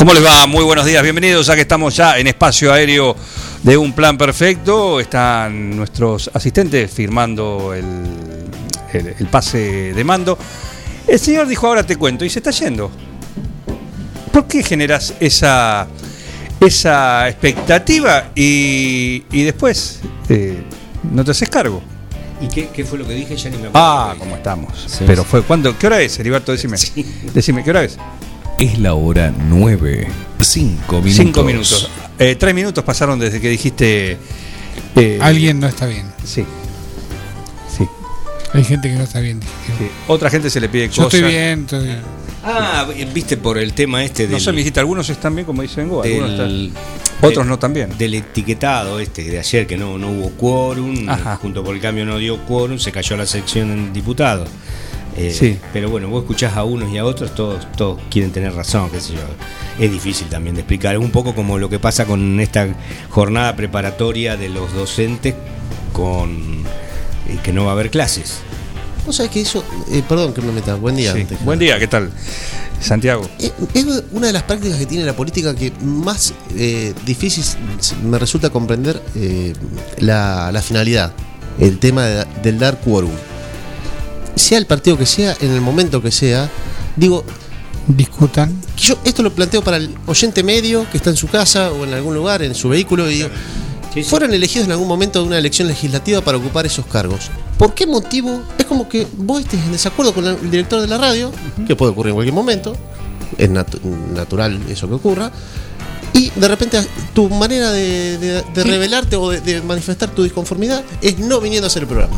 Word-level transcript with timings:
¿Cómo 0.00 0.14
les 0.14 0.24
va? 0.24 0.46
Muy 0.46 0.64
buenos 0.64 0.86
días, 0.86 1.02
bienvenidos 1.02 1.46
ya 1.46 1.54
que 1.54 1.60
estamos 1.60 1.94
ya 1.94 2.18
en 2.18 2.26
espacio 2.26 2.72
aéreo 2.72 3.14
de 3.62 3.76
un 3.76 3.92
plan 3.92 4.16
perfecto. 4.16 4.98
Están 4.98 5.76
nuestros 5.76 6.30
asistentes 6.32 6.90
firmando 6.90 7.74
el, 7.74 7.84
el- 8.94 9.14
el 9.18 9.26
pase 9.26 9.92
de 9.92 10.04
mando. 10.04 10.38
El 11.06 11.18
señor 11.20 11.46
dijo, 11.46 11.66
ahora 11.66 11.84
te 11.84 11.96
cuento, 11.96 12.24
y 12.24 12.30
se 12.30 12.38
está 12.38 12.50
yendo. 12.50 12.90
¿Por 14.32 14.46
qué 14.46 14.62
generas 14.62 15.12
esa, 15.20 15.86
esa 16.60 17.28
expectativa 17.28 18.30
y, 18.34 19.24
y 19.30 19.42
después 19.42 20.00
eh, 20.30 20.62
no 21.12 21.22
te 21.26 21.32
haces 21.32 21.50
cargo? 21.50 21.82
¿Y 22.40 22.48
qué, 22.48 22.70
qué 22.70 22.86
fue 22.86 22.98
lo 22.98 23.06
que 23.06 23.12
dije? 23.12 23.36
Ya 23.36 23.50
ni 23.50 23.58
me 23.58 23.68
acuerdo. 23.68 23.86
Ah, 23.86 24.14
¿cómo 24.18 24.34
estamos? 24.36 24.72
Sí, 24.86 25.04
Pero 25.06 25.24
sí. 25.24 25.28
fue, 25.30 25.42
¿cuándo? 25.42 25.76
¿Qué 25.78 25.86
hora 25.88 26.00
es, 26.00 26.18
Heriberto? 26.18 26.52
Decime. 26.52 26.78
Sí. 26.78 27.04
Decime, 27.34 27.62
¿qué 27.62 27.68
hora 27.68 27.84
es? 27.84 27.98
Es 28.60 28.78
la 28.78 28.94
hora 28.94 29.32
9. 29.48 30.06
5 30.40 30.92
minutos. 31.02 31.14
Cinco 31.16 31.42
minutos. 31.44 31.90
Eh, 32.18 32.36
tres 32.36 32.54
minutos 32.54 32.84
pasaron 32.84 33.18
desde 33.18 33.40
que 33.40 33.48
dijiste. 33.48 34.18
eh, 34.96 35.18
Alguien 35.20 35.58
no 35.60 35.66
está 35.66 35.86
bien. 35.86 36.06
Sí. 36.24 36.44
Sí. 37.76 37.84
Hay 38.52 38.64
gente 38.64 38.88
que 38.90 38.94
no 38.96 39.04
está 39.04 39.20
bien. 39.20 39.40
sí. 39.40 39.88
Otra 40.08 40.28
gente 40.30 40.50
se 40.50 40.60
le 40.60 40.68
pide 40.68 40.88
Yo 40.88 41.04
cosas. 41.04 41.14
estoy 41.14 41.30
bien, 41.32 41.60
estoy 41.60 41.84
bien. 41.86 42.00
Ah, 42.44 42.86
viste 43.14 43.36
por 43.36 43.58
el 43.58 43.72
tema 43.74 44.02
este 44.04 44.22
del, 44.24 44.32
No 44.32 44.40
sé, 44.40 44.50
me 44.52 44.58
dijiste, 44.58 44.80
algunos 44.80 45.08
están 45.10 45.34
bien, 45.34 45.44
como 45.46 45.60
dicen 45.62 45.88
Go, 45.88 46.02
algunos 46.02 46.38
del- 46.38 46.66
están- 46.68 46.82
otros 47.20 47.44
del- 47.44 47.48
no 47.48 47.58
tan 47.58 47.72
bien. 47.74 47.90
del 47.98 48.14
etiquetado 48.14 48.98
este 48.98 49.24
de 49.24 49.38
ayer 49.38 49.66
que 49.66 49.76
no, 49.76 49.98
no 49.98 50.10
hubo 50.10 50.30
quórum, 50.30 51.06
Ajá. 51.08 51.36
junto 51.36 51.62
por 51.62 51.74
el 51.74 51.82
cambio 51.82 52.06
no 52.06 52.16
dio 52.16 52.38
quórum, 52.46 52.78
se 52.78 52.92
cayó 52.92 53.16
la 53.18 53.26
sección 53.26 53.70
en 53.70 53.92
diputados. 53.92 54.48
Eh, 55.28 55.34
Sí. 55.34 55.58
Pero 55.72 55.90
bueno, 55.90 56.08
vos 56.08 56.22
escuchás 56.22 56.56
a 56.56 56.64
unos 56.64 56.90
y 56.92 56.98
a 56.98 57.04
otros, 57.04 57.34
todos, 57.34 57.66
todos 57.76 57.98
quieren 58.10 58.30
tener 58.32 58.54
razón, 58.54 58.88
qué 58.90 59.00
sé 59.00 59.12
yo. 59.14 59.20
Es 59.78 59.90
difícil 59.92 60.28
también 60.28 60.54
de 60.54 60.62
explicar, 60.62 60.96
un 60.98 61.10
poco 61.10 61.34
como 61.34 61.58
lo 61.58 61.68
que 61.68 61.78
pasa 61.78 62.04
con 62.06 62.40
esta 62.40 62.68
jornada 63.10 63.54
preparatoria 63.56 64.36
de 64.36 64.48
los 64.48 64.72
docentes 64.72 65.34
con 65.92 66.30
eh, 67.28 67.38
que 67.42 67.52
no 67.52 67.64
va 67.64 67.70
a 67.70 67.74
haber 67.74 67.90
clases. 67.90 68.38
Vos 69.06 69.16
sabés 69.16 69.30
que 69.32 69.40
eso, 69.40 69.64
eh, 69.90 70.02
perdón 70.08 70.32
que 70.34 70.42
me 70.42 70.52
meta, 70.52 70.74
buen 70.74 70.96
día. 70.96 71.12
Sí. 71.14 71.20
antes 71.22 71.38
que 71.38 71.44
Buen 71.44 71.58
día, 71.58 71.78
¿qué 71.78 71.86
tal? 71.86 72.10
Santiago. 72.80 73.28
Es 73.38 73.52
una 74.12 74.28
de 74.28 74.32
las 74.32 74.42
prácticas 74.44 74.78
que 74.78 74.86
tiene 74.86 75.04
la 75.04 75.14
política 75.14 75.54
que 75.54 75.70
más 75.82 76.32
eh, 76.56 76.94
difícil 77.04 77.44
me 78.04 78.18
resulta 78.18 78.50
comprender 78.50 79.02
eh, 79.16 79.52
la, 79.98 80.50
la 80.52 80.62
finalidad, 80.62 81.12
el 81.58 81.78
tema 81.78 82.04
de- 82.06 82.24
del 82.42 82.58
dar 82.58 82.80
quórum. 82.80 83.10
Sea 84.40 84.58
el 84.58 84.66
partido 84.66 84.96
que 84.96 85.06
sea, 85.06 85.36
en 85.40 85.50
el 85.52 85.60
momento 85.60 86.00
que 86.02 86.10
sea, 86.10 86.48
digo, 86.96 87.24
Discutan. 87.88 88.54
yo 88.76 88.96
esto 89.04 89.22
lo 89.22 89.32
planteo 89.34 89.62
para 89.62 89.76
el 89.78 89.90
oyente 90.06 90.42
medio 90.42 90.86
que 90.90 90.96
está 90.96 91.10
en 91.10 91.16
su 91.16 91.26
casa 91.28 91.72
o 91.72 91.84
en 91.84 91.92
algún 91.94 92.14
lugar, 92.14 92.42
en 92.42 92.54
su 92.54 92.68
vehículo, 92.68 93.10
y 93.10 93.14
digo, 93.14 93.28
Sí, 93.92 94.02
sí. 94.04 94.08
fueron 94.08 94.32
elegidos 94.32 94.66
en 94.66 94.72
algún 94.72 94.86
momento 94.86 95.20
de 95.20 95.26
una 95.26 95.38
elección 95.38 95.66
legislativa 95.66 96.20
para 96.20 96.38
ocupar 96.38 96.64
esos 96.66 96.86
cargos. 96.86 97.30
¿Por 97.58 97.74
qué 97.74 97.86
motivo? 97.86 98.40
Es 98.56 98.64
como 98.66 98.88
que 98.88 99.06
vos 99.16 99.40
estés 99.40 99.60
en 99.64 99.72
desacuerdo 99.72 100.14
con 100.14 100.24
el 100.26 100.50
director 100.50 100.80
de 100.80 100.86
la 100.86 100.96
radio, 100.98 101.32
que 101.66 101.74
puede 101.74 101.90
ocurrir 101.92 102.10
en 102.10 102.14
cualquier 102.14 102.34
momento, 102.34 102.76
es 103.36 103.50
natu- 103.50 103.80
natural 104.14 104.58
eso 104.70 104.86
que 104.88 104.94
ocurra, 104.94 105.32
y 106.14 106.30
de 106.30 106.48
repente 106.48 106.80
tu 107.14 107.28
manera 107.28 107.72
de, 107.72 108.18
de- 108.18 108.42
de 108.54 108.64
revelarte 108.64 109.16
o 109.16 109.30
de, 109.30 109.40
de 109.40 109.60
manifestar 109.62 110.08
tu 110.10 110.22
disconformidad 110.22 110.82
es 111.02 111.18
no 111.18 111.40
viniendo 111.40 111.66
a 111.66 111.68
hacer 111.68 111.82
el 111.82 111.88
programa. 111.88 112.16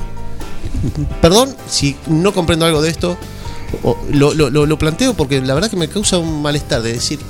Perdón 1.20 1.54
si 1.68 1.96
no 2.08 2.32
comprendo 2.32 2.66
algo 2.66 2.82
de 2.82 2.90
esto, 2.90 3.16
o- 3.82 3.96
lo, 4.10 4.34
lo- 4.34 4.50
lo- 4.50 4.66
lo 4.66 4.78
planteo 4.78 5.14
porque 5.14 5.40
la 5.40 5.54
verdad 5.54 5.70
que 5.70 5.76
me 5.76 5.88
causa 5.88 6.18
un 6.18 6.42
malestar 6.42 6.82
de 6.82 6.92
decir, 6.94 7.20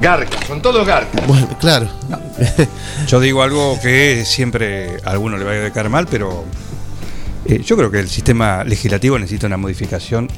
Garcas, 0.00 0.46
son 0.46 0.62
todos 0.62 0.86
garcas. 0.86 1.26
bueno, 1.26 1.48
claro, 1.60 1.86
Yo 3.06 3.20
digo 3.20 3.42
algo 3.42 3.78
que 3.82 4.24
siempre 4.24 4.96
a 5.04 5.10
alguno 5.10 5.36
le 5.36 5.44
va 5.44 5.66
a 5.66 5.72
caer 5.72 5.90
mal, 5.90 6.06
pero 6.06 6.44
eh, 7.44 7.62
yo 7.64 7.76
creo 7.76 7.90
que 7.90 7.98
el 8.00 8.08
sistema 8.08 8.64
legislativo 8.64 9.18
necesita 9.18 9.46
una 9.46 9.58
modificación 9.58 10.28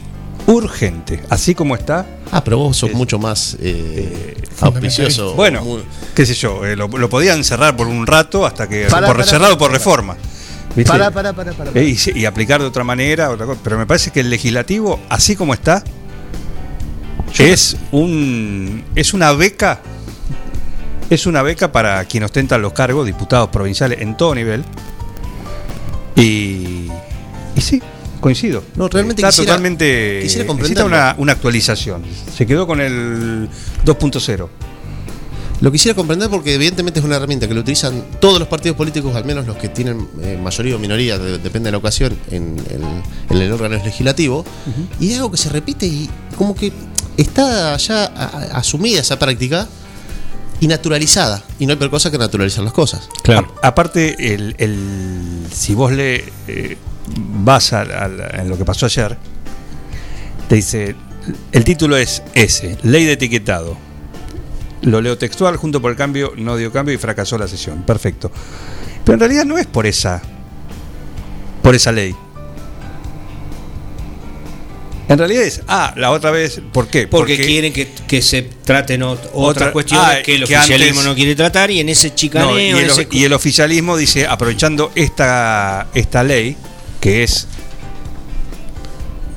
urgente. 0.47 1.23
Así 1.31 1.55
como 1.55 1.77
está, 1.77 2.07
Ah, 2.33 2.43
pero 2.43 2.59
vos 2.59 2.77
sos 2.77 2.91
Es- 2.91 2.97
mucho 2.97 3.19
más 3.21 3.57
eh, 3.61 4.35
fundamentalista. 4.57 4.67
auspicioso. 5.03 5.35
Bueno, 5.35 5.63
muy- 5.63 5.85
qué 6.15 6.27
sé 6.27 6.35
yo, 6.35 6.65
eh, 6.67 6.75
lo, 6.75 6.89
lo 6.89 7.09
podían 7.09 7.45
cerrar 7.45 7.77
por 7.77 7.87
un 7.87 8.05
rato 8.07 8.45
hasta 8.47 8.69
que. 8.69 8.87
Pará, 8.87 9.07
por 9.07 9.17
pará, 9.19 9.29
cerrado 9.29 9.53
pará, 9.53 9.59
por 9.59 9.71
reforma. 9.73 10.17
Pará, 10.87 11.11
pará, 11.11 11.33
pará, 11.33 11.53
Eh, 11.75 11.97
y, 12.15 12.25
aplicar 12.25 12.61
de 12.61 12.67
otra 12.67 12.85
manera, 12.85 13.31
otra 13.31 13.47
cosa. 13.47 13.61
Pero 13.63 13.79
me 13.79 13.87
parece 13.87 14.11
que 14.11 14.21
el 14.21 14.31
legislativo, 14.31 15.01
así 15.09 15.37
como 15.37 15.53
está, 15.55 15.85
es 17.39 17.77
un 17.91 18.85
es 18.95 19.15
una 19.15 19.33
beca. 19.33 19.81
Es 21.11 21.27
una 21.27 21.43
beca 21.43 21.73
para 21.73 22.03
quienes 22.07 22.27
ostentan 22.27 22.63
los 22.63 22.73
cargos, 22.73 23.05
diputados 23.05 23.51
provinciales 23.51 24.01
en 24.01 24.17
todo 24.17 24.35
nivel. 24.35 24.65
Y, 26.17 26.89
y 27.55 27.61
sí, 27.61 27.83
coincido. 28.21 28.65
No, 28.77 28.89
realmente 28.89 29.21
Está 29.21 29.29
quisiera- 29.31 29.53
totalmente. 29.53 30.21
quisiera 30.23 30.85
una, 30.87 31.15
una 31.19 31.33
actualización. 31.33 32.03
Se 32.35 32.47
quedó 32.47 32.67
con 32.67 32.81
el 32.81 33.49
2.0. 33.85 34.49
Lo 35.63 35.71
quisiera 35.71 35.95
comprender 35.95 36.29
porque 36.29 36.55
evidentemente 36.55 36.99
es 36.99 37.07
una 37.07 37.17
herramienta 37.17 37.47
que 37.47 37.55
lo 37.55 37.61
utilizan 37.61 38.05
todos 38.21 38.39
los 38.41 38.49
partidos 38.49 38.77
políticos, 38.77 39.15
al 39.15 39.25
menos 39.25 39.47
los 39.47 39.57
que 39.57 39.69
tienen 39.69 40.09
eh, 40.21 40.37
mayoría 40.43 40.75
o 40.75 40.79
minoría, 40.81 41.19
de- 41.19 41.39
depende 41.39 41.69
de 41.69 41.73
la 41.73 41.79
ocasión, 41.79 42.19
en, 42.33 42.59
el- 42.69 43.37
en 43.37 43.43
el 43.43 43.53
órgano 43.53 43.77
legislativo. 43.77 44.45
Y 44.99 45.13
es 45.13 45.17
algo 45.19 45.31
que 45.31 45.37
se 45.37 45.49
repite 45.51 45.87
y 45.87 46.11
como 46.37 46.55
que 46.57 46.73
está 47.17 47.77
ya 47.77 48.05
a- 48.07 48.59
asumida 48.59 49.01
esa 49.01 49.19
práctica 49.21 49.69
y 50.59 50.67
naturalizada. 50.67 51.45
Y 51.61 51.67
no 51.67 51.73
hay 51.73 51.79
peor 51.79 51.91
cosa 51.93 52.11
que 52.11 52.19
naturalizar 52.19 52.65
las 52.65 52.73
cosas. 52.73 53.09
A- 53.63 53.69
aparte, 53.69 54.35
el, 54.35 54.57
el- 54.59 55.47
si 55.55 55.75
vos 55.75 55.93
le 55.93 56.25
eh, 56.49 56.77
vas 57.17 57.73
a, 57.73 57.83
en 58.35 58.49
lo 58.49 58.59
que 58.59 58.65
pasó 58.65 58.87
ayer, 58.87 59.17
te 60.49 60.57
dice, 60.57 60.97
el 61.53 61.63
título 61.65 61.97
es 61.97 62.21
ese, 62.35 62.77
Ley 62.83 63.05
de 63.05 63.13
Etiquetado. 63.13 63.77
Lo 64.83 65.01
leo 65.01 65.17
textual, 65.17 65.57
junto 65.57 65.81
por 65.81 65.91
el 65.93 65.97
cambio, 65.97 66.33
no 66.37 66.57
dio 66.57 66.73
cambio 66.73 66.95
y 66.95 66.99
fracasó 66.99 67.39
la 67.39 67.47
sesión. 67.49 67.83
Perfecto. 67.83 68.31
Pero 69.05 69.15
en 69.15 69.21
realidad 69.21 69.45
no 69.45 69.57
es 69.59 69.67
por 69.67 69.87
esa, 69.87 70.21
por 71.63 71.75
esa 71.75 71.93
ley. 71.93 72.15
En 75.09 75.19
realidad 75.19 75.43
es, 75.43 75.61
ah, 75.69 75.93
la 75.97 76.11
otra 76.11 76.31
vez, 76.31 76.61
¿por 76.73 76.89
qué? 76.89 77.07
Porque, 77.07 77.37
quieren 77.37 77.73
que, 77.73 77.89
que 78.07 78.23
se 78.23 78.43
traten 78.43 79.03
ot- 79.03 79.19
otras 79.35 79.69
Otra- 79.69 79.73
cuestiones 79.73 80.07
ah, 80.09 80.23
que 80.25 80.37
el 80.37 80.45
que 80.47 80.57
oficialismo 80.57 81.01
antes- 81.01 81.05
no 81.07 81.15
quiere 81.15 81.35
tratar 81.37 81.71
y 81.71 81.81
en 81.81 81.89
ese 81.91 82.15
chicaneo, 82.15 82.51
No, 82.53 82.59
y, 82.59 82.69
el, 82.71 82.91
ese- 82.91 83.09
y 83.11 83.25
el 83.25 83.33
oficialismo 83.35 83.97
dice, 83.97 84.27
aprovechando 84.27 84.91
esta, 84.95 85.89
esta 85.93 86.25
ley, 86.25 86.57
que 87.01 87.25
es, 87.25 87.47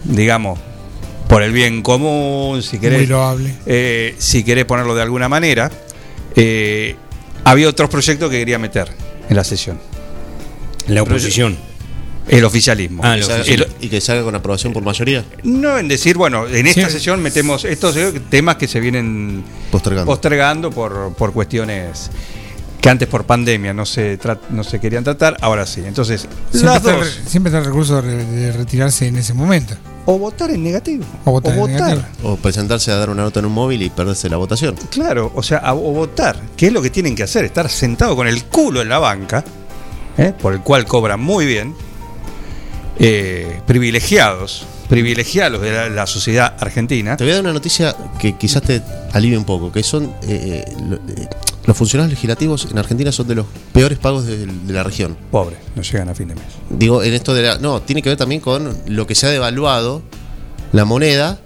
digamos, 0.05 0.59
por 1.27 1.41
el 1.43 1.51
bien 1.51 1.81
común, 1.81 2.61
si 2.61 2.77
Muy 2.77 2.81
querés, 2.81 3.09
loable. 3.09 3.55
eh, 3.65 4.15
si 4.17 4.43
querés 4.43 4.65
ponerlo 4.65 4.93
de 4.95 5.01
alguna 5.01 5.27
manera, 5.29 5.71
eh, 6.35 6.95
había 7.43 7.67
otros 7.69 7.89
proyectos 7.89 8.29
que 8.29 8.39
quería 8.39 8.59
meter 8.59 8.89
en 9.29 9.35
la 9.35 9.43
sesión. 9.43 9.79
la 10.87 11.01
oposición. 11.01 11.57
El 12.27 12.43
oficialismo. 12.43 13.01
Ah, 13.05 13.17
Y 13.17 13.19
que 13.21 13.25
salga- 13.27 13.41
oficial. 13.41 13.67
y 13.81 13.89
que 13.89 14.01
salga 14.01 14.23
con 14.23 14.33
aprobación 14.35 14.73
por 14.73 14.83
mayoría, 14.83 15.23
no 15.43 15.77
en 15.77 15.87
decir, 15.87 16.17
bueno, 16.17 16.47
en 16.47 16.65
esta 16.67 16.87
Sí. 16.87 16.93
sesión 16.93 17.21
metemos 17.21 17.65
estos 17.65 17.95
temas 18.31 18.55
que 18.55 18.67
se 18.67 18.79
vienen 18.79 19.43
postergando. 19.71 20.11
postergando 20.11 20.71
por, 20.71 21.13
por 21.15 21.33
cuestiones 21.33 22.09
que 22.85 22.89
antes 22.91 23.07
por 23.07 23.23
pandemia 23.25 23.73
no 23.73 23.83
se, 23.83 24.19
no 24.51 24.63
se 24.63 24.79
querían 24.79 25.03
tratar, 25.03 25.35
ahora 25.41 25.65
sí. 25.65 25.81
Entonces, 25.83 26.27
Siempre 26.51 26.61
las 26.69 26.75
está, 26.77 26.91
el 26.91 26.97
dos. 26.99 27.15
re- 27.15 27.21
siempre 27.27 27.49
está 27.49 27.57
el 27.57 27.65
recurso 27.65 27.99
de, 27.99 28.23
de 28.23 28.51
retirarse 28.51 29.07
en 29.07 29.15
ese 29.15 29.33
momento. 29.33 29.73
O 30.05 30.19
votar 30.19 30.51
en 30.51 30.63
negativo. 30.63 31.03
O 31.23 31.31
votar 31.31 31.55
negativo. 31.55 32.03
O 32.21 32.35
presentarse 32.37 32.91
a 32.91 32.95
dar 32.97 33.09
una 33.09 33.23
nota 33.23 33.39
en 33.39 33.47
un 33.47 33.53
móvil 33.53 33.81
y 33.81 33.89
perderse 33.89 34.29
la 34.29 34.37
votación. 34.37 34.75
Claro, 34.91 35.31
o 35.33 35.41
sea, 35.41 35.57
a- 35.57 35.73
o 35.73 35.79
votar, 35.93 36.39
que 36.55 36.67
es 36.67 36.71
lo 36.73 36.79
que 36.83 36.91
tienen 36.91 37.15
que 37.15 37.23
hacer, 37.23 37.43
estar 37.43 37.67
sentado 37.71 38.15
con 38.15 38.27
el 38.27 38.43
culo 38.43 38.83
en 38.83 38.89
la 38.89 38.99
banca, 38.99 39.43
¿eh? 40.19 40.33
por 40.39 40.53
el 40.53 40.59
cual 40.61 40.85
cobran 40.85 41.19
muy 41.19 41.47
bien, 41.47 41.73
eh, 42.99 43.61
privilegiados, 43.65 44.65
privilegiados 44.89 45.59
de 45.59 45.71
la, 45.71 45.89
la 45.89 46.05
sociedad 46.05 46.53
argentina. 46.59 47.17
Te 47.17 47.23
voy 47.23 47.31
a 47.31 47.35
dar 47.37 47.43
una 47.45 47.53
noticia 47.53 47.95
que 48.19 48.33
quizás 48.37 48.61
te 48.61 48.83
alivie 49.11 49.39
un 49.39 49.43
poco, 49.45 49.71
que 49.71 49.81
son 49.81 50.03
eh, 50.21 50.63
eh, 50.67 50.73
lo- 50.87 50.97
eh, 50.97 51.27
los 51.65 51.75
funcionarios 51.75 52.11
legislativos 52.13 52.67
en 52.69 52.77
Argentina 52.77 53.11
son 53.11 53.27
de 53.27 53.35
los 53.35 53.45
peores 53.73 53.97
pagos 53.97 54.25
de, 54.25 54.45
de 54.45 54.73
la 54.73 54.83
región. 54.83 55.17
Pobre, 55.31 55.57
no 55.75 55.81
llegan 55.81 56.09
a 56.09 56.15
fin 56.15 56.27
de 56.27 56.35
mes. 56.35 56.43
Digo, 56.69 57.01
en 57.03 57.13
esto 57.13 57.33
de 57.33 57.41
la... 57.43 57.57
No, 57.57 57.81
tiene 57.81 58.01
que 58.01 58.09
ver 58.09 58.17
también 58.17 58.41
con 58.41 58.75
lo 58.87 59.07
que 59.07 59.15
se 59.15 59.25
ha 59.25 59.29
devaluado 59.29 60.01
la 60.71 60.85
moneda, 60.85 61.39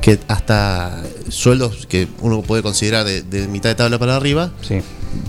que 0.00 0.18
hasta 0.28 1.02
sueldos 1.28 1.86
que 1.86 2.08
uno 2.20 2.42
puede 2.42 2.62
considerar 2.62 3.04
de, 3.04 3.22
de 3.22 3.48
mitad 3.48 3.68
de 3.68 3.74
tabla 3.74 3.98
para 3.98 4.16
arriba, 4.16 4.50
Sí. 4.62 4.80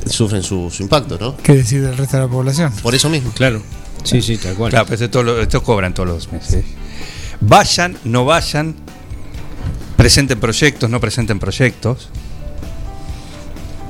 sufren 0.05 0.44
su, 0.44 0.69
su 0.69 0.83
impacto, 0.83 1.17
¿no? 1.19 1.35
¿Qué 1.38 1.53
decir 1.55 1.81
del 1.81 1.97
resto 1.97 2.17
de 2.17 2.23
la 2.23 2.29
población? 2.29 2.71
Por 2.83 2.94
eso 2.95 3.09
mismo. 3.09 3.31
Claro. 3.31 3.61
Sí, 4.03 4.21
sí, 4.21 4.38
tal 4.38 4.55
cual. 4.55 4.69
Claro, 4.69 4.85
pero 4.85 4.95
esto, 4.95 5.09
todo 5.09 5.23
lo- 5.23 5.41
esto 5.41 5.61
cobran 5.63 5.94
todos 5.94 6.07
los 6.07 6.31
meses. 6.31 6.63
Vayan, 7.41 7.97
no 8.05 8.23
vayan, 8.25 8.75
presenten 9.97 10.39
proyectos, 10.39 10.89
no 10.89 10.99
presenten 11.01 11.39
proyectos. 11.39 12.09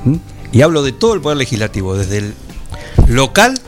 ¿Mm? 0.04 0.16
Y 0.52 0.62
hablo 0.62 0.82
de 0.82 0.92
todo 0.92 1.14
el 1.14 1.20
poder 1.20 1.38
legislativo, 1.38 1.96
desde 1.96 2.18
el 2.18 2.34
local, 3.08 3.58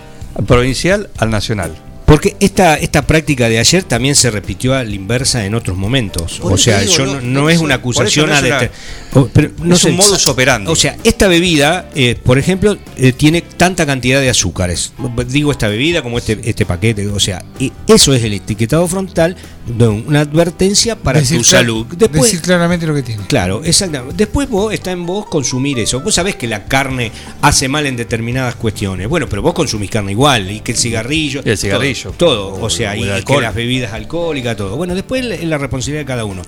provincial 0.46 1.10
al 1.18 1.30
nacional. 1.30 1.76
Porque 2.06 2.36
esta, 2.40 2.74
esta 2.74 3.02
práctica 3.06 3.48
de 3.48 3.60
ayer 3.60 3.84
también 3.84 4.16
se 4.16 4.32
repitió 4.32 4.74
a 4.74 4.82
la 4.82 4.90
inversa 4.90 5.46
en 5.46 5.54
otros 5.54 5.76
momentos. 5.78 6.40
O 6.42 6.58
sea, 6.58 6.80
digo, 6.80 6.92
yo 6.96 7.06
no- 7.06 7.14
no, 7.14 7.20
no 7.20 7.40
no 7.42 7.50
es 7.50 7.58
una 7.60 7.76
acusación 7.76 8.32
a 8.32 8.40
una- 8.40 8.60
deter- 8.62 8.70
o- 9.12 9.28
pero 9.32 9.52
no 9.62 9.76
es 9.76 9.80
sé, 9.82 9.90
un 9.90 9.96
modus 9.96 10.26
operandi. 10.26 10.68
O 10.72 10.74
sea, 10.74 10.96
esta 11.04 11.28
bebida, 11.28 11.88
eh, 11.94 12.16
por 12.20 12.36
ejemplo, 12.40 12.76
eh, 12.96 13.12
tiene 13.12 13.42
tanta 13.42 13.86
cantidad 13.86 14.20
de 14.20 14.28
azúcares. 14.28 14.92
Digo 15.28 15.52
esta 15.52 15.68
bebida 15.68 16.02
como 16.02 16.18
este, 16.18 16.40
este 16.42 16.66
paquete. 16.66 17.06
O 17.06 17.20
sea, 17.20 17.44
y 17.60 17.72
eso 17.86 18.12
es 18.12 18.24
el 18.24 18.32
etiquetado 18.32 18.88
frontal 18.88 19.36
una 19.78 20.20
advertencia 20.20 20.96
para 20.96 21.20
Decir 21.20 21.38
tu 21.38 21.44
salud. 21.44 21.86
Después, 21.96 22.24
decir 22.24 22.40
claramente 22.40 22.86
lo 22.86 22.94
que 22.94 23.02
tiene. 23.02 23.24
Claro, 23.26 23.62
exactamente. 23.64 24.16
Después 24.16 24.48
vos 24.48 24.72
está 24.72 24.90
en 24.90 25.06
vos 25.06 25.26
consumir 25.26 25.78
eso. 25.78 26.00
Vos 26.00 26.14
sabés 26.14 26.36
que 26.36 26.46
la 26.46 26.64
carne 26.66 27.12
hace 27.42 27.68
mal 27.68 27.86
en 27.86 27.96
determinadas 27.96 28.54
cuestiones. 28.56 29.08
Bueno, 29.08 29.28
pero 29.28 29.42
vos 29.42 29.54
consumís 29.54 29.90
carne 29.90 30.12
igual 30.12 30.50
y 30.50 30.60
que 30.60 30.72
el 30.72 30.78
cigarrillo. 30.78 31.42
Y 31.44 31.50
el 31.50 31.58
cigarrillo. 31.58 32.12
Todo. 32.12 32.54
todo. 32.54 32.64
O 32.64 32.70
sea, 32.70 32.96
y, 32.96 33.24
que 33.24 33.40
las 33.40 33.54
bebidas 33.54 33.92
alcohólicas, 33.92 34.56
todo. 34.56 34.76
Bueno, 34.76 34.94
después 34.94 35.24
es 35.24 35.44
la 35.44 35.58
responsabilidad 35.58 36.02
de 36.02 36.06
cada 36.06 36.24
uno. 36.24 36.42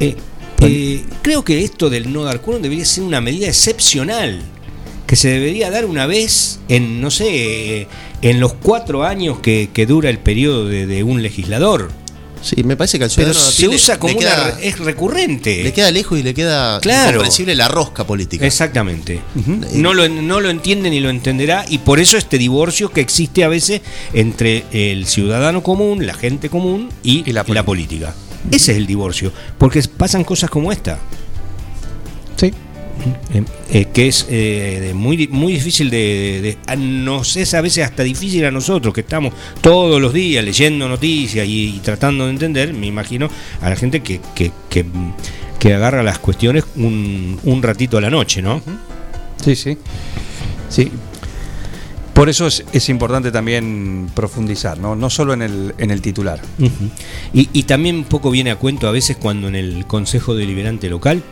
Eh, 0.00 0.16
eh, 0.60 1.04
creo 1.22 1.44
que 1.44 1.64
esto 1.64 1.90
del 1.90 2.12
no 2.12 2.24
dar 2.24 2.40
quórum 2.40 2.62
debería 2.62 2.84
ser 2.84 3.04
una 3.04 3.20
medida 3.20 3.46
excepcional. 3.46 4.42
Que 5.06 5.16
se 5.16 5.28
debería 5.28 5.70
dar 5.70 5.84
una 5.84 6.06
vez 6.06 6.60
en, 6.68 7.02
no 7.02 7.10
sé, 7.10 7.88
en 8.22 8.40
los 8.40 8.54
cuatro 8.54 9.04
años 9.04 9.38
que, 9.40 9.68
que 9.72 9.84
dura 9.84 10.08
el 10.08 10.18
periodo 10.18 10.66
de, 10.66 10.86
de 10.86 11.02
un 11.02 11.22
legislador. 11.22 11.90
Sí, 12.44 12.62
me 12.62 12.76
parece 12.76 12.98
que 12.98 13.04
al 13.04 13.10
Pero 13.10 13.32
ciudadano 13.32 13.48
a 13.48 13.52
se 13.52 13.68
usa 13.68 13.98
como 13.98 14.18
una. 14.18 14.50
es 14.60 14.78
recurrente. 14.78 15.62
Le 15.64 15.72
queda 15.72 15.90
lejos 15.90 16.18
y 16.18 16.22
le 16.22 16.34
queda 16.34 16.78
Claro. 16.80 17.08
incomprensible 17.12 17.54
la 17.54 17.68
rosca 17.68 18.06
política. 18.06 18.46
Exactamente. 18.46 19.22
no, 19.72 19.94
lo, 19.94 20.06
no 20.10 20.40
lo 20.40 20.50
entiende 20.50 20.90
ni 20.90 21.00
lo 21.00 21.08
entenderá 21.08 21.64
y 21.68 21.78
por 21.78 22.00
eso 22.00 22.18
este 22.18 22.36
divorcio 22.36 22.90
que 22.90 23.00
existe 23.00 23.44
a 23.44 23.48
veces 23.48 23.80
entre 24.12 24.64
el 24.72 25.06
ciudadano 25.06 25.62
común, 25.62 26.06
la 26.06 26.12
gente 26.14 26.50
común 26.50 26.90
y, 27.02 27.28
Y 27.28 27.32
la 27.32 27.44
la, 27.48 27.64
política. 27.64 28.14
Ese 28.50 28.72
es 28.72 28.78
el 28.78 28.86
divorcio, 28.86 29.32
porque 29.56 29.82
pasan 29.96 30.22
cosas 30.22 30.50
como 30.50 30.70
esta. 30.70 30.98
Sí. 32.36 32.52
Eh, 33.34 33.42
eh, 33.70 33.86
que 33.92 34.08
es 34.08 34.26
eh, 34.30 34.92
muy, 34.94 35.28
muy 35.28 35.52
difícil 35.54 35.90
de, 35.90 36.40
de- 36.42 36.56
de- 36.66 36.76
Nos 36.76 37.36
es 37.36 37.52
a 37.54 37.60
veces 37.60 37.84
hasta 37.84 38.02
difícil 38.02 38.44
a 38.44 38.50
nosotros 38.50 38.94
que 38.94 39.00
estamos 39.02 39.34
todos 39.60 40.00
los 40.00 40.12
días 40.12 40.44
leyendo 40.44 40.88
noticias 40.88 41.46
y, 41.46 41.76
y 41.76 41.80
tratando 41.80 42.24
de 42.24 42.30
entender, 42.30 42.72
me 42.72 42.86
imagino, 42.86 43.28
a 43.60 43.68
la 43.70 43.76
gente 43.76 44.00
que, 44.00 44.20
que, 44.34 44.52
que, 44.70 44.84
que 45.58 45.74
agarra 45.74 46.02
las 46.02 46.18
cuestiones 46.18 46.64
un, 46.76 47.38
un 47.44 47.62
ratito 47.62 47.98
a 47.98 48.00
la 48.00 48.10
noche, 48.10 48.40
¿no? 48.40 48.62
Sí, 49.44 49.54
sí. 49.56 49.76
Sí. 50.68 50.90
Por 52.14 52.28
eso 52.28 52.46
es, 52.46 52.64
es 52.72 52.88
importante 52.88 53.32
también 53.32 54.08
profundizar, 54.14 54.78
¿no? 54.78 54.94
No 54.94 55.10
solo 55.10 55.34
en 55.34 55.42
el, 55.42 55.74
en 55.78 55.90
el 55.90 56.00
titular. 56.00 56.40
Y, 57.32 57.48
y 57.52 57.64
también 57.64 57.96
un 57.96 58.04
poco 58.04 58.30
viene 58.30 58.52
a 58.52 58.56
cuento 58.56 58.86
a 58.86 58.92
veces 58.92 59.16
cuando 59.16 59.48
en 59.48 59.56
el 59.56 59.84
Consejo 59.86 60.34
Deliberante 60.34 60.88
Local, 60.88 61.22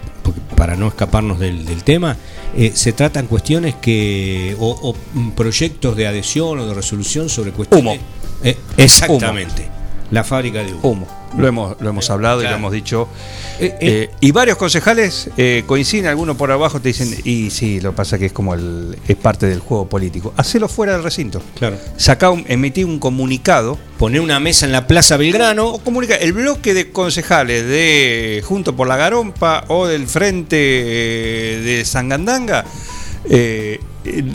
para 0.56 0.76
no 0.76 0.88
escaparnos 0.88 1.38
del, 1.38 1.64
del 1.64 1.84
tema, 1.84 2.16
eh, 2.56 2.72
se 2.74 2.92
tratan 2.92 3.26
cuestiones 3.26 3.76
que. 3.76 4.56
O, 4.58 4.94
o, 4.94 5.30
proyectos 5.34 5.96
de 5.96 6.06
adhesión 6.06 6.58
o 6.58 6.66
de 6.66 6.74
resolución 6.74 7.28
sobre 7.28 7.52
cuestiones. 7.52 8.00
Humo. 8.00 8.06
Eh, 8.42 8.56
exactamente. 8.76 9.68
La 10.10 10.24
fábrica 10.24 10.64
de 10.64 10.74
humo. 10.74 10.80
Humo. 10.82 11.21
Lo 11.36 11.46
hemos, 11.46 11.80
lo 11.80 11.90
hemos 11.90 12.10
hablado 12.10 12.42
y 12.42 12.44
lo 12.44 12.52
hemos 12.52 12.72
dicho. 12.72 13.08
Eh, 13.58 13.66
eh. 13.66 13.76
Eh, 13.80 14.10
y 14.20 14.30
varios 14.32 14.56
concejales 14.56 15.30
coinciden, 15.66 16.06
algunos 16.06 16.36
por 16.36 16.50
abajo 16.50 16.80
te 16.80 16.88
dicen, 16.88 17.14
y 17.24 17.50
sí, 17.50 17.80
lo 17.80 17.90
que 17.90 17.96
pasa 17.96 18.18
que 18.18 18.26
es 18.26 18.32
como 18.32 18.54
el, 18.54 18.98
es 19.06 19.16
parte 19.16 19.46
del 19.46 19.60
juego 19.60 19.86
político. 19.86 20.34
Hacelo 20.36 20.68
fuera 20.68 20.92
del 20.94 21.02
recinto. 21.02 21.42
Claro. 21.58 21.76
Sacá 21.96 22.30
un, 22.30 22.44
emití 22.48 22.84
un 22.84 22.98
comunicado 22.98 23.78
Poner 23.98 24.20
una 24.20 24.40
mesa 24.40 24.66
en 24.66 24.72
la 24.72 24.88
Plaza 24.88 25.16
Belgrano. 25.16 25.68
o 25.68 25.78
comunica 25.78 26.16
el 26.16 26.32
bloque 26.32 26.74
de 26.74 26.90
concejales 26.90 27.64
de 27.64 28.42
Junto 28.44 28.74
por 28.74 28.88
la 28.88 28.96
Garompa 28.96 29.64
o 29.68 29.86
del 29.86 30.08
Frente 30.08 30.56
de 30.56 31.84
Sangandanga 31.84 32.64
eh, 33.30 33.78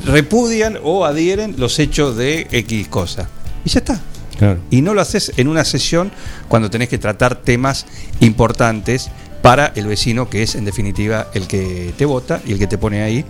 repudian 0.05 0.79
o 0.81 1.05
adhieren 1.05 1.55
los 1.57 1.79
hechos 1.79 2.15
de 2.15 2.47
X 2.51 2.87
cosa. 2.87 3.29
Y 3.65 3.69
ya 3.69 3.79
está. 3.79 3.99
Claro. 4.37 4.59
Y 4.69 4.81
no 4.81 4.93
lo 4.93 5.01
haces 5.01 5.31
en 5.37 5.47
una 5.47 5.65
sesión 5.65 6.11
cuando 6.47 6.69
tenés 6.69 6.89
que 6.89 6.97
tratar 6.97 7.35
temas 7.37 7.85
importantes 8.19 9.09
para 9.41 9.71
el 9.75 9.87
vecino, 9.87 10.29
que 10.29 10.43
es 10.43 10.55
en 10.55 10.65
definitiva 10.65 11.27
el 11.33 11.47
que 11.47 11.93
te 11.97 12.05
vota 12.05 12.41
y 12.45 12.51
el 12.53 12.59
que 12.59 12.67
te 12.67 12.77
pone 12.77 13.01
ahí 13.03 13.23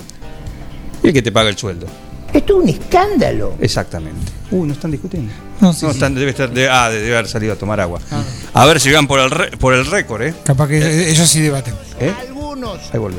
y 1.04 1.08
el 1.08 1.14
que 1.14 1.22
te 1.22 1.32
paga 1.32 1.50
el 1.50 1.58
sueldo. 1.58 1.88
Esto 2.34 2.58
es 2.58 2.64
un 2.64 2.70
escándalo. 2.70 3.56
Exactamente. 3.62 4.32
Uy, 4.52 4.68
no 4.68 4.74
están 4.74 4.92
discutiendo. 4.92 5.32
No, 5.62 5.72
sí, 5.74 5.86
No, 5.86 5.92
sí. 5.92 5.96
están, 5.98 6.14
debe 6.14 6.32
estar, 6.32 6.52
de- 6.52 6.70
ah, 6.70 6.90
debe 6.90 7.14
haber 7.14 7.28
salido 7.28 7.54
a 7.54 7.56
tomar 7.56 7.80
agua. 7.80 8.00
A 8.54 8.66
ver 8.66 8.80
si 8.82 8.92
van 8.92 9.08
por 9.08 9.20
el, 9.20 9.32
re- 9.32 9.52
por 9.58 9.74
el 9.74 9.86
récord, 9.86 10.22
¿eh? 10.24 10.34
Capaz 10.44 10.68
que 10.68 11.10
ellos 11.10 11.30
sí 11.30 11.40
debaten. 11.42 11.74
¿Eh? 12.00 12.12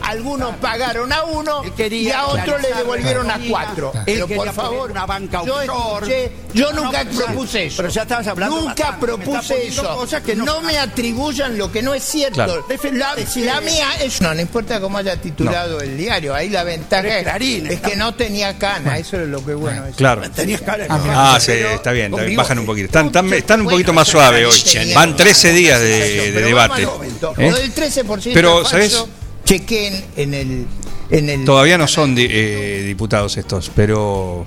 Algunos, 0.02 0.56
pagaron 0.56 1.12
a 1.12 1.22
uno 1.24 1.62
y 1.90 2.10
a 2.10 2.26
otro 2.26 2.58
le 2.58 2.68
devolvieron 2.74 3.30
a 3.30 3.38
cuatro. 3.48 3.92
Él 4.06 4.24
Pero 4.26 4.28
por 4.28 4.52
favor, 4.52 4.90
una 4.90 5.06
banca 5.06 5.42
yo 5.44 5.60
escuché, 5.60 6.32
yo 6.54 6.72
No, 6.72 6.84
nunca 6.84 7.04
no, 7.04 7.10
propuse 7.10 7.66
eso. 7.66 7.76
pero 7.78 7.88
ya 7.88 8.02
estabas 8.02 8.26
hablando 8.26 8.56
Nunca 8.60 8.68
bastante. 8.90 9.06
Propuse 9.06 9.66
eso. 9.68 9.94
cosas 9.96 10.22
que 10.22 10.34
no- 10.34 10.44
no 10.44 10.60
me 10.62 10.78
atribuyan 10.78 11.56
lo 11.58 11.70
que 11.70 11.82
no 11.82 11.94
es 11.94 12.02
cierto. 12.04 12.34
Claro. 12.36 12.66
La, 12.92 13.16
si 13.26 13.42
la 13.42 13.60
mía 13.60 13.86
es 14.00 14.20
no, 14.20 14.32
no 14.34 14.40
importa 14.40 14.80
cómo 14.80 14.98
haya 14.98 15.16
titulado 15.20 15.80
el 15.80 15.96
diario, 15.96 16.34
ahí 16.34 16.48
la 16.48 16.64
ventaja 16.64 17.18
es 17.18 17.26
es, 17.26 17.70
es 17.70 17.80
que 17.80 17.96
no 17.96 18.14
tenía 18.14 18.58
cana, 18.58 18.98
eso 18.98 19.20
es 19.20 19.28
lo 19.28 19.44
que 19.44 19.52
es 19.52 19.58
bueno. 19.58 19.86
eso. 19.86 19.96
Claro. 19.96 20.22
Tenías 20.30 20.60
cara 20.62 20.84
de- 20.84 20.88
Ah, 20.90 21.38
sí, 21.40 21.52
está 21.52 21.92
bien, 21.92 22.12
está 22.12 22.24
bajan 22.36 22.58
un 22.58 22.66
poquito. 22.66 22.86
Están, 22.86 23.06
están, 23.06 23.32
están 23.32 23.60
un 23.60 23.64
Bueno, 23.64 23.76
poquito 23.76 23.92
más 23.92 24.08
suave 24.08 24.46
hoy. 24.46 24.62
Van 24.94 25.10
una 25.10 25.16
13 25.16 25.52
días 25.52 25.80
de, 25.80 25.86
de 25.88 26.32
pero 26.32 26.46
debate. 26.46 26.82
¿eh? 26.82 27.50
Lo 27.50 27.56
del 27.56 27.74
13% 27.74 28.30
Pero, 28.34 28.56
falso, 28.64 28.70
¿sabes? 28.70 29.04
Chequen 29.48 30.04
en 30.16 30.34
el 30.34 30.66
en 31.10 31.28
el 31.30 31.44
Todavía 31.46 31.78
no 31.78 31.86
son 31.88 32.14
di- 32.14 32.26
eh, 32.28 32.82
diputados 32.86 33.34
estos, 33.38 33.70
pero... 33.74 34.44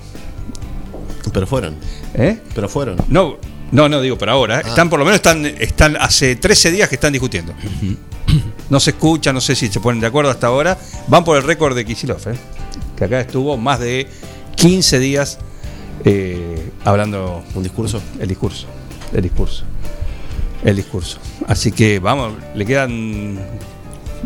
Pero 1.32 1.44
fueron. 1.46 1.74
¿Eh? 2.14 2.38
Pero 2.54 2.68
fueron. 2.68 2.96
No, 3.08 3.36
no, 3.72 3.88
no 3.88 4.00
digo 4.00 4.16
por 4.16 4.30
ahora. 4.30 4.60
¿eh? 4.60 4.64
Están 4.66 4.88
por 4.88 5.00
lo 5.00 5.04
menos 5.04 5.16
están, 5.16 5.44
están 5.44 5.96
hace 5.96 6.36
13 6.36 6.70
días 6.70 6.88
que 6.88 6.94
están 6.94 7.12
discutiendo. 7.12 7.52
No 8.70 8.78
se 8.78 8.90
escucha, 8.90 9.32
no 9.32 9.40
sé 9.40 9.56
si 9.56 9.66
se 9.68 9.80
ponen 9.80 10.00
de 10.00 10.06
acuerdo 10.06 10.30
hasta 10.30 10.46
ahora. 10.46 10.78
Van 11.08 11.24
por 11.24 11.36
el 11.36 11.42
récord 11.42 11.74
de 11.74 11.84
Kisilov, 11.84 12.20
¿eh? 12.28 12.36
que 12.96 13.04
acá 13.04 13.20
estuvo 13.20 13.56
más 13.56 13.80
de 13.80 14.06
15 14.54 14.98
días 15.00 15.38
eh, 16.04 16.70
hablando 16.84 17.42
Un 17.56 17.62
discurso. 17.64 18.00
el 18.20 18.28
discurso, 18.28 18.66
el 19.12 19.22
discurso, 19.22 19.64
el 20.62 20.76
discurso. 20.76 21.18
Así 21.48 21.72
que 21.72 21.98
vamos, 21.98 22.34
le 22.54 22.64
quedan 22.64 23.38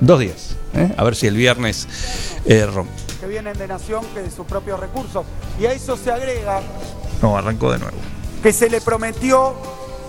dos 0.00 0.20
días. 0.20 0.45
¿Eh? 0.76 0.92
A 0.96 1.04
ver 1.04 1.16
si 1.16 1.26
el 1.26 1.36
viernes 1.36 1.86
eh, 2.44 2.66
rompe. 2.66 2.92
que 3.20 3.26
vienen 3.26 3.56
de 3.56 3.66
Nación 3.66 4.04
que 4.14 4.20
de 4.22 4.30
sus 4.30 4.46
propios 4.46 4.78
recursos. 4.78 5.24
Y 5.58 5.66
a 5.66 5.72
eso 5.72 5.96
se 5.96 6.10
agrega 6.12 6.60
No, 7.22 7.36
arrancó 7.36 7.72
de 7.72 7.78
nuevo. 7.78 7.96
que 8.42 8.52
se 8.52 8.68
le 8.70 8.80
prometió 8.80 9.54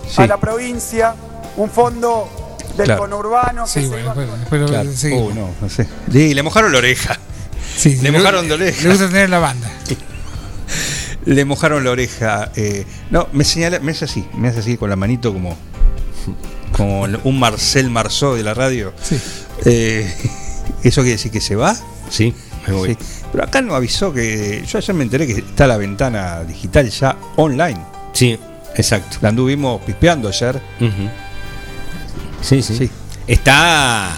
Sí. 0.08 0.22
a 0.22 0.26
la 0.26 0.38
provincia 0.38 1.14
un 1.56 1.70
fondo 1.70 2.28
del 2.76 2.86
Claro. 2.86 3.00
conurbano 3.02 3.66
Sí, 3.66 3.86
bueno, 3.86 4.10
a- 4.10 4.14
después, 4.14 4.38
después 4.40 4.60
lo 4.62 4.66
Claro. 4.68 4.92
seguimos. 4.92 5.32
Uh, 5.32 5.34
no, 5.34 5.48
no 5.60 5.68
sé. 5.68 5.86
Sí, 6.12 6.32
le 6.34 6.42
mojaron 6.42 6.72
la 6.72 6.78
oreja. 6.78 7.18
Sí, 7.76 7.96
Le 7.96 8.10
mojaron 8.12 8.48
de 8.48 8.54
oreja. 8.54 8.82
Le 8.82 8.88
gusta 8.90 9.06
tener 9.08 9.28
la 9.30 9.38
banda. 9.38 9.70
Le 11.24 11.44
mojaron 11.44 11.84
la 11.84 11.90
oreja. 11.90 12.50
eh, 12.56 12.86
no, 13.10 13.28
me 13.32 13.44
señala, 13.44 13.80
me 13.80 13.92
hace 13.92 14.04
así, 14.06 14.26
me 14.34 14.48
hace 14.48 14.60
así 14.60 14.76
con 14.76 14.88
la 14.88 14.96
manito 14.96 15.32
como, 15.32 15.56
como 16.72 17.02
un 17.24 17.38
Marcel 17.38 17.90
Marceau 17.90 18.34
de 18.34 18.42
la 18.42 18.54
radio. 18.54 18.92
Sí. 19.02 19.20
Eh, 19.64 20.10
¿Eso 20.82 21.00
quiere 21.02 21.16
decir 21.16 21.30
que 21.32 21.40
se 21.40 21.56
va? 21.56 21.76
Sí, 22.10 22.34
me 22.66 22.72
voy. 22.74 22.90
Sí. 22.90 22.98
Pero 23.32 23.44
acá 23.44 23.60
no 23.62 23.74
avisó 23.74 24.12
que. 24.12 24.64
Yo 24.66 24.78
ayer 24.78 24.94
me 24.94 25.04
enteré 25.04 25.26
que 25.26 25.32
está 25.34 25.66
la 25.66 25.76
ventana 25.76 26.42
digital 26.44 26.88
ya 26.88 27.16
online. 27.36 27.78
Sí, 28.12 28.38
exacto. 28.76 29.18
La 29.20 29.28
anduvimos 29.30 29.80
pispeando 29.82 30.28
ayer. 30.28 30.60
Sí, 32.40 32.62
sí, 32.62 32.76
Sí. 32.76 32.90
Está. 33.26 34.10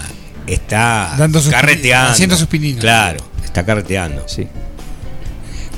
Está 0.47 1.15
Dando 1.17 1.39
sus 1.41 1.51
carreteando. 1.51 2.11
haciendo 2.11 2.35
sus 2.35 2.47
pininos. 2.47 2.81
Claro, 2.81 3.23
está 3.43 3.63
carreteando. 3.65 4.23
Sí. 4.27 4.47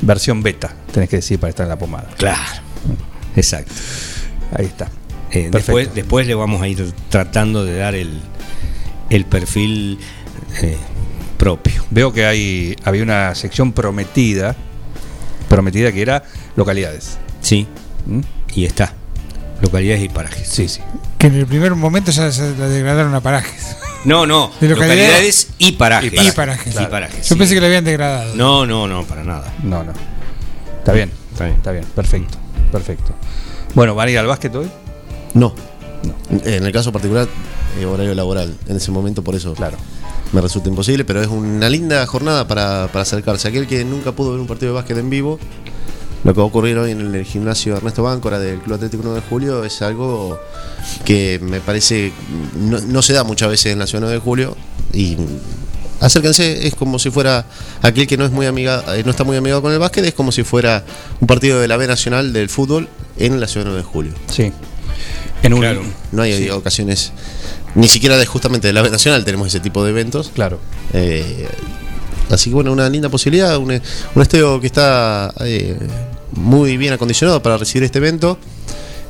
Versión 0.01 0.41
beta, 0.41 0.73
tenés 0.91 1.09
que 1.09 1.17
decir 1.17 1.39
para 1.39 1.49
estar 1.49 1.65
en 1.65 1.69
la 1.69 1.77
pomada. 1.77 2.09
Claro. 2.17 2.39
Exacto. 3.35 3.71
Ahí 4.55 4.65
está. 4.65 4.89
Eh, 5.31 5.49
después, 5.51 5.93
después 5.93 6.27
le 6.27 6.35
vamos 6.35 6.61
a 6.61 6.67
ir 6.67 6.91
tratando 7.09 7.65
de 7.65 7.77
dar 7.77 7.95
el, 7.95 8.21
el 9.09 9.25
perfil 9.25 9.99
eh, 10.62 10.77
propio. 11.38 11.83
Veo 11.89 12.12
que 12.13 12.25
hay 12.25 12.75
había 12.83 13.03
una 13.03 13.33
sección 13.36 13.72
prometida, 13.74 14.55
prometida 15.50 15.91
que 15.91 16.01
era 16.01 16.24
localidades. 16.55 17.17
Sí, 17.41 17.67
¿Mm? 18.05 18.22
y 18.55 18.65
está. 18.65 18.93
Localidades 19.62 20.03
y 20.03 20.10
parajes. 20.10 20.48
Sí, 20.48 20.67
sí. 20.67 20.81
Que 21.17 21.27
en 21.27 21.36
el 21.36 21.45
primer 21.45 21.74
momento 21.75 22.12
ya 22.12 22.31
se 22.31 22.55
la 22.57 22.67
degradaron 22.67 23.13
a 23.15 23.22
parajes. 23.22 23.77
No, 24.03 24.25
no, 24.25 24.51
De 24.60 24.67
localidades- 24.67 24.75
localidades 24.75 25.48
y 25.60 25.72
parajes. 25.74 26.12
Y 26.13 26.31
parajes. 26.33 26.75
Y 26.81 26.86
parajes, 26.88 27.29
Yo 27.29 27.36
sí. 27.36 27.39
pensé 27.39 27.53
que 27.55 27.62
la 27.62 27.67
habían 27.67 27.86
degradado. 27.86 28.36
No, 28.36 28.65
no, 28.65 28.88
no, 28.88 29.03
para 29.05 29.24
nada. 29.24 29.53
No, 29.63 29.83
no. 29.83 29.93
Está 30.79 30.91
bien, 30.91 31.10
Está 31.31 31.45
bien. 31.45 31.55
está 31.57 31.72
bien, 31.72 31.86
perfecto, 31.95 32.38
perfecto. 32.72 33.13
Bueno, 33.74 33.95
¿van 33.95 34.10
a 34.10 34.12
ir 34.12 34.17
al 34.19 34.27
básquet 34.27 34.53
hoy? 34.53 34.69
No. 35.33 35.55
En 36.43 36.65
el 36.65 36.72
caso 36.74 36.91
particular, 36.91 37.29
eh, 37.79 37.86
horario 37.86 38.13
laboral. 38.13 38.53
En 38.67 38.75
ese 38.75 38.91
momento, 38.91 39.24
por 39.24 39.36
eso 39.36 39.53
Claro. 39.53 39.77
Me 40.33 40.41
resulta 40.41 40.67
imposible, 40.69 41.05
pero 41.05 41.21
es 41.21 41.27
una 41.27 41.69
linda 41.69 42.05
jornada 42.05 42.47
para, 42.47 42.87
para 42.87 43.03
acercarse. 43.03 43.47
Aquel 43.47 43.67
que 43.67 43.85
nunca 43.85 44.11
pudo 44.11 44.31
ver 44.31 44.39
un 44.39 44.47
partido 44.47 44.73
de 44.73 44.75
básquet 44.75 44.97
en 44.97 45.09
vivo, 45.09 45.39
lo 46.23 46.33
que 46.33 46.37
va 46.37 46.43
a 46.43 46.47
ocurrir 46.47 46.77
hoy 46.77 46.91
en 46.91 47.15
el 47.15 47.25
gimnasio 47.25 47.75
Ernesto 47.75 48.03
Báncora 48.03 48.39
del 48.39 48.59
Club 48.59 48.75
Atlético 48.75 49.03
9 49.05 49.21
de 49.21 49.27
Julio 49.27 49.63
es 49.63 49.81
algo 49.81 50.39
que 51.05 51.39
me 51.41 51.59
parece 51.59 52.13
no, 52.57 52.79
no 52.79 53.01
se 53.01 53.13
da 53.13 53.23
muchas 53.23 53.49
veces 53.49 53.73
en 53.73 53.79
la 53.79 53.87
ciudad 53.87 54.01
9 54.01 54.15
de 54.15 54.21
Julio 54.21 54.57
y 54.93 55.17
acérquense, 55.99 56.67
es 56.67 56.75
como 56.75 56.99
si 56.99 57.09
fuera 57.09 57.45
aquel 57.81 58.07
que 58.07 58.17
no 58.17 58.25
es 58.25 58.31
muy 58.31 58.45
amiga, 58.45 58.83
eh, 58.95 59.03
no 59.05 59.11
está 59.11 59.23
muy 59.23 59.37
amigado 59.37 59.61
con 59.61 59.71
el 59.71 59.79
básquet, 59.79 60.05
es 60.05 60.13
como 60.13 60.31
si 60.31 60.43
fuera 60.43 60.83
un 61.19 61.27
partido 61.27 61.59
de 61.59 61.67
la 61.67 61.77
B 61.77 61.87
Nacional 61.87 62.33
del 62.33 62.49
fútbol 62.49 62.87
en 63.17 63.39
la 63.39 63.47
ciudad 63.47 63.65
9 63.65 63.81
de 63.81 63.83
Julio. 63.83 64.13
Sí. 64.31 64.51
En 65.41 65.53
un 65.53 65.59
Claro. 65.59 65.81
No 66.11 66.21
hay 66.21 66.49
ocasiones, 66.49 67.11
ni 67.75 67.87
siquiera 67.87 68.17
de 68.17 68.25
justamente 68.25 68.67
de 68.67 68.73
la 68.73 68.83
Nacional 68.83 69.25
tenemos 69.25 69.47
ese 69.47 69.59
tipo 69.59 69.83
de 69.83 69.91
eventos. 69.91 70.31
Claro. 70.33 70.59
Eh, 70.93 71.47
así 72.29 72.49
que 72.49 72.55
bueno, 72.55 72.71
una 72.71 72.89
linda 72.89 73.09
posibilidad, 73.09 73.57
un, 73.57 73.71
un 73.71 74.21
estadio 74.21 74.59
que 74.59 74.67
está 74.67 75.33
eh, 75.41 75.77
muy 76.31 76.77
bien 76.77 76.93
acondicionado 76.93 77.41
para 77.41 77.57
recibir 77.57 77.83
este 77.83 77.99
evento. 77.99 78.37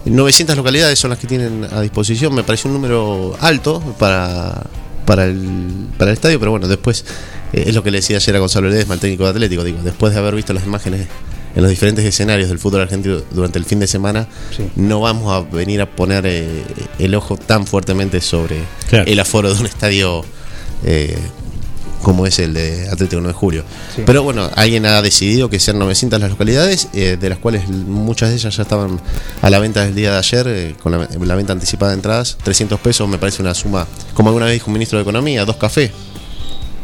900 0.06 0.58
localidades 0.58 1.00
son 1.00 1.12
las 1.12 1.20
que 1.20 1.28
tienen 1.28 1.66
a 1.72 1.80
disposición, 1.82 2.34
me 2.36 2.44
pareció 2.44 2.68
un 2.70 2.74
número 2.74 3.38
alto 3.40 3.80
para, 3.98 4.64
para, 5.06 5.26
el, 5.26 5.88
para 5.98 6.12
el 6.12 6.16
estadio, 6.16 6.40
pero 6.40 6.52
bueno, 6.52 6.68
después 6.68 7.06
eh, 7.54 7.64
es 7.68 7.76
lo 7.76 7.84
que 7.84 7.92
le 7.92 8.00
decía 8.00 8.18
ayer 8.18 8.36
a 8.36 8.40
Gonzalo 8.40 8.68
Ledesma, 8.68 8.96
el 8.96 9.00
técnico 9.00 9.24
de 9.24 9.30
Atlético, 9.30 9.64
digo, 9.64 9.80
después 9.82 10.14
de 10.14 10.20
haber 10.20 10.36
visto 10.36 10.52
las 10.52 10.66
imágenes 10.66 11.08
en 11.56 11.62
los 11.62 11.70
diferentes 11.70 12.04
escenarios 12.06 12.50
del 12.50 12.60
fútbol 12.60 12.82
argentino 12.82 13.22
durante 13.32 13.60
el 13.60 13.66
fin 13.66 13.80
de 13.80 13.88
semana, 13.88 14.28
Sí. 14.56 14.64
no 14.76 15.02
vamos 15.02 15.32
a 15.32 15.42
venir 15.56 15.82
a 15.82 15.86
poner 15.88 16.26
eh, 16.26 16.64
el 17.00 17.14
ojo 17.16 17.38
tan 17.38 17.68
fuertemente 17.68 18.22
sobre 18.22 18.60
Claro. 18.90 19.06
el 19.10 19.20
aforo 19.20 19.54
de 19.54 19.60
un 19.60 19.66
estadio 19.68 20.24
eh, 20.86 21.18
como 22.02 22.28
es 22.28 22.38
el 22.40 22.54
de 22.54 22.90
Atlético 22.90 23.22
9 23.22 23.28
de 23.30 23.34
Julio. 23.34 23.64
Sí. 23.96 24.02
Pero 24.06 24.24
bueno, 24.24 24.50
alguien 24.58 24.86
ha 24.86 25.02
decidido 25.02 25.50
que 25.50 25.58
sean 25.62 25.80
900 25.80 26.20
las 26.20 26.30
localidades, 26.32 26.90
eh, 26.94 27.18
de 27.18 27.30
las 27.30 27.38
cuales 27.38 27.70
muchas 27.70 28.28
de 28.30 28.36
ellas 28.36 28.54
ya 28.58 28.64
estaban 28.64 29.00
a 29.42 29.50
la 29.50 29.60
venta 29.60 29.86
el 29.88 29.96
día 29.96 30.12
de 30.12 30.18
ayer, 30.18 30.46
eh, 30.50 30.76
con 30.84 30.92
la, 30.92 31.08
la 31.18 31.36
venta 31.36 31.54
anticipada 31.54 31.92
de 31.94 31.96
entradas. 31.96 32.38
300 32.44 32.78
pesos 32.82 33.08
me 33.08 33.18
parece 33.18 33.42
una 33.42 33.54
suma, 33.54 33.88
como 34.14 34.28
alguna 34.30 34.48
vez 34.48 34.56
dijo 34.56 34.66
un 34.68 34.74
ministro 34.74 34.98
de 34.98 35.04
Economía, 35.04 35.46
dos 35.46 35.56
cafés. 35.56 35.92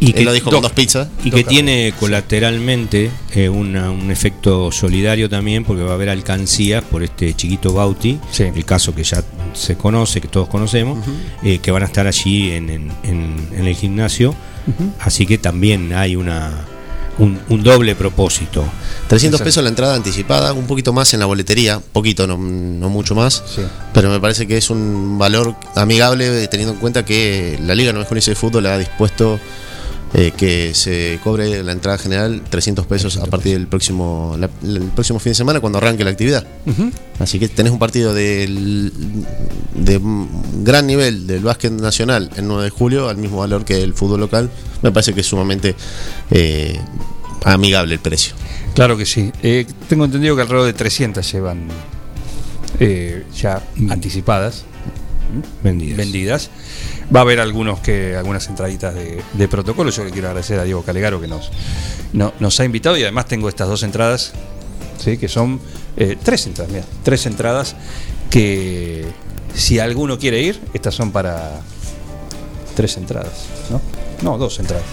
Y 0.01 0.17
Él 0.17 0.23
lo 0.25 0.31
dijo 0.33 0.49
con 0.49 0.61
dos- 0.61 0.71
pizzas. 0.71 1.09
Y 1.23 1.31
que 1.31 1.43
tiene 1.43 1.93
colateralmente 1.99 3.11
eh, 3.35 3.49
una- 3.49 3.91
un 3.91 4.11
efecto 4.11 4.71
solidario 4.71 5.29
también, 5.29 5.63
porque 5.65 5.83
va 5.83 5.91
a 5.91 5.93
haber 5.95 6.09
alcancías 6.09 6.83
por 6.83 7.03
este 7.03 7.33
chiquito 7.35 7.73
Bauti, 7.73 8.17
Sí. 8.31 8.43
el 8.43 8.65
caso 8.65 8.95
que 8.95 9.03
ya 9.03 9.23
se 9.53 9.75
conoce, 9.75 10.21
que 10.21 10.27
todos 10.27 10.47
conocemos, 10.47 10.99
eh, 11.43 11.59
que 11.59 11.71
van 11.71 11.83
a 11.83 11.85
estar 11.85 12.07
allí 12.07 12.51
en, 12.51 12.69
en- 12.69 12.91
en- 13.03 13.49
en 13.57 13.67
el 13.67 13.75
gimnasio. 13.75 14.33
Así 14.99 15.25
que 15.25 15.37
también 15.37 15.93
hay 15.93 16.15
una 16.15 16.51
un, 17.17 17.37
un 17.49 17.63
doble 17.63 17.95
propósito. 17.95 18.63
300 19.09 19.39
Exacto. 19.41 19.43
pesos 19.43 19.63
la 19.63 19.69
entrada 19.69 19.93
anticipada, 19.95 20.53
un 20.53 20.65
poquito 20.67 20.93
más 20.93 21.13
en 21.13 21.19
la 21.19 21.25
boletería, 21.25 21.81
poquito, 21.91 22.25
no, 22.25 22.37
no 22.37 22.87
mucho 22.89 23.13
más. 23.13 23.43
Sí. 23.53 23.61
Pero 23.93 24.09
me 24.09 24.21
parece 24.21 24.47
que 24.47 24.55
es 24.55 24.69
un 24.69 25.17
valor 25.17 25.53
amigable 25.75 26.47
teniendo 26.47 26.75
en 26.75 26.79
cuenta 26.79 27.03
que 27.03 27.59
la 27.61 27.75
Liga 27.75 27.91
Nueva 27.91 28.07
de 28.09 28.35
Fútbol 28.35 28.65
ha 28.67 28.77
dispuesto 28.77 29.37
eh, 30.13 30.31
que 30.35 30.73
se 30.73 31.19
cobre 31.23 31.61
la 31.63 31.71
entrada 31.71 31.97
general 31.99 32.41
300 32.49 32.85
pesos 32.87 33.17
a 33.17 33.25
partir 33.27 33.53
del 33.53 33.67
próximo 33.67 34.35
la- 34.39 34.49
el 34.63 34.81
próximo 34.95 35.19
fin 35.19 35.31
de 35.31 35.35
semana 35.35 35.59
cuando 35.59 35.77
arranque 35.77 36.03
la 36.03 36.09
actividad. 36.11 36.45
Así 37.19 37.37
que 37.39 37.47
tenés 37.47 37.71
un 37.71 37.79
partido 37.79 38.13
del- 38.13 38.91
de 39.75 39.97
un 39.97 40.63
gran 40.63 40.87
nivel 40.87 41.27
del 41.27 41.43
básquet 41.43 41.71
nacional 41.71 42.29
el 42.37 42.47
9 42.47 42.63
de 42.63 42.69
julio 42.71 43.07
al 43.09 43.17
mismo 43.17 43.37
valor 43.37 43.65
que 43.65 43.81
el 43.83 43.93
fútbol 43.93 44.19
local. 44.21 44.49
Me 44.81 44.91
parece 44.91 45.13
que 45.13 45.21
es 45.21 45.27
sumamente 45.27 45.75
eh, 46.31 46.79
amigable 47.43 47.93
el 47.95 47.99
precio. 47.99 48.33
Claro 48.73 48.97
que 48.97 49.05
sí. 49.05 49.31
Eh, 49.43 49.65
tengo 49.87 50.05
entendido 50.05 50.35
que 50.35 50.41
alrededor 50.41 50.65
de 50.67 50.73
300 50.73 51.31
llevan 51.31 51.67
ya 53.35 53.61
anticipadas, 53.89 54.63
Vendidas. 55.63 55.97
vendidas. 55.97 56.49
Va 57.13 57.21
a 57.21 57.23
haber 57.23 57.39
algunos 57.39 57.79
que 57.79 58.15
algunas 58.15 58.47
entraditas 58.47 58.93
de, 58.93 59.47
protocolo. 59.47 59.89
Yo 59.89 60.03
le 60.03 60.11
quiero 60.11 60.27
agradecer 60.27 60.59
a 60.59 60.63
Diego 60.63 60.83
Calegaro 60.83 61.19
que 61.19 61.27
nos, 61.27 61.49
no- 62.13 62.33
nos 62.39 62.59
ha 62.59 62.65
invitado 62.65 62.97
y 62.97 63.01
además 63.03 63.25
tengo 63.25 63.49
estas 63.49 63.67
dos 63.67 63.81
entradas, 63.83 64.33
¿sí? 65.03 65.17
que 65.17 65.27
son 65.27 65.59
eh, 65.97 66.17
tres 66.21 66.45
entradas, 66.45 66.71
mira, 66.71 66.85
tres 67.03 67.25
entradas 67.25 67.75
que 68.29 69.05
si 69.55 69.79
alguno 69.79 70.19
quiere 70.19 70.41
ir, 70.41 70.61
estas 70.73 70.93
son 70.93 71.11
para 71.11 71.61
tres 72.75 72.95
entradas, 72.97 73.45
¿no? 73.71 73.81
No, 74.21 74.37
dos 74.37 74.59
entradas. 74.59 74.85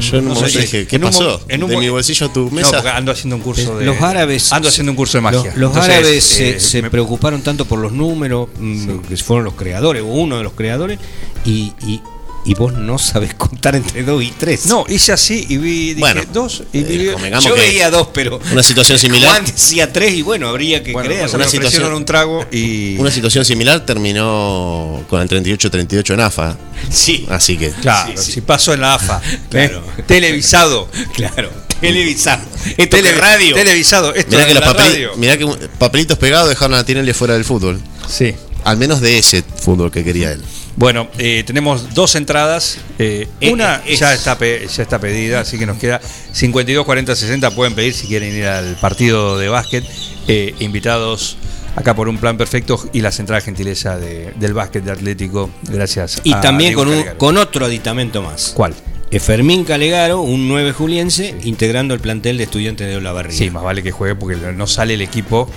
Yo 0.00 0.16
en 0.18 0.28
un 0.28 0.34
No 0.34 0.48
sé, 0.48 0.60
dije, 0.60 0.86
¿qué 0.86 0.96
En 0.96 1.04
un 1.04 1.10
pasó? 1.10 1.40
en 1.48 1.62
un 1.62 1.70
de 1.70 1.76
mi 1.76 1.88
bolsillo 1.88 2.26
a 2.26 2.32
tu 2.32 2.44
No, 2.46 2.50
mesa. 2.50 2.72
porque 2.72 2.88
ando 2.88 3.12
haciendo 3.12 3.36
un 3.36 3.42
curso 3.42 3.76
de. 3.78 3.84
Los 3.84 4.00
árabes. 4.00 4.52
Ando 4.52 4.68
haciendo 4.68 4.92
un 4.92 4.96
curso 4.96 5.18
de 5.18 5.22
magia. 5.22 5.38
Los, 5.44 5.56
los 5.56 5.70
Entonces, 5.70 5.94
árabes 5.94 6.24
se, 6.24 6.50
eh, 6.56 6.60
se 6.60 6.82
me- 6.82 6.90
preocuparon 6.90 7.42
tanto 7.42 7.64
por 7.66 7.78
los 7.78 7.92
números, 7.92 8.48
mm, 8.58 8.98
que 9.08 9.16
fueron 9.18 9.44
los 9.44 9.54
creadores, 9.54 10.02
o 10.02 10.06
uno 10.06 10.38
de 10.38 10.42
los 10.44 10.52
creadores, 10.54 10.98
y, 11.44 11.72
y, 11.86 12.00
y 12.44 12.54
vos 12.54 12.72
no 12.72 12.98
sabés 12.98 13.34
contar 13.34 13.76
entre 13.76 14.02
dos 14.02 14.22
y 14.22 14.30
tres. 14.32 14.66
No, 14.66 14.84
hice 14.88 15.12
así 15.12 15.46
y 15.48 15.56
vi 15.58 15.88
dije, 15.88 16.00
Bueno, 16.00 16.22
dos 16.32 16.64
y 16.72 16.80
eh, 16.80 16.82
vi. 16.82 17.04
yo 17.44 17.54
veía 17.54 17.90
dos, 17.90 18.08
pero 18.12 18.40
una 18.52 18.62
situación 18.62 18.98
similar. 18.98 19.30
Juan 19.30 19.44
decía 19.44 19.92
tres 19.92 20.12
y 20.14 20.22
bueno, 20.22 20.48
habría 20.48 20.82
que 20.82 20.92
bueno, 20.92 21.08
creer. 21.08 21.30
una 21.34 21.46
situación- 21.48 21.92
un 21.92 22.04
trago 22.04 22.44
y. 22.50 22.96
Una 23.02 23.10
situación 23.10 23.44
similar 23.44 23.84
terminó 23.86 25.04
con 25.08 25.20
el 25.22 25.28
38-38 25.28 26.14
en 26.14 26.20
AFA. 26.20 26.56
Sí, 26.90 27.26
Así 27.30 27.56
que. 27.56 27.70
Claro, 27.70 28.12
Sí, 28.16 28.24
sí. 28.24 28.32
si 28.32 28.40
pasó 28.40 28.74
en 28.74 28.80
la 28.80 28.94
AFA. 28.94 29.20
Claro. 29.50 29.82
¿eh? 29.98 30.02
Televisado. 30.06 30.88
claro. 31.14 31.50
Televisado. 31.80 32.42
Esto 32.76 32.96
Tele- 32.96 33.12
radio. 33.16 33.54
Televisado. 33.56 34.14
Esto 34.14 34.30
Mirá 34.36 34.46
que, 34.46 34.54
los 34.54 34.64
radio. 34.76 35.10
mirá 35.16 35.36
que 35.36 35.46
papelitos 35.78 36.16
pegados 36.18 36.48
dejaron 36.48 36.76
a 36.78 36.84
Tinelli 36.84 37.12
fuera 37.12 37.34
del 37.34 37.44
fútbol. 37.44 37.80
Sí. 38.08 38.34
Al 38.64 38.76
menos 38.76 39.00
de 39.00 39.18
ese 39.18 39.42
fútbol 39.42 39.90
que 39.90 40.04
quería 40.04 40.32
él. 40.32 40.42
Bueno, 40.76 41.08
eh, 41.18 41.42
tenemos 41.46 41.92
dos 41.94 42.14
entradas. 42.14 42.78
eh, 42.98 43.28
Eh, 43.40 43.52
una 43.52 43.82
es- 43.86 43.98
ya, 44.00 44.14
está 44.14 44.38
pe- 44.38 44.66
ya 44.74 44.82
está 44.82 44.98
pedida, 44.98 45.40
así 45.40 45.58
que 45.58 45.66
nos 45.66 45.76
queda 45.78 46.00
52, 46.32 46.84
40, 46.86 47.14
60. 47.14 47.50
Pueden 47.50 47.74
pedir 47.74 47.92
si 47.92 48.06
quieren 48.06 48.34
ir 48.34 48.46
al 48.46 48.76
partido 48.76 49.36
de 49.38 49.48
básquet. 49.48 49.84
eh, 50.28 50.54
invitados 50.60 51.36
acá 51.74 51.94
por 51.96 52.08
un 52.08 52.16
plan 52.16 52.36
perfecto 52.38 52.80
y 52.92 53.00
las 53.00 53.18
entradas 53.18 53.42
gentileza 53.44 53.98
de- 53.98 54.32
del 54.36 54.54
básquet 54.54 54.84
de 54.84 54.92
Atlético. 54.92 55.50
Gracias. 55.64 56.20
Y 56.22 56.32
a 56.32 56.40
también 56.40 56.70
Diego 56.76 56.84
con, 56.84 56.92
un, 56.94 57.04
con 57.18 57.36
otro 57.38 57.66
aditamento 57.66 58.22
más. 58.22 58.52
¿Cuál? 58.54 58.72
Eh, 59.12 59.20
Fermín 59.20 59.64
Calegaro, 59.64 60.22
un 60.22 60.48
9 60.48 60.72
juliense, 60.72 61.36
integrando 61.44 61.94
el 61.94 62.00
plantel 62.00 62.38
de 62.38 62.44
estudiantes 62.44 62.88
de 62.88 62.96
Olavarría. 62.96 63.36
Sí, 63.36 63.50
más 63.50 63.62
vale 63.62 63.82
que 63.82 63.92
juegue 63.92 64.14
porque 64.16 64.36
no 64.36 64.66
sale 64.66 64.94
el 64.94 65.02
equipo 65.02 65.48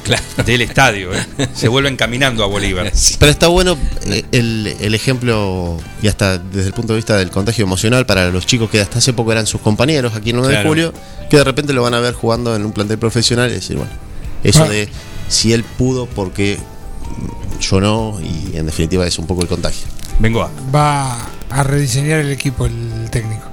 del 0.46 0.62
estadio. 0.62 1.14
¿eh? 1.14 1.26
Se 1.54 1.68
vuelven 1.70 1.96
caminando 1.96 2.44
a 2.44 2.48
Bolívar. 2.48 2.92
Pero 3.20 3.32
está 3.32 3.48
bueno 3.48 3.78
eh, 4.08 4.24
el, 4.32 4.76
el 4.80 4.94
ejemplo, 4.94 5.78
y 6.02 6.08
hasta 6.08 6.38
desde 6.38 6.68
el 6.68 6.74
punto 6.74 6.94
de 6.94 6.98
vista 6.98 7.18
del 7.18 7.32
contagio 7.32 7.64
emocional 7.64 8.06
para 8.06 8.30
los 8.30 8.46
chicos 8.46 8.70
que 8.70 8.82
hasta 8.82 9.00
hace 9.00 9.14
poco 9.14 9.32
eran 9.32 9.48
sus 9.48 9.62
compañeros 9.62 10.16
aquí 10.16 10.32
en 10.32 10.38
9 10.38 10.58
de 10.58 10.64
julio, 10.64 10.94
que 11.30 11.38
de 11.38 11.44
repente 11.44 11.74
lo 11.74 11.82
van 11.82 11.94
a 11.94 12.00
ver 12.00 12.14
jugando 12.14 12.56
en 12.56 12.66
un 12.66 12.74
plantel 12.74 12.98
profesional 13.00 13.50
y 13.50 13.54
decir, 13.54 13.78
bueno, 13.78 13.92
eso 14.44 14.64
Ah. 14.66 14.70
de 14.70 14.90
si 15.30 15.54
él 15.54 15.64
pudo, 15.64 16.06
porque 16.06 16.58
yo 17.62 17.80
no, 17.80 18.20
y 18.22 18.58
en 18.58 18.66
definitiva 18.66 19.08
es 19.08 19.18
un 19.18 19.26
poco 19.28 19.42
el 19.42 19.48
contagio. 19.48 19.88
Vengo 20.20 20.44
a. 20.44 20.52
Va 20.74 21.28
a 21.50 21.64
rediseñar 21.64 22.20
el 22.20 22.32
equipo 22.32 22.66
el 22.66 23.10
técnico. 23.12 23.45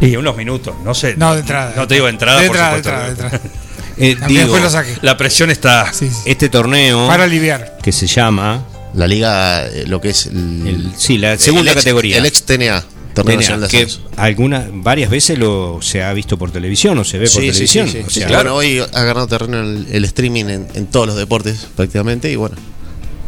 Y 0.00 0.16
unos 0.16 0.36
minutos, 0.36 0.74
no 0.84 0.94
sé. 0.94 1.14
No, 1.16 1.34
de 1.34 1.40
entrada. 1.40 1.74
No 1.76 1.86
te 1.86 1.94
digo 1.94 2.06
de 2.06 2.12
entrada, 2.12 2.40
de 2.40 2.46
por 2.48 2.56
entrada, 2.56 2.76
de 2.76 2.82
supuesto. 2.82 3.06
entrada, 3.06 3.30
de 3.30 3.38
entrada. 3.38 3.60
Eh, 3.98 4.16
También 4.18 4.28
digo, 4.46 4.54
después 4.54 4.62
lo 4.62 4.70
saque. 4.70 4.96
La 5.02 5.16
presión 5.18 5.50
está. 5.50 5.92
Sí, 5.92 6.08
sí. 6.08 6.16
este 6.24 6.48
torneo 6.48 7.06
Para 7.06 7.24
aliviar. 7.24 7.76
que 7.82 7.92
se 7.92 8.06
llama 8.06 8.66
La 8.94 9.06
liga, 9.06 9.66
eh, 9.66 9.84
lo 9.86 10.00
que 10.00 10.10
es 10.10 10.26
el, 10.26 10.66
el- 10.66 10.92
sí, 10.96 11.18
la 11.18 11.36
segunda 11.38 11.70
el 11.72 11.76
ex- 11.76 11.84
categoría. 11.84 12.16
El 12.16 12.24
ex 12.26 12.42
TNA, 12.44 12.82
Torneo 13.14 13.38
TNA, 13.38 13.68
que 13.68 13.86
algunas 14.16 14.64
varias 14.72 15.10
veces 15.10 15.38
lo 15.38 15.80
se 15.82 16.02
ha 16.02 16.12
visto 16.14 16.38
por 16.38 16.50
televisión 16.50 16.96
o 16.98 17.04
se 17.04 17.18
ve 17.18 17.24
por 17.26 17.42
Sí, 17.42 17.48
televisión. 17.50 17.86
sí, 17.88 17.98
sí. 17.98 18.04
O 18.06 18.10
Sí, 18.10 18.20
sea, 18.20 18.28
Bueno, 18.28 18.54
hoy 18.54 18.78
ha 18.80 19.02
ganado 19.04 19.26
terreno 19.26 19.60
el, 19.60 19.86
el 19.92 20.04
streaming 20.06 20.46
en, 20.46 20.66
en 20.74 20.86
todos 20.86 21.06
los 21.08 21.16
deportes 21.16 21.66
prácticamente 21.76 22.32
y 22.32 22.36
bueno. 22.36 22.56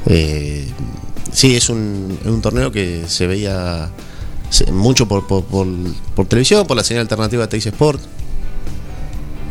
eh, 0.06 0.66
sí, 1.32 1.54
es 1.54 1.68
un, 1.68 2.18
es 2.22 2.26
un 2.30 2.40
torneo 2.40 2.72
que 2.72 3.02
se 3.08 3.26
veía 3.26 3.90
mucho 4.72 5.06
por, 5.08 5.26
por, 5.26 5.44
por- 5.44 5.66
por 6.14 6.26
televisión, 6.26 6.66
por 6.66 6.76
la 6.76 6.84
señal 6.84 7.02
alternativa 7.02 7.42
de 7.42 7.48
Teis 7.48 7.66
Sport. 7.66 8.00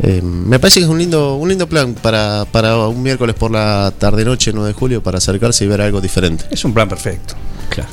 Eh, 0.03 0.21
me 0.23 0.57
parece 0.59 0.79
que 0.79 0.85
es 0.85 0.89
un 0.89 0.97
lindo, 0.97 1.35
un 1.35 1.49
lindo 1.49 1.67
plan 1.67 1.93
para, 1.93 2.45
para 2.51 2.87
un 2.87 3.03
miércoles 3.03 3.35
por 3.35 3.51
la 3.51 3.93
tarde-noche, 3.97 4.51
9 4.53 4.69
de 4.69 4.73
julio, 4.73 5.03
para 5.03 5.19
acercarse 5.19 5.63
y 5.63 5.67
ver 5.67 5.81
algo 5.81 6.01
diferente. 6.01 6.45
Es 6.49 6.65
un 6.65 6.73
plan 6.73 6.89
perfecto. 6.89 7.35
claro. 7.69 7.89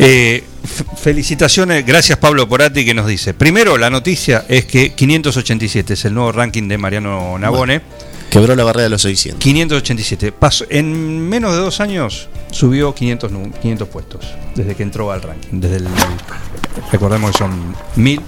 Eh, 0.00 0.44
felicitaciones, 0.96 1.84
gracias 1.84 2.18
Pablo 2.18 2.48
Porati 2.48 2.84
que 2.84 2.94
nos 2.94 3.08
dice. 3.08 3.34
Primero, 3.34 3.76
la 3.76 3.90
noticia 3.90 4.44
es 4.48 4.64
que 4.64 4.94
587 4.94 5.94
es 5.94 6.04
el 6.04 6.14
nuevo 6.14 6.30
ranking 6.30 6.68
de 6.68 6.78
Mariano 6.78 7.36
Nabone. 7.36 7.80
Quebró 8.30 8.54
la 8.54 8.64
barrera 8.64 8.84
de 8.84 8.88
los 8.90 9.02
600. 9.02 9.42
587. 9.42 10.32
Pasó, 10.32 10.64
en 10.68 11.28
menos 11.28 11.52
de 11.52 11.58
dos 11.58 11.80
años 11.80 12.28
subió 12.50 12.94
500, 12.94 13.30
nu- 13.32 13.50
500 13.62 13.88
puestos 13.88 14.24
desde 14.54 14.74
que 14.74 14.82
entró 14.82 15.10
al 15.10 15.22
ranking. 15.22 15.60
Desde 15.60 15.76
el, 15.76 15.86
recordemos 16.92 17.32
que 17.32 17.38
son 17.38 17.74
1000. 17.96 18.20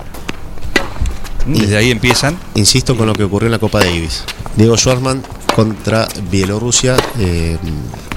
Desde 1.46 1.76
ahí 1.76 1.90
empiezan. 1.90 2.38
Insisto 2.54 2.96
con 2.96 3.06
lo 3.06 3.12
que 3.14 3.24
ocurrió 3.24 3.46
en 3.46 3.52
la 3.52 3.58
Copa 3.58 3.80
Davis. 3.80 4.24
Diego 4.56 4.76
Schwartzman 4.76 5.22
contra 5.54 6.08
Bielorrusia 6.30 6.96
eh, 7.18 7.56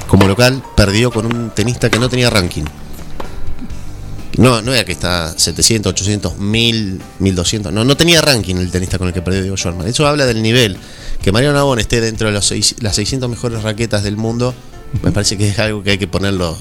como 0.07 0.27
local 0.27 0.61
perdió 0.75 1.11
con 1.11 1.25
un 1.25 1.49
tenista 1.51 1.89
que 1.89 1.99
no 1.99 2.09
tenía 2.09 2.29
ranking. 2.29 2.63
No, 4.37 4.61
no 4.63 4.73
era 4.73 4.83
que 4.83 4.93
está 4.93 5.37
700, 5.37 5.91
800, 5.91 6.37
1000, 6.37 7.01
1200. 7.19 7.71
No, 7.71 7.83
no 7.85 7.95
tenía 7.95 8.19
ranking 8.21 8.55
el 8.55 8.71
tenista 8.71 8.97
con 8.97 9.07
el 9.07 9.13
que 9.13 9.21
perdió 9.21 9.41
Diego 9.41 9.57
Schwartzman. 9.57 9.87
Eso 9.87 10.07
habla 10.07 10.25
del 10.25 10.41
nivel. 10.41 10.77
Que 11.23 11.31
Mariano 11.31 11.55
Nabón 11.55 11.79
esté 11.79 12.01
dentro 12.01 12.27
de 12.27 12.33
los 12.33 12.45
seis- 12.45 12.75
las 12.81 12.95
600 12.95 13.29
mejores 13.29 13.63
raquetas 13.63 14.03
del 14.03 14.17
mundo, 14.17 14.53
me 15.01 15.11
parece 15.11 15.37
que 15.37 15.47
es 15.47 15.57
algo 15.57 15.81
que 15.81 15.91
hay 15.91 15.97
que 15.97 16.07
ponerlo 16.07 16.55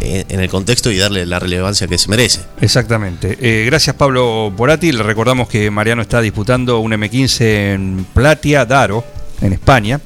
eh, 0.00 0.24
en, 0.28 0.40
el 0.40 0.48
contexto 0.48 0.90
y 0.90 0.98
darle 0.98 1.24
la 1.26 1.38
relevancia 1.38 1.86
que 1.86 1.96
se 1.96 2.08
merece. 2.10 2.40
Exactamente. 2.60 3.38
Eh, 3.40 3.64
gracias 3.66 3.96
Pablo 3.96 4.52
Porati. 4.56 4.92
Le 4.92 5.02
recordamos 5.02 5.48
que 5.48 5.70
Mariano 5.70 6.02
está 6.02 6.20
disputando 6.20 6.80
un 6.80 6.92
M15 6.92 7.40
en 7.74 8.06
Platia 8.12 8.66
Daro, 8.66 9.04
en 9.40 9.52
España. 9.52 10.00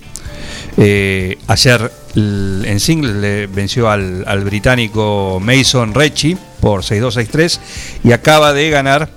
Eh, 0.76 1.36
ayer 1.48 1.90
en 2.14 2.78
singles 2.80 3.16
le 3.16 3.46
venció 3.46 3.88
al, 3.90 4.24
al 4.26 4.44
británico 4.44 5.40
Mason 5.42 5.94
Recchi 5.94 6.36
por 6.60 6.82
6-2, 6.82 7.26
6-3 7.28 7.58
y 8.04 8.12
acaba 8.12 8.52
de 8.52 8.70
ganar 8.70 9.08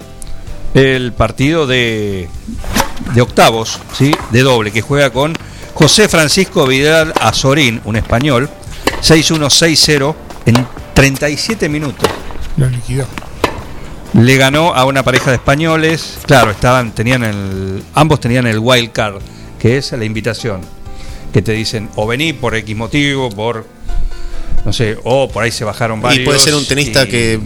el 0.74 1.12
partido 1.14 1.68
de, 1.68 2.28
de 3.14 3.22
octavos, 3.22 3.80
¿sí? 3.94 4.14
de 4.32 4.42
doble, 4.42 4.72
que 4.72 4.82
juega 4.82 5.12
con 5.12 5.34
José 5.74 6.08
Francisco 6.08 6.68
Vidal 6.68 7.14
Azorín, 7.20 7.82
un 7.86 7.96
español, 7.96 8.50
6-1, 9.02 9.48
6-0 9.48 10.16
en 10.46 10.68
37 10.94 11.70
minutos 11.70 12.10
Lo 12.58 12.70
liquidó. 12.70 13.06
le 14.14 14.38
ganó 14.38 14.74
a 14.74 14.86
una 14.86 15.04
pareja 15.04 15.32
de 15.32 15.38
españoles. 15.38 16.20
Claro, 16.26 16.52
estaban, 16.52 16.94
tenían 16.94 17.24
el, 17.24 17.84
ambos 17.94 18.20
tenían 18.20 18.46
el 18.48 18.60
wild 18.60 18.92
card, 18.92 19.22
que 19.60 19.78
es 19.78 19.92
la 19.94 20.06
invitación, 20.06 20.62
que 21.32 21.42
te 21.42 21.54
dicen 21.54 21.90
o 21.96 22.06
vení 22.06 22.34
por 22.34 22.56
X 22.56 22.76
motivo, 22.76 23.30
por 23.30 23.66
no 24.66 24.72
sé, 24.74 24.98
o 25.04 25.30
por 25.30 25.44
ahí 25.44 25.52
se 25.52 25.64
bajaron 25.64 26.02
varios. 26.02 26.22
Y 26.22 26.26
puede 26.26 26.40
ser 26.40 26.56
un 26.56 26.66
tenista 26.66 27.04
y- 27.04 27.08
que 27.08 27.40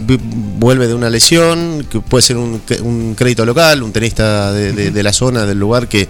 vuelve 0.58 0.86
de 0.86 0.94
una 0.94 1.10
lesión, 1.10 1.86
que 1.90 2.00
puede 2.00 2.22
ser 2.22 2.36
un, 2.36 2.60
un 2.82 3.14
crédito 3.16 3.44
local, 3.44 3.82
un 3.82 3.92
tenista 3.92 4.52
de, 4.52 4.72
de- 4.72 4.90
de 4.90 5.02
la 5.02 5.12
zona, 5.12 5.44
del 5.46 5.58
lugar 5.58 5.88
que 5.88 6.08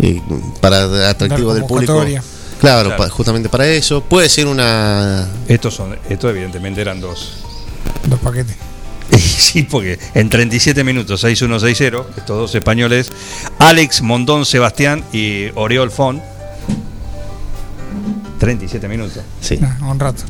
eh, 0.00 0.20
para 0.60 1.08
atractivo 1.10 1.54
del 1.54 1.64
público. 1.64 2.04
Claro, 2.60 2.88
Claro. 2.90 2.96
pa- 2.96 3.08
justamente 3.08 3.48
para 3.48 3.66
eso. 3.66 4.02
Puede 4.02 4.28
ser 4.28 4.46
una. 4.46 5.26
Estos 5.48 5.74
son, 5.74 5.96
estos 6.10 6.30
evidentemente 6.30 6.80
eran 6.82 7.00
dos. 7.00 7.38
Dos 8.06 8.20
paquetes. 8.20 8.56
Sí, 9.18 9.64
porque 9.64 9.98
en 10.14 10.28
37 10.30 10.84
minutos, 10.84 11.24
6-1, 11.24 11.58
6-0, 11.58 12.04
estos 12.16 12.26
dos 12.28 12.54
españoles, 12.54 13.10
Alex 13.58 14.00
Mondón 14.02 14.46
Sebastián 14.46 15.02
y 15.12 15.46
Oriol 15.56 15.90
Fon. 15.90 16.22
37 18.38 18.88
minutos. 18.88 19.22
Sí. 19.40 19.58
Ah, 19.62 19.76
un 19.90 19.98
rato. 19.98 20.22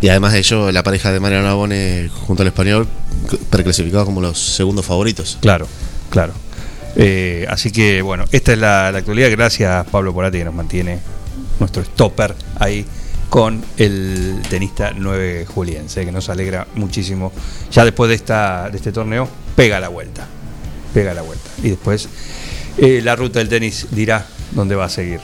Y 0.00 0.08
además 0.08 0.32
de 0.32 0.38
ello, 0.38 0.70
la 0.70 0.82
pareja 0.82 1.12
de 1.12 1.18
Mariano 1.18 1.46
Nabone 1.46 2.08
junto 2.26 2.42
al 2.42 2.48
español, 2.48 2.86
preclasificado 3.50 4.04
como 4.04 4.20
los 4.20 4.38
segundos 4.38 4.86
favoritos. 4.86 5.38
Claro, 5.40 5.66
claro. 6.10 6.32
Eh, 6.96 7.46
así 7.48 7.70
que 7.70 8.02
bueno, 8.02 8.24
esta 8.32 8.52
es 8.52 8.58
la, 8.58 8.88
actualidad. 8.88 9.30
Gracias 9.30 9.86
Pablo 9.86 10.12
Porati 10.14 10.38
que 10.38 10.44
nos 10.44 10.54
mantiene 10.54 10.98
nuestro 11.60 11.84
stopper 11.84 12.34
ahí 12.58 12.84
con 13.28 13.62
el 13.76 14.40
tenista 14.48 14.92
9 14.96 15.46
juliense, 15.46 16.04
que 16.04 16.12
nos 16.12 16.28
alegra 16.28 16.66
muchísimo. 16.74 17.32
Ya 17.70 17.84
después 17.84 18.08
de 18.08 18.14
esta 18.14 18.70
de 18.70 18.76
este 18.76 18.92
torneo, 18.92 19.28
pega 19.56 19.80
la 19.80 19.88
vuelta. 19.88 20.26
Pega 20.94 21.12
la 21.12 21.22
vuelta. 21.22 21.50
Y 21.62 21.70
después 21.70 22.08
eh, 22.78 23.00
la 23.02 23.16
ruta 23.16 23.40
del 23.40 23.48
tenis 23.48 23.88
dirá 23.90 24.26
dónde 24.52 24.76
va 24.76 24.86
a 24.86 24.88
seguir. 24.88 25.20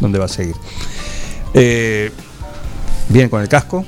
¿Dónde 0.00 0.18
va 0.18 0.26
a 0.26 0.28
seguir? 0.28 0.56
Eh, 1.54 2.10
bien 3.08 3.28
con 3.28 3.40
el 3.42 3.48
casco, 3.48 3.84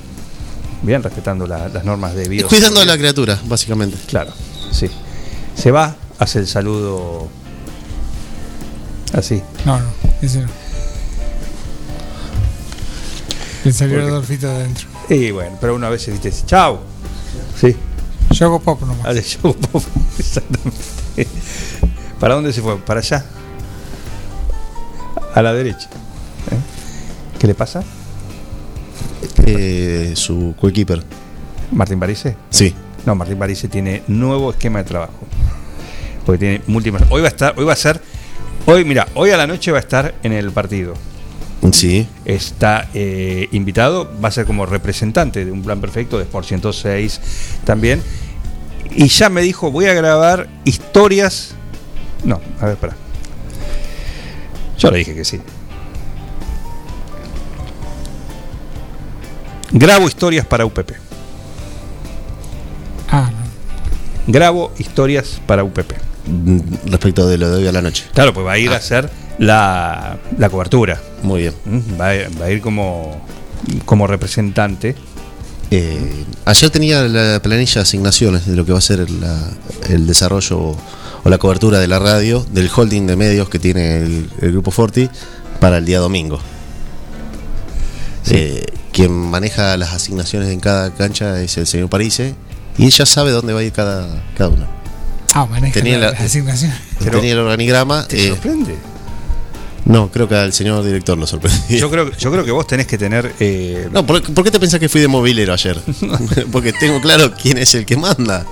bien 0.82 1.02
respetando 1.02 1.46
la- 1.46 1.68
las 1.68 1.84
normas 1.84 2.14
de 2.14 2.28
vida. 2.28 2.48
cuidando 2.48 2.80
a 2.80 2.84
la 2.84 2.96
criatura, 2.96 3.38
básicamente. 3.46 3.96
Claro, 4.06 4.32
sí. 4.72 4.90
Se 5.56 5.70
va, 5.70 5.96
hace 6.18 6.38
el 6.40 6.46
saludo 6.46 7.28
así. 9.14 9.42
No, 9.64 9.78
no, 9.80 9.86
ese 10.22 10.40
no. 10.42 10.48
Le 13.64 13.72
salió 13.72 13.94
¿Por 13.94 14.00
el 14.02 14.06
qué? 14.08 14.12
Adolfito 14.12 14.46
de 14.48 14.54
adentro. 14.54 14.86
Y 15.08 15.30
bueno, 15.30 15.56
pero 15.60 15.74
una 15.74 15.88
vez 15.88 16.06
dice, 16.22 16.44
chao. 16.46 16.80
Sí, 17.60 17.74
Yo 18.30 18.46
hago 18.46 18.60
pop 18.60 18.80
nomás. 18.82 19.06
hace 19.06 19.22
show 19.22 19.54
pop. 19.56 19.82
Exactamente. 20.18 20.78
¿Para 22.20 22.34
dónde 22.34 22.52
se 22.52 22.60
fue? 22.62 22.76
¿Para 22.78 23.00
allá? 23.00 23.24
A 25.34 25.42
la 25.42 25.52
derecha. 25.52 25.88
¿Eh? 26.50 27.38
¿Qué 27.38 27.46
le 27.46 27.54
pasa? 27.54 27.82
Eh, 29.46 30.12
su 30.14 30.54
coequiper. 30.60 31.02
¿Martín 31.72 31.98
Parise? 31.98 32.36
Sí. 32.50 32.74
No, 33.04 33.14
Martín 33.14 33.38
Parise 33.38 33.68
tiene 33.68 34.02
nuevo 34.08 34.50
esquema 34.50 34.80
de 34.80 34.84
trabajo. 34.84 35.26
Porque 36.24 36.38
tiene 36.38 36.62
múltiples. 36.66 37.04
Hoy 37.10 37.20
va 37.22 37.28
a 37.28 37.30
estar, 37.30 37.54
hoy 37.56 37.64
va 37.64 37.72
a 37.72 37.76
ser. 37.76 38.00
Hoy, 38.66 38.84
mira, 38.84 39.06
hoy 39.14 39.30
a 39.30 39.36
la 39.36 39.46
noche 39.46 39.70
va 39.70 39.78
a 39.78 39.80
estar 39.80 40.14
en 40.22 40.32
el 40.32 40.50
partido. 40.50 40.94
Sí. 41.72 42.06
está 42.24 42.88
eh, 42.94 43.48
invitado, 43.52 44.10
va 44.22 44.28
a 44.28 44.30
ser 44.30 44.46
como 44.46 44.66
representante 44.66 45.44
de 45.44 45.50
un 45.50 45.62
plan 45.62 45.80
perfecto 45.80 46.16
de 46.16 46.24
Sport 46.24 46.46
106 46.46 47.20
también. 47.64 48.02
Y 48.94 49.08
ya 49.08 49.28
me 49.28 49.42
dijo, 49.42 49.70
voy 49.70 49.86
a 49.86 49.94
grabar 49.94 50.48
historias. 50.64 51.54
No, 52.24 52.40
a 52.60 52.64
ver, 52.66 52.74
espera. 52.74 52.96
Yo 54.78 54.90
le 54.90 54.98
dije 54.98 55.14
que 55.14 55.24
sí. 55.24 55.40
Grabo 59.72 60.06
historias 60.06 60.46
para 60.46 60.64
UPP. 60.64 60.92
Ah, 63.10 63.30
no. 63.30 64.32
Grabo 64.32 64.72
historias 64.78 65.40
para 65.46 65.62
UPP. 65.64 65.92
Mm, 66.26 66.58
Respecto 66.86 67.26
de 67.28 67.38
lo 67.38 67.50
de 67.50 67.56
hoy 67.58 67.66
a 67.68 67.72
la 67.72 67.82
noche. 67.82 68.04
Claro, 68.14 68.32
pues 68.34 68.46
va 68.46 68.52
a 68.52 68.58
ir 68.58 68.70
a 68.70 68.76
hacer 68.76 69.10
la, 69.38 70.18
la 70.38 70.50
cobertura. 70.50 71.00
Muy 71.22 71.42
bien. 71.42 71.54
¿Mm? 71.64 72.00
Va 72.00 72.10
a, 72.10 72.14
va 72.40 72.46
a 72.46 72.50
ir 72.50 72.60
como, 72.60 73.20
como 73.84 74.06
representante 74.06 74.94
Eh, 75.72 76.24
ayer 76.44 76.70
tenía 76.70 77.02
la 77.08 77.40
planilla 77.42 77.74
de 77.74 77.80
asignaciones 77.80 78.46
de 78.46 78.54
lo 78.54 78.64
que 78.64 78.70
va 78.72 78.78
a 78.78 78.82
ser 78.82 79.10
la- 79.10 79.50
el 79.88 80.06
desarrollo 80.06 80.58
o, 80.58 80.76
o 81.24 81.28
la 81.28 81.38
cobertura 81.38 81.80
de 81.80 81.88
la 81.88 81.98
radio, 81.98 82.46
del 82.52 82.70
holding 82.74 83.06
de 83.08 83.16
medios 83.16 83.48
que 83.48 83.58
tiene 83.58 83.96
el, 83.98 84.30
el 84.40 84.52
Grupo 84.52 84.70
Forti 84.70 85.08
para 85.58 85.78
el 85.78 85.84
día 85.84 85.98
domingo. 85.98 86.38
Eh, 88.30 88.64
quien 88.96 89.12
maneja 89.12 89.76
las 89.76 89.92
asignaciones 89.92 90.48
en 90.48 90.58
cada 90.58 90.90
cancha 90.94 91.38
es 91.42 91.58
el 91.58 91.66
señor 91.66 91.90
Parise 91.90 92.34
y 92.78 92.86
ella 92.86 93.04
sabe 93.04 93.30
dónde 93.30 93.52
va 93.52 93.60
a 93.60 93.62
ir 93.62 93.70
cada, 93.72 94.24
cada 94.38 94.48
uno. 94.48 94.66
Ah, 95.34 95.44
maneja 95.44 95.74
Tenía 95.74 95.98
la, 95.98 96.06
la- 96.06 96.12
las 96.12 96.22
asignaciones. 96.22 96.78
Pero- 97.00 97.18
tenía 97.18 97.34
el 97.34 97.40
organigrama. 97.40 98.08
¿Te 98.08 98.24
eh, 98.24 98.28
sorprende? 98.30 98.74
no, 99.84 100.10
creo 100.10 100.26
que 100.28 100.34
al 100.34 100.54
señor 100.54 100.82
director 100.82 101.18
lo 101.18 101.26
sorprendió. 101.26 101.78
Yo 101.78 101.90
creo, 101.90 102.10
yo 102.10 102.32
creo 102.32 102.42
que 102.42 102.50
vos 102.52 102.66
tenés 102.66 102.86
que 102.86 102.96
tener. 102.96 103.34
eh, 103.38 103.86
No, 103.92 104.06
¿por, 104.06 104.22
por 104.32 104.42
qué 104.44 104.50
te 104.50 104.58
pensás 104.58 104.80
que 104.80 104.88
fui 104.88 105.02
de 105.02 105.08
movilero 105.08 105.52
ayer? 105.52 105.78
Porque 106.50 106.72
tengo 106.72 106.98
claro 107.02 107.34
quién 107.34 107.58
es 107.58 107.74
el 107.74 107.84
que 107.84 107.98
manda. 107.98 108.46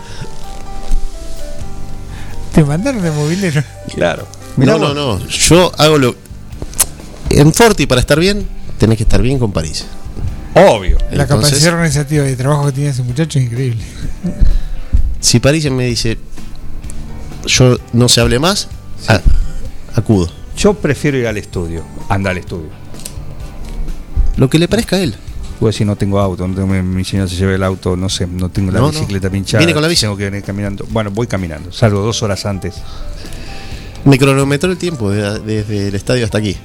Te 2.52 2.62
mandaron 2.64 3.00
de 3.02 3.10
movilero. 3.10 3.62
Claro. 3.94 4.28
No, 4.58 4.78
no, 4.78 4.92
no. 4.94 5.26
Yo 5.26 5.72
hago 5.78 5.96
lo. 5.98 6.14
En 7.30 7.52
Forti, 7.52 7.86
para 7.86 8.00
estar 8.02 8.20
bien, 8.20 8.46
tenés 8.78 8.96
que 8.98 9.02
estar 9.04 9.20
bien 9.22 9.38
con 9.38 9.50
París. 9.52 9.86
Obvio. 10.54 10.98
La 11.10 11.22
Entonces- 11.24 11.28
capacidad 11.50 11.72
organizativa 11.74 12.24
de 12.24 12.36
trabajo 12.36 12.66
que 12.66 12.72
tiene 12.72 12.90
ese 12.90 13.02
muchacho 13.02 13.38
es 13.38 13.44
increíble. 13.46 13.82
Si 15.20 15.40
París 15.40 15.68
me 15.70 15.86
dice, 15.86 16.18
yo 17.46 17.76
no 17.92 18.08
se 18.08 18.20
hable 18.20 18.38
más, 18.38 18.68
a- 19.08 19.20
acudo. 19.94 20.28
Yo 20.56 20.74
prefiero 20.74 21.18
ir 21.18 21.26
al 21.26 21.36
estudio. 21.36 21.82
Anda 22.08 22.30
al 22.30 22.38
estudio. 22.38 22.68
Lo 24.36 24.48
que 24.48 24.58
le 24.58 24.68
parezca 24.68 24.96
a 24.96 25.00
él. 25.00 25.14
Pues 25.60 25.76
si 25.76 25.84
no 25.84 25.96
tengo 25.96 26.18
auto, 26.20 26.46
no 26.46 26.54
tengo, 26.54 26.66
mi, 26.82 27.04
señor 27.04 27.28
se 27.28 27.36
lleva 27.36 27.54
el 27.54 27.62
auto, 27.62 27.96
no 27.96 28.08
sé, 28.08 28.26
no 28.26 28.48
tengo 28.50 28.70
la 28.72 28.80
No, 28.80 28.86
no. 28.86 28.92
bicicleta 28.92 29.30
pinchada. 29.30 29.58
Viene 29.58 29.72
con 29.72 29.82
la 29.82 29.88
bici. 29.88 30.02
Tengo 30.02 30.16
que 30.16 30.24
venir 30.24 30.42
caminando. 30.44 30.84
Bueno, 30.90 31.10
voy 31.10 31.26
caminando. 31.26 31.72
Salgo 31.72 32.00
dos 32.00 32.22
horas 32.22 32.44
antes. 32.44 32.74
Me 34.04 34.18
cronometró 34.18 34.70
el 34.70 34.76
tiempo 34.76 35.10
de- 35.10 35.38
desde 35.40 35.88
el 35.88 35.94
estadio 35.94 36.24
hasta 36.24 36.38
aquí. 36.38 36.56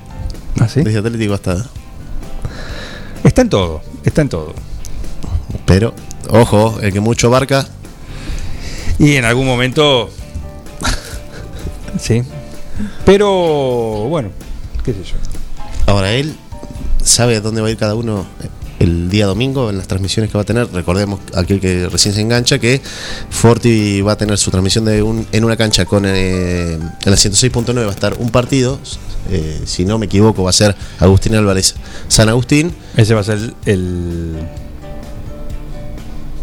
¿Ah, 0.59 0.67
sí? 0.67 0.81
Desde 0.81 0.99
Atlético 0.99 1.33
hasta. 1.35 1.65
Está 3.23 3.41
en 3.41 3.49
todo. 3.49 3.81
Está 4.03 4.21
en 4.21 4.29
todo. 4.29 4.53
Pero, 5.65 5.93
ojo, 6.29 6.79
el 6.81 6.93
que 6.93 6.99
mucho 6.99 7.27
abarca. 7.27 7.67
Y 8.97 9.15
en 9.15 9.25
algún 9.25 9.45
momento. 9.45 10.09
sí. 11.99 12.23
Pero 13.05 13.29
bueno, 14.09 14.29
qué 14.83 14.93
sé 14.93 15.03
yo. 15.03 15.15
Ahora 15.85 16.11
él 16.11 16.35
sabe 17.03 17.37
a 17.37 17.41
dónde 17.41 17.61
va 17.61 17.67
a 17.67 17.71
ir 17.71 17.77
cada 17.77 17.95
uno 17.95 18.25
el 18.79 19.09
día 19.09 19.25
domingo 19.25 19.69
en 19.69 19.77
las 19.77 19.87
transmisiones 19.87 20.31
que 20.31 20.37
va 20.37 20.41
a 20.43 20.45
tener. 20.45 20.71
Recordemos, 20.71 21.19
aquel 21.35 21.59
que 21.59 21.87
recién 21.89 22.13
se 22.15 22.21
engancha, 22.21 22.59
que 22.59 22.81
Forti 23.29 24.01
va 24.01 24.13
a 24.13 24.17
tener 24.17 24.37
su 24.37 24.51
transmisión 24.51 24.85
de 24.85 25.03
un, 25.03 25.27
en 25.31 25.43
una 25.43 25.57
cancha 25.57 25.85
con 25.85 26.05
eh, 26.05 26.73
en 26.73 26.79
la 27.05 27.15
106.9 27.17 27.73
va 27.75 27.87
a 27.87 27.89
estar 27.91 28.15
un 28.19 28.29
partido. 28.31 28.79
eh, 29.29 29.61
si 29.65 29.85
no 29.85 29.99
me 29.99 30.05
equivoco, 30.07 30.43
va 30.43 30.49
a 30.49 30.53
ser 30.53 30.75
Agustín 30.99 31.35
Álvarez 31.35 31.75
San 32.07 32.29
Agustín. 32.29 32.73
Ese 32.95 33.13
va 33.13 33.21
a 33.21 33.23
ser 33.25 33.37
el, 33.37 33.53
el- 33.65 34.35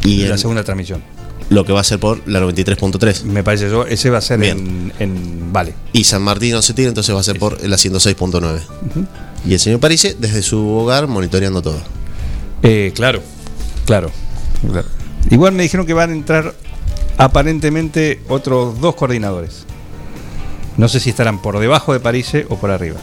Y 0.04 0.24
la 0.24 0.32
en 0.34 0.38
segunda 0.38 0.62
transmisión. 0.62 1.02
lo 1.48 1.64
que 1.64 1.72
va 1.72 1.80
a 1.80 1.84
ser 1.84 1.98
por 1.98 2.26
la 2.28 2.40
93.3. 2.40 3.22
Me 3.24 3.42
parece 3.42 3.68
yo. 3.70 3.86
Ese 3.86 4.10
va 4.10 4.18
a 4.18 4.20
ser 4.20 4.42
en, 4.44 4.92
en. 4.98 5.52
Vale. 5.52 5.74
Y 5.92 6.04
San 6.04 6.22
Martín 6.22 6.52
no 6.52 6.62
se 6.62 6.74
tira, 6.74 6.88
entonces 6.88 7.14
va 7.14 7.20
a 7.20 7.24
ser 7.24 7.38
por 7.38 7.60
la 7.66 7.76
106.9. 7.76 8.60
Y 9.48 9.54
el 9.54 9.60
señor 9.60 9.80
Parise 9.80 10.16
desde 10.18 10.42
su 10.42 10.68
hogar 10.68 11.06
monitoreando 11.06 11.62
todo. 11.62 11.78
Eh, 12.62 12.92
claro, 12.94 13.22
claro, 13.84 14.10
claro. 14.70 14.88
Igual 15.30 15.52
me 15.52 15.62
dijeron 15.62 15.86
que 15.86 15.94
van 15.94 16.10
a 16.10 16.12
entrar 16.14 16.54
aparentemente 17.18 18.20
otros 18.28 18.80
dos 18.80 18.94
coordinadores. 18.94 19.64
No 20.76 20.88
sé 20.88 21.00
si 21.00 21.10
estarán 21.10 21.40
por 21.40 21.58
debajo 21.58 21.92
de 21.92 22.00
París 22.00 22.32
o 22.48 22.56
por 22.58 22.70
arriba. 22.70 22.96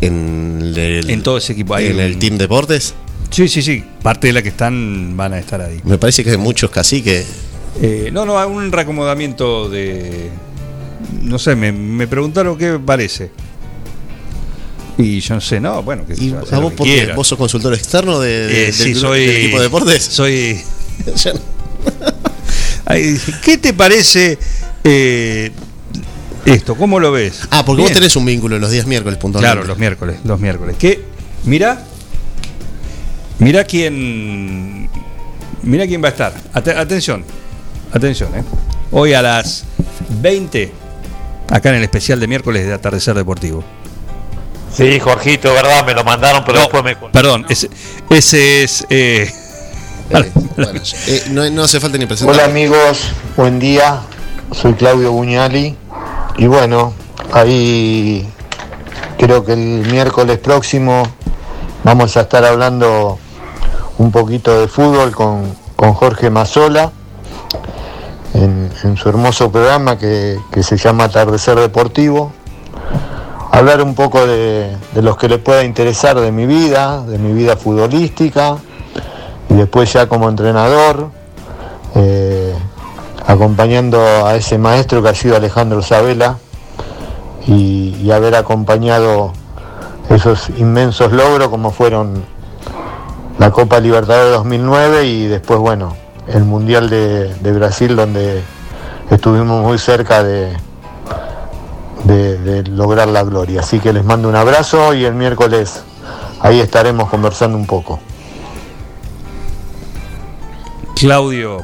En 0.00 0.60
el, 0.76 1.10
En 1.10 1.22
todo 1.22 1.36
ese 1.38 1.52
equipo. 1.52 1.74
Hay 1.74 1.86
en 1.88 1.94
un- 1.94 2.00
el 2.00 2.18
Team 2.18 2.38
Deportes. 2.38 2.94
Sí, 3.30 3.48
sí, 3.48 3.62
sí. 3.62 3.84
Parte 4.02 4.28
de 4.28 4.32
la 4.32 4.42
que 4.42 4.48
están 4.48 5.16
van 5.16 5.32
a 5.34 5.38
estar 5.38 5.60
ahí. 5.60 5.80
Me 5.84 5.98
parece 5.98 6.24
que 6.24 6.30
hay 6.30 6.36
muchos 6.36 6.70
caciques. 6.70 7.26
Eh, 7.80 8.10
no, 8.12 8.24
no, 8.24 8.38
hay 8.38 8.48
un 8.50 8.72
reacomodamiento 8.72 9.68
de. 9.68 10.30
No 11.22 11.38
sé, 11.38 11.54
me, 11.54 11.70
me 11.70 12.06
preguntaron 12.08 12.56
qué 12.58 12.78
parece. 12.84 13.30
Y 15.02 15.20
yo 15.20 15.34
no 15.34 15.40
sé, 15.40 15.60
no, 15.60 15.82
bueno, 15.82 16.04
que 16.06 16.14
¿Y 16.22 16.30
a 16.32 16.40
vos 16.40 16.70
que 16.72 16.76
por 16.76 16.86
qué? 16.86 16.94
quiera. 16.94 17.14
¿Vos 17.16 17.26
sos 17.28 17.38
consultor 17.38 17.72
externo 17.74 18.20
de, 18.20 18.28
de- 18.46 18.62
Eh, 18.62 18.64
del, 18.66 18.74
sí, 18.74 18.92
gru- 18.94 19.00
soy. 19.00 19.26
del 19.26 19.36
equipo 19.36 19.56
de 19.58 19.62
deportes? 19.64 20.02
Soy. 20.10 20.60
¿Qué 23.44 23.58
te 23.58 23.72
parece 23.72 24.38
eh, 24.84 25.52
esto? 26.44 26.74
¿Cómo 26.74 26.98
lo 27.00 27.12
ves? 27.12 27.42
Ah, 27.50 27.64
porque 27.64 27.82
vos 27.82 27.92
tenés 27.92 28.16
un 28.16 28.24
vínculo 28.26 28.58
los 28.58 28.70
días 28.70 28.86
miércoles 28.86 29.18
puntualmente. 29.18 29.54
Claro, 29.54 29.66
los 29.66 29.78
miércoles, 29.78 30.16
los 30.24 30.40
miércoles. 30.40 30.76
Que, 30.78 31.04
mira, 31.44 31.84
mira 33.38 33.64
quién, 33.64 34.88
mira 35.62 35.86
quién 35.86 36.02
va 36.02 36.08
a 36.08 36.10
estar. 36.10 36.34
Ate- 36.52 36.74
atención, 36.76 37.24
atención, 37.92 38.34
eh. 38.36 38.42
Hoy 38.90 39.12
a 39.14 39.22
las 39.22 39.64
20, 40.20 40.72
acá 41.48 41.70
en 41.70 41.76
el 41.76 41.84
especial 41.84 42.18
de 42.18 42.26
miércoles 42.26 42.66
de 42.66 42.72
Atardecer 42.72 43.14
Deportivo. 43.14 43.62
Sí, 44.72 45.00
Jorgito, 45.00 45.52
verdad, 45.52 45.84
me 45.84 45.94
lo 45.94 46.04
mandaron, 46.04 46.42
pero 46.44 46.58
No, 46.58 46.60
después 46.62 46.84
me... 46.84 46.96
Perdón, 46.96 47.44
ese, 47.48 47.68
ese 48.08 48.62
es. 48.62 48.86
eh, 48.88 49.30
Eh, 50.10 50.32
bueno, 50.56 50.80
eh, 51.06 51.24
no, 51.30 51.48
no 51.50 51.62
hace 51.64 51.78
falta 51.80 51.98
ni 51.98 52.06
presentar. 52.06 52.34
Hola 52.34 52.44
amigos, 52.46 53.10
buen 53.36 53.58
día. 53.58 54.00
Soy 54.52 54.74
Claudio 54.74 55.12
Buñali 55.12 55.76
y 56.36 56.46
bueno, 56.46 56.92
ahí 57.32 58.28
creo 59.18 59.44
que 59.44 59.52
el 59.52 59.86
miércoles 59.92 60.38
próximo 60.38 61.04
vamos 61.84 62.16
a 62.16 62.22
estar 62.22 62.44
hablando 62.44 63.18
un 63.98 64.10
poquito 64.10 64.60
de 64.60 64.66
fútbol 64.66 65.12
con, 65.12 65.54
con 65.76 65.92
Jorge 65.94 66.30
Mazola 66.30 66.90
en, 68.34 68.70
en 68.82 68.96
su 68.96 69.08
hermoso 69.08 69.52
programa 69.52 69.96
que, 69.96 70.36
que 70.50 70.64
se 70.64 70.76
llama 70.76 71.04
Atardecer 71.04 71.56
Deportivo. 71.60 72.32
Hablar 73.60 73.82
un 73.82 73.94
poco 73.94 74.26
de, 74.26 74.74
los 74.94 75.18
que 75.18 75.28
les 75.28 75.38
pueda 75.38 75.62
interesar 75.64 76.18
de 76.18 76.32
mi 76.32 76.46
vida, 76.46 77.02
de 77.02 77.18
mi 77.18 77.34
vida 77.34 77.58
futbolística 77.58 78.56
y 79.50 79.52
después 79.52 79.92
ya 79.92 80.08
como 80.08 80.30
entrenador, 80.30 81.10
eh, 81.94 82.54
acompañando 83.26 84.00
a 84.26 84.34
ese 84.36 84.56
maestro 84.56 85.02
que 85.02 85.10
ha 85.10 85.14
sido 85.14 85.36
Alejandro 85.36 85.82
Sabela 85.82 86.38
y, 87.46 88.10
haber 88.10 88.34
acompañado 88.34 89.34
esos 90.08 90.48
inmensos 90.56 91.12
logros 91.12 91.48
como 91.48 91.70
fueron 91.70 92.24
la 93.38 93.50
Copa 93.50 93.78
Libertadores 93.78 94.32
2009 94.36 95.04
y 95.04 95.26
después, 95.26 95.60
bueno, 95.60 95.94
el 96.28 96.44
Mundial 96.44 96.88
de 96.88 97.52
Brasil 97.52 97.94
donde 97.94 98.42
estuvimos 99.10 99.62
muy 99.62 99.76
cerca 99.76 100.22
de, 100.22 100.56
de- 102.04 102.38
de 102.38 102.62
lograr 102.70 103.08
la 103.08 103.22
gloria. 103.22 103.60
Así 103.60 103.78
que 103.80 103.92
les 103.92 104.04
mando 104.04 104.28
un 104.28 104.36
abrazo 104.36 104.94
y 104.94 105.04
el 105.04 105.14
miércoles 105.14 105.82
ahí 106.40 106.60
estaremos 106.60 107.08
conversando 107.10 107.56
un 107.56 107.66
poco. 107.66 108.00
Claudio 110.96 111.62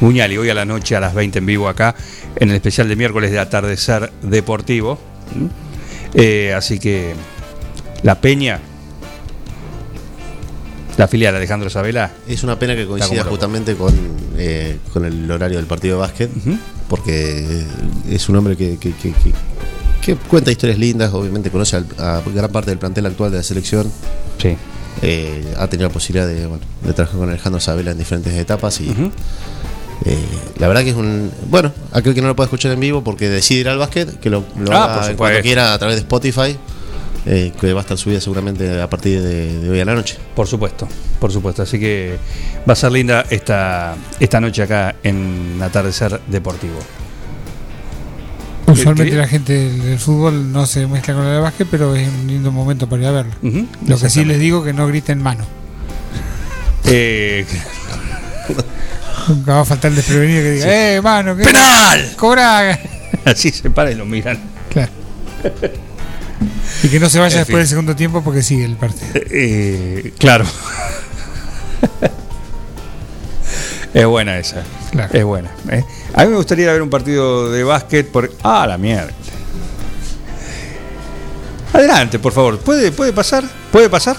Muñali, 0.00 0.36
hoy 0.36 0.50
a 0.50 0.54
la 0.54 0.64
noche 0.64 0.96
a 0.96 1.00
las 1.00 1.14
20 1.14 1.38
en 1.38 1.46
vivo 1.46 1.68
acá, 1.68 1.94
en 2.36 2.50
el 2.50 2.56
especial 2.56 2.88
de 2.88 2.96
miércoles 2.96 3.30
de 3.30 3.38
Atardecer 3.38 4.12
Deportivo. 4.22 4.98
Eh, 6.14 6.52
así 6.56 6.78
que 6.78 7.14
la 8.02 8.16
Peña, 8.20 8.60
la 10.96 11.08
filial 11.08 11.32
de 11.32 11.38
Alejandro 11.38 11.70
Sabela, 11.70 12.10
Es 12.28 12.42
una 12.44 12.58
pena 12.58 12.74
que 12.74 12.86
coincida 12.86 13.22
justamente 13.30 13.76
con, 13.76 13.94
eh, 14.36 14.78
con 14.92 15.04
el 15.04 15.30
horario 15.30 15.56
del 15.58 15.66
partido 15.66 15.96
de 15.96 16.00
básquet, 16.00 16.30
porque 16.88 17.64
es 18.10 18.28
un 18.28 18.36
hombre 18.36 18.56
que, 18.56 18.76
que- 18.78 18.92
que- 18.94 19.12
que- 19.12 19.32
que 20.02 20.16
cuenta 20.16 20.50
historias 20.50 20.78
lindas, 20.78 21.12
obviamente 21.14 21.50
conoce 21.50 21.76
a 21.98 22.22
gran 22.34 22.50
parte 22.52 22.70
del 22.70 22.78
plantel 22.78 23.06
actual 23.06 23.30
de 23.30 23.38
la 23.38 23.42
selección. 23.42 23.90
Sí. 24.38 24.56
Eh, 25.02 25.54
ha 25.58 25.66
tenido 25.66 25.88
la 25.88 25.92
posibilidad 25.92 26.26
de, 26.26 26.46
bueno, 26.46 26.62
de 26.82 26.92
trabajar 26.92 27.18
con 27.18 27.28
Alejandro 27.28 27.60
Sabela 27.60 27.90
en 27.92 27.98
diferentes 27.98 28.32
etapas 28.34 28.80
y 28.80 28.90
eh, 30.04 30.16
la 30.58 30.68
verdad 30.68 30.82
que 30.82 30.90
es 30.90 30.96
un... 30.96 31.30
Bueno, 31.50 31.72
aquel 31.92 32.14
que 32.14 32.20
no 32.20 32.28
lo 32.28 32.36
puede 32.36 32.46
escuchar 32.46 32.72
en 32.72 32.80
vivo 32.80 33.02
porque 33.02 33.28
decide 33.28 33.60
ir 33.60 33.68
al 33.68 33.78
básquet, 33.78 34.20
que 34.20 34.28
lo, 34.30 34.44
lo 34.58 34.72
Ah, 34.72 34.84
haga 35.02 35.16
cuando 35.16 35.40
quiera 35.40 35.72
a 35.74 35.78
través 35.78 35.96
de 35.96 36.00
Spotify, 36.02 36.56
eh, 37.26 37.52
que 37.60 37.72
va 37.72 37.80
a 37.80 37.82
estar 37.82 37.96
subida 37.98 38.20
seguramente 38.20 38.80
a 38.80 38.88
partir 38.90 39.20
de, 39.22 39.58
de 39.60 39.70
hoy 39.70 39.80
a 39.80 39.84
la 39.84 39.94
noche. 39.94 40.16
por 40.34 40.46
supuesto, 40.46 40.86
por 41.20 41.32
supuesto. 41.32 41.62
Así 41.62 41.78
que 41.78 42.18
va 42.68 42.72
a 42.74 42.76
ser 42.76 42.92
linda 42.92 43.24
esta, 43.30 43.94
esta 44.20 44.40
noche 44.40 44.62
acá 44.62 44.94
en 45.02 45.58
Atardecer 45.62 46.20
Deportivo. 46.26 46.78
Usualmente 48.66 49.10
¿Qué- 49.12 49.18
la 49.18 49.28
gente 49.28 49.52
del, 49.70 49.98
fútbol 49.98 50.50
no 50.50 50.66
se 50.66 50.86
mezcla 50.86 51.14
con 51.14 51.24
la 51.24 51.32
de 51.32 51.38
básquet, 51.40 51.68
pero 51.70 51.94
es 51.94 52.08
un 52.08 52.26
lindo 52.26 52.50
momento 52.50 52.88
para 52.88 53.02
ir 53.02 53.08
a 53.08 53.12
verlo. 53.12 53.32
Lo 53.86 53.98
que 53.98 54.08
sí 54.10 54.24
les 54.24 54.38
digo 54.40 54.64
que 54.64 54.72
no 54.72 54.86
griten 54.86 55.22
mano. 55.22 55.44
Eh, 56.86 57.46
Nunca 59.28 59.54
va 59.54 59.60
a 59.62 59.64
faltar 59.64 59.90
el 59.90 59.96
desprevenido 59.96 60.42
que 60.42 60.50
diga, 60.50 60.64
Sí. 60.66 60.70
¡eh, 60.70 61.00
mano! 61.02 61.34
¿qué- 61.34 61.44
¡Penal! 61.44 62.12
¡Cobra! 62.16 62.78
así 63.24 63.50
se 63.50 63.70
para 63.70 63.90
y 63.90 63.94
lo 63.94 64.04
miran. 64.04 64.38
Claro. 64.68 64.92
Y 66.82 66.88
que 66.88 67.00
no 67.00 67.08
se 67.08 67.18
vaya 67.18 67.34
En 67.36 67.40
después 67.40 67.54
fin. 67.54 67.58
del 67.58 67.68
segundo 67.68 67.96
tiempo 67.96 68.22
porque 68.22 68.42
sigue 68.42 68.64
el 68.64 68.76
partido. 68.76 69.06
Eh, 69.14 70.12
claro. 70.18 70.44
es 73.94 74.06
buena 74.06 74.38
esa. 74.38 74.62
Claro. 74.90 75.12
Es 75.16 75.24
buena. 75.24 75.50
¿eh? 75.70 75.84
A 76.14 76.24
mí 76.24 76.30
me 76.30 76.36
gustaría 76.36 76.64
ir 76.64 76.70
a 76.70 76.72
ver 76.72 76.82
un 76.82 76.90
partido 76.90 77.50
de 77.50 77.64
básquet 77.64 78.10
por. 78.10 78.30
Ah, 78.42 78.66
la 78.66 78.78
mierda. 78.78 79.10
Adelante, 81.72 82.18
por 82.18 82.32
favor. 82.32 82.58
¿Puede, 82.60 82.92
puede 82.92 83.12
pasar? 83.12 83.44
¿Puede 83.72 83.88
pasar? 83.88 84.16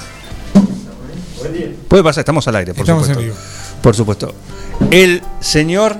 Puede 1.87 2.03
pasar, 2.03 2.21
estamos 2.21 2.47
al 2.47 2.55
aire, 2.55 2.73
por 2.73 2.81
Estamos 2.81 3.07
en 3.07 3.13
supuesto. 3.15 3.33
vivo. 3.33 3.45
Por 3.81 3.95
supuesto. 3.95 4.35
El 4.91 5.21
señor 5.39 5.95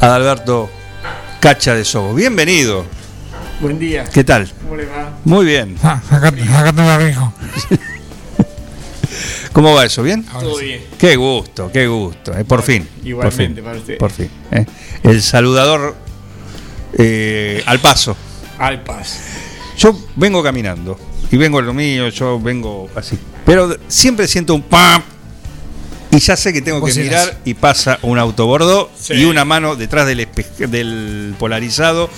Adalberto 0.00 0.68
Cacha 1.40 1.74
de 1.74 1.84
Sobo. 1.84 2.12
Bienvenido. 2.12 2.84
Buen 3.62 3.78
día. 3.78 4.04
¿Qué 4.04 4.24
tal? 4.24 4.50
¿Cómo 4.62 4.76
le 4.76 4.86
va? 4.86 5.18
Muy 5.24 5.46
bien. 5.46 5.76
Ah, 5.82 6.02
acá, 6.10 6.28
acá 6.28 6.72
te 6.72 6.82
lo 6.82 6.98
rijo. 6.98 7.32
¿Cómo 9.52 9.74
va 9.74 9.84
eso? 9.84 10.02
¿Bien? 10.02 10.24
Todo 10.24 10.56
bien. 10.58 10.82
Qué 10.98 11.14
gusto, 11.16 11.70
qué 11.72 11.86
gusto. 11.86 12.36
eh, 12.36 12.44
por 12.44 12.62
fin. 12.62 12.88
igualmente 13.04 13.62
por 13.62 13.62
fin, 13.62 13.64
para 13.64 13.78
usted. 13.78 13.98
Por 13.98 14.10
fin. 14.10 14.30
eh. 14.50 14.66
El 15.04 15.22
saludador 15.22 15.94
eh, 16.98 17.62
al 17.66 17.78
paso. 17.78 18.16
Al 18.58 18.82
paso. 18.82 19.18
Yo 19.78 19.96
vengo 20.16 20.42
caminando 20.42 20.98
y 21.30 21.36
vengo 21.36 21.60
en 21.60 21.66
lo 21.66 21.74
mío, 21.74 22.08
yo 22.08 22.40
vengo 22.40 22.88
así. 22.96 23.16
Pero 23.46 23.76
siempre 23.88 24.26
siento 24.26 24.54
un 24.54 24.62
pam 24.62 25.02
y 26.10 26.18
ya 26.18 26.36
sé 26.36 26.52
que 26.52 26.62
tengo 26.62 26.84
que 26.84 26.94
mirar 26.94 27.38
y 27.44 27.54
pasa 27.54 27.98
un 28.02 28.18
autobordo 28.18 28.90
Sí. 28.98 29.14
y 29.14 29.24
una 29.24 29.44
mano 29.44 29.76
detrás 29.76 30.06
del, 30.06 30.26
del 30.68 31.34
polarizado 31.38 32.10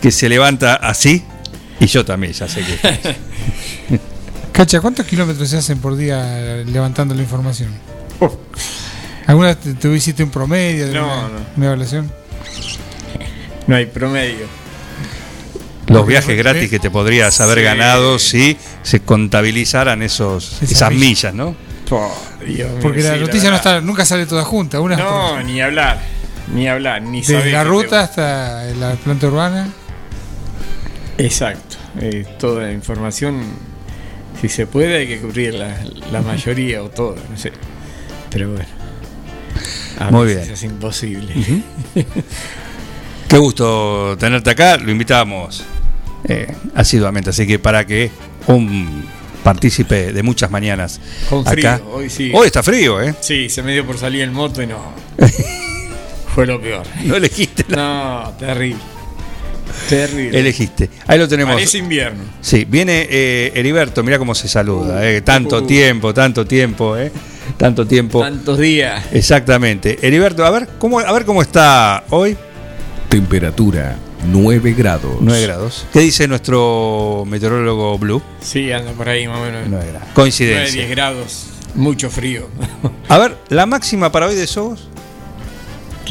que 0.00 0.10
se 0.10 0.28
levanta 0.28 0.74
así 0.74 1.24
y 1.78 1.86
yo 1.86 2.04
también 2.04 2.32
ya 2.32 2.48
sé 2.48 2.62
que... 2.64 3.16
Cacha, 4.52 4.80
¿cuántos 4.80 5.06
kilómetros 5.06 5.48
se 5.48 5.56
hacen 5.56 5.78
por 5.78 5.96
día 5.96 6.62
levantando 6.66 7.14
la 7.14 7.22
información? 7.22 7.70
¿Alguna 9.26 9.48
vez 9.48 9.58
te, 9.58 9.74
te 9.74 9.88
hiciste 9.94 10.22
un 10.22 10.30
promedio 10.30 10.86
de 10.88 10.94
No, 10.94 11.04
una, 11.06 11.28
no. 11.28 11.46
una 11.56 11.66
evaluación? 11.66 12.10
No 13.66 13.76
hay 13.76 13.86
promedio. 13.86 14.46
Los 15.86 16.06
viajes 16.06 16.36
gratis 16.36 16.68
que 16.68 16.78
te 16.78 16.90
podrías 16.90 17.40
haber 17.40 17.58
Sí. 17.58 17.64
ganado 17.64 18.18
si 18.18 18.56
se 18.82 19.00
contabilizaran 19.00 20.02
esos, 20.02 20.54
Esas 20.62 20.70
esas 20.72 20.90
millas. 20.92 21.00
millas, 21.08 21.34
¿no? 21.34 21.56
Po, 21.88 22.12
Dios 22.46 22.70
mío, 22.70 22.78
Porque 22.82 23.02
la 23.02 23.14
sí, 23.14 23.20
noticia 23.20 23.50
no 23.50 23.56
está, 23.56 23.80
nunca 23.80 24.04
sale 24.04 24.26
toda 24.26 24.44
junta. 24.44 24.80
Una 24.80 24.96
No, 24.96 25.30
por- 25.34 25.44
ni 25.44 25.60
hablar. 25.60 26.00
Ni 26.54 26.68
hablar, 26.68 27.02
ni 27.02 27.20
desde 27.20 27.34
saber 27.38 27.52
la 27.52 27.64
ruta 27.64 28.00
hasta 28.02 28.64
la 28.78 28.92
planta 28.94 29.26
urbana. 29.28 29.68
Exacto. 31.24 31.76
Eh, 32.00 32.24
toda 32.38 32.64
la 32.64 32.72
información, 32.72 33.40
si 34.40 34.48
se 34.48 34.66
puede, 34.66 34.98
hay 34.98 35.06
que 35.06 35.18
cubrir 35.20 35.54
la, 35.54 35.76
la 36.10 36.22
mayoría 36.22 36.82
o 36.82 36.88
todo, 36.90 37.16
no 37.30 37.36
sé. 37.36 37.52
Pero 38.30 38.50
bueno. 38.52 38.68
A 39.98 40.10
Muy 40.10 40.26
veces 40.28 40.42
bien. 40.44 40.54
Es 40.54 40.62
imposible. 40.62 41.34
Qué 43.28 43.38
gusto 43.38 44.16
tenerte 44.18 44.50
acá, 44.50 44.76
lo 44.76 44.90
invitamos 44.90 45.62
eh, 46.24 46.52
asiduamente, 46.74 47.30
así 47.30 47.46
que 47.46 47.58
para 47.58 47.86
que 47.86 48.10
un 48.46 49.04
partícipe 49.44 50.12
de 50.12 50.22
muchas 50.22 50.50
mañanas 50.50 51.00
Con 51.28 51.44
frío, 51.46 51.70
acá. 51.70 51.82
hoy 51.92 52.10
sí. 52.10 52.30
Hoy 52.34 52.46
está 52.46 52.62
frío, 52.62 53.00
¿eh? 53.00 53.14
Sí, 53.20 53.48
se 53.48 53.62
me 53.62 53.72
dio 53.72 53.86
por 53.86 53.98
salir 53.98 54.22
en 54.22 54.32
moto 54.32 54.62
y 54.62 54.66
no. 54.66 54.78
Fue 56.34 56.46
lo 56.46 56.60
peor. 56.60 56.86
No 57.04 57.16
elegiste, 57.16 57.64
No, 57.68 58.32
terrible. 58.38 58.80
Terrible. 59.88 60.38
elegiste. 60.38 60.90
Ahí 61.06 61.18
lo 61.18 61.28
tenemos. 61.28 61.54
Parece 61.54 61.78
invierno. 61.78 62.22
Sí, 62.40 62.64
viene 62.68 63.06
eh, 63.10 63.52
Heriberto, 63.54 64.02
mira 64.02 64.18
cómo 64.18 64.34
se 64.34 64.48
saluda, 64.48 65.06
eh, 65.08 65.20
tanto 65.22 65.58
Uh. 65.58 65.66
tiempo, 65.66 66.14
tanto 66.14 66.46
tiempo, 66.46 66.96
eh, 66.96 67.10
tanto 67.56 67.86
tiempo. 67.86 68.20
Tantos 68.20 68.58
días. 68.58 69.04
Exactamente. 69.12 69.98
Heriberto, 70.02 70.44
a 70.44 70.50
ver 70.50 70.68
cómo, 70.78 71.00
a 71.00 71.12
ver 71.12 71.24
cómo 71.24 71.42
está 71.42 72.04
hoy. 72.10 72.36
Temperatura 73.08 73.96
9 74.26 74.74
grados. 74.74 75.16
9 75.20 75.42
grados. 75.42 75.86
¿Qué 75.92 76.00
dice 76.00 76.28
nuestro 76.28 77.24
meteorólogo 77.26 77.98
Blue? 77.98 78.22
Sí, 78.40 78.70
anda 78.70 78.92
por 78.92 79.08
ahí 79.08 79.26
más 79.26 79.38
o 79.38 79.42
menos. 79.44 79.62
9 79.66 79.84
grados. 79.86 80.02
9, 80.02 80.14
Coincidencia. 80.14 80.74
10 80.82 80.90
grados. 80.90 81.46
Mucho 81.74 82.10
frío. 82.10 82.48
A 83.08 83.18
ver, 83.18 83.36
la 83.48 83.66
máxima 83.66 84.10
para 84.12 84.26
hoy 84.26 84.34
de 84.34 84.46
Sogos, 84.46 84.88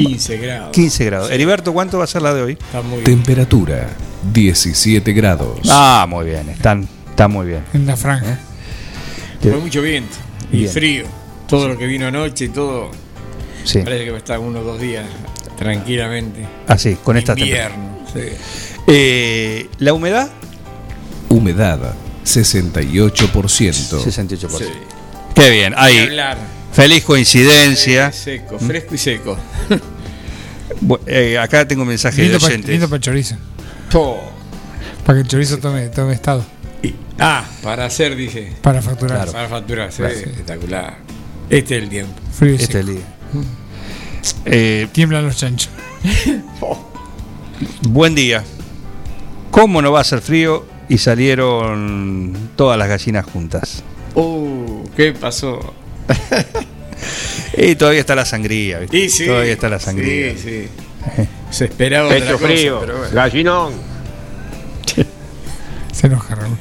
15 0.08 0.38
grados. 0.38 0.72
15 0.72 1.06
grados. 1.06 1.32
Heriberto, 1.32 1.74
¿cuánto 1.74 1.98
va 1.98 2.04
a 2.04 2.08
ser 2.08 2.22
la 2.22 2.34
de 2.34 2.42
hoy? 2.42 2.54
Está 2.54 2.82
muy 2.82 2.94
bien. 3.00 3.04
Temperatura 3.06 3.90
17 4.34 5.14
grados. 5.14 5.60
Ah, 5.70 6.06
muy 6.10 6.26
bien, 6.26 6.50
están, 6.50 6.88
está 7.10 7.28
muy 7.28 7.48
bien. 7.48 7.64
En 7.74 7.86
la 7.86 7.96
franja. 7.98 8.40
Fue 9.42 9.56
mucho 9.58 9.82
viento 9.82 10.18
y 10.52 10.58
Bien. 10.60 10.72
frío. 10.72 11.06
Todo 11.48 11.68
lo 11.70 11.78
que 11.78 11.86
vino 11.88 12.08
anoche 12.08 12.46
y 12.46 12.50
todo. 12.50 12.92
Sí, 13.64 13.80
Parece 13.80 14.06
que 14.06 14.12
va 14.12 14.18
a 14.18 14.20
estar 14.20 14.40
unos 14.40 14.64
dos 14.66 14.80
días 14.80 15.06
tranquilamente. 15.58 16.46
así, 16.68 16.96
con 17.04 17.18
esta 17.18 17.36
temperatura. 17.36 17.76
Invierno. 17.76 18.00
sí. 18.14 18.36
Eh, 18.88 19.70
la 19.80 19.94
humedad, 19.94 20.30
Humedad 21.30 21.94
68%. 22.26 23.24
68%. 23.24 24.58
Sí. 24.58 24.66
Qué 25.36 25.50
bien, 25.52 25.74
ahí. 25.78 26.10
Feliz 26.72 27.04
coincidencia. 27.04 28.12
Seco, 28.12 28.60
fresco 28.60 28.96
y 28.96 28.98
seco. 28.98 29.38
Eh, 31.08 31.38
acá 31.38 31.68
tengo 31.68 31.82
un 31.82 31.90
mensaje 31.90 32.18
de 32.22 32.24
Lindo 32.30 32.40
para 32.40 32.54
oyentes. 32.54 32.92
el 32.94 33.00
chorizo. 33.02 33.36
Po. 33.92 34.18
Para 35.04 35.18
que 35.18 35.22
el 35.24 35.28
chorizo 35.28 35.58
tome, 35.58 35.88
tome 35.90 36.14
estado. 36.14 36.46
Y- 36.82 36.94
ah, 37.20 37.44
para 37.62 37.86
hacer, 37.86 38.16
dice. 38.16 38.54
Para 38.62 38.82
facturar. 38.82 39.30
Para 39.30 39.50
facturar, 39.50 39.92
sí, 39.92 40.04
espectacular. 40.04 41.00
Este 41.50 41.76
es 41.78 41.84
el 41.84 41.90
tiempo. 41.90 42.14
Frío 42.32 42.52
y 42.52 42.56
Este 42.56 42.68
seco. 42.68 42.80
es 42.80 42.86
el 42.88 42.96
día. 42.96 43.06
Eh, 44.46 44.88
Tiemblan 44.94 45.26
los 45.26 45.36
chanchos. 45.36 45.70
buen 47.82 48.16
día. 48.16 48.44
¿Cómo 49.52 49.82
no 49.82 49.92
va 49.92 50.02
a 50.02 50.04
ser 50.06 50.22
frío? 50.22 50.66
Y 50.88 50.98
salieron 51.00 52.52
todas 52.56 52.78
las 52.78 52.88
gallinas 52.88 53.26
juntas. 53.26 53.84
Uh, 54.16 54.84
¿qué 54.96 55.12
pasó? 55.12 55.74
Y 57.58 57.76
todavía 57.76 58.02
está 58.02 58.16
la 58.16 58.26
sangría, 58.26 58.80
¿viste? 58.80 58.98
Y 58.98 59.10
sí, 59.10 59.26
Todavía 59.26 59.54
está 59.54 59.70
la 59.70 59.80
sangría. 59.80 60.32
Sí, 60.34 60.38
sí. 60.44 60.68
Se 61.52 61.66
esperaba 61.66 62.10
Pecho 62.10 62.34
cosa, 62.34 62.48
frío, 62.48 62.80
pero 62.82 62.98
bueno. 63.00 63.14
gallinón. 63.14 63.74
Se 65.92 66.08
enoja 66.08 66.36
Raúl. 66.36 66.58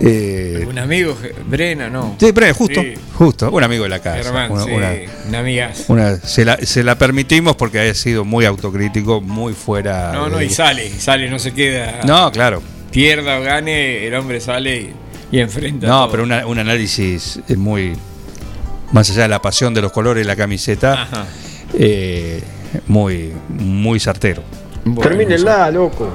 Eh, 0.00 0.66
Un 0.68 0.78
amigo, 0.78 1.16
Je- 1.20 1.32
Brena, 1.46 1.88
no. 1.88 2.16
sí, 2.20 2.30
pero 2.32 2.52
justo, 2.54 2.82
Sí. 2.82 2.94
justo, 3.14 3.50
un 3.50 3.62
amigo 3.64 3.84
de 3.84 3.88
la 3.90 3.98
casa. 4.00 4.22
Germán, 4.24 4.50
una, 4.52 4.64
sí, 4.64 4.70
una- 4.72 4.92
una 5.28 5.38
amiga. 5.38 5.72
una- 5.88 6.16
se, 6.16 6.44
la, 6.44 6.58
se 6.58 6.84
la 6.84 6.98
permitimos 6.98 7.56
porque 7.56 7.80
ha 7.80 7.94
sido 7.94 8.24
muy 8.24 8.44
autocrítico, 8.44 9.20
muy 9.22 9.54
fuera. 9.54 10.12
No, 10.12 10.28
no, 10.28 10.36
de- 10.38 10.46
y 10.46 10.50
sale, 10.50 10.90
sale, 10.98 11.30
no 11.30 11.38
se 11.38 11.52
queda. 11.54 12.00
No, 12.04 12.30
claro. 12.30 12.62
Pierda 12.90 13.38
o 13.38 13.42
gane, 13.42 14.06
el 14.06 14.14
hombre 14.14 14.40
sale 14.40 14.76
y, 14.76 14.92
y 15.36 15.40
enfrenta. 15.40 15.86
No, 15.86 16.00
todo. 16.02 16.10
pero 16.10 16.22
una- 16.24 16.46
un 16.46 16.58
análisis 16.58 17.40
eh, 17.48 17.56
muy. 17.56 17.92
Más 18.92 19.10
allá 19.10 19.22
de 19.22 19.28
la 19.28 19.42
pasión 19.42 19.74
de 19.74 19.82
los 19.82 19.90
colores 19.92 20.22
de 20.24 20.26
la 20.28 20.36
camiseta, 20.36 21.08
eh, 21.74 22.42
muy, 22.86 23.32
muy 23.48 23.98
certero. 23.98 24.42
Bueno, 24.84 25.08
Termínenla, 25.10 25.70
loco. 25.72 26.08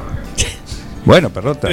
Bueno, 1.04 1.30
perrota. 1.30 1.68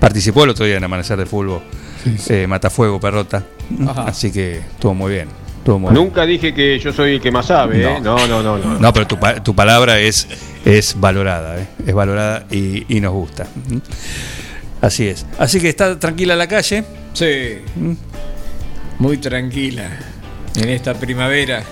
Participó 0.00 0.44
el 0.44 0.50
otro 0.50 0.64
día 0.64 0.76
en 0.76 0.84
Amanecer 0.84 1.18
de 1.18 1.26
Fútbol. 1.26 1.60
eh, 2.28 2.46
Matafuego, 2.46 2.98
perrota. 3.00 3.42
Ajá. 3.86 4.04
Así 4.04 4.30
que 4.32 4.58
estuvo 4.58 4.94
muy 4.94 5.12
bien. 5.12 5.28
Estuvo 5.58 5.78
muy 5.78 5.92
bien. 5.92 6.02
Nunca 6.04 6.26
dije 6.26 6.52
que 6.54 6.78
yo 6.78 6.92
soy 6.92 7.14
el 7.14 7.20
que 7.20 7.30
más 7.30 7.46
sabe, 7.46 7.82
¿eh? 7.82 8.00
No, 8.02 8.26
no, 8.26 8.42
no, 8.42 8.58
no. 8.58 8.78
No, 8.78 8.92
pero 8.92 9.06
tu, 9.06 9.18
pa- 9.18 9.42
tu 9.42 9.54
palabra 9.54 9.98
es, 9.98 10.26
es 10.64 10.98
valorada, 10.98 11.58
¿eh? 11.60 11.66
es 11.86 11.94
valorada 11.94 12.44
y, 12.50 12.84
y 12.94 13.00
nos 13.00 13.12
gusta. 13.12 13.46
Así 14.84 15.08
es. 15.08 15.24
Así 15.38 15.60
que 15.60 15.68
está 15.68 15.98
tranquila 15.98 16.36
la 16.36 16.46
calle. 16.46 16.84
Sí, 17.14 17.58
¿Mm? 17.76 17.92
muy 18.98 19.16
tranquila. 19.18 19.88
En 20.56 20.68
esta 20.68 20.94
primavera. 20.94 21.62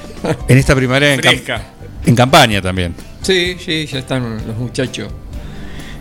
En 0.49 0.57
esta 0.59 0.75
primavera 0.75 1.13
en, 1.15 1.21
cam- 1.21 1.29
Fresca. 1.31 1.63
en 2.07 2.15
campaña 2.17 2.63
también. 2.63 2.95
Sí, 3.23 3.57
sí, 3.65 3.87
ya 3.87 3.99
están 3.99 4.47
los 4.47 4.57
muchachos. 4.57 5.09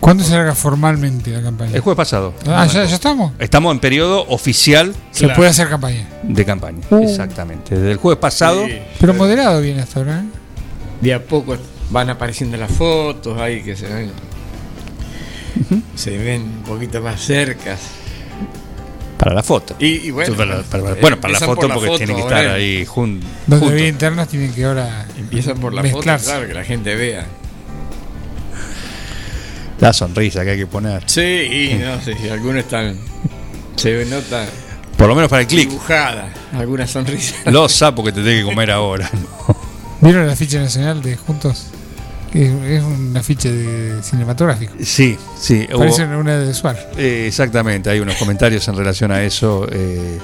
¿Cuándo 0.00 0.24
se 0.24 0.34
larga 0.34 0.54
formalmente 0.54 1.30
la 1.30 1.42
campaña? 1.42 1.72
El 1.74 1.80
jueves 1.80 1.96
pasado. 1.96 2.34
Ah, 2.46 2.66
¿ya, 2.66 2.84
ya 2.84 2.94
estamos. 2.94 3.32
Estamos 3.38 3.72
en 3.72 3.78
periodo 3.78 4.26
oficial 4.28 4.94
Se 5.12 5.24
Claro. 5.26 5.36
puede 5.36 5.50
hacer 5.50 5.68
campaña. 5.68 6.08
de 6.24 6.44
campaña. 6.44 6.80
Uh. 6.90 7.04
Exactamente. 7.08 7.76
Desde 7.76 7.92
el 7.92 7.98
jueves 7.98 8.18
pasado. 8.20 8.64
Sí, 8.66 8.78
Pero 8.98 9.14
moderado 9.14 9.60
viene 9.60 9.82
hasta 9.82 10.00
ahora. 10.00 10.20
¿eh? 10.20 10.24
de 11.02 11.14
a 11.14 11.22
poco 11.22 11.56
van 11.90 12.10
apareciendo 12.10 12.56
las 12.56 12.70
fotos 12.72 13.38
ahí 13.40 13.62
que 13.62 13.76
se 13.76 13.86
ven. 13.86 14.10
Se 15.94 16.16
ven 16.16 16.42
un 16.42 16.62
poquito 16.62 17.00
más 17.00 17.20
cercas. 17.20 17.80
Para 19.18 19.34
la 19.34 19.42
foto. 19.44 19.76
Y, 19.78 19.86
y 19.86 20.10
bueno, 20.10 20.34
Para- 20.34 20.62
para- 20.62 20.90
eh, 20.92 20.98
bueno, 21.00 21.20
para 21.20 21.34
la 21.34 21.38
foto 21.40 21.54
por 21.60 21.68
la 21.68 21.74
porque 21.74 21.86
foto, 21.90 21.98
tienen 21.98 22.16
que 22.16 22.22
estar 22.22 22.46
ahí 22.48 22.84
jun- 22.84 23.20
Donde 23.46 23.58
juntos. 23.60 23.70
había 23.70 23.88
internos 23.88 24.28
tienen 24.28 24.52
que 24.52 24.64
ahora 24.64 25.06
Empiezan 25.16 25.58
por 25.58 25.72
la 25.72 25.82
mezclarse. 25.82 26.24
foto, 26.26 26.36
claro, 26.38 26.48
que 26.48 26.54
la 26.54 26.64
gente 26.64 26.94
vea. 26.96 27.26
La 29.80 29.92
sonrisa 29.92 30.44
que 30.44 30.50
hay 30.50 30.58
que 30.58 30.66
poner. 30.66 31.02
Sí, 31.06 31.20
y 31.20 31.78
no 31.82 32.00
sé 32.00 32.16
si 32.16 32.28
algunos 32.28 32.58
están. 32.64 32.96
Se 33.76 34.04
nota 34.06 34.46
Por 34.96 35.08
lo 35.08 35.14
menos 35.14 35.28
para 35.30 35.42
el 35.42 35.48
clic. 35.48 35.68
dibujada, 35.68 36.28
alguna 36.52 36.86
sonrisa. 36.86 37.34
Los 37.50 37.72
sapos 37.72 38.04
que 38.04 38.12
te 38.12 38.22
tenés 38.22 38.40
que 38.44 38.50
comer 38.50 38.70
ahora. 38.70 39.10
¿Vieron 40.00 40.24
el 40.24 40.30
afiche 40.30 40.58
nacional 40.58 41.00
de 41.02 41.16
Juntos? 41.16 41.66
Que 42.32 42.46
es, 42.46 42.52
es 42.78 42.82
un 42.82 43.14
afiche 43.16 43.52
de 43.52 44.02
cinematográfico. 44.02 44.72
Sí, 44.82 45.16
sí. 45.38 45.66
hubo- 45.70 45.80
Parece 45.80 46.04
una 46.06 46.38
de 46.38 46.54
Suar. 46.54 46.90
eh, 46.96 47.26
exactamente, 47.28 47.90
hay 47.90 48.00
unos 48.00 48.16
comentarios 48.16 48.66
en 48.68 48.76
relación 48.76 49.12
a 49.12 49.22
eso. 49.22 49.66
eh, 49.70 50.18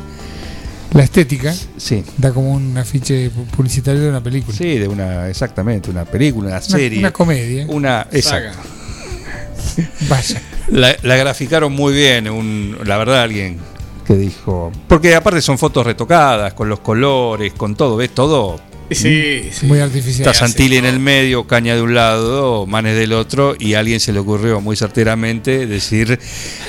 La 0.95 1.03
estética 1.05 1.55
sí. 1.77 2.03
da 2.17 2.33
como 2.33 2.53
un 2.53 2.79
afiche 2.79 3.31
pu- 3.31 3.45
publicitario 3.51 4.01
de 4.01 4.09
una 4.09 4.23
película. 4.23 4.57
Sí, 4.57 4.79
de 4.79 4.89
una, 4.89 5.29
exactamente, 5.29 5.91
una 5.91 6.07
película, 6.07 6.49
una 6.49 6.57
Una- 6.57 6.63
serie. 6.63 6.99
una 6.99 7.13
comedia. 7.13 7.67
Una, 7.69 8.07
Saga. 8.23 8.53
Vaya. 10.09 10.43
La, 10.69 10.97
la 11.03 11.17
graficaron 11.17 11.73
muy 11.73 11.93
bien, 11.93 12.29
un, 12.29 12.77
la 12.85 12.97
verdad, 12.97 13.23
alguien 13.23 13.59
que 14.07 14.15
dijo. 14.17 14.73
Porque 14.89 15.15
aparte 15.15 15.43
son 15.43 15.59
fotos 15.59 15.85
retocadas, 15.87 16.55
con 16.55 16.69
los 16.71 16.81
colores, 16.81 17.53
con 17.53 17.75
todo, 17.77 17.97
¿ves? 17.97 18.11
Todo. 18.15 18.59
Sí, 18.91 19.51
sí. 19.53 19.67
Muy 19.67 19.81
artificial. 19.81 20.27
Está 20.29 20.33
Santilli 20.35 20.77
en 20.77 20.87
el 20.87 20.99
medio, 20.99 21.47
Caña 21.47 21.75
de 21.75 21.83
un 21.83 21.95
lado, 21.95 22.67
Manes 22.67 22.97
del 22.97 23.13
otro, 23.13 23.55
y 23.59 23.75
a 23.75 23.81
alguien 23.81 24.01
se 24.01 24.13
le 24.13 24.19
ocurrió 24.19 24.61
muy 24.61 24.77
certeramente 24.77 25.67
decir: 25.67 26.19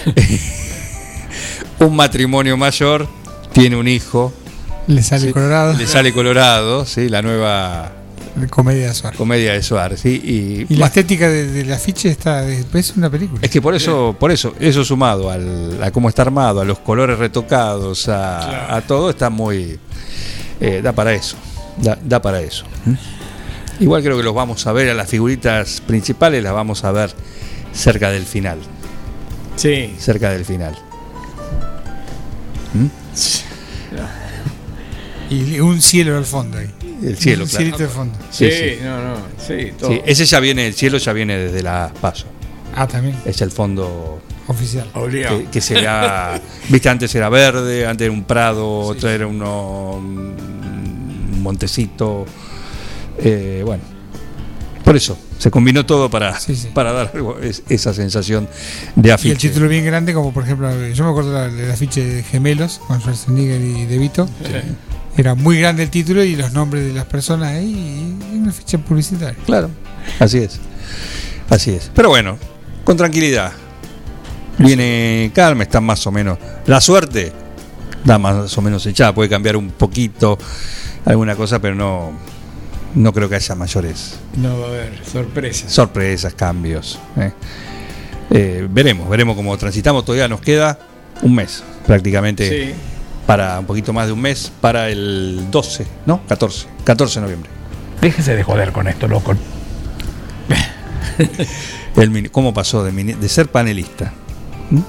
un 1.80 1.96
matrimonio 1.96 2.58
mayor 2.58 3.08
tiene 3.54 3.76
un 3.78 3.88
hijo, 3.88 4.34
Le 4.88 5.02
sale 5.04 5.28
Sí, 5.28 5.34
colorado. 5.34 5.74
le 5.78 5.88
sale 5.88 6.12
colorado, 6.14 6.86
¿sí? 6.86 7.10
la 7.10 7.22
nueva 7.22 7.94
Comedia 8.50 8.88
de 8.88 8.94
Suar. 8.94 9.16
comedia 9.16 9.54
de 9.54 9.62
Suárez. 9.64 10.00
¿sí? 10.02 10.22
Y, 10.70 10.74
Y 10.74 10.78
la 10.78 10.88
estética 10.88 11.28
de- 11.30 11.48
del 11.48 11.72
afiche 11.74 12.10
está. 12.10 12.42
de- 12.42 12.66
es 12.74 12.94
una 12.96 13.10
película. 13.10 13.40
Es 13.44 13.50
que 13.50 13.62
por 13.62 13.76
eso, 13.76 14.16
por 14.20 14.32
eso, 14.32 14.54
eso 14.60 14.84
sumado 14.86 15.30
al, 15.32 15.82
a 15.84 15.92
cómo 15.92 16.10
está 16.10 16.22
armado, 16.24 16.62
a 16.62 16.66
los 16.66 16.80
colores 16.80 17.18
retocados, 17.18 18.08
a, 18.10 18.76
a 18.76 18.82
todo, 18.82 19.10
está 19.10 19.30
muy. 19.30 19.80
eh, 20.62 20.82
da 20.84 20.92
para 20.94 21.14
eso. 21.14 21.38
Da, 21.78 21.98
da 22.04 22.22
para 22.22 22.42
eso. 22.42 22.66
¿Mm? 22.86 22.94
Igual 23.84 24.04
creo 24.04 24.18
que 24.18 24.24
los 24.24 24.34
vamos 24.36 24.66
a 24.68 24.74
ver 24.74 24.90
a 24.90 24.94
las 24.94 25.08
figuritas 25.10 25.82
principales, 25.82 26.44
las 26.44 26.54
vamos 26.54 26.84
a 26.84 26.92
ver 26.92 27.14
cerca 27.74 28.10
del 28.12 28.24
final. 28.26 28.60
Sí. 29.56 29.96
Cerca 29.98 30.32
del 30.32 30.44
final. 30.46 30.76
¿Mm? 32.74 32.88
Y 35.30 35.60
un 35.60 35.82
cielo 35.82 36.18
al 36.18 36.26
fondo 36.26 36.58
ahí. 36.58 36.70
El 37.04 37.16
cielo, 37.18 37.44
Un 37.44 37.50
claro. 37.50 37.64
cielito 37.64 37.84
de 37.84 37.90
fondo. 37.90 38.18
Sí, 38.32 38.50
Sí, 38.52 38.58
sí. 38.58 38.78
no, 38.84 39.02
no. 39.04 39.16
Sí, 39.38 39.72
todo. 39.80 39.92
Sí, 39.92 40.02
ese 40.06 40.26
ya 40.26 40.40
viene, 40.40 40.68
el 40.68 40.74
cielo 40.74 40.98
ya 40.98 41.14
viene 41.14 41.38
desde 41.38 41.62
la 41.62 41.92
paso. 42.02 42.26
Ah, 42.76 42.88
también. 42.88 43.16
Es 43.26 43.42
el 43.42 43.52
fondo 43.52 44.22
Oficial. 44.48 44.88
Que, 45.12 45.48
que 45.52 45.62
será. 45.62 46.42
Viste, 46.70 46.90
antes 46.90 47.14
era 47.14 47.30
verde, 47.30 47.86
antes 47.86 48.06
era 48.06 48.12
un 48.12 48.24
prado, 48.24 48.80
otro 48.80 49.08
era 49.10 49.28
uno, 49.28 50.02
un 51.40 51.44
montecito. 51.44 52.26
Eh, 53.18 53.64
bueno, 53.66 53.84
por 54.86 54.96
eso 54.96 55.18
se 55.38 55.50
combinó 55.52 55.86
todo 55.86 56.10
para, 56.10 56.40
Sí, 56.40 56.56
sí. 56.56 56.70
para 56.74 56.92
dar 56.94 57.12
algo- 57.14 57.40
es- 57.40 57.64
esa 57.70 57.94
sensación 57.94 58.48
de 58.96 59.10
Y 59.10 59.12
afiche. 59.12 59.32
el 59.32 59.38
título 59.38 59.68
bien 59.68 59.86
grande, 59.86 60.14
como 60.14 60.34
por 60.34 60.44
ejemplo, 60.44 60.70
yo 60.88 61.04
me 61.04 61.10
acuerdo 61.10 61.34
del 61.34 61.58
del 61.58 61.72
afiche 61.72 62.04
de 62.06 62.24
Gemelos 62.24 62.80
con 62.88 63.00
Schwarzenegger 63.00 63.62
y 63.62 63.86
De 63.86 63.98
Vito. 63.98 64.30
Era 65.18 65.36
muy 65.36 65.60
grande 65.60 65.84
el 65.84 65.90
título 65.90 66.24
y 66.24 66.36
los 66.36 66.54
nombres 66.54 66.86
de 66.86 66.94
las 66.94 67.06
personas 67.06 67.50
ahí 67.54 68.16
y 68.34 68.38
una 68.38 68.52
ficha 68.54 68.78
publicitaria. 68.78 69.36
Claro, 69.46 69.70
así 70.20 70.38
es. 70.38 70.60
Así 71.50 71.72
es. 71.72 71.92
Pero 71.94 72.10
bueno, 72.10 72.38
con 72.86 72.96
tranquilidad. 72.96 73.52
Viene 74.58 75.32
calma, 75.34 75.64
está 75.64 75.80
más 75.82 76.06
o 76.08 76.12
menos. 76.12 76.38
La 76.68 76.80
suerte 76.82 77.32
da 78.04 78.18
más 78.18 78.58
o 78.58 78.62
menos 78.62 78.86
echada, 78.86 79.14
puede 79.14 79.30
cambiar 79.30 79.56
un 79.58 79.70
poquito 79.72 80.38
alguna 81.06 81.36
cosa, 81.36 81.60
pero 81.60 81.76
no, 81.76 82.12
no 82.96 83.14
creo 83.14 83.30
que 83.30 83.36
haya 83.36 83.56
mayores 83.56 84.16
No 84.38 84.60
va 84.60 84.66
a 84.66 84.70
haber 84.70 85.06
sorpresas. 85.06 85.72
sorpresas, 85.72 86.34
cambios. 86.34 87.00
¿eh? 87.18 87.32
Eh, 88.32 88.68
veremos, 88.70 89.10
veremos 89.10 89.36
cómo 89.36 89.58
transitamos. 89.58 90.06
Todavía 90.06 90.28
nos 90.28 90.42
queda 90.42 90.78
un 91.22 91.36
mes 91.36 91.64
prácticamente, 91.86 92.68
Sí. 92.68 92.74
para 93.26 93.60
un 93.60 93.66
poquito 93.66 93.92
más 93.94 94.08
de 94.08 94.14
un 94.14 94.22
mes, 94.22 94.52
para 94.62 94.90
el 94.90 95.48
12, 95.52 95.86
¿no? 96.06 96.22
14, 96.28 96.68
14 96.84 97.20
de 97.20 97.24
noviembre. 97.24 97.50
Déjese 98.02 98.36
de 98.36 98.44
joder 98.44 98.72
con 98.72 98.88
esto, 98.88 99.08
loco. 99.08 99.36
El 101.96 102.32
¿Cómo 102.32 102.54
pasó 102.54 102.84
de 102.84 103.30
ser 103.30 103.50
panelista? 103.50 104.14
¿Mm? 104.70 104.80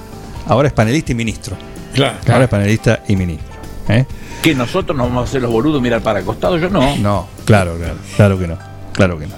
Ahora 0.47 0.67
es 0.69 0.73
panelista 0.73 1.11
y 1.11 1.15
ministro. 1.15 1.57
Claro. 1.93 2.17
Ahora 2.27 2.43
es 2.45 2.49
panelista 2.49 3.03
y 3.07 3.15
ministro. 3.15 3.47
¿eh? 3.89 4.05
Que 4.41 4.55
nosotros 4.55 4.97
nos 4.97 5.07
vamos 5.07 5.25
a 5.25 5.29
hacer 5.29 5.41
los 5.41 5.51
boludos 5.51 5.81
mirar 5.81 6.01
para 6.01 6.19
acostado, 6.19 6.57
yo 6.57 6.69
no. 6.69 6.95
No, 6.97 7.27
claro, 7.45 7.77
claro, 7.77 7.97
claro 8.15 8.39
que 8.39 8.47
no. 8.47 8.57
Claro 8.93 9.19
que 9.19 9.27
no. 9.27 9.35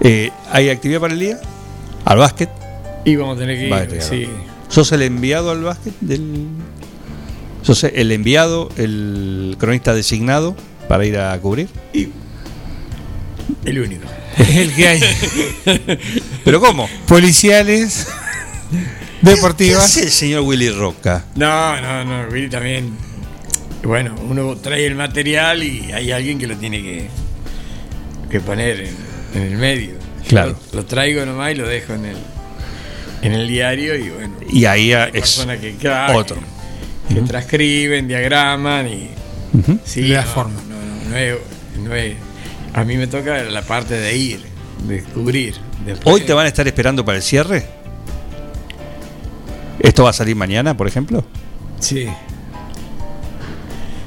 Eh, 0.00 0.30
¿Hay 0.52 0.70
actividad 0.70 1.00
para 1.00 1.12
el 1.14 1.20
día? 1.20 1.38
¿Al 2.04 2.18
básquet? 2.18 2.50
Y 3.04 3.16
vamos 3.16 3.36
a 3.36 3.40
tener 3.40 3.56
que 3.56 3.66
ir. 3.66 3.72
Va 3.72 3.78
a 3.78 3.86
tener- 3.86 4.02
sí. 4.02 4.28
¿Sos 4.68 4.92
el 4.92 5.02
enviado 5.02 5.50
al 5.50 5.62
básquet 5.62 5.94
del. 6.00 6.46
¿Sos 7.62 7.84
el 7.84 8.12
enviado, 8.12 8.68
el 8.76 9.56
cronista 9.58 9.94
designado 9.94 10.54
para 10.88 11.06
ir 11.06 11.18
a 11.18 11.38
cubrir? 11.40 11.68
El 13.64 13.80
único. 13.80 14.06
el 14.38 14.74
que 14.74 14.88
hay. 14.88 15.00
¿Pero 16.44 16.60
cómo? 16.60 16.88
Policiales, 17.06 18.08
¿Qué 19.24 19.30
deportivas. 19.36 19.84
hace 19.84 20.02
el 20.04 20.10
señor 20.10 20.42
Willy 20.42 20.70
Roca? 20.70 21.24
No, 21.36 21.80
no, 21.80 22.04
no, 22.04 22.28
Willy 22.30 22.48
también. 22.48 22.96
Bueno, 23.82 24.14
uno 24.28 24.56
trae 24.56 24.86
el 24.86 24.94
material 24.94 25.62
y 25.62 25.92
hay 25.92 26.10
alguien 26.12 26.38
que 26.38 26.46
lo 26.46 26.56
tiene 26.56 26.82
que, 26.82 27.08
que 28.30 28.40
poner 28.40 28.80
en, 28.80 28.96
en 29.34 29.42
el 29.52 29.56
medio. 29.58 29.94
Claro. 30.28 30.56
Lo, 30.72 30.78
lo 30.80 30.86
traigo 30.86 31.24
nomás 31.26 31.52
y 31.52 31.54
lo 31.56 31.68
dejo 31.68 31.92
en 31.94 32.06
el, 32.06 32.16
en 33.22 33.32
el 33.34 33.46
diario 33.46 33.94
y 33.96 34.08
bueno. 34.08 34.34
Y 34.50 34.64
ahí 34.64 34.92
hay 34.94 35.08
es 35.08 35.20
personas 35.20 35.58
que, 35.58 35.74
claro, 35.76 36.16
otro. 36.18 36.38
que, 37.08 37.14
que 37.16 37.20
transcriben, 37.22 38.08
diagraman 38.08 38.88
y. 38.88 39.10
Sí, 39.84 40.02
Le 40.02 40.14
da 40.14 40.24
no, 40.24 40.30
forma. 40.30 40.60
No, 40.68 40.76
no, 40.76 41.10
no 41.10 41.16
es, 41.16 41.34
no 41.78 41.94
es- 41.94 42.16
A 42.72 42.84
mí 42.84 42.96
me 42.96 43.06
toca 43.06 43.42
la 43.42 43.62
parte 43.62 43.94
de 43.94 44.16
ir, 44.16 44.40
de 44.88 45.02
cubrir. 45.02 45.54
Después- 45.84 46.12
¿Hoy 46.14 46.20
te 46.22 46.32
van 46.32 46.46
a 46.46 46.48
estar 46.48 46.66
esperando 46.66 47.04
para 47.04 47.18
el 47.18 47.22
cierre? 47.22 47.66
¿Esto 49.84 50.04
va 50.04 50.10
a 50.10 50.12
salir 50.14 50.34
mañana, 50.34 50.76
por 50.76 50.86
ejemplo? 50.88 51.24
Sí. 51.78 52.08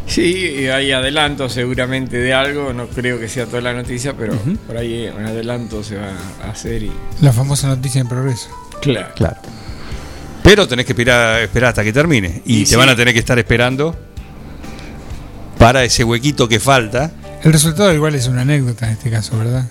Sí, 0.07 0.67
hay 0.69 0.91
adelanto 0.91 1.49
seguramente 1.49 2.17
de 2.17 2.33
algo, 2.33 2.73
no 2.73 2.87
creo 2.87 3.19
que 3.19 3.27
sea 3.27 3.45
toda 3.45 3.61
la 3.61 3.73
noticia, 3.73 4.13
pero 4.17 4.33
por 4.65 4.77
ahí 4.77 5.07
un 5.15 5.25
adelanto 5.25 5.83
se 5.83 5.97
va 5.97 6.09
a 6.43 6.51
hacer 6.51 6.83
y... 6.83 6.91
La 7.21 7.33
famosa 7.33 7.67
noticia 7.67 8.01
en 8.01 8.07
progreso. 8.07 8.49
Claro. 8.81 9.09
Claro. 9.15 9.37
Pero 10.43 10.67
tenés 10.67 10.85
que 10.85 10.93
esperar, 10.93 11.41
esperar 11.41 11.69
hasta 11.69 11.83
que 11.83 11.91
termine. 11.91 12.41
Y, 12.45 12.59
Y 12.59 12.59
te 12.61 12.65
sí. 12.67 12.75
van 12.77 12.89
a 12.89 12.95
tener 12.95 13.13
que 13.13 13.19
estar 13.19 13.37
esperando 13.37 13.95
para 15.59 15.83
ese 15.83 16.03
huequito 16.05 16.47
que 16.47 16.59
falta. 16.61 17.11
El 17.43 17.51
resultado 17.51 17.93
igual 17.93 18.15
es 18.15 18.27
una 18.27 18.41
anécdota 18.41 18.87
en 18.87 18.93
este 18.93 19.11
caso, 19.11 19.37
¿verdad? 19.37 19.67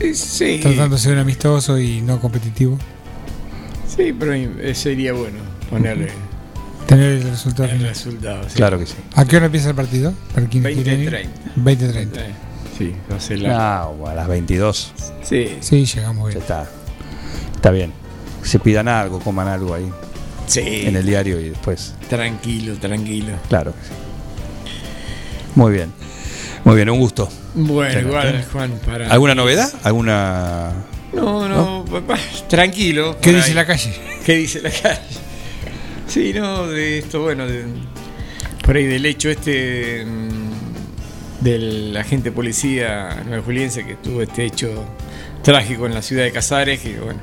Eh, 0.00 0.14
Sí, 0.14 0.60
Tratándose 0.62 1.08
de 1.08 1.14
un 1.14 1.20
amistoso 1.20 1.78
y 1.78 2.00
no 2.02 2.20
competitivo. 2.20 2.78
Sí, 3.96 4.14
pero 4.18 4.32
eh, 4.34 4.74
sería 4.74 5.12
bueno 5.12 5.38
ponerle 5.70 6.08
Tener 6.86 7.12
el 7.12 7.22
resultado 7.22 7.70
el 7.70 7.80
resultado. 7.80 8.42
sí. 8.48 8.56
Claro 8.56 8.78
que 8.78 8.86
sí. 8.86 8.94
¿A 9.14 9.24
qué 9.24 9.36
hora 9.36 9.46
empieza 9.46 9.70
el 9.70 9.74
partido? 9.74 10.12
Para 10.34 10.46
quienes 10.48 10.74
20, 10.76 10.82
quieren 10.82 11.02
ir. 11.02 11.10
30. 11.10 12.16
20-30. 12.18 12.18
Eh, 12.20 12.34
Sí, 12.76 12.92
va 13.10 13.16
a 13.16 13.20
ser 13.20 13.38
la... 13.38 13.88
No, 13.96 14.06
a 14.08 14.14
las 14.14 14.26
22 14.26 14.92
Sí, 15.22 15.56
Sí, 15.60 15.84
llegamos 15.86 16.24
ya 16.24 16.28
bien. 16.30 16.42
está. 16.42 16.66
Está 17.54 17.70
bien. 17.70 17.92
Se 18.42 18.58
pidan 18.58 18.88
algo, 18.88 19.20
coman 19.20 19.46
algo 19.48 19.74
ahí 19.74 19.88
sí. 20.46 20.60
en 20.60 20.96
el 20.96 21.06
diario 21.06 21.40
y 21.40 21.50
después. 21.50 21.94
Tranquilo, 22.10 22.74
tranquilo. 22.76 23.32
Claro 23.48 23.72
que 23.72 23.78
sí. 23.86 23.92
Muy 25.54 25.72
bien. 25.72 25.92
Muy 26.64 26.74
bien, 26.76 26.90
un 26.90 26.98
gusto. 26.98 27.28
Bueno, 27.54 28.00
igual. 28.00 28.44
Juan, 28.52 28.72
para... 28.84 29.08
¿Alguna 29.08 29.34
novedad? 29.34 29.72
¿Alguna.? 29.84 30.72
No, 31.14 31.48
no, 31.48 31.84
papá, 31.84 32.18
tranquilo. 32.48 33.16
¿Qué 33.20 33.32
dice 33.32 33.48
ahí. 33.50 33.54
la 33.54 33.66
calle? 33.66 33.94
¿Qué 34.24 34.34
dice 34.36 34.60
la 34.60 34.70
calle? 34.70 35.00
Sí, 36.06 36.32
no, 36.34 36.66
de 36.66 36.98
esto, 36.98 37.22
bueno, 37.22 37.46
de- 37.46 37.64
por 38.64 38.76
ahí 38.76 38.84
del 38.86 39.04
hecho 39.06 39.30
este 39.30 40.04
mm, 40.04 41.44
del 41.44 41.96
agente 41.96 42.32
policía 42.32 43.22
nuevajuliense 43.26 43.84
que 43.84 43.94
tuvo 43.96 44.22
este 44.22 44.44
hecho 44.44 44.84
trágico 45.42 45.86
en 45.86 45.94
la 45.94 46.02
ciudad 46.02 46.24
de 46.24 46.32
Casares, 46.32 46.80
que 46.80 46.98
bueno. 46.98 47.20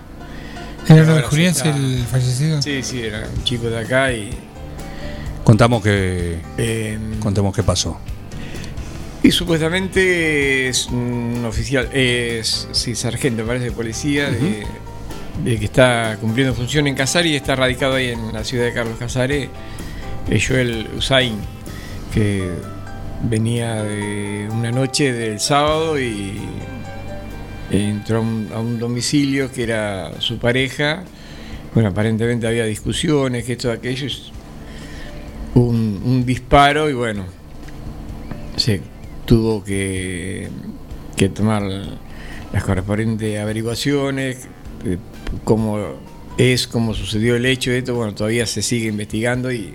¿Era 0.85 0.95
uno 0.95 1.03
de 1.05 1.09
ahora 1.11 1.21
se 1.23 1.27
Juliense 1.29 1.69
está- 1.69 1.77
el 1.79 2.05
fallecido? 2.09 2.61
Sí, 2.61 2.81
sí, 2.83 3.01
era 3.01 3.27
un 3.35 3.43
chico 3.43 3.69
de 3.69 3.79
acá 3.79 4.11
y 4.13 4.29
Contamos 5.43 5.81
que. 5.81 6.37
Eh, 6.57 6.99
contemos 7.19 7.53
qué 7.55 7.63
pasó. 7.63 7.97
Y 9.23 9.31
supuestamente 9.31 10.67
es 10.67 10.87
un 10.87 11.43
oficial, 11.45 11.89
es 11.93 12.67
sí, 12.71 12.95
sargento, 12.95 13.45
parece, 13.45 13.65
de 13.65 13.71
policía, 13.71 14.31
de, 14.31 14.65
de 15.43 15.59
que 15.59 15.65
está 15.65 16.17
cumpliendo 16.19 16.55
función 16.55 16.87
en 16.87 16.95
Casares 16.95 17.31
y 17.31 17.35
está 17.35 17.55
radicado 17.55 17.95
ahí 17.95 18.09
en 18.09 18.33
la 18.33 18.43
ciudad 18.43 18.65
de 18.65 18.73
Carlos 18.73 18.97
Casares, 18.97 19.47
es 20.27 20.47
Joel 20.47 20.87
Usain, 20.97 21.35
que 22.11 22.49
venía 23.29 23.83
de 23.83 24.47
una 24.51 24.71
noche 24.71 25.13
del 25.13 25.39
sábado 25.39 25.99
y 25.99 26.41
entró 27.69 28.17
a 28.17 28.21
un, 28.21 28.49
a 28.53 28.59
un 28.59 28.79
domicilio 28.79 29.51
que 29.51 29.63
era 29.63 30.19
su 30.19 30.39
pareja. 30.39 31.03
Bueno, 31.75 31.89
aparentemente 31.89 32.47
había 32.47 32.65
discusiones, 32.65 33.45
que 33.45 33.53
esto, 33.53 33.71
aquello. 33.71 34.07
Un, 35.53 36.01
un 36.03 36.25
disparo 36.25 36.89
y 36.89 36.93
bueno, 36.93 37.25
se 38.55 38.81
tuvo 39.25 39.63
que, 39.63 40.49
que 41.15 41.29
tomar 41.29 41.63
las 42.51 42.63
correspondientes 42.63 43.39
averiguaciones, 43.39 44.47
cómo 45.43 45.79
es, 46.37 46.67
cómo 46.67 46.93
sucedió 46.93 47.35
el 47.35 47.45
hecho 47.45 47.71
de 47.71 47.79
esto, 47.79 47.95
bueno, 47.95 48.13
todavía 48.13 48.45
se 48.45 48.61
sigue 48.61 48.87
investigando 48.87 49.51
y 49.51 49.73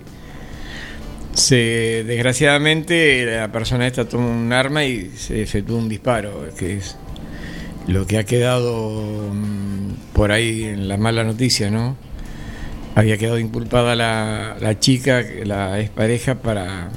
se 1.33 2.05
desgraciadamente 2.07 3.27
la 3.27 3.53
persona 3.53 3.87
esta 3.87 4.09
tomó 4.09 4.31
un 4.31 4.53
arma 4.53 4.85
y 4.85 5.11
se 5.17 5.43
efectuó 5.43 5.79
un 5.79 5.89
disparo, 5.89 6.49
que 6.59 6.79
es 6.79 6.97
lo 7.87 8.07
que 8.07 8.19
ha 8.19 8.25
quedado 8.25 9.31
mm, 9.33 10.13
por 10.15 10.33
ahí 10.33 10.65
en 10.65 10.89
la 10.89 10.97
mala 10.97 11.25
noticia, 11.25 11.71
¿no? 11.71 11.97
Había 12.95 13.19
quedado 13.19 13.39
inculpada 13.39 13.95
la, 13.95 14.57
la 14.59 14.81
chica, 14.81 15.23
la 15.45 15.79
expareja, 15.81 16.37
para 16.37 16.91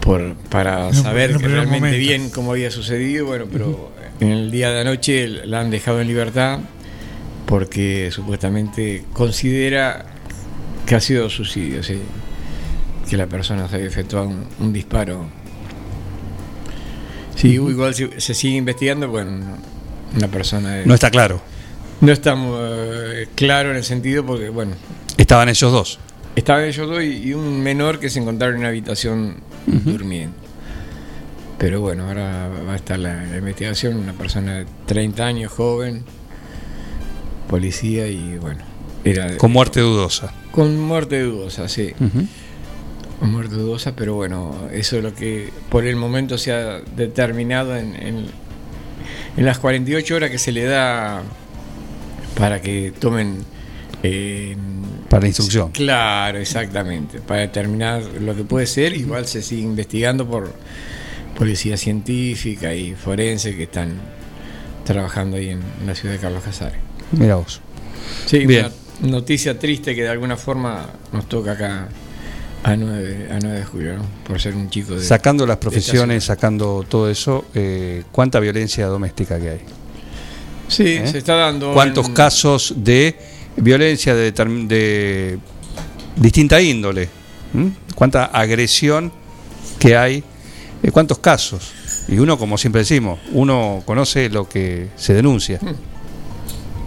por, 0.00 0.34
para 0.48 0.92
saber 0.94 1.36
que 1.36 1.46
realmente 1.48 1.78
momento. 1.80 1.98
bien 1.98 2.30
cómo 2.30 2.52
había 2.52 2.70
sucedido, 2.70 3.26
bueno, 3.26 3.46
pero 3.50 3.92
en 4.20 4.28
el 4.30 4.50
día 4.50 4.70
de 4.70 4.80
anoche 4.80 5.28
la 5.28 5.60
han 5.60 5.70
dejado 5.70 6.00
en 6.00 6.08
libertad 6.08 6.60
porque 7.46 8.10
supuestamente 8.12 9.04
considera 9.12 10.06
que 10.86 10.94
ha 10.94 11.00
sido 11.00 11.28
suicidio, 11.28 11.82
sí, 11.82 12.00
que 13.08 13.16
la 13.16 13.26
persona 13.26 13.68
se 13.68 13.74
había 13.76 13.88
efectuado 13.88 14.28
un, 14.28 14.46
un 14.60 14.72
disparo. 14.72 15.26
Sí, 17.36 17.48
igual 17.54 17.94
se, 17.94 18.20
se 18.20 18.34
sigue 18.34 18.56
investigando, 18.56 19.08
bueno, 19.08 19.30
no- 19.32 19.58
una 20.16 20.28
persona... 20.28 20.74
de- 20.76 20.86
No 20.86 20.94
está 20.94 21.10
claro. 21.10 21.40
No 22.00 22.12
está 22.12 22.34
eh, 22.36 23.28
claro 23.34 23.70
en 23.70 23.76
el 23.76 23.84
sentido 23.84 24.24
porque, 24.24 24.48
bueno, 24.48 24.72
Estaban 25.16 25.48
ellos 25.48 25.70
dos. 25.72 25.98
Estaban 26.34 26.64
ellos 26.64 26.88
dos 26.88 27.02
y, 27.02 27.28
y 27.28 27.34
un 27.34 27.62
menor 27.62 27.98
que 28.00 28.08
se 28.10 28.18
encontraron 28.20 28.56
en 28.56 28.60
una 28.60 28.68
habitación 28.68 29.36
durmiendo. 29.66 30.36
Pero 31.58 31.80
bueno, 31.80 32.06
ahora 32.08 32.48
va 32.66 32.72
a 32.72 32.76
estar 32.76 32.98
la, 32.98 33.24
la 33.26 33.36
investigación, 33.38 33.96
una 33.96 34.14
persona 34.14 34.58
de 34.60 34.66
30 34.86 35.24
años, 35.26 35.52
joven, 35.52 36.02
policía 37.48 38.06
y 38.08 38.38
bueno, 38.38 38.60
era 39.04 39.36
Con 39.36 39.52
muerte 39.52 39.80
dudosa. 39.80 40.32
con 40.52 40.78
muerte 40.80 41.20
dudosa, 41.20 41.68
sí. 41.68 41.92
Con 43.18 43.32
muerte 43.32 43.56
dudosa, 43.56 43.94
pero 43.94 44.14
bueno, 44.14 44.54
eso 44.72 44.96
es 44.96 45.02
lo 45.02 45.14
que 45.14 45.50
por 45.68 45.84
el 45.84 45.96
momento 45.96 46.38
se 46.38 46.52
ha 46.52 46.80
determinado 46.96 47.76
en, 47.76 47.94
en, 47.94 48.26
en 49.36 49.44
las 49.44 49.58
48 49.58 50.14
horas 50.16 50.30
que 50.30 50.38
se 50.38 50.52
le 50.52 50.64
da 50.64 51.22
para 52.36 52.62
que 52.62 52.92
tomen... 52.98 53.44
eh, 54.02 54.56
Para 55.10 55.22
la 55.22 55.26
instrucción. 55.26 55.72
Claro, 55.72 56.38
exactamente. 56.38 57.18
Para 57.18 57.40
determinar 57.40 58.00
lo 58.20 58.36
que 58.36 58.44
puede 58.44 58.66
ser, 58.66 58.96
igual 58.96 59.26
se 59.26 59.42
sigue 59.42 59.62
investigando 59.62 60.24
por 60.24 60.54
policía 61.36 61.76
científica 61.76 62.72
y 62.72 62.94
forense 62.94 63.56
que 63.56 63.64
están 63.64 63.94
trabajando 64.84 65.36
ahí 65.36 65.48
en, 65.48 65.62
la 65.84 65.96
ciudad 65.96 66.14
de 66.14 66.20
Carlos 66.20 66.44
Casares. 66.44 66.78
Mira 67.10 67.34
vos. 67.34 67.60
Sí, 68.26 68.46
Bien. 68.46 68.68
una 69.02 69.10
noticia 69.10 69.58
triste 69.58 69.96
que 69.96 70.02
de 70.02 70.10
alguna 70.10 70.36
forma 70.36 70.88
nos 71.12 71.28
toca 71.28 71.52
acá 71.52 71.88
a 72.62 72.76
9, 72.76 73.30
a 73.32 73.38
9 73.42 73.58
de 73.58 73.64
julio, 73.64 73.96
¿no? 73.96 74.04
Por 74.24 74.40
ser 74.40 74.54
un 74.54 74.70
chico 74.70 74.94
de. 74.94 75.04
Sacando 75.04 75.44
las 75.44 75.56
profesiones, 75.56 76.22
sacando 76.22 76.84
todo 76.88 77.10
eso, 77.10 77.46
eh, 77.52 78.04
¿cuánta 78.12 78.38
violencia 78.38 78.86
doméstica 78.86 79.40
que 79.40 79.50
hay? 79.50 79.60
Sí, 80.68 80.86
¿Eh? 80.86 81.06
se 81.08 81.18
está 81.18 81.34
dando. 81.34 81.72
¿Cuántos 81.74 82.06
en- 82.06 82.14
casos 82.14 82.74
de 82.76 83.16
violencia 83.60 84.14
de, 84.14 85.38
distinta 86.16 86.60
índole? 86.60 87.08
¿Mm? 87.52 87.66
¿Cuánta 87.94 88.24
agresión 88.26 89.12
que 89.78 89.96
hay? 89.96 90.22
Eh, 90.82 90.90
¿Cuántos 90.90 91.18
casos? 91.18 91.72
Y 92.08 92.18
uno, 92.18 92.38
como 92.38 92.56
siempre 92.58 92.80
decimos, 92.80 93.18
uno 93.32 93.82
conoce 93.84 94.28
lo 94.30 94.48
que 94.48 94.88
se 94.96 95.14
denuncia. 95.14 95.60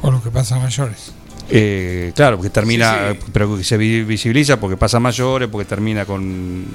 O 0.01 0.11
lo 0.11 0.21
que 0.21 0.29
pasa 0.31 0.55
a 0.55 0.59
mayores. 0.59 1.13
Eh, 1.49 2.11
claro, 2.15 2.37
porque 2.37 2.49
termina, 2.49 3.11
Sí, 3.11 3.19
sí. 3.21 3.29
pero 3.33 3.57
que 3.57 3.63
se 3.63 3.77
vi- 3.77 4.03
visibiliza 4.03 4.59
porque 4.59 4.77
pasa 4.77 4.97
a 4.97 4.99
mayores, 4.99 5.49
porque 5.49 5.65
termina 5.65 6.05
con. 6.05 6.65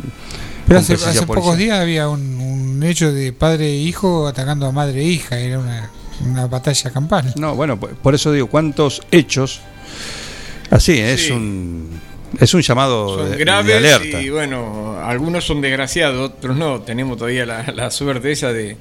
Pero 0.66 0.80
con 0.82 0.94
hace, 0.94 1.26
pocos 1.26 1.56
días 1.56 1.78
había 1.80 2.08
un, 2.08 2.38
un 2.38 2.82
hecho 2.82 3.12
de 3.12 3.32
padre 3.32 3.68
e 3.70 3.76
hijo 3.76 4.26
atacando 4.28 4.66
a 4.66 4.72
madre 4.72 5.00
e 5.00 5.04
hija. 5.04 5.38
Era 5.38 5.58
una, 5.58 5.90
una 6.24 6.46
batalla 6.46 6.90
campal. 6.90 7.32
No, 7.36 7.54
bueno, 7.54 7.80
por- 7.80 7.94
por 7.96 8.14
eso 8.14 8.30
digo, 8.30 8.46
¿cuántos 8.48 9.02
hechos? 9.10 9.60
Así, 10.70 10.98
es 10.98 11.26
Sí. 11.26 11.32
un 11.32 12.00
es 12.40 12.52
un 12.52 12.60
llamado 12.60 13.16
Son 13.16 13.30
de, 13.30 13.36
de 13.38 13.44
graves 13.44 13.74
alerta. 13.74 14.20
y 14.20 14.28
bueno, 14.28 14.98
algunos 15.02 15.46
son 15.46 15.62
desgraciados, 15.62 16.30
otros 16.30 16.56
no. 16.56 16.80
Tenemos 16.82 17.16
todavía 17.16 17.46
la, 17.46 17.72
la 17.74 17.90
suerte 17.90 18.30
esa 18.32 18.52
de, 18.52 18.76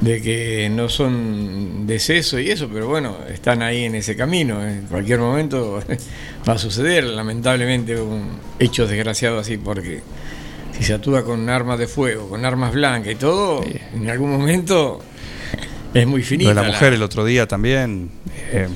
de 0.00 0.22
que 0.22 0.68
no 0.70 0.88
son 0.88 1.84
decesos 1.88 2.40
y 2.40 2.50
eso, 2.50 2.68
pero 2.72 2.86
bueno, 2.86 3.16
están 3.28 3.62
ahí 3.62 3.84
en 3.84 3.96
ese 3.96 4.14
camino. 4.14 4.64
En 4.64 4.82
cualquier 4.82 5.18
momento 5.18 5.82
va 6.48 6.52
a 6.52 6.58
suceder, 6.58 7.02
lamentablemente, 7.04 8.00
un 8.00 8.38
hecho 8.60 8.86
desgraciado 8.86 9.40
así, 9.40 9.56
porque 9.56 10.02
si 10.78 10.84
se 10.84 10.94
actúa 10.94 11.24
con 11.24 11.48
armas 11.50 11.80
de 11.80 11.88
fuego, 11.88 12.28
con 12.28 12.44
armas 12.44 12.72
blancas 12.72 13.12
y 13.12 13.16
todo, 13.16 13.64
en 13.94 14.08
algún 14.08 14.30
momento 14.30 15.00
es 15.92 16.06
muy 16.06 16.20
Lo 16.20 16.26
finita. 16.26 16.50
de 16.50 16.54
la 16.54 16.62
la- 16.62 16.68
mujer 16.68 16.92
el 16.92 17.02
otro 17.02 17.24
día 17.24 17.48
también, 17.48 18.10
eh, 18.52 18.68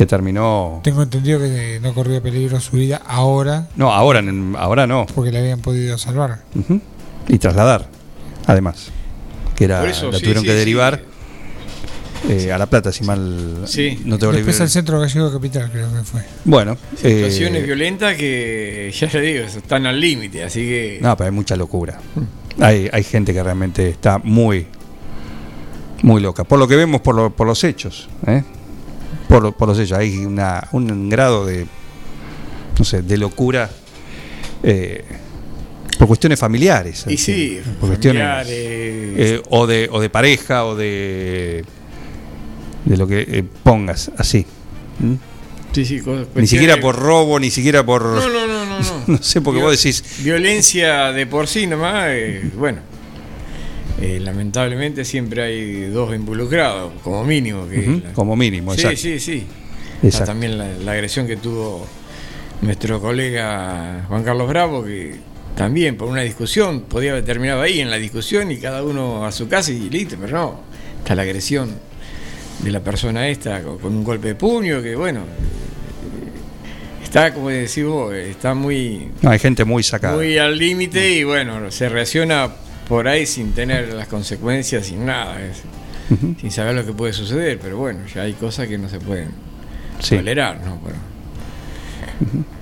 que 0.00 0.06
terminó. 0.06 0.80
Tengo 0.82 1.02
entendido 1.02 1.38
que 1.38 1.78
no 1.82 1.92
corría 1.92 2.22
peligro 2.22 2.58
su 2.58 2.76
vida 2.78 3.02
ahora 3.06 3.68
No, 3.76 3.92
ahora, 3.92 4.20
en- 4.20 4.54
ahora 4.58 4.86
no. 4.86 5.04
porque 5.14 5.30
le 5.30 5.40
habían 5.40 5.60
podido 5.60 5.98
salvar. 5.98 6.38
Y 7.28 7.36
trasladar, 7.36 7.86
además. 8.46 8.90
Que 9.54 9.64
era, 9.64 9.84
eso, 9.86 10.06
la 10.10 10.16
sí, 10.16 10.22
tuvieron 10.22 10.42
sí, 10.42 10.46
que 10.46 10.52
sí. 10.54 10.58
derivar 10.58 11.02
eh, 12.30 12.50
a 12.50 12.56
La 12.56 12.64
Plata, 12.64 12.92
si 12.92 13.04
mal 13.04 13.64
Sí. 13.66 14.00
no 14.06 14.16
te 14.18 14.26
Después 14.28 14.58
al 14.62 14.70
centro 14.70 14.98
gallego 15.00 15.30
capital 15.30 15.70
creo 15.70 15.92
que 15.92 16.02
fue. 16.02 16.22
Bueno, 16.46 16.78
Situaciones 16.96 17.62
eh, 17.62 17.66
violentas 17.66 18.16
que, 18.16 18.90
ya 18.98 19.06
le 19.12 19.20
digo, 19.20 19.44
están 19.44 19.84
al 19.84 20.00
límite, 20.00 20.44
así 20.44 20.60
que... 20.60 20.98
No, 21.02 21.14
pero 21.14 21.28
hay 21.28 21.34
mucha 21.36 21.56
locura. 21.56 21.98
Hay, 22.58 22.88
hay 22.90 23.04
gente 23.04 23.34
que 23.34 23.42
realmente 23.42 23.86
está 23.90 24.16
muy, 24.16 24.66
muy 26.02 26.22
loca. 26.22 26.44
Por 26.44 26.58
lo 26.58 26.66
que 26.66 26.76
vemos 26.76 27.02
por, 27.02 27.14
lo- 27.14 27.36
por 27.36 27.46
los 27.46 27.62
hechos. 27.64 28.08
¿eh? 28.26 28.42
Por, 29.30 29.54
por 29.54 29.68
los 29.68 29.78
hechos. 29.78 29.96
Hay 29.98 30.18
una, 30.26 30.68
un 30.72 31.08
grado 31.08 31.46
de, 31.46 31.66
no 32.78 32.84
sé, 32.84 33.02
de 33.02 33.16
locura 33.16 33.70
eh, 34.62 35.04
por 35.98 36.08
cuestiones 36.08 36.38
familiares. 36.38 37.04
Y 37.08 37.16
sí, 37.16 37.60
por 37.78 37.90
cuestiones 37.90 38.46
eh, 38.50 39.40
o, 39.50 39.66
de, 39.66 39.88
o 39.90 40.00
de 40.00 40.10
pareja 40.10 40.64
o 40.66 40.74
de, 40.74 41.64
de 42.84 42.96
lo 42.96 43.06
que 43.06 43.20
eh, 43.20 43.44
pongas 43.62 44.10
así. 44.18 44.44
¿Mm? 44.98 45.14
Sí, 45.72 45.84
sí, 45.84 46.00
cosas- 46.00 46.26
Ni 46.34 46.48
siquiera 46.48 46.80
por 46.80 46.96
robo, 46.96 47.38
ni 47.38 47.50
siquiera 47.50 47.86
por... 47.86 48.02
No, 48.04 48.28
no, 48.28 48.46
no, 48.46 48.66
no. 48.66 48.78
no. 48.80 49.02
no 49.06 49.22
sé, 49.22 49.40
porque 49.40 49.60
Vio- 49.60 49.66
vos 49.68 49.76
decís... 49.80 50.02
Violencia 50.24 51.12
de 51.12 51.26
por 51.26 51.46
sí 51.46 51.68
nomás, 51.68 52.06
eh, 52.08 52.50
bueno. 52.56 52.80
Eh, 54.00 54.18
lamentablemente 54.20 55.04
siempre 55.04 55.42
hay 55.42 55.82
dos 55.90 56.14
involucrados, 56.14 56.92
como 57.02 57.24
mínimo. 57.24 57.68
Que 57.68 58.00
la- 58.04 58.12
como 58.12 58.34
mínimo, 58.36 58.72
Sí, 58.74 58.80
exacto. 58.80 58.98
sí, 59.00 59.20
sí. 59.20 59.32
Exacto. 60.02 60.06
Está 60.08 60.24
también 60.26 60.56
la, 60.58 60.68
la 60.78 60.92
agresión 60.92 61.26
que 61.26 61.36
tuvo 61.36 61.86
nuestro 62.62 63.00
colega 63.00 64.04
Juan 64.08 64.22
Carlos 64.24 64.48
Bravo, 64.48 64.82
que 64.84 65.16
también 65.56 65.96
por 65.96 66.08
una 66.08 66.22
discusión 66.22 66.82
podía 66.82 67.10
haber 67.12 67.24
terminado 67.24 67.60
ahí 67.62 67.80
en 67.80 67.90
la 67.90 67.96
discusión 67.96 68.50
y 68.50 68.56
cada 68.56 68.82
uno 68.82 69.26
a 69.26 69.32
su 69.32 69.48
casa 69.48 69.72
y 69.72 69.90
listo, 69.90 70.16
pero 70.20 70.32
no. 70.38 70.60
Está 70.98 71.14
la 71.14 71.22
agresión 71.22 71.70
de 72.62 72.70
la 72.70 72.80
persona 72.80 73.28
esta 73.28 73.62
con, 73.62 73.78
con 73.78 73.94
un 73.94 74.04
golpe 74.04 74.28
de 74.28 74.34
puño 74.34 74.80
que, 74.82 74.94
bueno, 74.96 75.20
eh, 75.20 77.02
está, 77.04 77.32
como 77.34 77.48
decís 77.48 77.84
vos, 77.84 78.12
está 78.14 78.54
muy, 78.54 79.08
No, 79.22 79.30
hay 79.30 79.38
gente 79.38 79.64
muy 79.64 79.82
sacada. 79.82 80.16
muy 80.16 80.38
al 80.38 80.56
límite 80.58 81.10
y, 81.12 81.24
bueno, 81.24 81.70
se 81.70 81.88
reacciona 81.88 82.50
por 82.90 83.08
ahí 83.08 83.24
sin 83.24 83.52
tener 83.52 83.94
las 83.94 84.06
consecuencias, 84.08 84.84
sin 84.86 85.06
nada, 85.06 85.40
es- 85.42 85.62
sin 86.40 86.50
saber 86.50 86.74
lo 86.74 86.84
que 86.84 86.92
puede 86.92 87.12
suceder, 87.14 87.58
pero 87.62 87.78
bueno, 87.78 88.00
ya 88.12 88.22
hay 88.22 88.32
cosas 88.34 88.66
que 88.68 88.76
no 88.76 88.88
se 88.90 88.98
pueden 88.98 89.28
Sí. 90.00 90.16
tolerar, 90.16 90.60
¿no? 90.62 90.78
Pero 90.84 90.96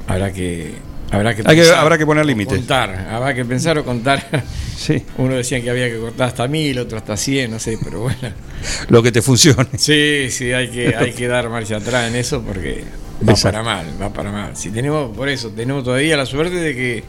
habrá 0.07 0.33
que 0.33 0.87
Habrá 1.11 1.35
que, 1.35 1.41
Hay 1.47 1.57
que- 1.57 1.63
pensar 1.63 1.79
habrá 1.79 1.97
que 1.97 2.05
poner 2.05 2.27
límites. 2.27 2.59
Contar, 2.59 3.09
habrá 3.11 3.33
que 3.33 3.43
pensar 3.47 3.79
o 3.79 3.85
contar. 3.85 4.23
Sí. 4.77 5.03
Uno 5.17 5.35
decía 5.35 5.61
que 5.63 5.71
había 5.71 5.89
que 5.89 5.99
cortar 5.99 6.29
hasta 6.29 6.47
mil, 6.47 6.79
otro 6.79 6.99
hasta 6.99 7.17
cien, 7.17 7.51
no 7.51 7.59
sé, 7.59 7.79
pero 7.83 8.01
bueno. 8.03 8.19
Lo 8.91 9.03
que 9.03 9.11
te 9.11 9.23
funcione. 9.23 9.67
Sí, 9.77 10.27
sí, 10.31 10.53
hay 10.53 10.69
que, 10.69 10.95
hay 10.95 11.13
que 11.15 11.27
dar 11.27 11.49
marcha 11.49 11.79
atrás 11.79 12.09
en 12.09 12.15
eso 12.15 12.43
porque 12.43 12.85
va 13.27 13.33
Exacto. 13.33 13.59
para 13.59 13.63
mal, 13.65 13.87
va 14.01 14.13
para 14.13 14.31
mal. 14.31 14.55
Si 14.57 14.69
tenemos, 14.71 15.17
por 15.17 15.29
eso, 15.31 15.49
tenemos 15.51 15.83
todavía 15.83 16.17
la 16.19 16.27
suerte 16.27 16.57
de 16.57 16.75
que 16.77 17.03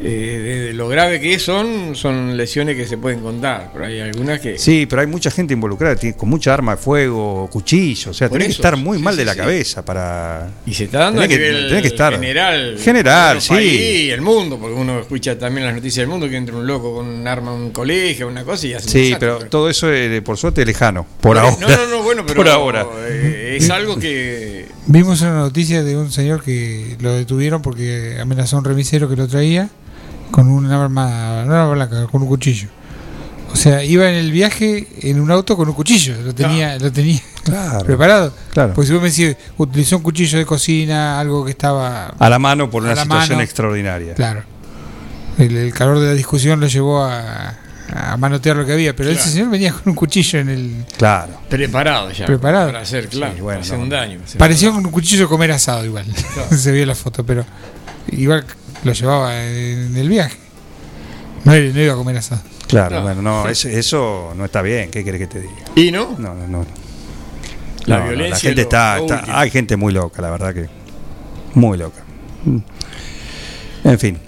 eh, 0.00 0.04
de, 0.42 0.60
de 0.68 0.72
lo 0.74 0.88
grave 0.88 1.20
que 1.20 1.38
son, 1.38 1.96
son 1.96 2.36
lesiones 2.36 2.76
que 2.76 2.86
se 2.86 2.98
pueden 2.98 3.20
contar, 3.20 3.70
pero 3.72 3.86
hay 3.86 4.00
algunas 4.00 4.40
que... 4.40 4.58
Sí, 4.58 4.86
pero 4.88 5.00
hay 5.02 5.08
mucha 5.08 5.30
gente 5.30 5.54
involucrada 5.54 5.96
tiene- 5.96 6.16
con 6.16 6.28
mucha 6.28 6.54
arma 6.54 6.76
de 6.76 6.82
fuego, 6.82 7.48
cuchillo. 7.50 8.12
O 8.12 8.14
sea, 8.14 8.28
tenés 8.28 8.48
que 8.48 8.52
estar 8.52 8.76
muy 8.76 8.98
sí, 8.98 9.04
mal 9.04 9.14
sí, 9.14 9.18
de 9.18 9.24
la 9.24 9.32
sí. 9.32 9.38
cabeza 9.38 9.84
para. 9.84 10.50
Y 10.66 10.74
se 10.74 10.84
está 10.84 10.98
dando 11.00 11.22
Tenés 11.22 11.36
a 11.36 11.38
que- 11.40 11.48
nivel 11.48 11.68
tenés 11.68 11.82
que 11.82 11.88
estar- 11.88 12.12
general. 12.14 12.78
General, 12.78 13.36
el 13.36 13.42
sí. 13.42 13.48
país, 13.48 14.12
el 14.12 14.20
mundo, 14.20 14.58
porque 14.58 14.74
uno 14.76 15.00
escucha 15.00 15.38
también 15.38 15.66
las 15.66 15.74
noticias 15.74 16.02
del 16.02 16.08
mundo 16.08 16.28
que 16.28 16.36
entra 16.36 16.56
un 16.56 16.66
loco 16.66 16.94
con 16.94 17.06
un 17.06 17.26
arma 17.26 17.52
en 17.54 17.60
un 17.62 17.70
colegio, 17.70 18.28
una 18.28 18.44
cosa 18.44 18.66
y 18.66 18.74
hace 18.74 18.86
un 18.86 18.92
Sí, 18.92 19.16
pero 19.18 19.38
todo 19.46 19.68
eso, 19.68 19.92
eh, 19.92 20.22
por 20.22 20.36
suerte, 20.36 20.64
lejano. 20.64 21.06
Por 21.20 21.36
No, 21.36 21.42
ahora. 21.42 21.56
No, 21.60 21.68
no, 21.68 21.86
no, 21.88 22.02
bueno, 22.02 22.22
pero 22.26 22.36
Por 22.36 22.48
ahora. 22.48 22.86
eh, 23.08 23.56
es 23.60 23.68
algo 23.70 23.98
que 23.98 24.66
Vimos 24.86 25.20
una 25.20 25.34
noticia 25.34 25.82
de 25.82 25.96
un 25.96 26.10
señor 26.10 26.42
que 26.42 26.96
lo 27.00 27.12
detuvieron 27.12 27.60
porque 27.62 28.16
amenazó 28.20 28.56
a 28.56 28.60
un 28.60 28.64
remisero 28.64 29.08
que 29.08 29.16
lo 29.16 29.28
traía 29.28 29.68
con 30.30 30.48
un 30.48 30.70
arma, 30.70 31.44
no 31.46 31.54
arma 31.54 31.70
blanca, 31.72 32.06
con 32.06 32.22
un 32.22 32.28
cuchillo. 32.28 32.68
O 33.52 33.56
sea, 33.56 33.82
iba 33.82 34.08
en 34.08 34.14
el 34.14 34.30
viaje 34.30 34.86
en 35.02 35.20
un 35.20 35.30
auto 35.30 35.56
con 35.56 35.68
un 35.68 35.74
cuchillo, 35.74 36.14
lo 36.22 36.34
tenía, 36.34 36.78
lo 36.78 36.92
tenía 36.92 37.20
Claro. 37.44 37.80
preparado. 37.86 38.32
Claro. 38.52 38.74
Pues 38.74 38.88
si 38.88 38.94
vos 38.94 39.02
me 39.02 39.08
decís, 39.10 39.36
utilizó 39.56 39.96
un 39.96 40.02
cuchillo 40.02 40.38
de 40.38 40.44
cocina, 40.44 41.18
algo 41.18 41.44
que 41.46 41.52
estaba 41.52 42.08
A 42.18 42.28
la 42.28 42.38
mano 42.38 42.68
por 42.68 42.82
a 42.82 42.92
una 42.92 43.02
situación 43.02 43.36
mano. 43.36 43.42
extraordinaria. 43.42 44.14
Claro. 44.14 44.42
El, 45.38 45.56
el 45.56 45.72
calor 45.72 45.98
de 46.00 46.06
la 46.08 46.12
discusión 46.14 46.60
lo 46.60 46.66
llevó 46.66 47.02
a, 47.04 47.54
a 47.90 48.16
manotear 48.18 48.56
lo 48.56 48.66
que 48.66 48.72
había, 48.74 48.94
pero 48.94 49.08
Claro. 49.08 49.22
ese 49.24 49.30
señor 49.32 49.48
venía 49.50 49.72
con 49.72 49.82
un 49.86 49.94
cuchillo 49.94 50.40
en 50.40 50.48
el. 50.50 50.84
Claro. 50.98 51.40
preparado 51.48 52.10
ya. 52.10 52.26
Preparado. 52.26 52.66
Para 52.66 52.80
hacer, 52.80 53.08
claro, 53.08 53.34
Sí, 53.34 53.40
bueno, 53.40 53.60
para 53.60 53.66
hacer 53.66 53.78
no. 53.78 53.84
un 53.84 53.88
daño. 53.88 54.18
Parecía 54.36 54.70
un 54.70 54.84
un 54.84 54.92
cuchillo 54.92 55.22
de 55.22 55.28
comer 55.28 55.52
asado 55.52 55.86
igual. 55.86 56.04
Se 56.50 56.70
vio 56.70 56.84
la 56.84 56.94
foto, 56.94 57.24
pero 57.24 57.46
igual 58.10 58.44
lo 58.84 58.92
llevaba 58.92 59.42
en 59.44 59.96
el 59.96 60.08
viaje. 60.08 60.36
No, 61.44 61.52
no 61.52 61.58
iba 61.80 61.92
a 61.94 61.96
comer 61.96 62.16
asado. 62.18 62.42
Claro, 62.66 62.96
No. 62.96 63.02
bueno, 63.02 63.22
no, 63.22 63.48
es- 63.48 63.64
eso 63.64 64.32
no 64.36 64.44
está 64.44 64.60
bien. 64.62 64.90
¿Qué 64.90 65.02
querés 65.04 65.20
que 65.20 65.26
te 65.26 65.40
diga? 65.40 65.54
¿Y 65.74 65.90
no? 65.90 66.14
No, 66.18 66.34
no, 66.34 66.46
no. 66.46 66.66
La 67.86 67.96
No, 67.98 68.02
no, 68.04 68.08
violencia 68.10 68.34
la 68.34 68.40
gente 68.40 68.54
lo- 68.56 68.62
está, 68.62 68.98
lo 68.98 69.04
está-. 69.06 69.40
Hay 69.40 69.50
gente 69.50 69.76
muy 69.76 69.92
loca, 69.92 70.20
la 70.20 70.30
verdad 70.30 70.52
que. 70.52 70.68
Muy 71.54 71.78
loca. 71.78 72.02
Mm. 72.44 72.58
En 73.84 73.98
fin. 73.98 74.18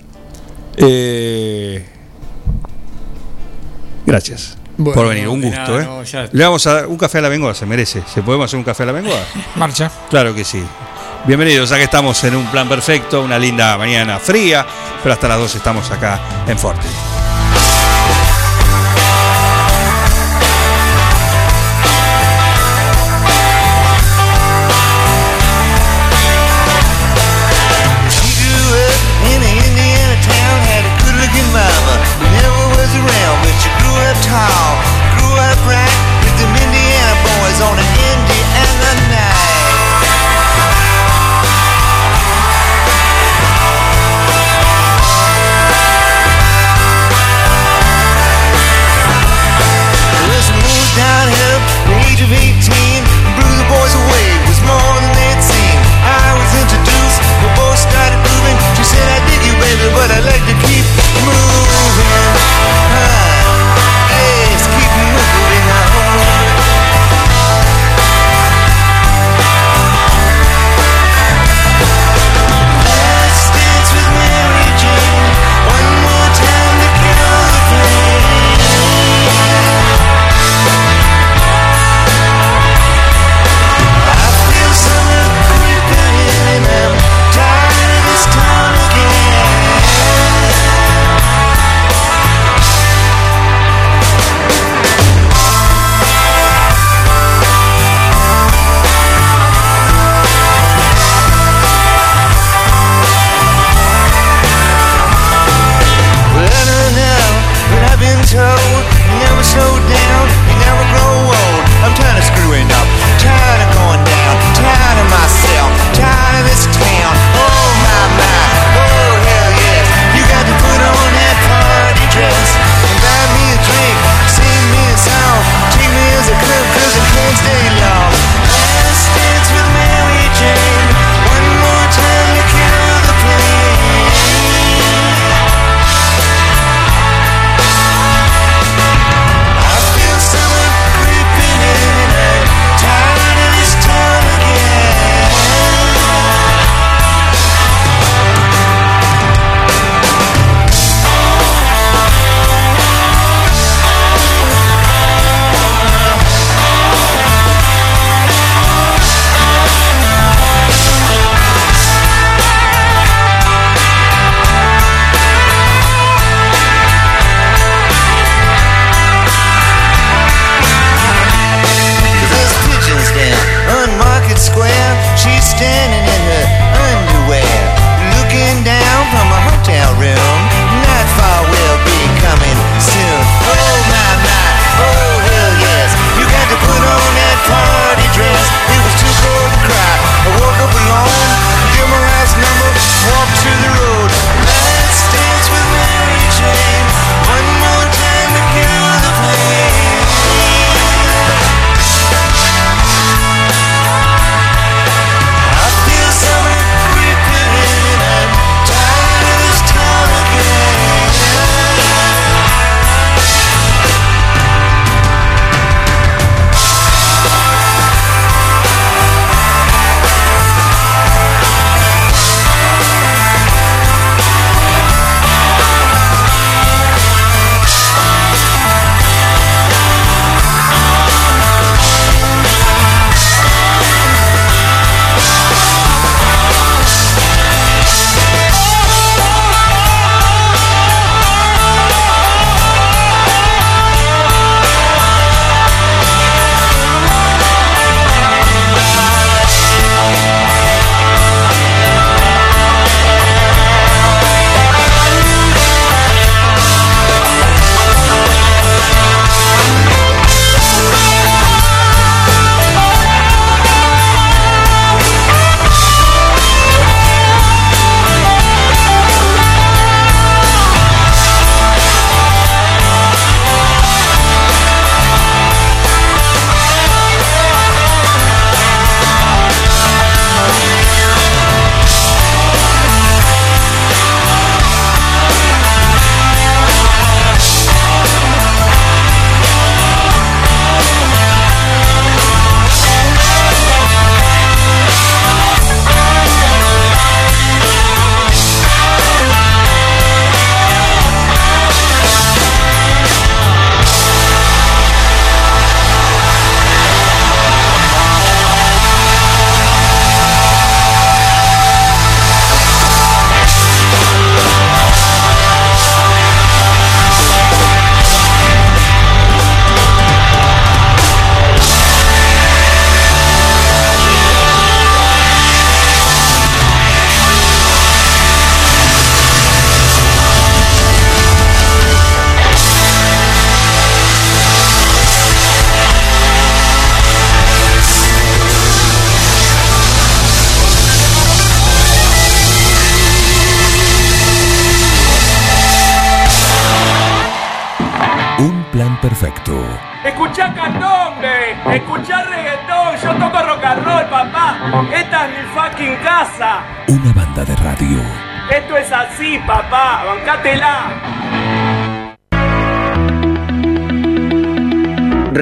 Eh, 0.78 1.84
gracias 4.06 4.56
Bueno, 4.78 4.94
por 4.94 5.08
venir, 5.08 5.28
un 5.28 5.42
gusto. 5.42 5.58
nada, 5.78 6.02
¿eh? 6.02 6.28
Le 6.32 6.44
vamos 6.44 6.66
a 6.66 6.72
dar 6.74 6.86
un 6.86 6.96
café 6.96 7.18
a 7.18 7.20
la 7.20 7.28
bengoa, 7.28 7.54
se 7.54 7.66
merece. 7.66 8.02
¿Se 8.12 8.22
podemos 8.22 8.46
hacer 8.46 8.58
un 8.58 8.64
café 8.64 8.84
a 8.84 8.86
la 8.86 8.92
bengoa? 8.92 9.20
Marcha. 9.56 9.90
Claro 10.08 10.34
que 10.34 10.44
sí. 10.44 10.62
Bienvenidos, 11.26 11.68
ya 11.68 11.76
que 11.76 11.84
estamos 11.84 12.24
en 12.24 12.34
un 12.34 12.46
plan 12.46 12.66
perfecto, 12.66 13.22
una 13.22 13.38
linda 13.38 13.76
mañana 13.76 14.18
fría, 14.18 14.66
pero 15.02 15.12
hasta 15.12 15.28
las 15.28 15.38
2 15.38 15.54
estamos 15.54 15.90
acá 15.90 16.18
en 16.46 16.58
Forte. 16.58 16.88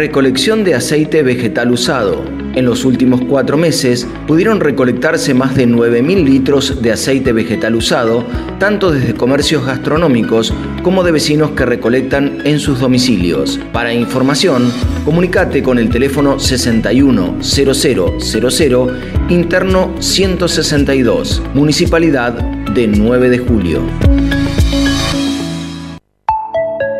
Recolección 0.08 0.64
de 0.64 0.74
aceite 0.74 1.22
vegetal 1.22 1.70
usado. 1.70 2.24
En 2.54 2.64
los 2.64 2.86
últimos 2.86 3.20
cuatro 3.28 3.58
meses 3.58 4.06
pudieron 4.26 4.58
recolectarse 4.58 5.34
más 5.34 5.54
de 5.54 5.68
9.000 5.68 6.24
litros 6.24 6.80
de 6.80 6.92
aceite 6.92 7.34
vegetal 7.34 7.74
usado, 7.74 8.24
tanto 8.58 8.90
desde 8.90 9.12
comercios 9.12 9.66
gastronómicos 9.66 10.54
como 10.82 11.04
de 11.04 11.12
vecinos 11.12 11.50
que 11.50 11.66
recolectan 11.66 12.38
en 12.44 12.58
sus 12.58 12.80
domicilios. 12.80 13.60
Para 13.70 13.92
información, 13.92 14.72
comunicate 15.04 15.62
con 15.62 15.78
el 15.78 15.90
teléfono 15.90 16.40
610000 16.40 18.88
interno 19.28 19.94
162, 20.00 21.42
Municipalidad 21.52 22.32
de 22.32 22.86
9 22.86 23.28
de 23.28 23.38
Julio. 23.40 23.82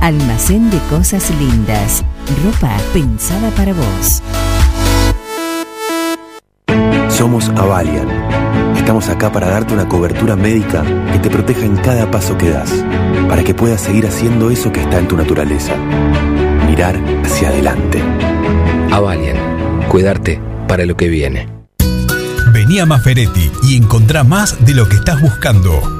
Almacén 0.00 0.70
de 0.70 0.78
cosas 0.88 1.30
lindas. 1.38 2.02
Ropa 2.42 2.74
pensada 2.94 3.50
para 3.50 3.74
vos. 3.74 4.22
Somos 7.08 7.50
Avalian. 7.50 8.08
Estamos 8.76 9.10
acá 9.10 9.30
para 9.30 9.50
darte 9.50 9.74
una 9.74 9.86
cobertura 9.86 10.36
médica 10.36 10.82
que 11.12 11.18
te 11.18 11.28
proteja 11.28 11.66
en 11.66 11.76
cada 11.76 12.10
paso 12.10 12.38
que 12.38 12.48
das, 12.48 12.72
para 13.28 13.44
que 13.44 13.52
puedas 13.52 13.82
seguir 13.82 14.06
haciendo 14.06 14.50
eso 14.50 14.72
que 14.72 14.80
está 14.80 14.98
en 14.98 15.06
tu 15.06 15.18
naturaleza. 15.18 15.76
Mirar 16.66 16.98
hacia 17.22 17.48
adelante. 17.48 18.02
Avalian. 18.90 19.36
Cuidarte 19.88 20.40
para 20.66 20.86
lo 20.86 20.96
que 20.96 21.08
viene. 21.08 21.46
Vení 22.54 22.78
a 22.78 22.86
Maferetti 22.86 23.50
y 23.64 23.76
encontrá 23.76 24.24
más 24.24 24.64
de 24.64 24.72
lo 24.72 24.88
que 24.88 24.96
estás 24.96 25.20
buscando. 25.20 25.99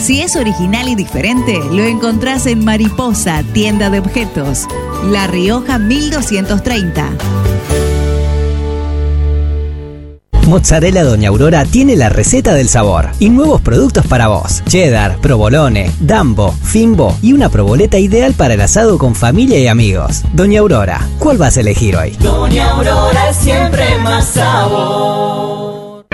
Si 0.00 0.22
es 0.22 0.34
original 0.34 0.88
y 0.88 0.94
diferente, 0.94 1.60
lo 1.70 1.84
encontrás 1.84 2.46
en 2.46 2.64
Mariposa, 2.64 3.44
tienda 3.52 3.90
de 3.90 3.98
objetos. 3.98 4.66
La 5.04 5.26
Rioja 5.26 5.78
1230. 5.78 7.10
Mozzarella 10.46 11.04
Doña 11.04 11.28
Aurora 11.28 11.66
tiene 11.66 11.96
la 11.96 12.08
receta 12.08 12.54
del 12.54 12.70
sabor 12.70 13.10
y 13.18 13.28
nuevos 13.28 13.60
productos 13.60 14.06
para 14.06 14.28
vos. 14.28 14.62
Cheddar, 14.66 15.18
provolone, 15.18 15.92
dambo, 16.00 16.52
fimbo 16.52 17.14
y 17.20 17.34
una 17.34 17.50
proboleta 17.50 17.98
ideal 17.98 18.32
para 18.32 18.54
el 18.54 18.60
asado 18.62 18.96
con 18.96 19.14
familia 19.14 19.58
y 19.58 19.68
amigos. 19.68 20.22
Doña 20.32 20.60
Aurora, 20.60 21.06
¿cuál 21.18 21.36
vas 21.36 21.58
a 21.58 21.60
elegir 21.60 21.94
hoy? 21.94 22.12
Doña 22.18 22.70
Aurora 22.70 23.34
siempre 23.34 23.98
más 23.98 24.28
sabor. 24.28 26.06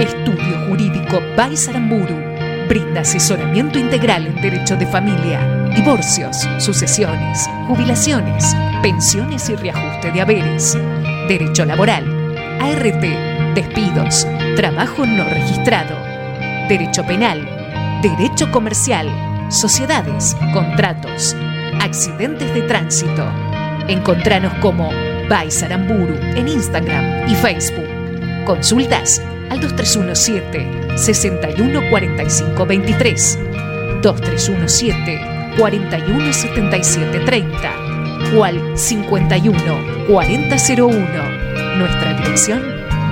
Estudio 0.00 0.66
Jurídico 0.68 1.20
Baisaramburu 1.36 2.27
brinda 2.68 3.00
asesoramiento 3.00 3.78
integral 3.78 4.26
en 4.26 4.40
derecho 4.42 4.76
de 4.76 4.86
familia, 4.86 5.40
divorcios, 5.74 6.46
sucesiones, 6.58 7.48
jubilaciones, 7.66 8.54
pensiones 8.82 9.48
y 9.48 9.56
reajuste 9.56 10.12
de 10.12 10.20
haberes, 10.20 10.76
derecho 11.28 11.64
laboral, 11.64 12.04
ART, 12.60 13.54
despidos, 13.54 14.26
trabajo 14.54 15.06
no 15.06 15.24
registrado, 15.24 15.96
derecho 16.68 17.04
penal, 17.04 17.48
derecho 18.02 18.50
comercial, 18.52 19.08
sociedades, 19.48 20.36
contratos, 20.52 21.34
accidentes 21.80 22.52
de 22.52 22.62
tránsito. 22.62 23.24
Encontranos 23.88 24.52
como 24.60 24.90
Baisaramburu 25.30 26.14
en 26.36 26.48
Instagram 26.48 27.28
y 27.30 27.34
Facebook. 27.34 27.88
Consultas 28.44 29.22
al 29.50 29.60
2317 29.60 30.96
614523 30.96 33.38
2317 34.02 35.20
417730 35.58 37.88
o 38.36 38.44
al 38.44 38.76
51 38.76 39.56
4001. 40.08 40.98
Nuestra 41.78 42.12
dirección, 42.14 42.60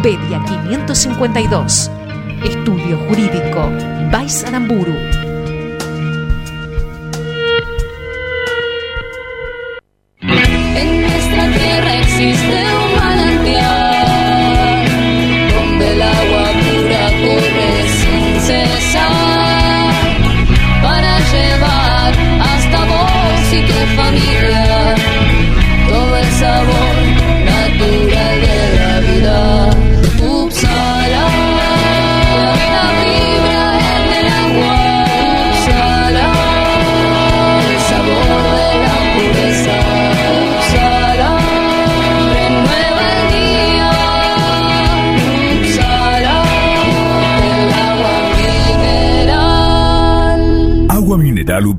Pedia 0.03 0.43
552. 0.47 1.91
Estudio 2.45 2.99
Jurídico, 3.09 3.70
Baisaramburu. 4.11 4.93
En 4.93 5.26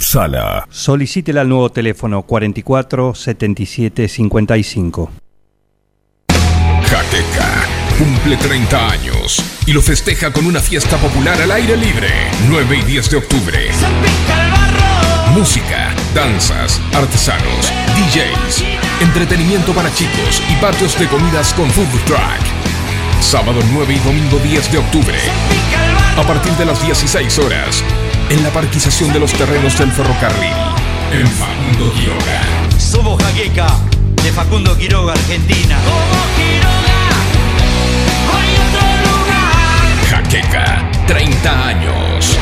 Upsala. 0.08 0.66
Solicítela 0.72 1.42
al 1.42 1.50
nuevo 1.50 1.70
teléfono 1.70 2.22
44 2.22 3.14
77 3.14 4.08
55. 4.08 5.12
Jaqueca 6.86 7.66
cumple 7.98 8.38
30 8.38 8.90
años 8.90 9.44
y 9.66 9.74
lo 9.74 9.82
festeja 9.82 10.32
con 10.32 10.46
una 10.46 10.62
fiesta 10.62 10.96
popular 10.96 11.42
al 11.42 11.52
aire 11.52 11.76
libre, 11.76 12.08
9 12.48 12.78
y 12.78 12.82
10 12.84 13.12
de 13.12 13.18
octubre. 13.18 13.70
Música, 15.34 15.94
danzas, 16.16 16.80
artesanos, 16.94 17.70
DJs, 17.98 18.64
entretenimiento 19.02 19.74
para 19.74 19.94
chicos 19.94 20.42
y 20.50 20.56
patios 20.62 20.98
de 20.98 21.08
comidas 21.08 21.54
con 21.54 21.70
food 21.72 21.86
truck. 22.06 23.20
Sábado 23.20 23.60
9 23.74 23.94
y 23.94 24.00
domingo 24.00 24.40
10 24.40 24.72
de 24.72 24.78
octubre. 24.78 25.18
A 26.18 26.24
partir 26.24 26.52
de 26.54 26.66
las 26.66 26.84
16 26.84 27.40
horas, 27.40 27.84
en 28.32 28.42
la 28.44 28.50
parquización 28.50 29.14
de 29.14 29.20
los 29.20 29.32
terrenos 29.34 29.78
del 29.78 29.92
ferrocarril, 29.92 30.52
en 31.14 31.28
Facundo 31.28 31.94
Quiroga. 31.94 32.42
Somos 32.80 33.24
Jaqueca, 33.24 33.68
de 34.24 34.32
Facundo 34.32 34.76
Quiroga, 34.76 35.14
Argentina. 35.14 35.78
Jaqueca, 40.10 40.92
30 41.06 41.68
años. 41.68 42.38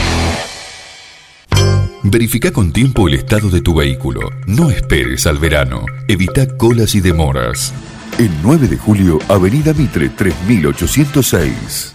Verifica 2.03 2.51
con 2.51 2.71
tiempo 2.71 3.09
el 3.09 3.15
estado 3.15 3.49
de 3.49 3.59
tu 3.59 3.75
vehículo. 3.75 4.29
No 4.47 4.69
esperes 4.69 5.27
al 5.27 5.37
verano. 5.37 5.85
Evita 6.07 6.47
colas 6.55 6.95
y 6.95 7.01
demoras. 7.01 7.73
El 8.17 8.31
9 8.41 8.69
de 8.69 8.77
julio, 8.77 9.19
Avenida 9.27 9.73
Mitre 9.73 10.07
3806. 10.09 11.94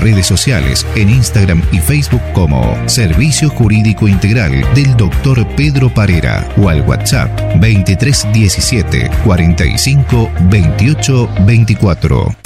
redes 0.00 0.26
sociales 0.26 0.86
en 0.96 1.10
Instagram 1.10 1.62
y 1.72 1.78
Facebook 1.78 2.22
como 2.32 2.76
Servicio 2.88 3.50
Jurídico 3.50 4.08
Integral 4.08 4.64
del 4.74 4.96
Dr. 4.96 5.46
Pedro 5.56 5.92
Parera 5.92 6.48
o 6.56 6.68
al 6.68 6.82
WhatsApp 6.82 7.30
2317 7.60 9.10
45 9.24 10.30
28 10.50 11.28
24. 11.46 12.36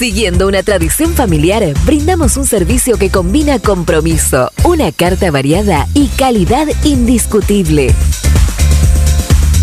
Siguiendo 0.00 0.48
una 0.48 0.62
tradición 0.62 1.12
familiar, 1.12 1.62
brindamos 1.84 2.38
un 2.38 2.46
servicio 2.46 2.96
que 2.96 3.10
combina 3.10 3.58
compromiso, 3.58 4.50
una 4.64 4.92
carta 4.92 5.30
variada 5.30 5.86
y 5.92 6.08
calidad 6.08 6.66
indiscutible. 6.84 7.94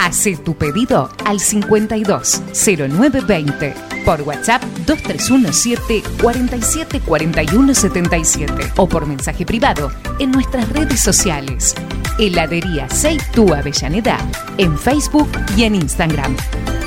Hacé 0.00 0.36
tu 0.38 0.56
pedido 0.56 1.10
al 1.26 1.38
520920 1.40 3.74
por 4.06 4.22
WhatsApp 4.22 4.62
2317 4.86 6.02
47 6.22 7.00
41 7.00 7.74
77 7.74 8.72
o 8.78 8.88
por 8.88 9.04
mensaje 9.04 9.44
privado 9.44 9.92
en 10.18 10.30
nuestras 10.30 10.70
redes 10.70 11.00
sociales. 11.00 11.74
Heladería 12.18 12.88
Seitú 12.88 13.52
Avellaneda 13.52 14.16
en 14.56 14.78
Facebook 14.78 15.28
y 15.54 15.64
en 15.64 15.74
Instagram. 15.74 16.34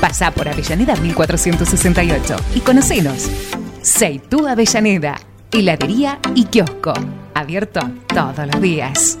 Pasá 0.00 0.32
por 0.32 0.48
Avellaneda 0.48 0.96
1468 0.96 2.34
y 2.56 2.60
conocenos. 2.60 3.30
Seitú 3.80 4.48
Avellaneda, 4.48 5.20
heladería 5.52 6.18
y 6.34 6.46
kiosco. 6.46 6.94
Abierto 7.32 7.78
todos 8.08 8.44
los 8.52 8.60
días. 8.60 9.20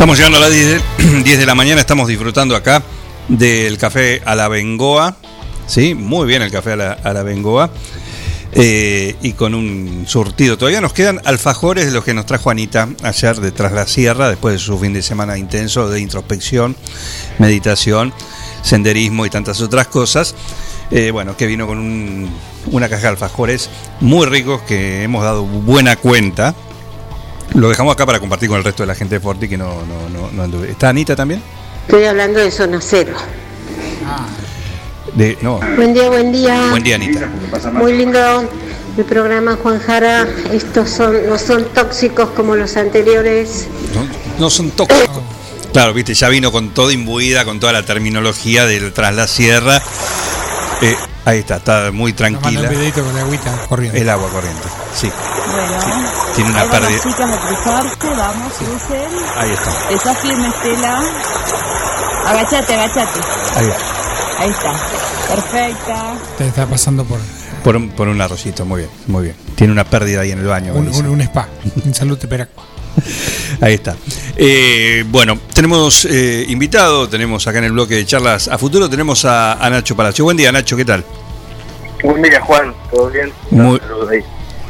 Estamos 0.00 0.16
llegando 0.16 0.38
a 0.38 0.40
las 0.40 0.50
10 0.50 0.66
de, 0.66 1.20
10 1.24 1.38
de 1.40 1.44
la 1.44 1.54
mañana, 1.54 1.78
estamos 1.78 2.08
disfrutando 2.08 2.56
acá 2.56 2.82
del 3.28 3.76
café 3.76 4.22
a 4.24 4.34
la 4.34 4.48
Bengoa. 4.48 5.16
Sí, 5.66 5.94
muy 5.94 6.26
bien 6.26 6.40
el 6.40 6.50
café 6.50 6.72
a 6.72 6.76
la, 6.76 6.92
a 6.92 7.12
la 7.12 7.22
Bengoa. 7.22 7.70
Eh, 8.52 9.14
y 9.20 9.34
con 9.34 9.54
un 9.54 10.04
surtido. 10.08 10.56
Todavía 10.56 10.80
nos 10.80 10.94
quedan 10.94 11.20
alfajores 11.26 11.84
de 11.84 11.90
los 11.92 12.02
que 12.02 12.14
nos 12.14 12.24
trajo 12.24 12.48
Anita 12.50 12.88
ayer 13.02 13.36
de 13.40 13.52
Tras 13.52 13.72
la 13.72 13.86
Sierra, 13.86 14.30
después 14.30 14.54
de 14.54 14.58
su 14.58 14.78
fin 14.78 14.94
de 14.94 15.02
semana 15.02 15.36
intenso 15.36 15.88
de 15.90 16.00
introspección, 16.00 16.74
meditación, 17.38 18.12
senderismo 18.62 19.26
y 19.26 19.30
tantas 19.30 19.60
otras 19.60 19.86
cosas. 19.88 20.34
Eh, 20.90 21.10
bueno, 21.12 21.36
que 21.36 21.44
vino 21.46 21.66
con 21.66 21.78
un- 21.78 22.30
una 22.72 22.88
caja 22.88 23.02
de 23.02 23.08
alfajores 23.08 23.68
muy 24.00 24.24
ricos 24.26 24.62
que 24.62 25.02
hemos 25.04 25.22
dado 25.22 25.44
buena 25.44 25.94
cuenta. 25.96 26.54
Lo 27.54 27.68
dejamos 27.68 27.94
acá 27.94 28.06
para 28.06 28.20
compartir 28.20 28.48
con 28.48 28.58
el 28.58 28.64
resto 28.64 28.82
de 28.82 28.86
la 28.86 28.94
gente 28.94 29.16
de 29.16 29.20
Forti 29.20 29.48
que 29.48 29.58
no, 29.58 29.82
no, 30.12 30.46
no. 30.46 30.64
¿Está 30.64 30.90
Anita 30.90 31.16
también? 31.16 31.42
Estoy 31.86 32.04
hablando 32.04 32.38
de 32.38 32.50
zona 32.50 32.80
cero. 32.80 33.14
De, 35.14 35.36
no. 35.40 35.58
Buen 35.76 35.92
día, 35.92 36.08
buen 36.08 36.32
día. 36.32 36.68
Buen 36.70 36.82
día, 36.82 36.94
Anita. 36.94 37.28
Muy 37.72 37.94
lindo 37.94 38.48
el 38.96 39.04
programa, 39.04 39.58
Juan 39.60 39.80
Jara. 39.80 40.28
Estos 40.52 40.90
son, 40.90 41.28
no 41.28 41.38
son 41.38 41.64
tóxicos 41.74 42.30
como 42.30 42.54
los 42.54 42.76
anteriores. 42.76 43.66
No 44.38 44.48
son 44.50 44.70
tóxicos. 44.70 45.22
Claro, 45.72 45.92
viste, 45.94 46.14
ya 46.14 46.28
vino 46.28 46.50
con 46.50 46.70
toda 46.70 46.92
imbuida, 46.92 47.44
con 47.44 47.60
toda 47.60 47.72
la 47.72 47.84
terminología 47.84 48.66
del 48.66 48.92
tras 48.92 49.14
la 49.14 49.26
sierra. 49.26 49.82
Eh, 50.82 50.96
ahí 51.24 51.38
está, 51.40 51.56
está 51.56 51.90
muy 51.92 52.12
Nos 52.12 52.20
manda 52.20 52.38
tranquila. 52.40 52.62
un 52.62 52.68
videito 52.70 53.04
con 53.04 53.14
la 53.14 53.20
agüita 53.22 53.50
corriendo. 53.68 53.98
El 53.98 54.08
agua 54.10 54.28
corriente, 54.30 54.68
sí. 54.94 55.10
Bueno, 55.52 55.72
Tiene 56.34 56.50
una 56.50 56.60
ahí 56.62 56.68
van 56.68 56.80
las 56.82 56.90
pérdida. 56.90 57.02
chicas 57.02 57.30
a 57.32 57.40
cruzarse, 57.46 58.16
vamos, 58.16 58.52
crucen. 58.54 59.10
Ahí 59.36 59.50
está. 59.52 59.90
Está 59.90 60.14
firme 60.16 60.48
Estela. 60.48 61.02
Agachate, 62.26 62.74
agachate. 62.74 63.20
Ahí 63.56 63.66
va. 63.66 63.76
Ahí 64.38 64.50
está. 64.50 64.72
Perfecta. 65.28 66.14
Te 66.38 66.46
está 66.48 66.66
pasando 66.66 67.04
por 67.04 67.18
Por 67.64 67.76
un, 67.76 67.90
por 67.90 68.08
un 68.08 68.20
arroyito, 68.20 68.64
muy 68.64 68.78
bien, 68.80 68.90
muy 69.06 69.22
bien. 69.24 69.36
Tiene 69.54 69.72
una 69.72 69.84
pérdida 69.84 70.20
ahí 70.22 70.30
en 70.32 70.38
el 70.38 70.46
baño. 70.46 70.72
un, 70.74 70.88
un- 70.88 71.06
un 71.06 71.20
spa. 71.22 71.46
En 71.84 71.94
salud 71.94 72.18
espera. 72.20 72.48
Ahí 73.60 73.74
está. 73.74 73.96
Eh, 74.36 75.04
bueno, 75.08 75.38
tenemos 75.54 76.04
eh, 76.06 76.44
invitado, 76.48 77.08
tenemos 77.08 77.46
acá 77.46 77.58
en 77.58 77.64
el 77.64 77.72
bloque 77.72 77.94
de 77.96 78.06
charlas 78.06 78.48
a 78.48 78.56
futuro, 78.58 78.88
tenemos 78.88 79.24
a, 79.24 79.54
a 79.54 79.70
Nacho 79.70 79.96
Palacio. 79.96 80.24
Buen 80.24 80.36
día, 80.36 80.50
Nacho, 80.52 80.76
¿qué 80.76 80.84
tal? 80.84 81.04
Buen 82.02 82.22
día, 82.22 82.40
Juan. 82.40 82.74
¿Todo 82.90 83.10
bien? 83.10 83.30
Muy- 83.50 83.74
Un 83.74 83.80
saludo 83.80 84.08
ahí. 84.08 84.20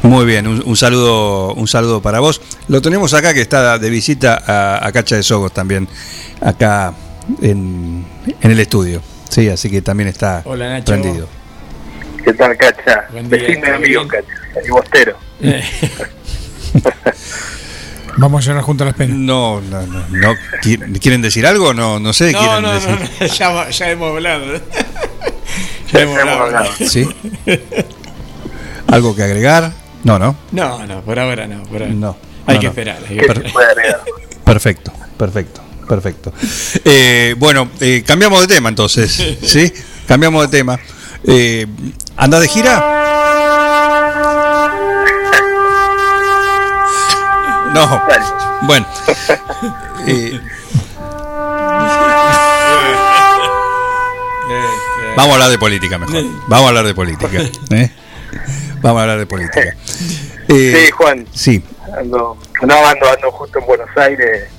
Muy 0.03 0.25
bien, 0.25 0.47
un, 0.47 0.63
un 0.65 0.75
saludo, 0.75 1.53
un 1.53 1.67
saludo 1.67 2.01
para 2.01 2.19
vos. 2.19 2.41
Lo 2.67 2.81
tenemos 2.81 3.13
acá 3.13 3.33
que 3.35 3.41
está 3.41 3.77
de 3.77 3.89
visita 3.89 4.41
a, 4.45 4.85
a 4.87 4.91
Cacha 4.91 5.15
de 5.15 5.21
Sogos 5.23 5.53
también, 5.53 5.87
acá 6.41 6.93
en, 7.41 8.03
en 8.41 8.51
el 8.51 8.59
estudio. 8.59 9.01
Sí, 9.29 9.47
así 9.47 9.69
que 9.69 9.81
también 9.83 10.09
está 10.09 10.41
Hola, 10.45 10.69
Nacho. 10.69 10.85
prendido. 10.91 11.27
¿Qué 12.25 12.33
tal, 12.33 12.57
Cacha? 12.57 13.05
Buen 13.11 13.29
día, 13.29 13.39
Vecino 13.39 13.59
y 13.59 13.61
¿todo 13.61 13.75
amigo, 13.75 14.03
bien? 14.03 14.07
Cacha. 14.07 14.65
Y 14.65 14.69
bostero. 14.71 15.17
Vamos 18.17 18.43
a 18.43 18.47
llorar 18.47 18.63
junto 18.63 18.83
a 18.83 18.87
las 18.87 18.95
penas. 18.95 19.17
No, 19.17 19.61
no, 19.61 19.81
no. 19.87 20.05
no. 20.09 20.33
¿Qui- 20.61 20.99
¿Quieren 20.99 21.21
decir 21.21 21.45
algo? 21.45 21.73
No, 21.73 21.99
no 21.99 22.13
sé. 22.13 22.31
No, 22.31 22.39
¿quieren 22.39 22.61
no, 22.61 22.73
decir? 22.73 22.89
no, 22.89 23.27
no, 23.27 23.33
ya, 23.33 23.69
ya 23.69 23.89
hemos 23.91 24.09
hablado. 24.15 24.45
ya 25.93 25.99
hemos 26.01 26.19
hablado. 26.19 26.69
¿Sí? 26.87 27.07
¿Algo 28.87 29.15
que 29.15 29.23
agregar? 29.23 29.71
No, 30.03 30.19
no. 30.19 30.35
No, 30.51 30.85
no, 30.85 31.01
por 31.01 31.19
ahora 31.19 31.47
no. 31.47 31.63
Por 31.63 31.81
ahora. 31.83 31.93
No. 31.93 32.17
Hay 32.47 32.55
no, 32.55 32.59
que 32.61 32.65
no. 32.67 32.71
esperar. 32.71 32.97
Hay 33.09 33.17
que 33.17 33.25
Per- 33.27 33.45
esperar. 33.45 34.01
Perfecto, 34.43 34.91
perfecto, 35.17 35.61
perfecto. 35.87 36.33
Eh, 36.83 37.35
bueno, 37.37 37.69
eh, 37.79 38.03
cambiamos 38.05 38.41
de 38.41 38.47
tema 38.53 38.69
entonces, 38.69 39.11
¿sí? 39.43 39.71
Cambiamos 40.07 40.49
de 40.49 40.57
tema. 40.57 40.79
Eh, 41.25 41.67
¿Anda 42.17 42.39
de 42.39 42.47
gira? 42.47 43.00
No. 47.73 48.01
Bueno. 48.63 48.85
Eh, 50.07 50.39
vamos 55.15 55.29
a 55.29 55.33
hablar 55.33 55.49
de 55.51 55.59
política 55.59 55.99
mejor. 55.99 56.23
Vamos 56.47 56.65
a 56.65 56.67
hablar 56.69 56.85
de 56.85 56.95
política. 56.95 57.29
¿eh? 57.71 57.91
Vamos 58.81 58.97
a 58.97 59.01
hablar 59.03 59.19
de 59.19 59.27
política. 59.27 59.75
Eh, 60.47 60.85
sí, 60.85 60.91
Juan. 60.91 61.27
Sí. 61.31 61.63
Ando, 61.95 62.35
no, 62.63 62.87
ando, 62.87 63.09
ando 63.11 63.31
justo 63.31 63.59
en 63.59 63.65
Buenos 63.67 63.95
Aires, 63.95 64.49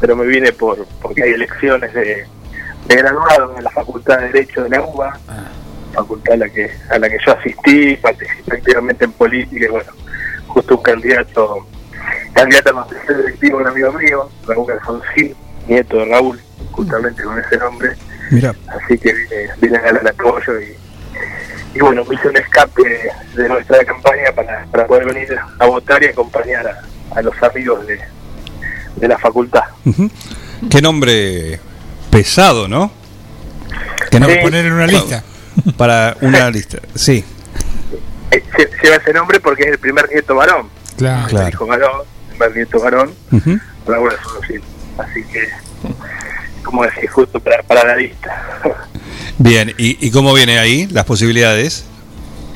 pero 0.00 0.14
me 0.16 0.26
vine 0.26 0.52
por 0.52 0.86
porque 1.00 1.22
hay 1.22 1.30
elecciones 1.30 1.94
de, 1.94 2.26
de 2.86 2.96
graduados 2.96 3.56
en 3.56 3.64
la 3.64 3.70
Facultad 3.70 4.18
de 4.18 4.26
Derecho 4.26 4.62
de 4.64 4.68
la 4.68 4.82
UBA, 4.82 5.18
facultad 5.94 6.34
a 6.34 6.36
la 6.36 6.48
que 6.48 6.70
a 6.90 6.98
la 6.98 7.08
que 7.08 7.18
yo 7.24 7.32
asistí, 7.32 7.96
participé 7.96 8.56
activamente 8.56 9.04
en 9.04 9.12
política 9.12 9.64
y 9.64 9.68
bueno, 9.68 9.92
justo 10.46 10.76
un 10.76 10.82
candidato, 10.82 11.66
candidato 12.32 12.70
a 12.78 12.84
consejo 12.86 13.14
directivo, 13.14 13.58
un 13.58 13.66
amigo 13.66 13.92
mío, 13.92 14.30
Raúl 14.46 14.72
Alfonsín, 14.72 15.34
nieto 15.66 15.98
de 15.98 16.04
Raúl, 16.06 16.40
justamente 16.72 17.22
con 17.22 17.38
ese 17.38 17.56
nombre, 17.58 17.90
Mira. 18.30 18.54
así 18.68 18.98
que 18.98 19.12
vine, 19.12 19.48
vine 19.60 19.76
a 19.78 19.80
ganar 19.80 20.02
el 20.02 20.08
apoyo 20.08 20.60
y, 20.60 20.76
y 21.74 21.80
bueno, 21.80 22.02
hice 22.10 22.28
un 22.28 22.36
escape 22.36 23.10
de 23.34 23.48
nuestra 23.48 23.84
campaña 23.84 24.32
para, 24.34 24.64
para 24.66 24.86
poder 24.86 25.06
venir 25.06 25.36
a 25.58 25.66
votar 25.66 26.02
y 26.02 26.06
acompañar 26.06 26.66
a, 26.66 27.18
a 27.18 27.22
los 27.22 27.34
amigos 27.42 27.86
de, 27.86 28.00
de 28.96 29.08
la 29.08 29.18
facultad. 29.18 29.62
Qué 30.70 30.80
nombre 30.82 31.60
pesado, 32.10 32.68
¿no? 32.68 32.90
Que 34.10 34.18
no 34.18 34.26
Sí. 34.26 34.36
Poner 34.42 34.66
en 34.66 34.72
una 34.72 34.86
lista. 34.86 35.22
Para 35.76 36.16
una 36.22 36.50
lista, 36.50 36.78
sí. 36.94 37.24
Eh, 38.30 38.42
lle- 38.56 38.70
Lleva 38.82 38.96
ese 38.96 39.12
nombre 39.12 39.40
porque 39.40 39.64
es 39.64 39.68
el 39.72 39.78
primer 39.78 40.08
nieto 40.10 40.34
varón. 40.34 40.68
Claro. 41.00 41.28
Claro. 41.28 41.46
El 41.46 41.52
hijo 41.54 41.66
varón, 41.66 42.00
el 42.02 42.28
primer 42.36 42.56
nieto 42.56 42.80
varón. 42.80 43.14
Raúl 43.86 44.10
Alfonsín. 44.10 44.60
Así 44.98 45.24
que, 45.24 45.48
como 46.62 46.84
decís, 46.84 47.10
justo 47.10 47.40
para, 47.40 47.62
para 47.62 47.84
la 47.86 47.96
lista. 47.96 48.58
Bien, 49.38 49.70
¿Y, 49.78 50.06
¿y 50.06 50.10
cómo 50.10 50.34
viene 50.34 50.58
ahí 50.58 50.86
las 50.88 51.04
posibilidades? 51.06 51.86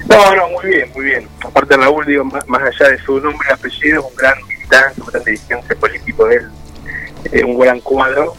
No, 0.07 0.35
no, 0.37 0.49
muy 0.51 0.67
bien, 0.67 0.91
muy 0.95 1.05
bien. 1.07 1.29
Aparte 1.43 1.77
Raúl, 1.79 2.05
digo, 2.05 2.25
más, 2.25 2.47
más 2.47 2.61
allá 2.63 2.91
de 2.91 2.99
su 3.03 3.19
nombre 3.21 3.47
y 3.49 3.53
apellido, 3.55 4.01
es 4.01 4.07
un 4.11 4.17
gran 4.17 4.35
militante, 4.47 5.01
un 5.01 5.07
gran 5.07 5.25
dirigente 5.25 5.77
político 5.77 6.27
de 6.27 6.37
él, 6.37 6.49
eh, 7.33 7.45
un 7.45 7.59
gran 7.59 7.81
cuadro. 7.81 8.35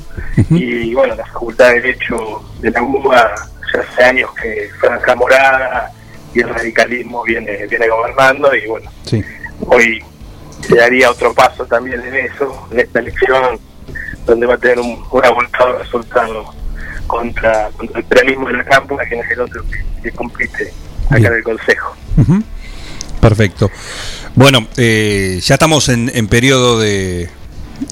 Y 0.51 0.93
bueno, 0.93 1.15
la 1.15 1.25
Facultad 1.25 1.69
de 1.69 1.81
Derecho 1.81 2.43
de 2.59 2.69
la 2.69 2.83
UBA 2.83 3.33
ya 3.73 3.79
hace 3.81 4.03
años 4.03 4.29
que 4.39 4.69
Franja 4.79 5.15
Morada 5.15 5.91
y 6.35 6.41
el 6.41 6.49
radicalismo 6.49 7.23
viene, 7.23 7.65
viene 7.67 7.87
gobernando 7.87 8.53
y 8.53 8.67
bueno, 8.67 8.91
Sí. 9.05 9.23
Hoy 9.61 10.03
se 10.61 10.75
daría 10.75 11.11
otro 11.11 11.33
paso 11.33 11.65
también 11.65 12.01
en 12.01 12.15
eso, 12.15 12.67
en 12.71 12.79
esta 12.79 12.99
elección, 12.99 13.59
donde 14.25 14.45
va 14.45 14.55
a 14.55 14.57
tener 14.57 14.79
un, 14.79 15.03
un 15.11 15.25
abultado 15.25 15.77
resultado 15.79 16.53
contra, 17.07 17.69
contra 17.77 17.99
el 17.99 18.05
peronismo 18.05 18.47
de 18.47 18.53
la 18.57 18.65
Cámpora, 18.65 19.07
que 19.07 19.19
es 19.19 19.31
el 19.31 19.41
otro 19.41 19.63
que, 19.65 20.01
que 20.01 20.11
compite 20.11 20.73
acá 21.05 21.17
Bien. 21.17 21.31
en 21.31 21.37
el 21.37 21.43
Consejo. 21.43 21.95
Perfecto. 23.21 23.71
Bueno, 24.35 24.67
eh, 24.77 25.39
ya 25.41 25.55
estamos 25.55 25.89
en, 25.89 26.11
en 26.13 26.27
periodo 26.27 26.79
de 26.79 27.29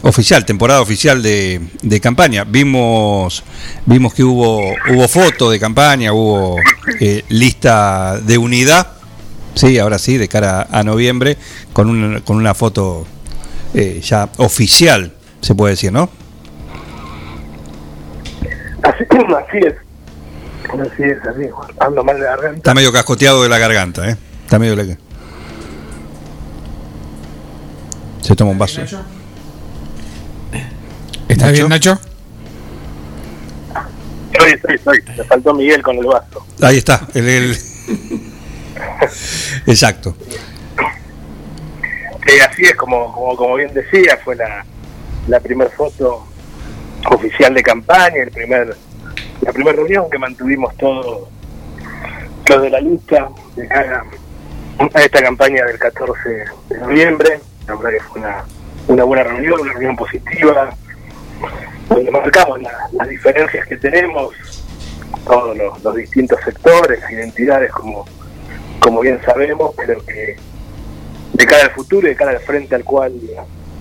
oficial, 0.04 0.46
temporada 0.46 0.82
oficial 0.82 1.22
de, 1.22 1.62
de 1.82 2.00
campaña. 2.00 2.44
Vimos 2.44 3.44
vimos 3.86 4.14
que 4.14 4.24
hubo 4.24 4.60
hubo 4.90 5.08
foto 5.08 5.50
de 5.50 5.60
campaña, 5.60 6.14
hubo 6.14 6.58
eh, 7.00 7.24
lista 7.30 8.20
de 8.20 8.38
unidad. 8.38 8.88
Sí, 9.56 9.78
ahora 9.80 10.00
sí, 10.00 10.18
de 10.18 10.28
cara 10.28 10.68
a 10.72 10.84
noviembre, 10.84 11.38
con 11.74 11.90
una, 11.90 12.22
con 12.22 12.38
una 12.38 12.54
foto 12.54 13.06
eh, 13.74 14.02
ya 14.04 14.30
oficial, 14.38 15.14
se 15.42 15.54
puede 15.56 15.74
decir, 15.74 15.92
¿no? 15.92 16.10
Así, 18.84 19.04
así 19.10 19.58
es. 19.60 19.74
Así 20.74 21.04
es, 21.04 21.18
así. 21.28 21.48
Ando 21.80 22.04
mal 22.04 22.18
de 22.18 22.24
garganta. 22.24 22.58
Está 22.58 22.74
medio 22.74 22.92
cascoteado 22.92 23.44
de 23.44 23.50
la 23.50 23.60
garganta, 23.60 24.10
¿eh? 24.10 24.18
Está 24.44 24.58
medio... 24.60 24.76
le- 24.76 24.98
Se 28.22 28.36
toma 28.36 28.52
un 28.52 28.58
vaso. 28.58 28.82
¿Estás 31.28 31.52
bien, 31.52 31.68
Nacho? 31.70 32.00
Estoy, 34.32 34.52
estoy, 34.54 34.76
estoy. 34.76 35.00
Me 35.18 35.24
faltó 35.26 35.54
Miguel 35.54 35.82
con 35.84 35.98
el 35.98 36.06
vaso. 36.06 36.46
Ahí 36.62 36.78
está, 36.78 37.08
el, 37.14 37.28
el- 37.28 37.58
Exacto. 39.68 40.16
Eh, 42.28 42.42
así 42.50 42.64
es, 42.64 42.76
como, 42.76 43.12
como, 43.14 43.36
como 43.36 43.56
bien 43.56 43.74
decía, 43.74 44.18
fue 44.24 44.36
la, 44.36 44.66
la 45.28 45.40
primera 45.40 45.70
foto 45.72 46.26
oficial 47.10 47.54
de 47.54 47.62
campaña, 47.64 48.24
el 48.24 48.32
primer, 48.32 48.76
la 49.42 49.52
primera 49.52 49.76
reunión 49.76 50.10
que 50.10 50.18
mantuvimos 50.18 50.76
todos 50.78 51.28
los 52.48 52.62
de 52.62 52.70
la 52.70 52.80
lista 52.80 53.30
de 53.56 53.68
cara 53.68 54.04
a 54.94 55.02
esta 55.02 55.22
campaña 55.22 55.66
del 55.66 55.78
14 55.80 56.30
de 56.70 56.78
noviembre. 56.80 57.40
La 57.68 57.76
verdad 57.76 57.92
que 57.92 58.00
fue 58.04 58.22
una, 58.22 58.44
una 58.88 59.04
buena 59.04 59.24
reunión, 59.24 59.60
una 59.62 59.72
reunión 59.74 59.96
positiva, 59.96 60.76
donde 61.90 62.12
marcamos 62.12 62.62
la- 62.62 62.90
las 62.94 63.08
diferencias 63.10 63.66
que 63.68 63.78
tenemos, 63.78 64.34
todos 65.26 65.58
los, 65.58 65.84
los 65.84 65.96
distintos 65.96 66.40
sectores, 66.44 67.00
las 67.02 67.12
identidades, 67.12 67.72
como, 67.72 68.06
como 68.84 69.00
bien 69.00 69.20
sabemos, 69.24 69.74
pero 69.78 70.04
que 70.06 70.36
de 71.34 71.46
cara 71.46 71.64
al 71.64 71.72
futuro 71.72 72.06
y 72.06 72.10
de 72.10 72.16
cara 72.18 72.32
al 72.32 72.40
frente 72.40 72.76
al 72.76 72.84
cual 72.84 73.14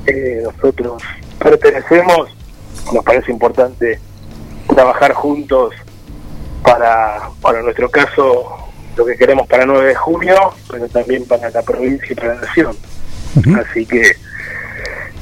eh, 0.07 0.41
nosotros 0.45 1.03
pertenecemos, 1.41 2.31
nos 2.93 3.05
parece 3.05 3.33
importante 3.33 3.99
trabajar 4.69 5.13
juntos 5.13 5.75
para, 6.63 7.31
para 7.41 7.63
nuestro 7.63 7.91
caso, 7.91 8.71
lo 8.97 9.05
que 9.05 9.17
queremos 9.17 9.49
para 9.49 9.67
9 9.67 9.89
de 9.89 9.95
junio, 9.97 10.37
pero 10.71 10.89
también 10.89 11.27
para 11.27 11.51
la 11.51 11.63
provincia 11.63 12.07
y 12.09 12.15
para 12.15 12.35
la 12.35 12.41
nación. 12.43 12.77
Así 13.59 13.85
que 13.85 14.03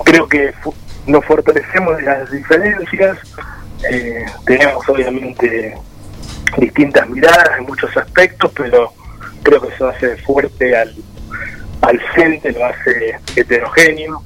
creo 0.05 0.29
que 0.29 0.53
nos 1.07 1.25
fortalecemos 1.25 1.97
de 1.97 2.03
las 2.03 2.31
diferencias, 2.31 3.17
eh, 3.91 4.27
tenemos 4.45 4.87
obviamente 4.91 5.75
distintas 6.59 7.09
miradas 7.09 7.59
en 7.59 7.65
muchos 7.65 7.97
aspectos, 7.97 8.53
pero 8.55 8.93
creo 9.43 9.61
que 9.61 9.75
eso 9.75 9.89
hace 9.89 10.17
fuerte 10.19 10.77
al, 10.77 10.95
al 11.83 12.01
frente, 12.15 12.53
lo 12.53 12.65
hace 12.65 13.17
heterogéneo, 13.37 14.23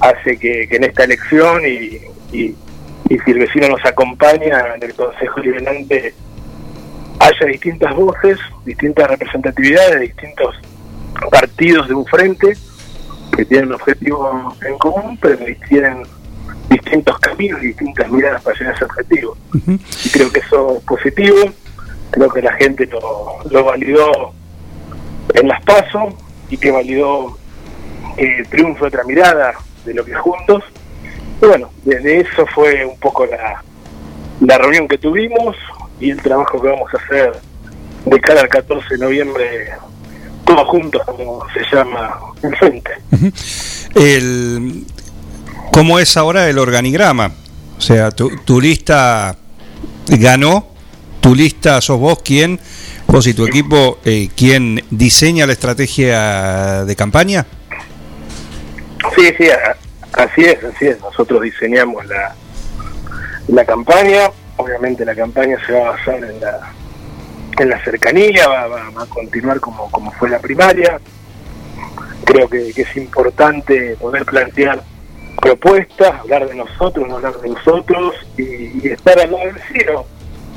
hace 0.00 0.38
que, 0.38 0.66
que 0.68 0.76
en 0.76 0.84
esta 0.84 1.04
elección 1.04 1.62
y, 1.66 2.00
y, 2.36 2.54
y 3.08 3.18
si 3.18 3.30
el 3.30 3.38
vecino 3.38 3.68
nos 3.68 3.84
acompaña 3.84 4.74
en 4.74 4.82
el 4.82 4.94
Consejo 4.94 5.40
Liberante 5.40 6.14
haya 7.20 7.46
distintas 7.46 7.94
voces, 7.94 8.38
distintas 8.64 9.08
representatividades, 9.08 10.00
distintos 10.00 10.56
partidos 11.30 11.88
de 11.88 11.94
un 11.94 12.04
frente 12.06 12.56
que 13.36 13.44
tienen 13.44 13.68
un 13.68 13.74
objetivo 13.74 14.54
en 14.66 14.78
común, 14.78 15.18
pero 15.20 15.38
que 15.38 15.54
tienen 15.68 16.02
distintos 16.68 17.18
caminos 17.20 17.62
y 17.62 17.68
distintas 17.68 18.10
miradas 18.10 18.42
para 18.42 18.56
llegar 18.58 18.72
a 18.72 18.76
ese 18.76 18.84
objetivo. 18.84 19.36
Y 20.04 20.08
creo 20.10 20.32
que 20.32 20.40
eso 20.40 20.76
es 20.78 20.84
positivo, 20.84 21.36
creo 22.10 22.28
que 22.30 22.42
la 22.42 22.52
gente 22.54 22.86
lo, 22.86 23.38
lo 23.50 23.64
validó 23.64 24.32
en 25.34 25.48
las 25.48 25.62
pasos 25.62 26.14
y 26.48 26.56
que 26.56 26.70
validó 26.70 27.36
eh, 28.16 28.36
el 28.38 28.48
triunfo 28.48 28.84
de 28.84 28.88
otra 28.88 29.04
mirada 29.04 29.54
de 29.84 29.94
lo 29.94 30.04
que 30.04 30.14
juntos. 30.14 30.62
Y 31.42 31.46
bueno, 31.46 31.70
desde 31.84 32.20
eso 32.20 32.46
fue 32.54 32.84
un 32.84 32.98
poco 32.98 33.26
la, 33.26 33.62
la 34.40 34.58
reunión 34.58 34.88
que 34.88 34.98
tuvimos 34.98 35.56
y 36.00 36.10
el 36.10 36.22
trabajo 36.22 36.60
que 36.60 36.68
vamos 36.68 36.92
a 36.94 37.04
hacer 37.04 37.32
de 38.06 38.20
cara 38.20 38.42
al 38.42 38.48
14 38.48 38.86
de 38.90 38.98
noviembre, 38.98 39.70
todos 40.44 40.68
juntos, 40.68 41.02
como 41.06 41.42
se 41.52 41.60
llama 41.74 42.18
el 42.42 42.56
frente. 42.56 42.90
El, 43.94 44.84
¿Cómo 45.72 45.98
es 45.98 46.16
ahora 46.16 46.48
el 46.48 46.58
organigrama? 46.58 47.32
O 47.78 47.80
sea, 47.80 48.10
tu, 48.10 48.30
tu 48.44 48.60
lista 48.60 49.36
ganó, 50.06 50.66
tu 51.20 51.34
lista 51.34 51.80
sos 51.80 51.98
vos 51.98 52.20
quien, 52.22 52.60
vos 53.06 53.26
y 53.26 53.34
tu 53.34 53.46
equipo, 53.46 53.98
eh, 54.04 54.28
quien 54.36 54.82
diseña 54.90 55.46
la 55.46 55.52
estrategia 55.52 56.84
de 56.84 56.96
campaña. 56.96 57.46
Sí, 59.16 59.32
sí, 59.38 59.48
así 60.12 60.44
es, 60.44 60.64
así 60.64 60.86
es. 60.86 61.00
Nosotros 61.00 61.42
diseñamos 61.42 62.04
la, 62.06 62.34
la 63.48 63.64
campaña. 63.64 64.30
Obviamente 64.56 65.04
la 65.04 65.14
campaña 65.14 65.56
se 65.66 65.72
va 65.72 65.88
a 65.88 65.90
basar 65.92 66.16
en 66.16 66.40
la, 66.40 66.72
en 67.58 67.70
la 67.70 67.84
cercanía, 67.84 68.48
va, 68.48 68.88
a 69.02 69.06
continuar 69.06 69.60
como, 69.60 69.90
como 69.90 70.10
fue 70.12 70.28
la 70.30 70.38
primaria. 70.38 71.00
Creo 72.24 72.48
que, 72.48 72.72
que 72.72 72.82
es 72.82 72.96
importante 72.96 73.96
poder 74.00 74.24
plantear 74.24 74.82
propuestas, 75.40 76.20
hablar 76.20 76.48
de 76.48 76.54
nosotros, 76.54 77.06
no 77.06 77.16
hablar 77.16 77.38
de 77.40 77.50
nosotros 77.50 78.14
y, 78.38 78.86
y 78.86 78.88
estar 78.88 79.18
al 79.18 79.30
lado 79.30 79.44
del 79.46 79.54
vecino. 79.54 80.06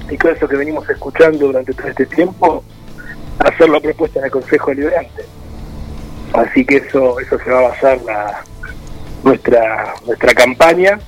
Y 0.09 0.17
con 0.17 0.35
eso 0.35 0.47
que 0.47 0.55
venimos 0.55 0.89
escuchando 0.89 1.47
durante 1.47 1.73
todo 1.73 1.87
este 1.87 2.05
tiempo, 2.05 2.63
hacer 3.39 3.69
la 3.69 3.79
propuesta 3.79 4.19
en 4.19 4.25
el 4.25 4.31
Consejo 4.31 4.69
Deliberante. 4.71 5.23
Así 6.33 6.65
que 6.65 6.77
eso 6.77 7.19
eso 7.19 7.37
se 7.39 7.49
va 7.49 7.59
a 7.59 7.69
basar 7.69 7.99
la, 8.03 8.43
nuestra 9.23 9.93
nuestra 10.05 10.33
campaña 10.33 10.99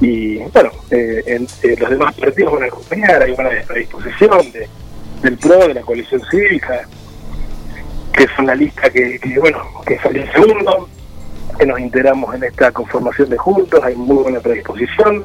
y 0.00 0.38
bueno, 0.38 0.70
eh, 0.90 1.22
en- 1.26 1.46
eh, 1.62 1.76
los 1.78 1.90
demás 1.90 2.14
partidos 2.14 2.52
van 2.54 2.64
a 2.64 2.66
acompañar, 2.66 3.22
hay 3.22 3.32
una 3.32 3.50
predisposición 3.66 4.52
de, 4.52 4.68
del 5.22 5.38
PRO, 5.38 5.68
de 5.68 5.74
la 5.74 5.80
coalición 5.82 6.20
cívica, 6.30 6.82
que 8.12 8.26
son 8.36 8.46
la 8.46 8.54
lista 8.54 8.90
que, 8.90 9.20
bueno, 9.38 9.62
que 9.86 9.98
salió 9.98 10.22
el 10.22 10.32
segundo, 10.32 10.88
que 11.58 11.66
nos 11.66 11.78
integramos 11.78 12.34
en 12.34 12.44
esta 12.44 12.72
conformación 12.72 13.28
de 13.30 13.38
juntos, 13.38 13.80
hay 13.84 13.94
muy 13.94 14.16
buena 14.24 14.40
predisposición 14.40 15.24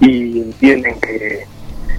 y 0.00 0.42
entienden 0.42 1.00
que, 1.00 1.46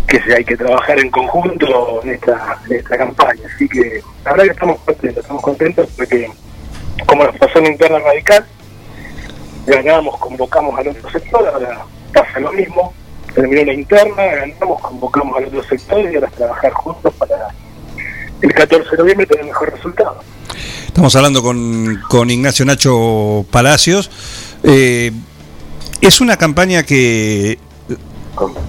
que 0.08 0.22
hay 0.34 0.46
que 0.46 0.56
trabajar 0.56 1.00
en 1.00 1.12
conjunto 1.12 2.02
en 2.04 2.12
esta, 2.12 2.98
campaña. 2.98 3.42
Así 3.54 3.68
que 3.68 4.02
la 4.24 4.32
verdad 4.32 4.46
que 4.46 4.52
estamos 4.52 4.80
contentos, 4.80 5.24
estamos 5.24 5.44
contentos 5.44 5.90
porque 5.98 6.32
como 7.06 7.26
nos 7.26 7.38
pasó 7.38 7.60
en 7.60 7.68
interna 7.68 8.00
radical, 8.00 8.46
ganamos, 9.66 10.18
convocamos 10.18 10.80
al 10.80 10.88
otro 10.88 11.10
sector, 11.12 11.48
ahora 11.48 11.86
pasa 12.14 12.40
lo 12.40 12.52
mismo, 12.54 12.94
terminó 13.36 13.66
la 13.66 13.74
interna, 13.74 14.24
ganamos, 14.24 14.82
convocamos 14.82 15.38
al 15.38 15.46
otro 15.46 15.64
sector 15.64 16.00
y 16.12 16.16
ahora 16.16 16.28
trabajar 16.30 16.72
juntos 16.72 17.14
para 17.16 17.50
el 18.42 18.54
14 18.54 18.90
de 18.90 18.98
noviembre 18.98 19.28
tener 19.28 19.46
mejor 19.46 19.72
resultado. 19.74 20.22
Estamos 20.88 21.16
hablando 21.16 21.44
con, 21.44 22.02
con 22.10 22.30
Ignacio 22.30 22.66
Nacho 22.66 23.46
Palacios. 23.52 24.10
Eh, 24.64 25.12
es 26.02 26.22
una 26.22 26.38
campaña 26.38 26.84
que... 26.84 27.60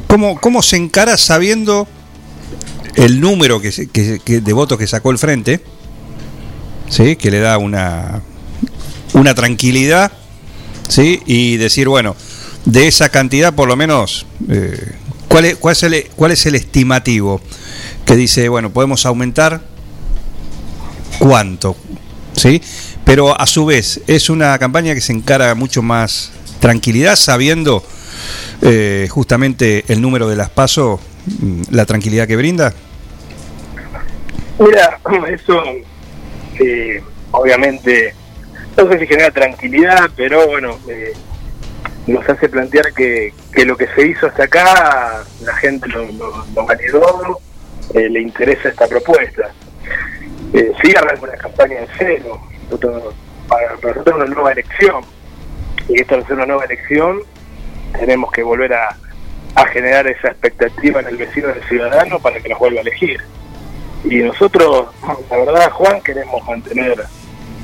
¿cómo, 0.06 0.40
¿Cómo 0.40 0.62
se 0.62 0.76
encara 0.76 1.16
sabiendo 1.16 1.86
el 2.96 3.20
número 3.20 3.60
que, 3.60 3.70
que- 3.88 4.20
que- 4.24 4.40
de 4.40 4.52
votos 4.52 4.78
que 4.78 4.86
sacó 4.86 5.10
el 5.10 5.18
frente? 5.18 5.62
¿Sí? 6.88 7.16
Que 7.16 7.30
le 7.30 7.40
da 7.40 7.58
una, 7.58 8.22
una 9.12 9.34
tranquilidad. 9.34 10.12
¿Sí? 10.88 11.20
Y 11.26 11.58
decir, 11.58 11.86
bueno, 11.88 12.16
de 12.64 12.88
esa 12.88 13.10
cantidad 13.10 13.52
por 13.54 13.68
lo 13.68 13.76
menos... 13.76 14.24
eh, 14.48 14.94
¿cuál, 15.28 15.44
es, 15.44 15.56
cuál, 15.56 15.72
es 15.72 15.82
el, 15.82 16.06
¿Cuál 16.16 16.32
es 16.32 16.46
el 16.46 16.54
estimativo? 16.54 17.40
Que 18.06 18.16
dice, 18.16 18.48
bueno, 18.48 18.70
podemos 18.72 19.04
aumentar 19.04 19.60
cuánto, 21.18 21.76
¿sí? 22.34 22.62
Pero 23.04 23.38
a 23.38 23.46
su 23.46 23.66
vez 23.66 24.00
es 24.06 24.30
una 24.30 24.58
campaña 24.58 24.94
que 24.94 25.00
se 25.02 25.12
encara 25.12 25.54
mucho 25.54 25.82
más 25.82 26.30
tranquilidad, 26.60 27.16
sabiendo 27.16 27.84
eh, 28.62 29.06
justamente 29.10 29.84
el 29.88 30.00
número 30.00 30.28
de 30.28 30.36
las 30.36 30.50
pasos, 30.50 31.00
mm, 31.40 31.62
la 31.70 31.86
tranquilidad 31.86 32.26
que 32.26 32.36
brinda. 32.36 32.72
Mira, 34.58 35.00
eso 35.28 35.62
eh, 36.60 37.02
obviamente 37.30 38.14
no 38.76 38.90
sé 38.90 38.98
si 39.00 39.06
genera 39.06 39.30
tranquilidad, 39.30 40.08
pero 40.16 40.46
bueno, 40.46 40.78
eh, 40.88 41.12
nos 42.06 42.28
hace 42.28 42.48
plantear 42.48 42.92
que, 42.92 43.32
lo 43.66 43.76
que 43.76 43.88
se 43.88 44.06
hizo 44.06 44.26
hasta 44.26 44.44
acá, 44.44 45.24
la 45.42 45.54
gente 45.56 45.88
lo, 45.88 46.06
lo, 46.12 46.46
lo 46.54 47.40
le 47.94 48.20
interesa 48.20 48.68
esta 48.68 48.86
propuesta. 48.86 49.50
Eh, 50.52 50.72
sí, 50.82 50.94
arranca 50.96 51.22
una 51.22 51.36
campaña 51.36 51.80
en 51.80 51.86
cero, 51.98 52.40
para, 53.48 53.76
para 53.76 53.94
nosotros 53.94 54.16
una 54.16 54.26
nueva 54.26 54.52
elección, 54.52 55.04
y 55.88 56.00
esta 56.00 56.16
va 56.16 56.22
a 56.22 56.26
ser 56.26 56.36
una 56.36 56.46
nueva 56.46 56.64
elección, 56.64 57.18
tenemos 57.92 58.30
que 58.32 58.42
volver 58.42 58.74
a, 58.74 58.96
generar 59.72 60.06
esa 60.06 60.28
expectativa 60.28 61.00
en 61.00 61.08
el 61.08 61.16
vecino 61.16 61.48
del 61.48 61.62
ciudadano 61.64 62.20
para 62.20 62.38
que 62.38 62.48
nos 62.48 62.60
vuelva 62.60 62.78
a 62.78 62.82
elegir. 62.82 63.20
Y 64.04 64.18
nosotros, 64.18 64.86
la 65.28 65.36
verdad, 65.36 65.70
Juan, 65.72 66.00
queremos 66.00 66.46
mantener 66.46 67.04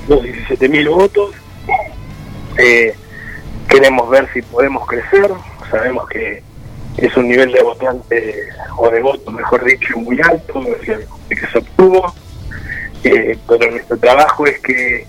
los 0.09 0.21
17.000 0.21 0.91
votos. 0.91 1.37
Eh, 2.59 2.97
queremos 3.69 4.11
ver 4.11 4.29
si 4.35 4.43
podemos 4.43 4.85
crecer. 4.89 5.31
Sabemos 5.71 6.09
que 6.09 6.43
es 6.97 7.17
un 7.17 7.29
nivel 7.29 7.53
de 7.53 7.63
votante, 7.63 8.49
o 8.77 8.91
de 8.91 9.01
voto, 9.01 9.31
mejor 9.31 9.65
dicho, 9.65 9.97
muy 9.99 10.21
alto, 10.21 10.63
que 11.29 11.47
se 11.47 11.59
obtuvo. 11.59 12.13
Eh, 13.05 13.39
pero 13.47 13.71
nuestro 13.71 13.97
trabajo 13.99 14.47
es 14.47 14.59
que 14.61 15.07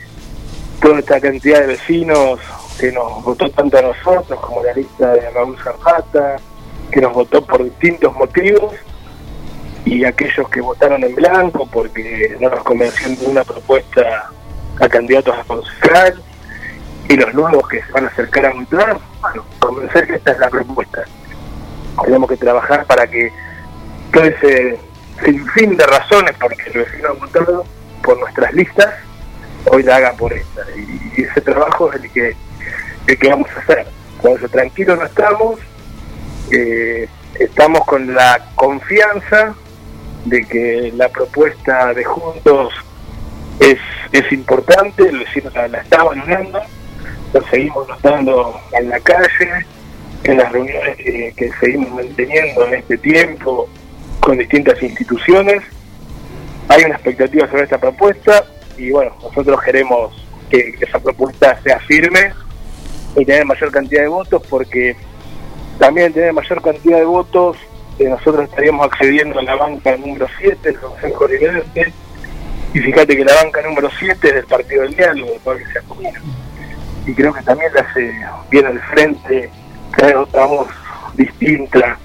toda 0.81 0.99
esta 0.99 1.19
cantidad 1.19 1.61
de 1.61 1.67
vecinos 1.67 2.39
que 2.79 2.91
nos 2.91 3.23
votó 3.23 3.49
tanto 3.51 3.77
a 3.77 3.81
nosotros 3.81 4.39
como 4.39 4.63
la 4.63 4.73
lista 4.73 5.13
de 5.13 5.29
Raúl 5.31 5.57
Zapata, 5.63 6.37
que 6.91 7.01
nos 7.01 7.13
votó 7.13 7.43
por 7.43 7.63
distintos 7.63 8.13
motivos, 8.15 8.73
y 9.85 10.03
aquellos 10.03 10.49
que 10.49 10.61
votaron 10.61 11.03
en 11.03 11.15
blanco 11.15 11.67
porque 11.71 12.35
no 12.39 12.49
nos 12.49 12.63
convenció 12.63 13.07
ninguna 13.07 13.43
propuesta 13.43 14.31
a 14.79 14.89
candidatos 14.89 15.37
a 15.37 15.43
concejal 15.43 16.21
y 17.07 17.15
los 17.15 17.33
nuevos 17.33 17.67
que 17.69 17.83
se 17.83 17.91
van 17.91 18.05
a 18.05 18.07
acercar 18.07 18.47
a 18.47 18.53
votar, 18.53 18.97
bueno, 19.21 19.45
convencer 19.59 20.07
que 20.07 20.15
esta 20.15 20.31
es 20.31 20.39
la 20.39 20.49
propuesta. 20.49 21.05
Tenemos 22.03 22.29
que 22.29 22.37
trabajar 22.37 22.85
para 22.85 23.07
que 23.07 23.31
todo 24.11 24.23
ese 24.23 24.79
sinfín 25.23 25.77
de 25.77 25.85
razones 25.85 26.35
porque 26.41 26.63
el 26.73 26.83
vecino 26.83 27.09
ha 27.09 27.13
votado 27.13 27.65
por 28.03 28.19
nuestras 28.19 28.53
listas, 28.53 28.93
hoy 29.65 29.83
la 29.83 29.97
haga 29.97 30.13
por 30.13 30.33
esta. 30.33 30.61
Y 30.75 31.21
ese 31.21 31.41
trabajo 31.41 31.93
es 31.93 32.03
el 32.03 32.11
que, 32.11 32.35
el 33.07 33.17
que 33.17 33.29
vamos 33.29 33.49
a 33.55 33.59
hacer. 33.59 33.87
Cuando 34.21 34.47
tranquilos 34.49 34.97
no 34.97 35.05
estamos, 35.05 35.59
eh, 36.51 37.07
estamos 37.39 37.85
con 37.85 38.13
la 38.13 38.43
confianza 38.55 39.55
de 40.25 40.45
que 40.45 40.91
la 40.95 41.09
propuesta 41.09 41.93
de 41.93 42.03
Juntos 42.03 42.73
es, 43.59 43.77
es 44.11 44.31
importante, 44.31 45.07
el 45.07 45.19
vecino 45.19 45.49
la, 45.53 45.67
la 45.67 45.79
está 45.79 46.03
valorando, 46.03 46.59
lo 47.33 47.47
seguimos 47.47 47.87
notando 47.87 48.59
en 48.71 48.89
la 48.89 48.99
calle, 48.99 49.65
en 50.23 50.37
las 50.37 50.51
reuniones 50.51 50.97
que, 50.97 51.33
que 51.37 51.51
seguimos 51.59 51.91
manteniendo 51.91 52.65
en 52.67 52.73
este 52.75 52.97
tiempo 52.97 53.69
con 54.19 54.37
distintas 54.37 54.81
instituciones. 54.81 55.61
Hay 56.67 56.83
una 56.83 56.95
expectativa 56.95 57.47
sobre 57.47 57.63
esta 57.63 57.77
propuesta 57.77 58.45
y 58.77 58.89
bueno, 58.89 59.15
nosotros 59.21 59.61
queremos 59.61 60.25
que, 60.49 60.73
que 60.73 60.85
esa 60.85 60.99
propuesta 60.99 61.59
sea 61.61 61.79
firme 61.81 62.33
y 63.15 63.25
tener 63.25 63.45
mayor 63.45 63.71
cantidad 63.71 64.01
de 64.01 64.07
votos 64.07 64.41
porque 64.49 64.95
también 65.79 66.13
tener 66.13 66.33
mayor 66.33 66.61
cantidad 66.61 66.97
de 66.97 67.05
votos 67.05 67.57
eh, 67.97 68.09
nosotros 68.09 68.49
estaríamos 68.49 68.85
accediendo 68.87 69.39
a 69.39 69.43
la 69.43 69.55
banca 69.55 69.95
número 69.95 70.27
7 70.37 70.57
del 70.61 70.79
Consejo 70.79 71.27
Deliberante 71.27 71.93
y 72.73 72.79
fíjate 72.79 73.15
que 73.15 73.23
la 73.23 73.35
banca 73.35 73.61
número 73.61 73.89
7 73.97 74.27
es 74.27 74.33
del 74.33 74.45
Partido 74.45 74.81
del 74.81 74.95
Diálogo, 74.95 75.31
del 75.45 75.59
que 75.59 75.71
se 75.71 75.79
acumula. 75.79 76.21
Y 77.05 77.13
creo 77.13 77.33
que 77.33 77.41
también 77.43 77.71
le 77.73 77.79
hace 77.79 78.13
bien 78.51 78.65
al 78.65 78.81
frente 78.81 79.49
traer 79.95 80.17
otra 80.17 80.45
voz 80.45 80.67
distinta 81.13 81.97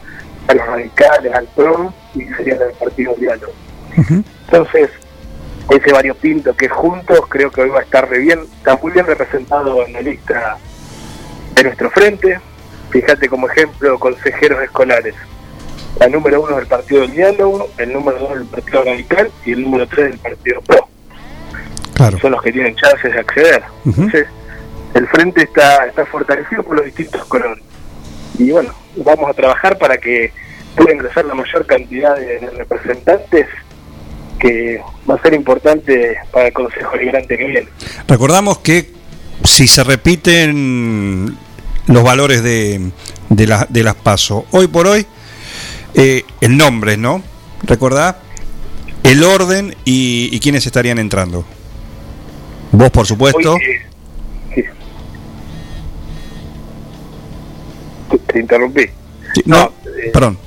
a 0.47 0.55
los 0.55 0.67
radicales, 0.67 1.35
al 1.35 1.47
PRO 1.49 1.93
y 2.15 2.25
sería 2.27 2.55
la 2.55 2.67
del 2.67 2.75
Partido 2.75 3.13
del 3.13 3.21
Diálogo. 3.21 3.53
Entonces, 3.97 4.91
ese 5.71 5.93
variopinto 5.93 6.55
que 6.55 6.69
juntos 6.69 7.21
creo 7.29 7.51
que 7.51 7.63
hoy 7.63 7.71
va 7.71 7.81
a 7.81 7.83
estar 7.83 8.09
re 8.09 8.19
bien, 8.21 8.41
está 8.59 8.77
muy 8.77 8.93
bien 8.93 9.07
representado 9.07 9.85
en 9.85 9.93
la 9.93 10.03
lista 10.03 10.59
de 11.61 11.65
nuestro 11.65 11.91
frente. 11.91 12.41
Fíjate 12.91 13.29
como 13.29 13.49
ejemplo, 13.49 13.99
consejeros 13.99 14.63
escolares. 14.63 15.15
la 15.99 16.09
número 16.09 16.43
uno 16.43 16.57
del 16.57 16.67
Partido 16.67 17.03
del 17.03 17.13
Diálogo, 17.13 17.69
el 17.79 17.93
número 17.93 18.19
dos 18.19 18.35
del 18.35 18.47
Partido 18.47 18.83
Radical 18.85 19.31
y 19.45 19.53
el 19.53 19.63
número 19.63 19.87
tres 19.87 20.11
del 20.11 20.19
Partido 20.19 20.61
PRO. 20.63 20.89
Claro. 21.95 22.19
Son 22.19 22.33
los 22.33 22.43
que 22.43 22.53
tienen 22.53 22.75
chances 22.77 23.13
de 23.13 23.21
acceder. 23.21 23.63
Entonces, 23.85 24.27
el 24.95 25.07
frente 25.09 25.43
está, 25.43 25.85
está 25.87 26.07
fortalecido 26.07 26.63
por 26.63 26.77
los 26.77 26.87
distintos 26.87 27.25
colores. 27.27 27.63
Y 28.39 28.51
bueno, 28.51 28.73
vamos 28.97 29.29
a 29.29 29.35
trabajar 29.35 29.77
para 29.79 29.99
que 29.99 30.33
pueda 30.75 30.95
ingresar 30.95 31.27
la 31.27 31.35
mayor 31.35 31.67
cantidad 31.67 32.17
de, 32.17 32.39
de 32.39 32.51
representantes 32.51 33.47
que 34.39 34.81
va 35.09 35.17
a 35.17 35.23
ser 35.23 35.35
importante 35.35 36.17
para 36.33 36.47
el 36.47 36.53
Consejo 36.55 36.97
Liberante 36.97 37.37
que 37.37 37.45
viene. 37.45 37.69
Recordamos 38.09 38.59
que 38.59 38.91
si 39.45 39.69
se 39.69 39.85
repiten 39.85 41.37
los 41.91 42.03
valores 42.03 42.43
de, 42.43 42.91
de, 43.29 43.47
la- 43.47 43.67
de 43.69 43.83
las 43.83 43.95
PASO, 43.97 44.47
hoy 44.53 44.67
por 44.69 44.87
hoy, 44.87 45.07
eh, 45.95 46.25
el 46.41 46.57
nombre, 46.57 46.97
¿no? 46.97 47.23
Recordá 47.65 48.19
el 49.03 49.23
orden 49.25 49.75
y, 49.85 50.29
y 50.33 50.41
quiénes 50.41 50.65
estarían 50.67 50.99
entrando. 50.99 51.45
Vos, 52.73 52.91
por 52.91 53.07
supuesto. 53.07 53.55
Hoy, 53.55 53.61
eh, 53.63 53.83
sí. 54.55 54.65
Te, 58.11 58.19
te 58.19 58.39
interrumpí. 58.41 58.87
Sí, 59.35 59.43
no, 59.47 59.73
eh, 60.03 60.11
perdón. 60.13 60.39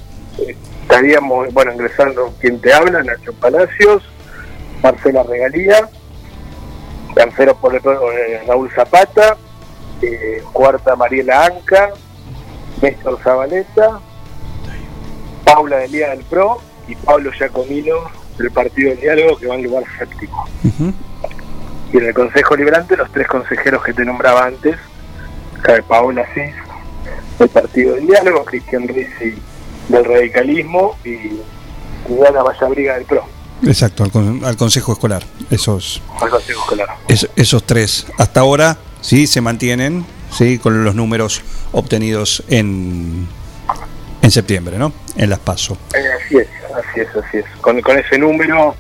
Estaríamos, 0.84 1.52
bueno, 1.54 1.74
ingresando 1.74 2.34
quien 2.40 2.60
te 2.60 2.74
habla, 2.74 3.04
Nacho 3.04 3.34
Palacios, 3.34 4.04
Marcela 4.82 5.24
Regalía, 5.24 5.90
tercero 7.16 7.56
por 7.58 7.74
el, 7.74 7.82
eh, 7.82 8.42
Raúl 8.48 8.70
Zapata, 8.76 9.38
eh, 10.04 10.44
cuarta 10.52 10.96
Mariela 10.96 11.46
Anca, 11.46 11.92
Néstor 12.82 13.20
Zabaleta, 13.24 14.00
Paula 15.46 15.78
de 15.78 15.88
Liga 15.88 16.10
del 16.10 16.24
Pro 16.26 16.62
y 16.88 16.96
Pablo 16.96 17.32
Giacomino 17.32 17.96
del 18.38 18.52
Partido 18.52 18.90
del 18.90 19.00
Diálogo 19.00 19.38
que 19.38 19.48
va 19.48 19.56
en 19.56 19.64
lugar 19.64 19.84
séptimo. 19.98 20.46
Y 21.94 21.98
en 21.98 22.06
el 22.06 22.14
Consejo 22.14 22.56
Liberante 22.56 22.98
los 22.98 23.12
tres 23.12 23.28
consejeros 23.28 23.84
que 23.84 23.94
te 23.94 24.04
nombraba 24.04 24.46
antes, 24.46 24.78
Paola 25.88 26.26
Cis 26.34 26.54
del 27.40 27.50
Partido 27.50 27.96
del 27.96 28.08
Diálogo, 28.08 28.44
Cristian 28.46 28.88
Rizzi 28.88 29.36
del 29.88 30.06
Radicalismo 30.06 30.98
y 31.04 31.40
Diana 32.08 32.44
Vallabriga 32.44 32.96
del 32.96 33.06
PRO, 33.06 33.24
Exacto, 33.66 34.04
al, 34.04 34.12
con- 34.12 34.44
al 34.44 34.58
consejo 34.58 34.94
escolar. 34.94 35.24
Esos, 35.50 36.02
al 36.22 36.30
Consejo 36.30 36.62
Escolar. 36.62 36.88
es- 37.08 37.30
esos 37.36 37.64
tres. 37.66 38.06
Hasta 38.18 38.42
ahora, 38.42 38.78
sí, 39.02 39.28
se 39.28 39.42
mantienen, 39.42 40.06
sí, 40.32 40.58
con 40.60 40.84
los 40.84 40.96
números 40.96 41.42
obtenidos 41.72 42.44
en, 42.50 43.28
en 44.22 44.32
septiembre, 44.32 44.78
¿no? 44.78 44.92
En 45.16 45.30
las 45.30 45.40
PASO. 45.40 45.78
Eh, 45.96 46.00
así 46.26 46.38
es, 46.38 46.48
así 46.76 47.00
es, 47.02 47.08
así 47.16 47.38
es. 47.38 47.46
Con, 47.62 47.80
con 47.82 47.98
ese 47.98 48.18
número, 48.18 48.76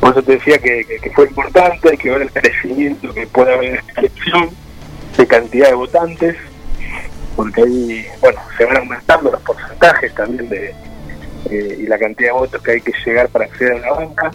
por 0.00 0.12
eso 0.12 0.22
te 0.22 0.32
decía 0.32 0.58
que, 0.58 0.84
que- 0.84 0.98
que 0.98 1.10
fue 1.10 1.26
importante, 1.26 1.90
hay 1.90 1.96
que 1.96 2.10
ver 2.10 2.22
el 2.22 2.30
crecimiento 2.30 3.12
que 3.12 3.26
puede 3.26 3.52
haber 3.54 3.68
en 3.70 3.76
esta 3.76 4.00
elección 4.00 4.50
de 5.16 5.26
cantidad 5.26 5.68
de 5.68 5.74
votantes, 5.74 6.36
porque 7.34 7.62
ahí, 7.62 8.06
bueno, 8.20 8.40
se 8.56 8.64
van 8.64 8.76
aumentando 8.76 9.30
los 9.32 9.40
porcentajes 9.42 10.14
también 10.14 10.48
de 10.48 10.72
eh, 11.50 11.78
y 11.80 11.86
la 11.86 11.98
cantidad 11.98 12.28
de 12.28 12.38
votos 12.38 12.62
que 12.62 12.72
hay 12.72 12.80
que 12.80 12.92
llegar 13.04 13.28
para 13.28 13.46
acceder 13.46 13.74
a 13.74 13.78
la 13.80 13.92
banca. 13.92 14.30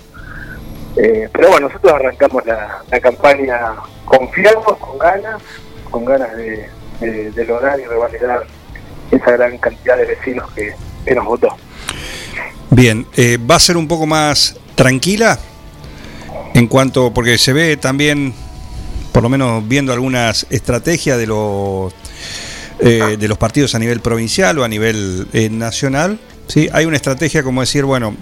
Eh, 0.95 1.29
pero 1.31 1.49
bueno, 1.49 1.67
nosotros 1.67 1.93
arrancamos 1.93 2.45
la, 2.45 2.83
la 2.89 2.99
campaña 2.99 3.75
confiados, 4.05 4.77
con 4.77 4.97
ganas, 4.97 5.41
con 5.89 6.05
ganas 6.05 6.35
de 6.35 7.45
lograr 7.47 7.79
y 7.79 7.85
revalidar 7.85 8.45
esa 9.11 9.31
gran 9.31 9.57
cantidad 9.57 9.97
de 9.97 10.05
vecinos 10.05 10.51
que, 10.51 10.73
que 11.05 11.15
nos 11.15 11.25
votó. 11.25 11.55
Bien, 12.69 13.05
eh, 13.15 13.37
va 13.37 13.55
a 13.55 13.59
ser 13.59 13.77
un 13.77 13.87
poco 13.87 14.05
más 14.05 14.55
tranquila 14.75 15.39
en 16.53 16.67
cuanto, 16.67 17.11
porque 17.13 17.37
se 17.37 17.53
ve 17.53 17.77
también, 17.77 18.33
por 19.11 19.23
lo 19.23 19.29
menos 19.29 19.67
viendo 19.67 19.91
algunas 19.93 20.45
estrategias 20.49 21.17
de 21.17 21.27
los 21.27 21.93
eh, 22.79 23.17
de 23.19 23.27
los 23.27 23.37
partidos 23.37 23.75
a 23.75 23.79
nivel 23.79 23.99
provincial 23.99 24.57
o 24.59 24.63
a 24.63 24.67
nivel 24.67 25.27
eh, 25.33 25.49
nacional, 25.49 26.19
sí, 26.49 26.67
hay 26.73 26.83
una 26.83 26.97
estrategia 26.97 27.43
como 27.43 27.61
decir, 27.61 27.85
bueno, 27.85 28.17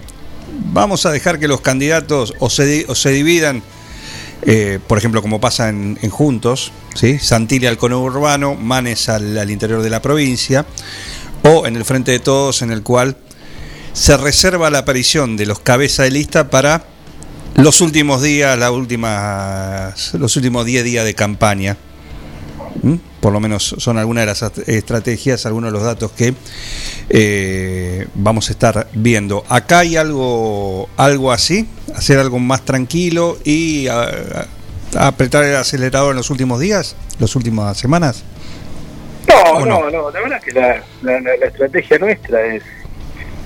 vamos 0.72 1.04
a 1.06 1.10
dejar 1.10 1.40
que 1.40 1.48
los 1.48 1.60
candidatos 1.60 2.34
o 2.38 2.48
se, 2.48 2.86
o 2.88 2.94
se 2.94 3.10
dividan, 3.10 3.62
eh, 4.42 4.78
por 4.86 4.98
ejemplo, 4.98 5.20
como 5.20 5.40
pasa 5.40 5.68
en, 5.68 5.98
en 6.00 6.10
Juntos, 6.10 6.70
¿sí? 6.94 7.18
Santilli 7.18 7.66
al 7.66 7.76
conurbano, 7.76 8.54
Manes 8.54 9.08
al, 9.08 9.36
al 9.36 9.50
interior 9.50 9.82
de 9.82 9.90
la 9.90 10.00
provincia, 10.00 10.64
o 11.42 11.66
en 11.66 11.74
el 11.74 11.84
Frente 11.84 12.12
de 12.12 12.20
Todos, 12.20 12.62
en 12.62 12.70
el 12.70 12.82
cual 12.82 13.16
se 13.92 14.16
reserva 14.16 14.70
la 14.70 14.78
aparición 14.78 15.36
de 15.36 15.46
los 15.46 15.58
cabeza 15.58 16.04
de 16.04 16.12
lista 16.12 16.50
para 16.50 16.84
los 17.56 17.80
últimos 17.80 18.22
días, 18.22 18.56
las 18.56 18.70
últimas, 18.70 20.14
los 20.14 20.36
últimos 20.36 20.64
10 20.64 20.84
días 20.84 21.04
de 21.04 21.14
campaña. 21.14 21.76
¿Mm? 22.82 22.94
Por 23.20 23.32
lo 23.32 23.40
menos 23.40 23.74
son 23.78 23.98
algunas 23.98 24.22
de 24.22 24.26
las 24.26 24.42
at- 24.42 24.68
estrategias, 24.68 25.44
algunos 25.46 25.72
de 25.72 25.78
los 25.78 25.84
datos 25.84 26.12
que 26.12 26.34
eh, 27.08 28.06
vamos 28.14 28.48
a 28.48 28.52
estar 28.52 28.88
viendo. 28.94 29.44
Acá 29.48 29.80
hay 29.80 29.96
algo, 29.96 30.88
algo 30.96 31.32
así, 31.32 31.68
hacer 31.94 32.18
algo 32.18 32.38
más 32.38 32.64
tranquilo 32.64 33.38
y 33.44 33.88
a- 33.88 34.02
a- 34.96 35.06
apretar 35.08 35.44
el 35.44 35.56
acelerador 35.56 36.10
en 36.12 36.16
los 36.16 36.30
últimos 36.30 36.60
días, 36.60 36.96
las 37.18 37.34
últimas 37.36 37.76
semanas. 37.76 38.24
No, 39.26 39.64
no, 39.66 39.90
no, 39.90 40.10
la 40.10 40.20
verdad 40.20 40.40
que 40.42 40.52
la, 40.52 40.82
la- 41.02 41.20
la- 41.20 41.36
la 41.36 41.46
estrategia 41.46 41.98
nuestra 41.98 42.44
es, 42.46 42.62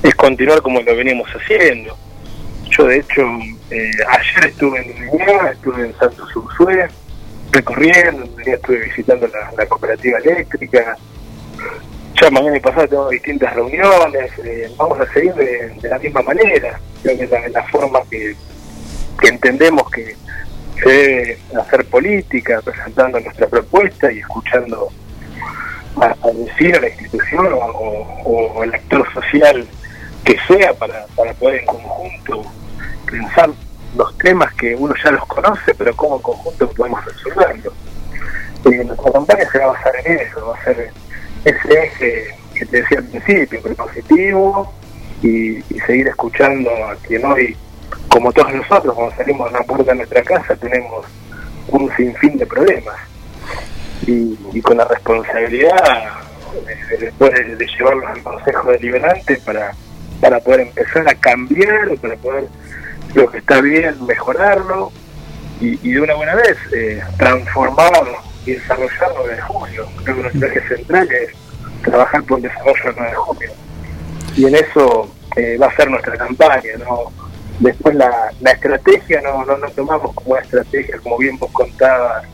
es 0.03 0.15
continuar 0.15 0.62
como 0.62 0.81
lo 0.81 0.94
venimos 0.97 1.28
haciendo. 1.31 1.97
Yo, 2.70 2.85
de 2.86 2.99
hecho, 3.01 3.23
eh, 3.70 3.90
ayer 4.09 4.47
estuve 4.51 4.78
en 4.81 4.89
Liniers, 5.07 5.53
estuve 5.53 5.86
en 5.86 5.94
Santos 5.99 6.35
Ursué, 6.36 6.89
recorriendo, 7.53 8.24
en 8.24 8.31
Liniers 8.37 8.61
estuve 8.61 8.79
visitando 8.87 9.29
la, 9.29 9.66
cooperativa 9.66 10.19
eléctrica. 10.19 10.97
Ya 12.20 12.31
mañana 12.31 12.57
y 12.57 12.61
pasado 12.61 12.89
tengo 12.89 13.09
distintas 13.11 13.55
reuniones, 13.55 14.31
eh, 14.45 14.70
vamos 14.77 14.99
a 15.01 15.12
seguir 15.12 15.35
de, 15.35 15.89
la 15.89 15.99
misma 15.99 16.23
manera. 16.23 16.81
Creo 17.03 17.19
que 17.19 17.51
la, 17.51 17.62
forma 17.65 18.01
que, 18.11 18.35
entendemos 19.23 19.89
que 19.91 20.16
se 20.83 20.89
debe 20.91 21.39
hacer 21.61 21.85
política, 21.87 22.61
presentando 22.62 23.20
nuestra 23.20 23.47
propuesta 23.47 24.11
y 24.11 24.19
escuchando 24.19 24.89
a- 25.97 26.16
vecino, 26.35 26.79
a 26.79 26.81
la 26.81 26.89
institución 26.89 27.49
o, 27.53 27.59
o- 28.24 28.65
el 28.65 28.74
actor 28.74 29.07
social 29.12 29.66
que 30.24 30.37
sea 30.47 30.73
para 30.74 31.07
poder 31.35 31.61
en 31.61 31.66
conjunto 31.66 32.43
pensar 33.07 33.51
los 33.97 34.16
temas 34.19 34.52
que 34.55 34.74
uno 34.74 34.94
ya 35.02 35.10
los 35.10 35.27
conoce, 35.27 35.74
pero 35.74 35.94
cómo 35.94 36.16
en 36.16 36.23
conjunto 36.23 36.70
podemos 36.70 37.05
resolverlos. 37.05 37.74
Eh, 38.64 38.85
nuestra 38.85 39.12
campaña 39.12 39.51
se 39.51 39.59
va 39.59 39.64
a 39.64 39.69
basar 39.69 39.93
en 40.05 40.19
eso, 40.19 40.47
va 40.47 40.56
a 40.56 40.64
ser 40.64 40.90
ese 41.44 41.85
eje 41.85 42.36
que 42.55 42.66
te 42.66 42.82
decía 42.82 42.98
al 42.98 43.05
principio, 43.05 43.60
positivo 43.74 44.73
y, 45.23 45.62
seguir 45.86 46.09
escuchando 46.09 46.70
a 46.70 46.94
quien 46.97 47.24
hoy, 47.24 47.56
como 48.09 48.32
todos 48.32 48.55
nosotros, 48.55 48.94
cuando 48.94 49.16
salimos 49.16 49.52
a 49.52 49.59
la 49.59 49.64
puerta 49.64 49.90
de 49.90 49.97
nuestra 49.98 50.23
casa, 50.23 50.55
tenemos 50.55 51.05
un 51.69 51.90
sinfín 51.97 52.39
de 52.39 52.47
problemas 52.47 52.97
y, 54.06 54.39
y 54.52 54.60
con 54.62 54.77
la 54.77 54.85
responsabilidad 54.85 56.23
después 56.98 57.32
de, 57.32 57.66
llevarlos 57.66 58.05
al 58.06 58.23
Consejo 58.23 58.70
Deliberante 58.70 59.36
para, 59.44 59.73
para 60.20 60.40
poder 60.40 60.60
empezar 60.60 61.09
a 61.09 61.14
cambiar 61.14 61.97
para 62.01 62.16
poder 62.16 62.44
lo 63.14 63.30
que 63.30 63.39
está 63.39 63.60
bien 63.60 63.94
mejorarlo 64.06 64.93
y, 65.60 65.76
de 65.76 66.01
una 66.01 66.14
buena 66.14 66.34
vez 66.34 66.56
eh, 66.74 67.01
transformarlo 67.18 68.16
y 68.44 68.52
desarrollarlo 68.52 69.26
desde 69.28 69.43
julio. 69.43 69.86
Creo 70.02 70.16
que 70.16 70.22
nuestro 70.22 70.48
eje 70.48 70.76
central 70.76 71.09
es 71.12 71.30
trabajar 71.82 72.22
por 72.24 72.39
el 72.39 72.43
desarrollo 72.44 72.84
del 72.84 72.94
9 72.97 73.10
de 73.10 73.16
julio 73.16 73.51
y 74.36 74.47
en 74.47 74.55
eso 74.55 75.14
eh, 75.36 75.56
va 75.60 75.66
a 75.66 75.76
ser 75.76 75.90
nuestra 75.90 76.16
campaña. 76.16 76.72
¿no? 76.78 77.12
Después 77.60 77.94
la, 77.94 78.32
la 78.40 78.51
estrategia 78.51 79.20
no, 79.20 79.44
no, 79.44 79.56
no 79.56 79.68
tomamos 79.70 80.14
como 80.14 80.32
una 80.32 80.40
estrategia, 80.40 80.98
como 80.98 81.18
bien 81.18 81.39
vos 81.39 81.51
contabas, 81.52 82.24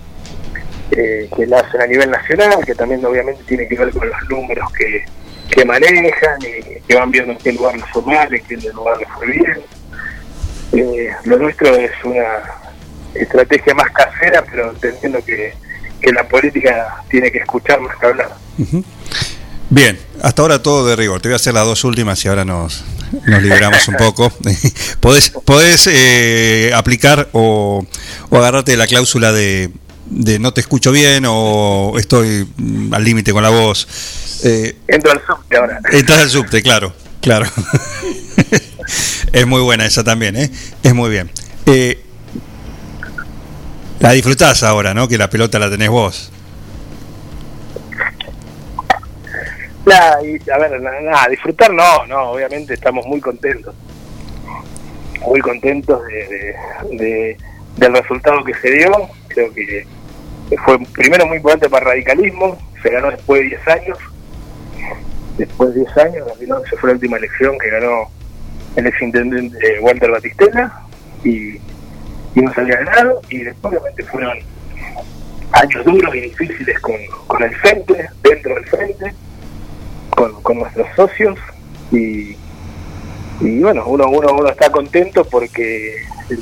eh, 0.91 1.29
que 1.37 1.47
la 1.47 1.59
a 1.59 1.87
nivel 1.87 2.11
nacional, 2.11 2.65
que 2.65 2.75
también 2.75 3.05
obviamente 3.05 3.43
tiene 3.45 3.69
que 3.69 3.77
ver 3.77 3.91
con 3.91 4.09
los 4.09 4.29
números 4.31 4.73
que, 4.73 5.05
que 5.51 5.65
manejan 5.65 6.39
y 6.41 6.81
que 6.81 6.95
van 6.95 7.11
viendo 7.11 7.33
en 7.33 7.39
qué 7.39 7.53
lugar 7.53 7.77
les 7.77 7.87
fue 7.91 8.03
mal, 8.03 8.35
en 8.35 8.45
qué 8.45 8.57
lugar 8.57 8.99
les 8.99 9.09
fue 9.11 9.27
bien. 9.27 9.61
Eh, 10.73 11.11
lo 11.25 11.39
nuestro 11.39 11.75
es 11.77 11.91
una 12.05 12.25
estrategia 13.15 13.75
más 13.75 13.91
casera, 13.91 14.45
pero 14.49 14.71
entendiendo 14.71 15.25
que, 15.25 15.55
que 16.01 16.13
la 16.13 16.27
política 16.29 17.03
tiene 17.09 17.31
que 17.31 17.39
escuchar 17.39 17.81
más 17.81 17.97
que 17.97 18.07
hablar. 18.07 18.31
Bien, 19.71 19.99
hasta 20.23 20.43
ahora 20.43 20.63
todo 20.63 20.87
de 20.87 20.97
rigor. 20.97 21.21
Te 21.21 21.29
voy 21.29 21.35
a 21.35 21.37
hacer 21.37 21.55
las 21.55 21.65
dos 21.65 21.85
últimas 21.85 22.25
y 22.25 22.29
ahora 22.29 22.45
nos, 22.45 22.85
nos 23.27 23.43
liberamos 23.43 23.87
un 23.89 23.97
poco. 23.97 24.33
podés 25.01 25.31
podés 25.31 25.87
eh, 25.91 26.73
aplicar 26.75 27.29
o, 27.33 27.85
o 28.31 28.37
agarrarte 28.39 28.77
la 28.77 28.87
cláusula 28.87 29.33
de, 29.33 29.71
de 30.07 30.39
no 30.39 30.53
te 30.53 30.61
escucho 30.61 30.91
bien 30.93 31.25
o 31.27 31.95
estoy 31.99 32.49
mm, 32.57 32.95
al 32.95 33.05
límite 33.05 33.33
con 33.33 33.43
la 33.43 33.51
voz. 33.51 33.87
Eh, 34.45 34.77
Entro 34.87 35.13
al 35.13 35.23
subte 35.27 35.57
ahora. 35.57 35.81
Entras 35.91 36.19
al 36.19 36.31
subte, 36.31 36.63
claro. 36.63 36.95
Claro. 37.21 37.47
es 39.33 39.47
muy 39.47 39.61
buena 39.63 39.85
esa 39.87 40.05
también, 40.05 40.37
¿eh? 40.37 40.51
Es 40.83 40.95
muy 40.95 41.11
bien. 41.11 41.31
Eh, 41.67 42.03
la 44.01 44.13
disfrutás 44.13 44.63
ahora, 44.63 44.95
¿no? 44.95 45.09
Que 45.09 45.19
la 45.19 45.29
pelota 45.31 45.59
la 45.59 45.71
tenés 45.71 45.91
vos. 45.91 46.33
A 49.91 50.59
ver, 50.59 50.81
nada, 50.83 51.29
disfrutar 51.31 51.73
no, 51.73 52.07
no, 52.07 52.31
obviamente 52.33 52.75
estamos 52.75 53.07
muy 53.07 53.21
contentos. 53.21 53.75
Muy 55.27 55.41
contentos 55.41 56.01
de, 56.07 56.15
de- 56.29 56.97
de- 56.97 57.37
del 57.77 57.95
resultado 57.95 58.45
que 58.45 58.55
se 58.55 58.71
dio. 58.71 58.91
Creo 59.29 59.53
que 59.55 59.87
fue 60.65 60.79
primero 60.93 61.27
muy 61.27 61.39
importante 61.39 61.69
para 61.71 61.85
el 61.87 61.91
radicalismo, 61.93 62.59
se 62.83 62.91
ganó 62.91 63.11
después 63.11 63.41
de 63.43 63.49
10 63.49 63.69
años. 63.69 63.99
Después 65.39 65.75
de 65.75 65.81
10 65.81 65.97
años, 65.99 66.27
2011 66.29 66.77
fue 66.77 66.89
la 66.91 66.95
última 66.95 67.17
elección 67.17 67.59
que 67.59 67.71
ganó 67.71 68.11
el 68.79 68.87
exintendente 68.87 69.81
Walter 69.81 70.11
Batistela 70.11 70.83
y, 71.25 71.55
y 72.35 72.41
no 72.41 72.53
ganado. 72.55 73.21
Y 73.29 73.39
después, 73.39 73.75
obviamente, 73.75 74.05
fueron 74.05 74.39
años 75.53 75.85
duros 75.85 76.15
y 76.15 76.21
difíciles 76.21 76.79
con, 76.79 77.43
el 77.43 77.57
frente, 77.57 78.09
dentro 78.23 78.55
del 78.55 78.67
frente 78.67 79.13
con, 80.11 80.41
con 80.43 80.59
nuestros 80.59 80.87
socios 80.95 81.39
y, 81.91 82.37
y 83.41 83.61
bueno, 83.61 83.85
uno, 83.87 84.07
uno, 84.09 84.29
uno 84.33 84.49
está 84.49 84.71
contento 84.71 85.25
porque 85.25 85.97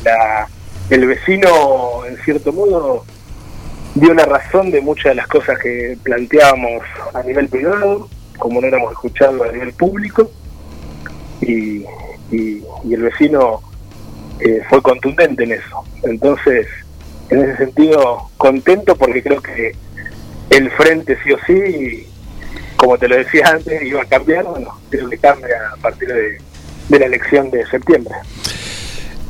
la, 0.05 0.49
el 0.91 1.07
vecino, 1.07 2.05
en 2.07 2.17
cierto 2.19 2.53
modo, 2.53 3.05
dio 3.95 4.13
la 4.13 4.27
razón 4.27 4.71
de 4.71 4.83
muchas 4.83 5.13
de 5.13 5.15
las 5.15 5.29
cosas 5.29 5.59
que 5.59 5.97
planteábamos 6.03 6.83
a 7.15 7.23
nivel 7.23 7.49
privado, 7.49 8.09
como 8.39 8.61
no 8.61 8.67
éramos 8.67 8.93
escuchados 8.93 9.41
a 9.49 9.53
nivel 9.53 9.73
público, 9.73 10.31
y, 11.41 11.85
y, 12.31 12.63
y 12.85 12.95
el 12.95 13.03
vecino 13.03 13.61
eh, 14.41 14.63
fue 14.69 14.83
contundente 14.83 15.45
en 15.45 15.53
eso. 15.53 15.85
Entonces, 16.03 16.67
en 17.31 17.43
ese 17.43 17.57
sentido, 17.57 18.31
contento 18.37 18.97
porque 18.97 19.23
creo 19.23 19.41
que 19.43 19.75
el 20.51 20.71
frente 20.71 21.19
sí 21.25 21.33
o 21.33 21.39
sí 21.47 22.07
como 22.77 22.99
te 22.99 23.09
lo 23.09 23.17
decía 23.17 23.49
antes, 23.49 23.83
iba 23.83 24.03
a 24.03 24.05
cambiar, 24.05 24.45
bueno, 24.45 24.79
creo 24.91 25.09
que 25.09 25.19
cambia 25.19 25.57
a 25.73 25.77
partir 25.77 26.09
de, 26.09 26.39
de 26.89 26.99
la 26.99 27.07
elección 27.07 27.51
de 27.51 27.67
septiembre. 27.67 28.15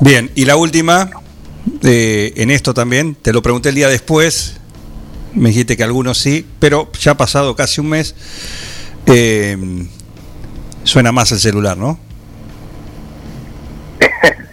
Bien, 0.01 0.31
y 0.35 0.45
la 0.45 0.57
última, 0.57 1.11
eh, 1.83 2.33
en 2.37 2.51
esto 2.51 2.75
también, 2.75 3.15
te 3.15 3.33
lo 3.33 3.43
pregunté 3.43 3.71
el 3.71 3.77
día 3.77 3.89
después, 3.89 4.57
me 5.33 5.51
dijiste 5.51 5.77
que 5.77 5.85
algunos 5.85 6.19
sí, 6.19 6.47
pero 6.59 6.91
ya 6.99 7.13
ha 7.13 7.17
pasado 7.17 7.57
casi 7.57 7.81
un 7.81 7.89
mes, 7.89 8.15
eh, 9.07 9.57
suena 10.83 11.13
más 11.13 11.33
el 11.33 11.39
celular, 11.39 11.77
¿no? 11.77 11.99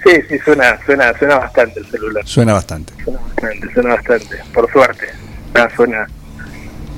Sí, 0.03 0.11
sí, 0.29 0.39
suena, 0.39 0.77
suena, 0.85 1.17
suena 1.17 1.37
bastante 1.39 1.79
el 1.79 1.85
celular. 1.87 2.25
Suena 2.27 2.53
bastante. 2.53 2.93
Suena 3.03 3.19
bastante, 3.21 3.73
suena 3.73 3.89
bastante, 3.95 4.37
por 4.53 4.71
suerte. 4.71 5.07
Ah, 5.55 5.69
suena, 5.75 6.07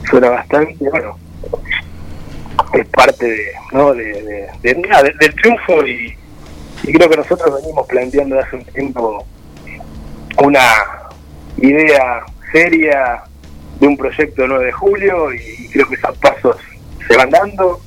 suena 0.10 0.30
bastante, 0.30 0.90
bueno, 0.90 1.18
es 2.73 2.88
parte 2.90 3.26
de, 3.26 3.45
¿no? 3.73 3.94
de, 3.94 4.03
de- 4.06 4.49
de- 4.61 4.76
nada, 4.88 5.03
de- 5.03 5.14
del 5.19 5.36
triunfo 5.36 5.86
y, 5.86 6.15
y 6.84 6.94
creo 6.94 7.10
que 7.10 7.18
nosotros 7.18 7.61
venimos 7.61 7.86
planteando 7.88 8.40
hace 8.40 8.56
un 8.57 8.65
tiempo 8.65 9.26
una 10.44 10.61
idea 11.57 12.23
seria 12.52 13.23
de 13.80 13.88
un 13.88 13.98
proyecto 13.98 14.44
el 14.44 14.49
9 14.49 14.65
de 14.65 14.72
julio 14.72 15.34
y 15.34 15.69
creo 15.69 15.88
que 15.88 15.95
esos 15.95 16.18
pasos 16.18 16.57
se 17.07 17.15
van 17.18 17.30
dando 17.30 17.82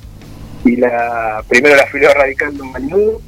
y 0.65 0.75
la 0.75 1.43
primero 1.47 1.75
la 1.75 1.83
afilió 1.83 2.13
radicando 2.13 2.63
en 2.63 2.71
Malibu, 2.71 3.21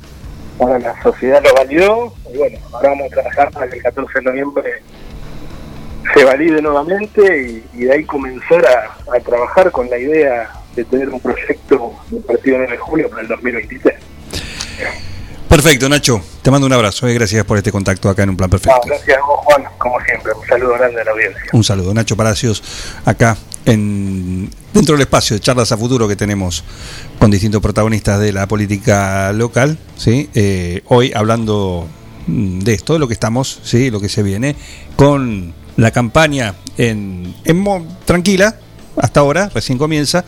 ahora 0.62 0.80
la 0.80 1.02
sociedad 1.04 1.42
lo 1.44 1.54
validó 1.54 2.14
y 2.34 2.38
bueno, 2.38 2.60
ahora 2.72 2.90
vamos 2.90 3.08
a 3.12 3.16
trabajar 3.16 3.52
para 3.52 3.68
que 3.70 3.78
el 3.78 3.84
14 3.84 4.20
de 4.20 4.22
noviembre 4.26 4.84
se 6.14 6.24
valide 6.24 6.62
nuevamente 6.62 7.42
y, 7.74 7.80
y 7.82 7.86
de 7.86 7.94
ahí 7.94 8.04
comenzar 8.06 8.66
a, 8.66 9.16
a 9.16 9.20
trabajar 9.20 9.72
con 9.72 9.90
la 9.90 9.98
idea 9.98 10.52
de 10.76 10.84
tener 10.86 11.10
un 11.10 11.20
proyecto 11.20 11.94
del 12.10 12.22
partido 12.24 12.58
9 12.58 12.72
de 12.74 12.78
julio 12.78 13.10
para 13.10 13.22
el 13.24 13.28
2023. 13.28 13.96
Perfecto, 15.50 15.90
Nacho, 15.90 16.22
te 16.42 16.50
mando 16.50 16.66
un 16.66 16.74
abrazo, 16.74 17.08
eh, 17.08 17.14
gracias 17.14 17.44
por 17.44 17.58
este 17.58 17.72
contacto 17.74 18.10
acá 18.10 18.24
en 18.24 18.30
Un 18.30 18.38
Plan 18.38 18.50
No, 18.50 18.58
Perfecto. 18.58 18.82
gracias 18.88 19.18
a 19.18 19.22
vos, 19.22 19.40
Juan, 19.44 19.64
como 19.78 20.00
siempre. 20.02 20.32
Un 20.34 20.48
saludo 20.48 20.74
grande 20.76 21.02
a 21.02 21.04
la 21.04 21.12
audiencia. 21.12 21.44
Un 21.52 21.64
saludo, 21.64 21.94
Nacho 21.94 22.16
Palacios, 22.16 22.64
acá 23.06 23.36
en 23.66 24.50
dentro 24.74 24.96
del 24.96 25.02
espacio 25.02 25.36
de 25.36 25.40
charlas 25.40 25.72
a 25.72 25.78
futuro 25.78 26.08
que 26.08 26.16
tenemos 26.16 26.64
con 27.20 27.30
distintos 27.30 27.62
protagonistas 27.62 28.20
de 28.20 28.34
la 28.34 28.48
política 28.48 29.32
local, 29.34 29.78
¿sí? 29.98 30.30
Eh, 30.34 30.82
hoy 30.88 31.12
hablando 31.14 31.88
mm, 32.28 32.60
de 32.60 32.74
esto, 32.74 32.94
de 32.94 33.00
lo 33.00 33.08
que 33.08 33.14
estamos, 33.14 33.60
¿sí? 33.64 33.92
lo 33.92 34.00
que 34.00 34.10
se 34.10 34.24
viene, 34.24 34.56
con 34.96 35.54
la 35.78 35.92
campaña 35.92 36.56
en, 36.78 37.34
en 37.46 37.66
tranquila, 38.06 38.58
hasta 38.98 39.22
ahora, 39.22 39.50
recién 39.54 39.78
comienza 39.78 40.26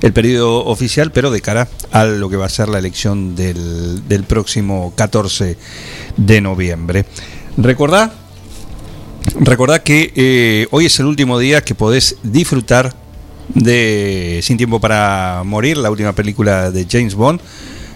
el 0.00 0.12
periodo 0.12 0.64
oficial, 0.64 1.12
pero 1.12 1.30
de 1.30 1.40
cara 1.40 1.68
a 1.92 2.04
lo 2.04 2.30
que 2.30 2.36
va 2.36 2.46
a 2.46 2.50
ser 2.50 2.68
la 2.68 2.78
elección 2.78 3.36
del, 3.36 4.08
del 4.08 4.24
próximo 4.24 4.94
14 4.96 5.56
de 6.16 6.40
noviembre. 6.40 7.04
Recordá 7.58 8.12
Recordad 9.34 9.82
que 9.82 10.12
eh, 10.14 10.66
hoy 10.70 10.86
es 10.86 10.98
el 11.00 11.06
último 11.06 11.38
día 11.38 11.62
que 11.62 11.74
podés 11.74 12.16
disfrutar 12.22 12.94
de 13.54 14.40
Sin 14.42 14.56
Tiempo 14.56 14.80
para 14.80 15.42
Morir, 15.44 15.76
la 15.76 15.90
última 15.90 16.12
película 16.12 16.70
de 16.70 16.86
James 16.88 17.14
Bond, 17.14 17.40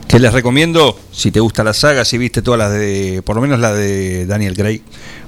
que 0.09 0.19
les 0.19 0.32
recomiendo, 0.32 0.98
si 1.12 1.31
te 1.31 1.40
gusta 1.40 1.65
la 1.65 1.73
saga, 1.73 2.05
si 2.05 2.19
viste 2.19 2.43
todas 2.43 2.59
las 2.59 2.73
de, 2.73 3.23
por 3.24 3.36
lo 3.36 3.43
menos 3.43 3.61
la 3.61 3.73
de 3.73 4.27
Daniel 4.27 4.57
Craig, 4.57 4.82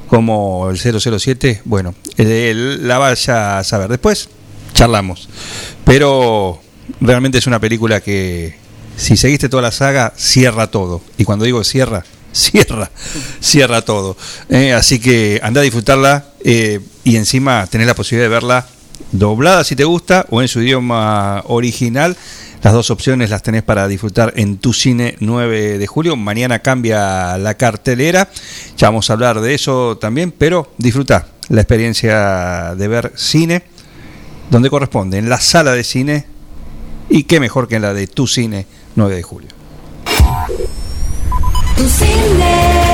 como 0.09 0.69
el 0.71 0.79
007, 0.79 1.63
bueno, 1.65 1.95
eh, 2.19 2.53
la 2.81 2.99
vaya 2.99 3.59
a 3.59 3.65
saber. 3.65 3.89
Después 3.89 4.29
charlamos. 4.75 5.29
Pero 5.85 6.61
realmente 7.01 7.39
es 7.39 7.47
una 7.47 7.61
película 7.61 8.01
que, 8.01 8.57
si 8.97 9.17
seguiste 9.17 9.49
toda 9.49 9.63
la 9.63 9.73
saga, 9.73 10.13
cierra 10.17 10.67
todo. 10.67 11.01
Y 11.17 11.25
cuando 11.25 11.45
digo 11.45 11.65
cierra, 11.65 12.05
cierra, 12.53 12.91
cierra 13.41 13.83
todo. 13.83 14.17
Eh, 14.49 14.73
así 14.73 14.99
que 14.99 15.41
anda 15.43 15.61
a 15.61 15.65
disfrutarla 15.65 16.27
eh, 16.45 16.81
y 17.05 17.17
encima 17.17 17.67
tenés 17.67 17.87
la 17.87 17.95
posibilidad 17.95 18.29
de 18.29 18.35
verla 18.35 18.67
doblada 19.13 19.65
si 19.65 19.77
te 19.77 19.85
gusta 19.85 20.27
o 20.31 20.43
en 20.43 20.49
su 20.49 20.63
idioma 20.63 21.43
original. 21.47 22.17
Las 22.63 22.75
dos 22.75 22.91
opciones 22.91 23.29
las 23.29 23.43
tenés 23.43 23.65
para 23.65 23.89
disfrutar 23.89 24.33
en 24.37 24.59
tu 24.59 24.73
cine 24.73 25.17
9 25.19 25.79
de 25.79 25.87
julio. 25.87 26.15
Mañana 26.17 26.61
cambia 26.61 27.37
la 27.37 27.55
cartelera. 27.55 28.29
Ya 28.77 28.89
vamos 28.89 29.11
a 29.11 29.15
hablar 29.15 29.41
de 29.41 29.55
eso 29.55 29.99
también, 29.99 30.31
pero 30.31 30.73
disfruta 30.79 31.27
la 31.49 31.61
experiencia 31.61 32.75
de 32.77 32.89
ver 32.89 33.13
cine 33.17 33.65
donde 34.49 34.71
corresponde, 34.71 35.19
en 35.19 35.29
la 35.29 35.41
sala 35.41 35.73
de 35.73 35.83
cine. 35.83 36.27
Y 37.09 37.25
qué 37.25 37.41
mejor 37.41 37.67
que 37.69 37.77
en 37.77 37.83
la 37.83 37.95
de 37.95 38.07
tu 38.07 38.27
cine 38.27 38.67
9 38.95 39.17
de 39.17 39.23
julio. 39.23 39.49
Tu 41.77 41.89
cine 41.89 42.92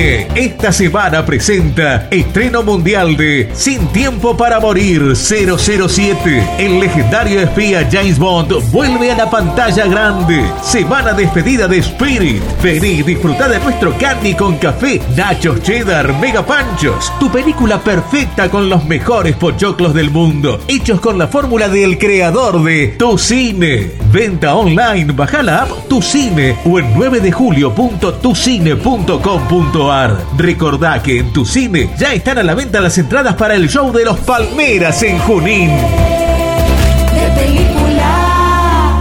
esta 0.00 0.72
semana 0.72 1.26
presenta 1.26 2.08
estreno 2.10 2.62
mundial 2.62 3.18
de 3.18 3.50
Sin 3.52 3.86
Tiempo 3.88 4.34
para 4.34 4.58
Morir 4.58 5.14
007. 5.14 6.56
El 6.58 6.80
legendario 6.80 7.38
espía 7.40 7.86
James 7.90 8.18
Bond 8.18 8.50
vuelve 8.70 9.12
a 9.12 9.16
la 9.16 9.28
pantalla 9.28 9.86
grande. 9.86 10.42
Semana 10.62 11.12
despedida 11.12 11.68
de 11.68 11.76
Spirit. 11.78 12.42
Vení 12.62 13.02
disfruta 13.02 13.46
de 13.46 13.58
nuestro 13.58 13.92
candy 13.98 14.32
con 14.34 14.56
café, 14.56 15.02
nachos 15.16 15.62
cheddar, 15.62 16.18
mega 16.18 16.46
panchos. 16.46 17.12
Tu 17.20 17.30
película 17.30 17.78
perfecta 17.78 18.50
con 18.50 18.70
los 18.70 18.86
mejores 18.86 19.36
pochoclos 19.36 19.92
del 19.92 20.10
mundo. 20.10 20.60
Hechos 20.66 20.98
con 21.00 21.18
la 21.18 21.28
fórmula 21.28 21.68
del 21.68 21.98
creador 21.98 22.62
de 22.62 22.94
Tu 22.98 23.18
Cine. 23.18 23.90
Venta 24.10 24.54
online, 24.54 25.12
baja 25.12 25.42
la 25.42 25.64
app 25.64 25.88
Tu 25.88 26.00
Cine 26.00 26.56
o 26.64 26.78
en 26.78 26.94
9 26.94 27.20
de 27.20 27.32
julio.tucine.com.ar. 27.32 29.89
Recordá 30.36 31.02
que 31.02 31.18
en 31.18 31.32
Tu 31.32 31.44
Cine 31.44 31.90
ya 31.98 32.14
están 32.14 32.38
a 32.38 32.44
la 32.44 32.54
venta 32.54 32.80
las 32.80 32.96
entradas 32.96 33.34
para 33.34 33.56
el 33.56 33.68
show 33.68 33.92
de 33.92 34.04
los 34.04 34.20
Palmeras 34.20 35.02
en 35.02 35.18
Junín. 35.18 35.68
de 35.68 37.30
película. 37.34 38.94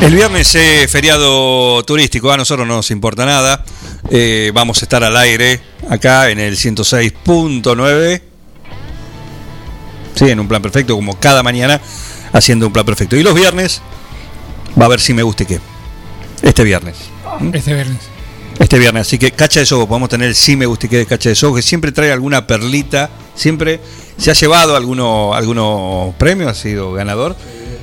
El 0.00 0.12
viernes 0.16 0.52
es 0.56 0.90
feriado 0.90 1.84
turístico, 1.84 2.32
a 2.32 2.36
nosotros 2.36 2.66
no 2.66 2.74
nos 2.74 2.90
importa 2.90 3.24
nada. 3.24 3.64
Eh, 4.10 4.50
vamos 4.52 4.82
a 4.82 4.86
estar 4.86 5.04
al 5.04 5.16
aire 5.16 5.60
acá 5.88 6.30
en 6.30 6.40
el 6.40 6.56
106.9. 6.56 8.22
Sí, 10.16 10.24
en 10.28 10.40
un 10.40 10.48
plan 10.48 10.62
perfecto, 10.62 10.96
como 10.96 11.16
cada 11.20 11.44
mañana, 11.44 11.80
haciendo 12.32 12.66
un 12.66 12.72
plan 12.72 12.84
perfecto. 12.84 13.14
Y 13.14 13.22
los 13.22 13.36
viernes 13.36 13.82
va 14.80 14.86
a 14.86 14.88
ver 14.88 14.98
si 14.98 15.14
me 15.14 15.22
gusta 15.22 15.44
y 15.44 15.46
qué. 15.46 15.77
Este 16.42 16.64
viernes. 16.64 16.96
Este 17.52 17.74
viernes. 17.74 17.98
Este 18.58 18.78
viernes, 18.78 19.02
así 19.02 19.18
que 19.18 19.30
Cacha 19.30 19.60
de 19.60 19.66
Sogo, 19.66 19.86
podemos 19.86 20.08
tener 20.08 20.28
el 20.28 20.34
Sí 20.34 20.56
Me 20.56 20.66
Gusta 20.66 20.86
y 20.86 20.88
Quede 20.88 21.00
de 21.00 21.06
Cacha 21.06 21.28
de 21.28 21.36
Sogo, 21.36 21.54
que 21.56 21.62
siempre 21.62 21.92
trae 21.92 22.10
alguna 22.10 22.46
perlita, 22.46 23.08
siempre 23.34 23.80
se 24.16 24.32
ha 24.32 24.34
llevado 24.34 24.74
algunos 24.74 25.36
algunos 25.36 26.12
premios, 26.16 26.50
ha 26.50 26.54
sido 26.54 26.92
ganador, 26.92 27.36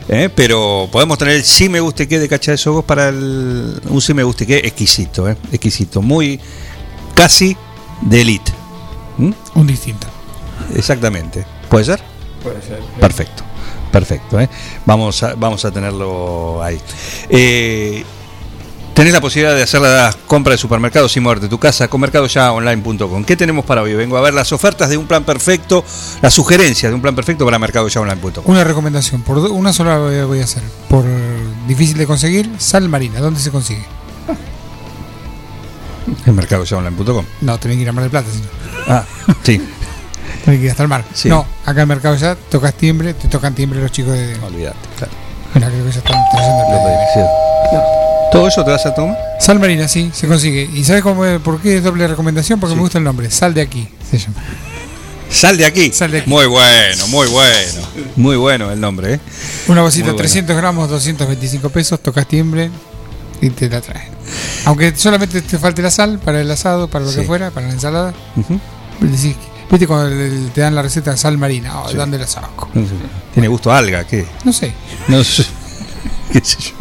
¿eh? 0.10 0.30
pero 0.36 0.90
podemos 0.91 1.18
tener 1.18 1.36
el 1.36 1.44
Sí 1.45 1.69
Me 1.69 1.80
Gusta 1.80 2.03
y 2.03 2.07
Quede 2.07 2.22
de 2.22 2.27
Cacha 2.27 2.52
de 2.52 2.57
Sogo 2.57 2.82
para 2.82 3.07
el, 3.07 3.80
un 3.86 4.02
Sí 4.02 4.14
Me 4.14 4.23
Gusta 4.23 4.44
y 4.44 4.48
Quede 4.48 4.68
exquisito, 4.68 5.30
¿eh? 5.30 5.38
exquisito, 5.53 6.02
muy 6.02 6.41
casi 7.15 7.56
de 8.02 8.22
elite. 8.22 8.52
¿Mm? 9.18 9.32
Un 9.56 9.68
distinto. 9.68 10.07
Exactamente. 10.76 11.45
¿Puede 11.69 11.86
ser? 11.86 12.02
Puede 12.44 12.61
ser. 12.61 12.80
Perfecto, 12.99 13.44
perfecto. 13.94 14.41
¿eh? 14.41 14.49
Vamos, 14.86 15.23
a, 15.23 15.36
vamos 15.36 15.64
a 15.64 15.72
tenerlo 15.72 16.61
ahí. 16.61 16.82
Tenés 18.95 19.11
la 19.11 19.19
posibilidad 19.19 19.53
de 19.53 19.61
hacer 19.61 19.81
la 19.81 20.15
compra 20.26 20.51
de 20.53 20.57
supermercados 20.57 21.11
sin 21.11 21.22
moverte 21.22 21.47
de 21.47 21.49
tu 21.49 21.59
casa 21.59 21.89
con 21.89 21.99
mercadoyaonline.com. 21.99 23.26
¿Qué 23.26 23.35
tenemos 23.35 23.65
para 23.65 23.81
hoy? 23.81 23.93
Vengo 23.93 24.15
a 24.17 24.22
ver 24.22 24.34
las 24.34 24.53
ofertas 24.53 24.89
de 24.89 24.95
un 24.95 25.05
plan 25.05 25.26
perfecto, 25.26 25.84
las 26.22 26.34
sugerencias 26.34 26.89
de 26.89 26.95
un 26.95 27.01
plan 27.01 27.13
perfecto 27.13 27.43
para 27.43 27.59
mercadoyaonline.com. 27.59 28.43
Una 28.45 28.63
recomendación, 28.63 29.22
por 29.23 29.41
do- 29.41 29.51
una 29.51 29.73
sola 29.73 29.97
voy 29.97 30.39
a- 30.39 30.43
hacer. 30.45 30.63
Por 30.88 31.03
difícil 31.67 31.97
de 31.97 32.07
conseguir, 32.07 32.49
sal 32.57 32.88
marina. 32.88 33.19
¿Dónde 33.19 33.41
se 33.41 33.51
consigue? 33.51 33.84
En 36.26 36.34
mercadoyaonline.com. 36.35 37.26
No, 37.41 37.59
tenés 37.59 37.76
que 37.77 37.84
ir 37.84 37.89
a 37.89 37.91
Mar 37.91 38.03
del 38.03 38.11
Plata, 38.11 38.27
sino. 38.31 38.45
Ah, 38.88 39.03
sí. 39.43 39.57
Tenés 40.45 40.59
que 40.59 40.65
ir 40.67 40.72
hasta 40.72 40.84
el 40.84 40.89
mar. 40.89 41.03
Sí. 41.13 41.27
No, 41.27 41.45
acá 41.65 41.81
en 41.81 41.88
Mercado 41.88 42.15
Ya 42.15 42.35
tocas 42.35 42.73
timbre, 42.76 43.13
te 43.15 43.27
tocan 43.27 43.53
timbre 43.55 43.81
los 43.81 43.91
chicos 43.91 44.13
de. 44.13 44.35
Olvídate, 44.41 44.77
claro. 44.97 45.11
Mira, 45.53 45.67
creo 45.69 45.84
que 45.85 45.91
ya 45.91 45.97
están 45.97 46.22
trayendo 46.31 46.63
el 46.63 46.84
pedido. 46.84 48.05
¿Todo 48.36 48.48
eso 48.49 48.66
te 48.66 48.72
vas 48.72 48.86
a 48.86 48.94
tomar? 48.94 49.18
Sal 49.40 49.60
marina, 49.60 49.88
sí, 49.88 50.12
se 50.14 50.28
consigue. 50.28 50.70
¿Y 50.74 50.84
sabes 50.84 51.02
cómo, 51.03 51.24
por 51.40 51.62
qué 51.62 51.78
es 51.78 51.84
doble 51.84 52.06
recomendación? 52.07 52.60
Porque 52.60 52.76
me 52.76 52.82
gusta 52.82 52.98
el 52.98 53.03
nombre. 53.06 53.32
Sal 53.32 53.53
de 53.53 53.62
aquí, 53.62 53.88
se 54.12 54.18
llama. 54.18 54.36
Sal 55.30 55.57
de 55.57 55.66
aquí. 55.66 55.91
Muy 56.26 56.45
bueno, 56.45 57.07
muy 57.07 57.28
bueno. 57.28 57.82
Muy 58.16 58.36
bueno 58.36 58.72
el 58.72 58.80
nombre, 58.82 59.16
¿eh? 59.16 59.20
Una 59.68 59.82
bolsita 59.82 60.07
de 60.07 60.12
bueno. 60.12 60.18
300 60.24 60.56
gramos, 60.56 60.90
225 60.90 61.70
pesos, 61.70 61.99
tocas 62.02 62.28
timbre 62.28 62.70
y 63.41 63.49
te 63.52 63.70
la 63.70 63.80
traen. 63.82 64.10
Aunque 64.66 64.94
solamente 64.95 65.41
te 65.41 65.57
falte 65.57 65.82
la 65.82 65.91
sal 65.91 66.20
para 66.20 66.41
el 66.41 66.52
asado, 66.52 66.90
para 66.90 67.06
lo 67.06 67.12
Sí. 67.12 67.22
que 67.22 67.24
fuera, 67.24 67.52
para 67.52 67.68
la 67.68 67.74
ensalada. 67.74 68.14
Decís, 68.99 69.36
Viste 69.72 69.88
cuando 69.88 70.16
te 70.53 70.62
dan 70.62 70.76
la 70.76 70.82
receta 70.84 71.12
de 71.12 71.18
sal 71.18 71.38
marina, 71.40 71.82
oh, 71.82 71.90
Sí. 71.90 71.98
¿dónde 71.98 72.20
la 72.20 72.28
saco? 72.28 72.70
¿Tiene 73.34 73.48
gusto 73.48 73.72
a 73.72 73.78
alga? 73.80 74.03
¿Qué? 74.06 74.26
No 74.44 74.53
sé, 74.53 74.72
No 75.07 75.24
sé. 75.24 75.44
¿Qué 76.32 76.40
sé 76.44 76.57
yo? 76.60 76.74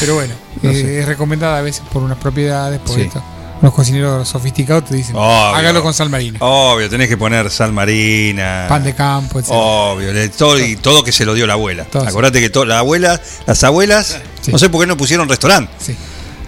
Pero 0.00 0.14
bueno, 0.14 0.34
No 0.62 0.70
eh, 0.70 1.00
es 1.00 1.06
recomendada 1.06 1.58
a 1.58 1.62
veces 1.62 1.82
por 1.92 2.02
unas 2.02 2.18
propiedades, 2.18 2.80
por 2.80 2.94
Sí. 2.96 3.02
esto. 3.02 3.22
Los 3.62 3.72
cocineros 3.72 4.28
sofisticados 4.28 4.84
te 4.84 4.94
dicen, 4.96 5.16
Obvio. 5.16 5.56
hágalo 5.56 5.82
con 5.82 5.94
sal 5.94 6.10
marina. 6.10 6.38
Obvio, 6.42 6.90
tenés 6.90 7.08
que 7.08 7.16
poner 7.16 7.50
sal 7.50 7.72
marina. 7.72 8.66
Pan 8.68 8.84
de 8.84 8.94
campo, 8.94 9.38
etc. 9.38 9.48
Obvio, 9.50 10.30
todo, 10.32 10.58
y 10.58 10.76
todo 10.76 11.02
que 11.02 11.10
se 11.10 11.24
lo 11.24 11.32
dio 11.32 11.46
la 11.46 11.54
abuela. 11.54 11.84
Todo, 11.84 12.06
Acordate 12.06 12.40
que 12.40 12.50
to- 12.50 12.66
la 12.66 12.80
abuela, 12.80 13.18
las 13.46 13.64
abuelas, 13.64 14.18
no 14.48 14.58
sé 14.58 14.68
por 14.68 14.82
qué 14.82 14.86
no 14.86 14.96
pusieron 14.98 15.26
restaurante. 15.28 15.72
Sí. 15.78 15.96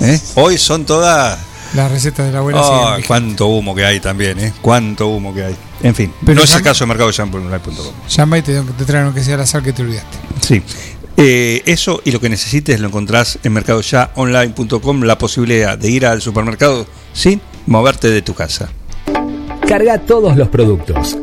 ¿Eh? 0.00 0.20
Hoy 0.34 0.58
son 0.58 0.84
todas. 0.84 1.38
Las 1.74 1.90
recetas 1.90 2.26
de 2.26 2.32
la 2.32 2.38
abuela 2.38 2.98
cuánto 3.06 3.46
humo 3.48 3.74
que 3.74 3.84
hay 3.84 4.00
también, 4.00 4.38
¿eh? 4.38 4.52
Cuánto 4.60 5.08
humo 5.08 5.34
que 5.34 5.44
hay. 5.44 5.56
En 5.82 5.94
fin, 5.94 6.12
Pero 6.24 6.36
no 6.36 6.44
es 6.44 6.50
ya- 6.50 6.56
el 6.58 6.62
caso 6.62 6.84
de 6.84 6.88
mercadoyaonline.com. 6.88 7.92
Llama 8.08 8.38
y 8.38 8.42
te, 8.42 8.60
te 8.60 8.84
traen 8.84 9.06
aunque 9.06 9.22
sea 9.24 9.36
la 9.38 9.46
sal 9.46 9.62
que 9.62 9.72
te 9.72 9.82
olvidaste. 9.82 10.16
Sí. 10.46 10.62
Eh, 11.20 11.64
eso 11.66 12.00
y 12.04 12.12
lo 12.12 12.20
que 12.20 12.28
necesites 12.28 12.78
lo 12.78 12.86
encontrás 12.86 13.40
en 13.42 13.52
mercadoyaonline.com, 13.52 15.02
la 15.02 15.18
posibilidad 15.18 15.76
de 15.76 15.90
ir 15.90 16.06
al 16.06 16.22
supermercado 16.22 16.86
sin 17.12 17.40
moverte 17.66 18.08
de 18.08 18.22
tu 18.22 18.34
casa. 18.34 18.70
Carga 19.66 19.98
todos 19.98 20.36
los 20.36 20.46
productos. 20.46 21.18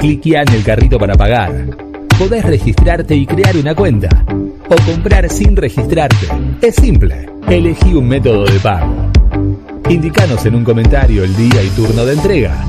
Cliquea 0.00 0.42
en 0.42 0.54
el 0.54 0.64
carrito 0.64 0.98
para 0.98 1.14
pagar. 1.14 1.68
Podés 2.18 2.44
registrarte 2.44 3.14
y 3.14 3.24
crear 3.24 3.56
una 3.56 3.76
cuenta. 3.76 4.08
O 4.68 4.74
comprar 4.90 5.30
sin 5.30 5.54
registrarte. 5.54 6.26
Es 6.60 6.74
simple. 6.74 7.30
Elegí 7.48 7.94
un 7.94 8.08
método 8.08 8.44
de 8.44 8.58
pago. 8.58 9.12
Indicanos 9.88 10.44
en 10.46 10.56
un 10.56 10.64
comentario 10.64 11.22
el 11.22 11.36
día 11.36 11.62
y 11.62 11.68
turno 11.68 12.04
de 12.04 12.14
entrega. 12.14 12.66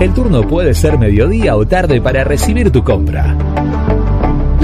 El 0.00 0.12
turno 0.12 0.42
puede 0.42 0.74
ser 0.74 0.98
mediodía 0.98 1.54
o 1.54 1.64
tarde 1.64 2.00
para 2.00 2.24
recibir 2.24 2.72
tu 2.72 2.82
compra. 2.82 3.36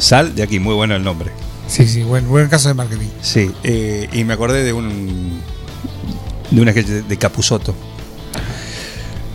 Sal 0.00 0.34
de 0.34 0.42
aquí, 0.42 0.58
muy 0.58 0.74
bueno 0.74 0.96
el 0.96 1.04
nombre. 1.04 1.45
Sí, 1.68 1.86
sí, 1.86 2.02
buen, 2.02 2.28
buen 2.28 2.48
caso 2.48 2.68
de 2.68 2.74
marketing. 2.74 3.08
Sí, 3.22 3.50
eh, 3.64 4.08
y 4.12 4.24
me 4.24 4.34
acordé 4.34 4.62
de 4.62 4.72
un. 4.72 5.40
de 6.50 6.60
una 6.60 6.72
sketch 6.72 6.86
de, 6.86 7.02
de 7.02 7.16
Capusoto. 7.16 7.74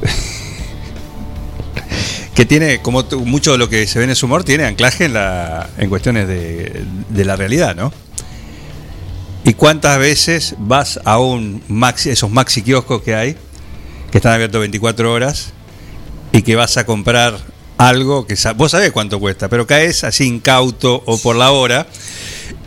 que 2.36 2.45
tiene, 2.45 2.82
como 2.82 3.03
mucho 3.26 3.52
de 3.52 3.58
lo 3.58 3.70
que 3.70 3.86
se 3.88 3.99
ve 3.99 4.06
en 4.06 4.16
su 4.16 4.26
humor, 4.26 4.44
tiene 4.44 4.66
anclaje 4.66 5.06
en, 5.06 5.14
la, 5.14 5.70
en 5.78 5.90
cuestiones 5.90 6.28
de, 6.28 6.86
de 7.10 7.26
la 7.26 7.36
realidad, 7.36 7.76
¿no? 7.76 7.91
¿Y 9.44 9.53
cuántas 9.53 9.99
veces 9.99 10.56
vas 10.60 10.99
a 11.03 11.20
un 11.20 11.62
maxi, 11.68 12.12
esos 12.12 12.32
maxi 12.32 12.62
kioscos 12.62 13.02
que 13.02 13.16
hay, 13.16 13.36
que 14.12 14.20
están 14.20 14.34
abiertos 14.34 14.60
24 14.60 15.12
horas, 15.12 15.53
y 16.32 16.44
que 16.44 16.56
vas 16.56 16.78
a 16.78 16.86
comprar 16.86 17.40
algo 17.88 18.28
que 18.28 18.36
sa- 18.36 18.53
vos 18.53 18.72
sabés 18.72 18.91
cuánto 18.91 19.20
cuesta, 19.20 19.49
pero 19.49 19.66
caes 19.66 20.03
así 20.03 20.26
incauto 20.26 21.02
o 21.06 21.18
por 21.18 21.36
la 21.36 21.52
hora, 21.52 21.88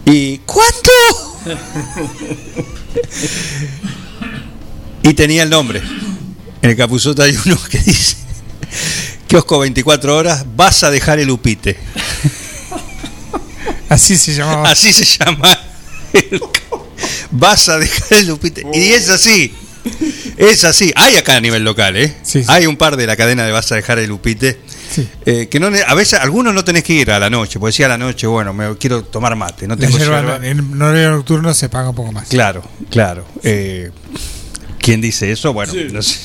y 0.04 0.38
¿cuánto? 0.38 0.90
y 5.02 5.14
tenía 5.14 5.42
el 5.42 5.50
nombre. 5.50 5.82
En 6.62 6.70
el 6.70 6.76
capuzoto 6.76 7.22
hay 7.22 7.36
uno 7.44 7.58
que 7.70 7.78
dice, 7.78 8.16
kiosco 9.28 9.58
24 9.58 10.16
horas, 10.16 10.44
vas 10.56 10.82
a 10.82 10.90
dejar 10.90 11.18
el 11.18 11.30
upite. 11.30 11.76
Así 13.88 14.16
se 14.16 14.34
llamaba. 14.34 14.70
Así 14.70 14.92
se 14.92 15.04
llama. 15.04 15.58
el 16.12 16.40
Vas 17.30 17.68
a 17.68 17.78
dejar 17.78 18.18
el 18.18 18.28
Lupite. 18.28 18.64
Y 18.72 18.92
es 18.92 19.08
así. 19.08 19.52
Es 20.36 20.64
así. 20.64 20.92
Hay 20.96 21.16
acá 21.16 21.36
a 21.36 21.40
nivel 21.40 21.62
local, 21.64 21.96
¿eh? 21.96 22.14
Hay 22.48 22.66
un 22.66 22.76
par 22.76 22.96
de 22.96 23.06
la 23.06 23.16
cadena 23.16 23.44
de 23.46 23.52
Vas 23.52 23.70
a 23.72 23.76
dejar 23.76 23.98
el 23.98 24.08
Lupite. 24.08 24.58
eh, 25.26 25.48
que 25.50 25.58
no, 25.60 25.70
ne- 25.70 25.82
a 25.86 25.94
veces 25.94 26.18
algunos 26.20 26.54
no 26.54 26.64
tenés 26.64 26.82
que 26.84 26.92
ir 26.94 27.10
a 27.10 27.18
la 27.18 27.28
noche, 27.30 27.58
porque 27.58 27.72
si 27.72 27.82
a 27.82 27.88
la 27.88 27.98
noche, 27.98 28.26
bueno, 28.26 28.52
me 28.52 28.76
quiero 28.76 29.02
tomar 29.04 29.34
mate, 29.36 29.66
no 29.68 29.76
tengo 29.76 29.96
yerba 29.98 30.20
yerba. 30.38 30.46
en 30.46 30.80
horario 30.82 31.10
nocturno 31.10 31.52
se 31.54 31.68
paga 31.68 31.90
un 31.90 31.94
poco 31.96 32.12
más. 32.12 32.28
Claro, 32.28 32.62
claro. 32.90 33.26
Eh, 33.42 33.90
¿Quién 34.78 35.00
dice 35.00 35.30
eso? 35.32 35.52
Bueno, 35.52 35.72
Sí. 35.72 35.86
no 35.92 36.02
sé. 36.02 36.18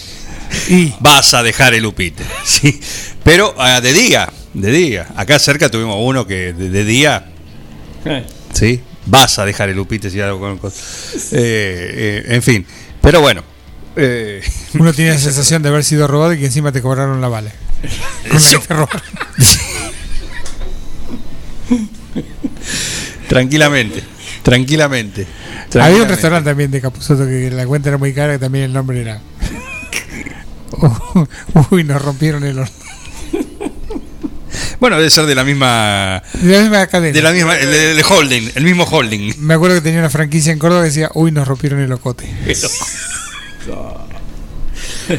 Vas 0.99 1.33
a 1.33 1.43
dejar 1.43 1.73
el 1.73 1.85
upite. 1.85 2.23
Sí. 2.45 2.79
Pero 3.23 3.53
ah, 3.57 3.81
de 3.81 3.93
día, 3.93 4.31
de 4.53 4.71
día. 4.71 5.07
Acá 5.15 5.37
cerca 5.39 5.69
tuvimos 5.69 5.97
uno 5.99 6.25
que 6.25 6.53
de, 6.53 6.69
de 6.69 6.83
día, 6.83 7.25
sí, 8.53 8.81
vas 9.05 9.37
a 9.39 9.45
dejar 9.45 9.69
el 9.69 9.79
upite 9.79 10.09
si 10.09 10.19
algo 10.21 10.39
con. 10.39 10.57
con- 10.57 10.71
eh, 10.71 10.73
eh, 11.33 12.23
en 12.29 12.41
fin. 12.41 12.65
Pero 13.01 13.21
bueno. 13.21 13.43
eh, 13.95 14.41
Uno 14.79 14.93
tiene 14.93 15.11
la 15.11 15.17
sensación 15.19 15.61
de 15.61 15.69
haber 15.69 15.83
sido 15.83 16.07
robado 16.07 16.33
y 16.33 16.39
que 16.39 16.45
encima 16.45 16.71
te 16.71 16.81
cobraron 16.81 17.21
la 17.21 17.27
bala. 17.27 17.51
Con 18.29 18.41
la 18.41 18.49
que 18.49 18.57
te 18.59 18.73
robaron. 18.73 19.01
tranquilamente, 23.27 24.03
tranquilamente. 24.43 25.21
Había 25.21 25.59
un 25.59 25.69
tranquilamente. 25.69 26.13
restaurante 26.13 26.49
también 26.49 26.71
de 26.71 26.81
Capuzoto 26.81 27.25
que 27.25 27.51
la 27.51 27.65
cuenta 27.67 27.89
era 27.89 27.97
muy 27.97 28.13
cara 28.13 28.35
y 28.35 28.39
también 28.39 28.65
el 28.65 28.73
nombre 28.73 29.01
era. 29.01 29.21
Uy, 31.71 31.83
nos 31.83 32.01
rompieron 32.01 32.43
el 32.43 32.59
horno. 32.59 32.73
Bueno, 34.79 34.97
debe 34.97 35.09
ser 35.09 35.25
de 35.25 35.35
la 35.35 35.43
misma. 35.43 36.23
De 36.33 36.53
la 36.55 36.61
misma 36.61 36.87
cadena. 36.87 37.13
De 37.13 37.21
la 37.21 37.31
misma. 37.33 37.57
El, 37.57 37.67
el 37.73 38.03
holding, 38.07 38.49
el 38.55 38.63
mismo 38.63 38.83
holding. 38.85 39.33
Me 39.39 39.53
acuerdo 39.55 39.75
que 39.75 39.81
tenía 39.81 39.99
una 39.99 40.09
franquicia 40.09 40.53
en 40.53 40.59
Córdoba 40.59 40.81
que 40.83 40.87
decía, 40.87 41.09
uy, 41.15 41.31
nos 41.31 41.47
rompieron 41.47 41.79
el 41.81 41.89
locote. 41.89 42.29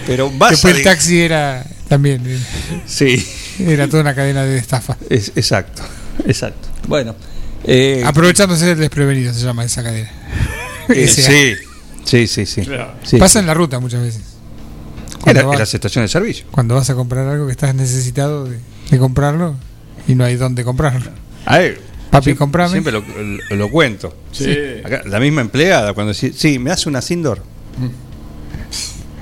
Pero 0.06 0.30
vas 0.30 0.50
Después 0.52 0.74
a 0.74 0.76
el 0.78 0.84
taxi 0.84 1.20
era 1.20 1.64
también. 1.88 2.22
eh, 2.26 2.38
Sí. 2.86 3.26
Era 3.58 3.88
toda 3.88 4.02
una 4.02 4.14
cadena 4.14 4.44
de 4.44 4.56
estafa. 4.56 4.96
Es- 5.08 5.32
exacto, 5.36 5.82
exacto. 6.26 6.68
Bueno. 6.86 7.14
eh, 7.64 8.02
Aprovechándose 8.06 8.64
del 8.66 8.78
desprevenido 8.78 9.34
se 9.34 9.40
llama 9.40 9.64
esa 9.64 9.82
cadena. 9.82 10.10
eh, 10.88 11.06
sí, 11.08 11.56
sí, 12.04 12.26
sí, 12.26 12.46
sí. 12.46 12.62
Sí. 13.04 13.16
Pasa 13.18 13.40
en 13.40 13.46
la 13.46 13.54
ruta 13.54 13.80
muchas 13.80 14.00
veces. 14.02 14.22
En, 15.26 15.36
la- 15.36 15.42
las 15.58 15.74
estaciones 15.74 16.10
de 16.10 16.12
servicio. 16.12 16.46
Cuando 16.50 16.76
vas 16.76 16.88
a 16.88 16.94
comprar 16.94 17.26
algo 17.28 17.46
que 17.46 17.52
estás 17.52 17.74
necesitado 17.74 18.44
de, 18.44 18.58
de 18.90 18.98
comprarlo 18.98 19.54
y 20.08 20.14
no 20.14 20.24
hay 20.24 20.36
dónde 20.36 20.64
comprarlo. 20.64 21.10
Ay, 21.46 21.74
Papi, 22.10 22.24
siempre- 22.24 22.38
comprame. 22.38 22.70
Siempre 22.72 22.92
lo, 22.92 23.00
lo- 23.50 23.56
lo 23.56 23.70
cuento. 23.70 24.14
Sí. 24.32 24.52
Acá, 24.84 25.02
la 25.06 25.20
misma 25.20 25.40
empleada, 25.42 25.92
cuando 25.94 26.12
dice, 26.12 26.32
sí, 26.34 26.58
me 26.58 26.70
hace 26.70 26.88
una 26.88 27.00
Sindor. 27.02 27.42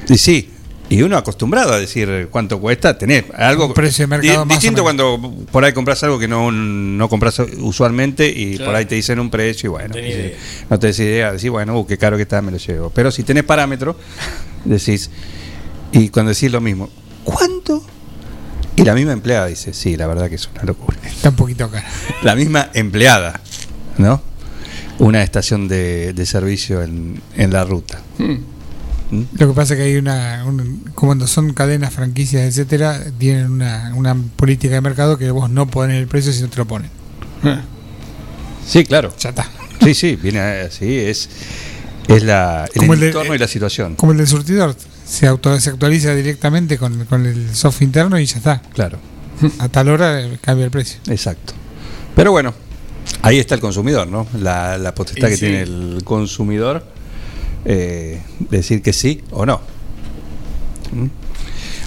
Y 0.08 0.16
sí, 0.16 0.50
y 0.88 1.02
uno 1.02 1.18
acostumbrado 1.18 1.74
a 1.74 1.78
decir 1.78 2.28
cuánto 2.30 2.58
cuesta 2.60 2.96
tener 2.96 3.26
algo. 3.36 3.66
Un 3.66 3.74
precio 3.74 4.04
de 4.04 4.06
mercado 4.06 4.32
di- 4.32 4.38
más 4.38 4.46
o 4.46 4.48
distinto 4.48 4.82
menos. 4.84 5.10
cuando 5.18 5.44
por 5.52 5.64
ahí 5.64 5.74
compras 5.74 6.02
algo 6.02 6.18
que 6.18 6.26
no, 6.28 6.50
no 6.50 7.08
compras 7.10 7.38
usualmente 7.58 8.26
y 8.26 8.56
Claro. 8.56 8.70
por 8.70 8.74
ahí 8.76 8.86
te 8.86 8.94
dicen 8.94 9.18
un 9.20 9.28
precio 9.30 9.68
y 9.68 9.70
bueno. 9.70 9.98
idea. 9.98 10.30
no 10.70 10.78
te 10.78 10.86
des 10.86 10.98
idea, 11.00 11.32
decís, 11.32 11.50
bueno, 11.50 11.78
uh, 11.78 11.86
qué 11.86 11.98
caro 11.98 12.16
que 12.16 12.22
está, 12.22 12.40
me 12.40 12.50
lo 12.52 12.56
llevo. 12.56 12.88
Pero 12.90 13.10
si 13.10 13.22
tenés 13.22 13.44
parámetro, 13.44 13.96
decís, 14.64 15.10
y 15.92 16.08
cuando 16.08 16.30
decís 16.32 16.50
lo 16.50 16.62
mismo, 16.62 16.88
¿cuánto? 17.22 17.84
Y 18.80 18.84
la 18.84 18.94
misma 18.94 19.12
empleada 19.12 19.46
dice, 19.46 19.72
sí, 19.74 19.96
la 19.96 20.06
verdad 20.06 20.28
que 20.28 20.36
es 20.36 20.48
una 20.54 20.62
locura. 20.64 20.96
Está 21.04 21.30
un 21.30 21.36
poquito 21.36 21.70
cara. 21.70 21.86
La 22.22 22.34
misma 22.34 22.70
empleada, 22.74 23.40
¿no? 23.98 24.22
Una 24.98 25.22
estación 25.22 25.68
de, 25.68 26.12
de 26.12 26.26
servicio 26.26 26.82
en, 26.82 27.20
en 27.36 27.52
la 27.52 27.64
ruta. 27.64 28.00
¿Mm? 28.18 28.34
Lo 29.38 29.48
que 29.48 29.54
pasa 29.54 29.74
es 29.74 29.78
que 29.80 29.84
hay 29.86 29.96
una, 29.96 30.44
un- 30.46 30.84
cuando 30.94 31.26
son 31.26 31.54
cadenas, 31.54 31.94
franquicias, 31.94 32.42
etcétera, 32.42 33.02
tienen 33.18 33.50
una, 33.50 33.92
una 33.94 34.14
política 34.36 34.74
de 34.74 34.80
mercado 34.82 35.16
que 35.16 35.30
vos 35.30 35.48
no 35.50 35.66
pones 35.66 35.96
el 35.96 36.06
precio 36.08 36.32
si 36.32 36.42
no 36.42 36.48
te 36.48 36.56
lo 36.58 36.66
ponen. 36.66 36.90
Sí, 38.66 38.84
claro. 38.84 39.12
Ya 39.18 39.30
está. 39.30 39.46
Sí, 39.82 39.94
sí, 39.94 40.16
viene 40.16 40.40
así, 40.40 40.96
es, 40.98 41.28
es 42.08 42.22
la, 42.22 42.66
el 42.74 42.80
Como 42.80 42.94
el 42.94 43.00
de- 43.00 43.06
entorno 43.08 43.34
y 43.34 43.38
la 43.38 43.48
situación. 43.48 43.94
Como 43.96 44.12
el 44.12 44.18
del 44.18 44.26
surtidor, 44.26 44.76
se, 45.08 45.26
auto, 45.26 45.58
se 45.58 45.70
actualiza 45.70 46.14
directamente 46.14 46.76
con, 46.78 47.04
con 47.06 47.26
el 47.26 47.54
soft 47.54 47.82
interno 47.82 48.18
y 48.18 48.26
ya 48.26 48.36
está. 48.38 48.62
Claro. 48.74 48.98
A 49.58 49.68
tal 49.68 49.88
hora 49.88 50.20
eh, 50.20 50.38
cambia 50.40 50.64
el 50.64 50.70
precio. 50.70 51.00
Exacto. 51.08 51.54
Pero 52.14 52.32
bueno, 52.32 52.52
ahí 53.22 53.38
está 53.38 53.54
el 53.54 53.60
consumidor, 53.60 54.06
¿no? 54.08 54.26
La, 54.38 54.76
la 54.78 54.94
potestad 54.94 55.28
Y 55.28 55.30
que 55.30 55.36
sí. 55.36 55.46
tiene 55.46 55.62
el 55.62 56.00
consumidor, 56.04 56.84
eh, 57.64 58.20
decir 58.50 58.82
que 58.82 58.92
sí 58.92 59.22
o 59.30 59.46
no. 59.46 59.60
¿Mm? 60.92 61.06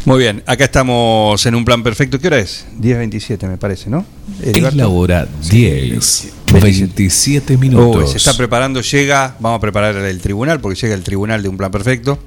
Muy 0.03 0.17
bien, 0.17 0.41
acá 0.47 0.63
estamos 0.63 1.45
en 1.45 1.53
un 1.53 1.63
plan 1.63 1.83
perfecto. 1.83 2.17
¿Qué 2.17 2.27
hora 2.27 2.39
es? 2.39 2.65
10.27 2.79 3.47
me 3.47 3.57
parece, 3.57 3.87
¿no? 3.89 4.03
Es 4.41 4.73
la 4.73 4.87
hora 4.87 5.27
10, 5.47 6.33
27 6.51 7.55
minutos. 7.57 8.05
Uy, 8.05 8.11
se 8.11 8.17
está 8.17 8.35
preparando, 8.35 8.81
llega, 8.81 9.35
vamos 9.39 9.59
a 9.59 9.61
preparar 9.61 9.95
el 9.97 10.19
tribunal, 10.19 10.59
porque 10.59 10.79
llega 10.79 10.95
el 10.95 11.03
tribunal 11.03 11.43
de 11.43 11.49
un 11.49 11.57
plan 11.57 11.69
perfecto, 11.69 12.17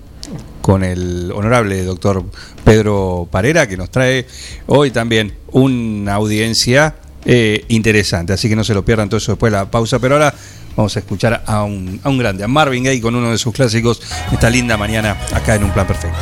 con 0.61 0.83
el 0.83 1.31
honorable 1.35 1.83
doctor 1.85 2.25
Pedro 2.65 3.29
Parera, 3.31 3.67
que 3.67 3.77
nos 3.77 3.91
trae 3.91 4.27
hoy 4.67 4.91
también 4.91 5.35
una 5.53 6.15
audiencia 6.15 6.97
eh, 7.25 7.65
interesante, 7.69 8.33
así 8.33 8.49
que 8.49 8.57
no 8.57 8.65
se 8.65 8.75
lo 8.75 8.85
pierdan 8.85 9.09
todo 9.09 9.19
eso 9.19 9.33
después 9.33 9.53
de 9.53 9.59
la 9.59 9.71
pausa, 9.71 9.99
pero 9.99 10.15
ahora 10.15 10.35
vamos 10.77 10.97
a 10.97 10.99
escuchar 10.99 11.43
a 11.47 11.63
un, 11.65 12.01
a 12.03 12.09
un 12.09 12.19
grande, 12.19 12.45
a 12.45 12.49
Marvin 12.49 12.85
Gaye 12.85 13.01
con 13.01 13.15
uno 13.15 13.31
de 13.31 13.39
sus 13.39 13.55
clásicos, 13.55 14.01
esta 14.33 14.51
linda 14.51 14.77
mañana 14.77 15.17
acá 15.33 15.55
en 15.55 15.65
un 15.65 15.71
plan 15.71 15.87
perfecto. 15.87 16.19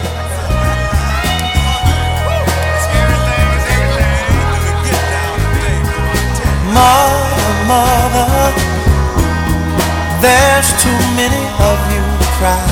Mother, 6.72 7.66
mother, 7.68 8.54
there's 10.22 10.72
too 10.82 10.88
many 11.16 11.44
of 11.58 11.78
you 11.92 12.02
crying. 12.38 12.71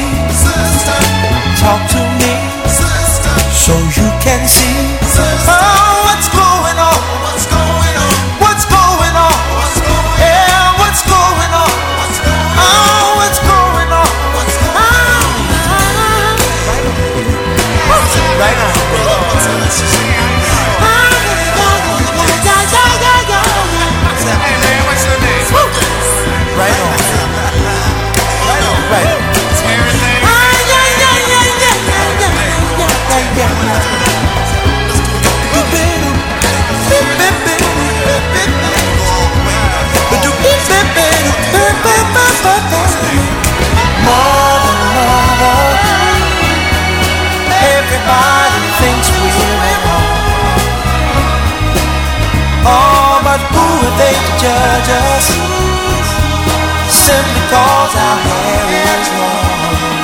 Simply 57.11 57.43
cause 57.51 57.91
our 58.07 58.17
hair 58.23 58.63
is 58.71 59.07
long. 59.19 59.99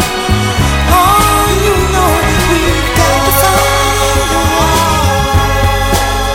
Oh, 0.92 1.48
you 1.64 1.76
know 1.96 2.12
we've 2.52 2.92
got 3.00 3.20
to 3.24 3.32
find 3.40 4.32
a. 4.36 4.44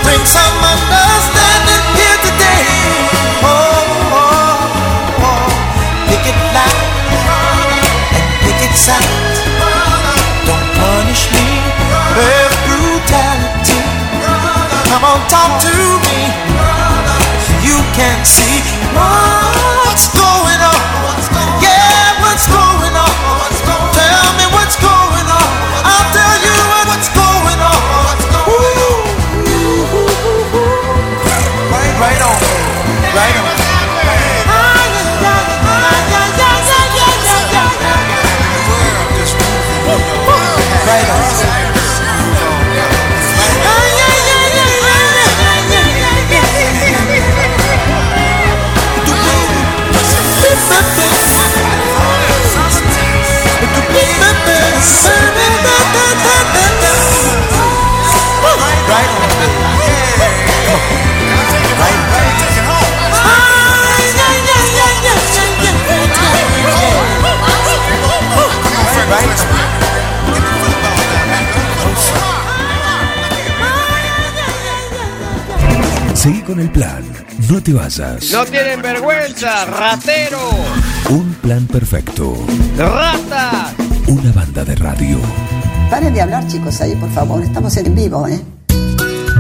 Bring 0.00 0.24
some 0.24 0.56
understanding 0.72 1.84
here 1.92 2.18
today. 2.24 2.64
Oh, 3.44 3.52
oh, 4.16 5.28
oh. 5.28 5.44
Picket 6.08 6.40
lines 6.56 7.20
and 8.16 8.32
picket 8.40 8.72
signs. 8.72 9.44
Don't 10.48 10.68
punish 10.80 11.28
me 11.36 11.46
with 12.16 12.52
brutality. 12.64 13.76
Come 14.88 15.04
on, 15.04 15.20
talk 15.28 15.52
to 15.68 15.76
me. 16.08 16.32
You 17.60 17.76
can 17.92 18.24
see 18.24 18.64
Seguí 76.22 76.40
con 76.42 76.60
el 76.60 76.70
plan. 76.70 77.02
No 77.48 77.60
te 77.60 77.72
vayas. 77.72 78.30
No 78.30 78.44
tienen 78.44 78.80
vergüenza, 78.80 79.64
ratero. 79.64 80.50
Un 81.08 81.34
plan 81.42 81.66
perfecto. 81.66 82.36
Una 84.12 84.30
banda 84.32 84.62
de 84.62 84.74
radio. 84.74 85.18
Paren 85.88 86.12
de 86.12 86.20
hablar, 86.20 86.46
chicos, 86.46 86.82
ahí, 86.82 86.94
por 86.96 87.08
favor. 87.12 87.42
Estamos 87.42 87.74
en 87.78 87.94
vivo, 87.94 88.28
¿eh? 88.28 88.42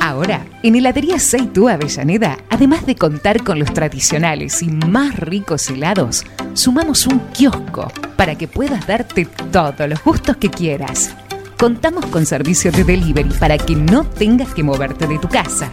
Ahora, 0.00 0.46
en 0.62 0.76
Heladería 0.76 1.18
Seitú 1.18 1.68
Avellaneda, 1.68 2.38
además 2.50 2.86
de 2.86 2.94
contar 2.94 3.42
con 3.42 3.58
los 3.58 3.74
tradicionales 3.74 4.62
y 4.62 4.68
más 4.68 5.16
ricos 5.18 5.70
helados, 5.70 6.24
sumamos 6.54 7.04
un 7.08 7.18
kiosco 7.32 7.90
para 8.16 8.36
que 8.36 8.46
puedas 8.46 8.86
darte 8.86 9.26
todos 9.50 9.88
los 9.88 10.04
gustos 10.04 10.36
que 10.36 10.48
quieras. 10.48 11.16
Contamos 11.58 12.06
con 12.06 12.24
servicio 12.26 12.70
de 12.70 12.84
delivery 12.84 13.30
para 13.40 13.58
que 13.58 13.74
no 13.74 14.04
tengas 14.04 14.54
que 14.54 14.62
moverte 14.62 15.08
de 15.08 15.18
tu 15.18 15.28
casa. 15.28 15.72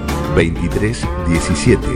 23 0.35 1.07
17 1.27 1.87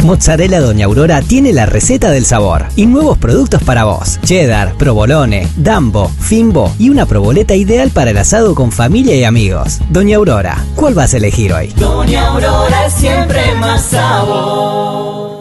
Mozzarella 0.04 0.62
Doña 0.62 0.86
Aurora 0.86 1.22
tiene 1.22 1.52
la 1.52 1.66
receta 1.66 2.12
del 2.12 2.26
sabor 2.26 2.68
y 2.78 2.86
nuevos 2.86 3.18
productos 3.18 3.62
para 3.64 3.84
vos. 3.84 4.22
Cheddar, 4.24 4.76
provolone, 4.76 5.50
dambo, 5.58 6.08
fimbo 6.08 6.74
y 6.80 6.90
una 6.90 7.06
proboleta 7.06 7.56
ideal 7.56 7.90
para 7.90 8.12
el 8.12 8.18
asado 8.18 8.56
con 8.56 8.72
familia 8.72 9.18
y 9.18 9.26
amigos. 9.26 9.82
Doña 9.90 10.16
Aurora, 10.16 10.64
¿cuál 10.76 10.94
vas 10.94 11.14
a 11.14 11.18
elegir 11.18 11.52
hoy? 11.52 11.74
Doña 11.76 12.28
Aurora 12.28 12.90
siempre 12.90 13.54
más 13.56 13.84
sabor. 13.84 15.37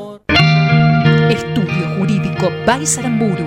Jurídico 2.67 2.73
Baisaramburu 2.73 3.47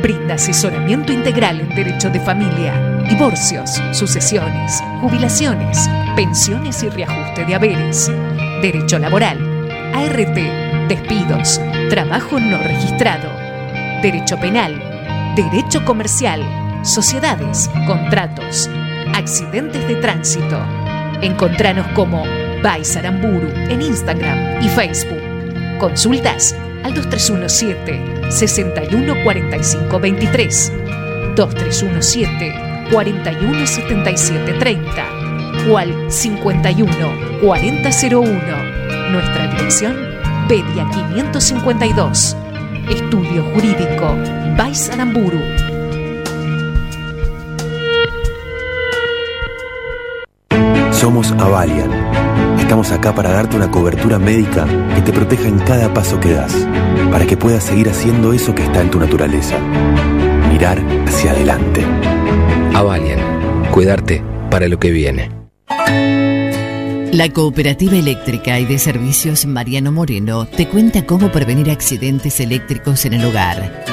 brinda 0.00 0.34
asesoramiento 0.34 1.12
integral 1.12 1.60
en 1.60 1.74
derecho 1.74 2.08
de 2.08 2.20
familia, 2.20 3.02
divorcios, 3.08 3.82
sucesiones, 3.92 4.80
jubilaciones, 5.00 5.90
pensiones 6.14 6.82
y 6.84 6.88
reajuste 6.88 7.44
de 7.44 7.54
haberes, 7.54 8.10
derecho 8.62 8.98
laboral, 8.98 9.38
ART, 9.92 10.88
despidos, 10.88 11.60
trabajo 11.90 12.38
no 12.38 12.58
registrado, 12.58 13.28
derecho 14.02 14.38
penal, 14.38 14.80
derecho 15.34 15.84
comercial, 15.84 16.40
sociedades, 16.82 17.68
contratos, 17.86 18.70
accidentes 19.14 19.86
de 19.88 19.96
tránsito. 19.96 20.58
Encontranos 21.20 21.86
como 21.88 22.24
Baisaramburu 22.62 23.48
en 23.68 23.82
Instagram 23.82 24.62
y 24.62 24.68
Facebook. 24.68 25.20
Consultas 25.78 26.54
al 26.82 26.94
2317 26.94 28.30
614523 28.30 30.72
2317 31.36 32.70
417730 32.90 35.20
o 35.70 35.78
al 35.78 36.10
51 36.10 36.90
4001. 37.42 38.32
Nuestra 39.12 39.46
dirección 39.48 39.94
Pedia 40.48 40.88
552. 40.90 42.36
Estudio 42.88 43.44
Jurídico 43.54 44.16
Baisaramburu. 44.56 45.38
Somos 50.90 51.30
Avalian. 51.32 52.19
Estamos 52.70 52.92
acá 52.92 53.12
para 53.12 53.32
darte 53.32 53.56
una 53.56 53.68
cobertura 53.68 54.20
médica 54.20 54.64
que 54.94 55.02
te 55.02 55.12
proteja 55.12 55.48
en 55.48 55.58
cada 55.58 55.92
paso 55.92 56.20
que 56.20 56.30
das, 56.30 56.54
para 57.10 57.26
que 57.26 57.36
puedas 57.36 57.64
seguir 57.64 57.88
haciendo 57.88 58.32
eso 58.32 58.54
que 58.54 58.62
está 58.62 58.80
en 58.80 58.92
tu 58.92 59.00
naturaleza. 59.00 59.58
Mirar 60.52 60.80
hacia 61.04 61.32
adelante. 61.32 61.84
Avalian, 62.72 63.18
cuidarte 63.72 64.22
para 64.52 64.68
lo 64.68 64.78
que 64.78 64.92
viene. 64.92 65.32
La 67.12 67.28
Cooperativa 67.32 67.96
Eléctrica 67.96 68.60
y 68.60 68.66
de 68.66 68.78
Servicios 68.78 69.46
Mariano 69.46 69.90
Moreno 69.90 70.46
te 70.46 70.68
cuenta 70.68 71.04
cómo 71.04 71.32
prevenir 71.32 71.72
accidentes 71.72 72.38
eléctricos 72.38 73.04
en 73.04 73.14
el 73.14 73.24
hogar. 73.24 73.84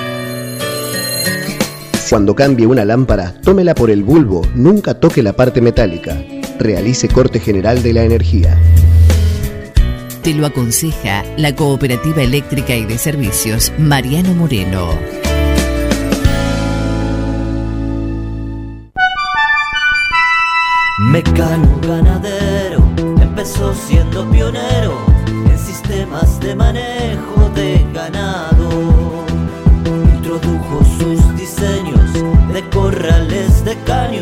Cuando 2.12 2.36
cambie 2.36 2.68
una 2.68 2.86
lámpara, 2.86 3.34
tómela 3.42 3.74
por 3.74 3.90
el 3.90 4.04
bulbo, 4.04 4.46
nunca 4.54 4.94
toque 4.94 5.24
la 5.24 5.34
parte 5.34 5.62
metálica. 5.62 6.16
Realice 6.60 7.08
corte 7.08 7.40
general 7.40 7.84
de 7.84 7.94
la 7.94 8.04
energía. 8.04 8.58
Te 10.24 10.34
lo 10.34 10.46
aconseja 10.46 11.24
la 11.38 11.56
Cooperativa 11.56 12.22
Eléctrica 12.22 12.76
y 12.76 12.86
de 12.86 12.98
Servicios 12.98 13.72
Mariano 13.78 14.34
Moreno. 14.34 14.90
Mecano 21.00 21.80
ganadero 21.88 22.84
empezó 23.22 23.74
siendo 23.74 24.30
pionero 24.32 24.98
en 25.28 25.58
sistemas 25.60 26.40
de 26.40 26.56
manejo 26.56 27.50
de 27.56 27.86
ganado. 27.94 28.70
Introdujo 29.86 30.84
sus 30.98 31.38
diseños 31.38 32.14
de 32.52 32.64
corrales 32.70 33.64
de 33.64 33.76
carne 33.86 34.22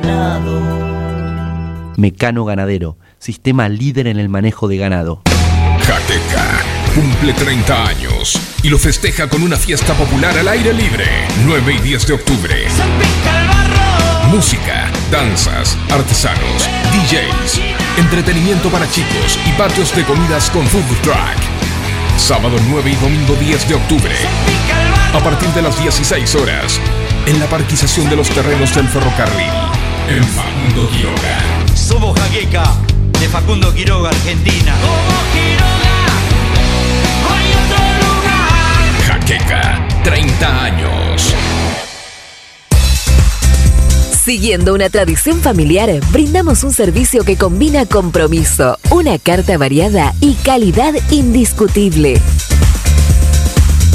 ganado. 0.00 1.94
Mecano 1.96 2.44
Ganadero, 2.44 2.98
sistema 3.18 3.68
líder 3.68 4.06
en 4.06 4.18
el 4.18 4.28
manejo 4.28 4.68
de 4.68 4.76
ganado. 4.76 5.22
Jateca 5.80 6.62
cumple 6.94 7.32
30 7.32 7.86
años 7.86 8.38
y 8.62 8.68
lo 8.68 8.78
festeja 8.78 9.28
con 9.28 9.42
una 9.42 9.56
fiesta 9.56 9.94
popular 9.94 10.36
al 10.38 10.48
aire 10.48 10.72
libre, 10.72 11.06
9 11.44 11.74
y 11.74 11.78
10 11.80 12.06
de 12.06 12.12
octubre. 12.14 12.54
Música, 14.30 14.90
danzas, 15.10 15.76
artesanos, 15.90 16.68
DJs, 16.92 17.60
entretenimiento 17.98 18.68
para 18.68 18.88
chicos 18.90 19.38
y 19.46 19.52
patios 19.52 19.94
de 19.96 20.04
comidas 20.04 20.50
con 20.50 20.66
food 20.66 20.84
truck. 21.02 21.16
Sábado 22.16 22.56
9 22.68 22.90
y 22.90 22.94
domingo 22.96 23.34
10 23.34 23.68
de 23.68 23.74
octubre. 23.74 24.14
A 25.14 25.20
partir 25.20 25.48
de 25.50 25.62
las 25.62 25.80
16 25.80 26.34
horas, 26.34 26.78
en 27.26 27.40
la 27.40 27.46
parquización 27.46 28.08
de 28.10 28.16
los 28.16 28.28
terrenos 28.28 28.74
del 28.74 28.88
ferrocarril, 28.88 29.77
en 30.08 30.24
Facundo 30.24 30.88
Quiroga. 30.90 31.38
Somos 31.74 32.18
Jaqueca, 32.18 32.64
de 33.20 33.28
Facundo 33.28 33.74
Quiroga, 33.74 34.10
Argentina. 34.10 34.74
Jaqueca, 39.06 39.88
30 40.04 40.64
años. 40.64 41.34
Siguiendo 44.24 44.74
una 44.74 44.90
tradición 44.90 45.40
familiar, 45.40 45.90
brindamos 46.10 46.62
un 46.62 46.72
servicio 46.72 47.24
que 47.24 47.36
combina 47.36 47.86
compromiso, 47.86 48.78
una 48.90 49.18
carta 49.18 49.56
variada 49.56 50.14
y 50.20 50.34
calidad 50.34 50.94
indiscutible. 51.10 52.20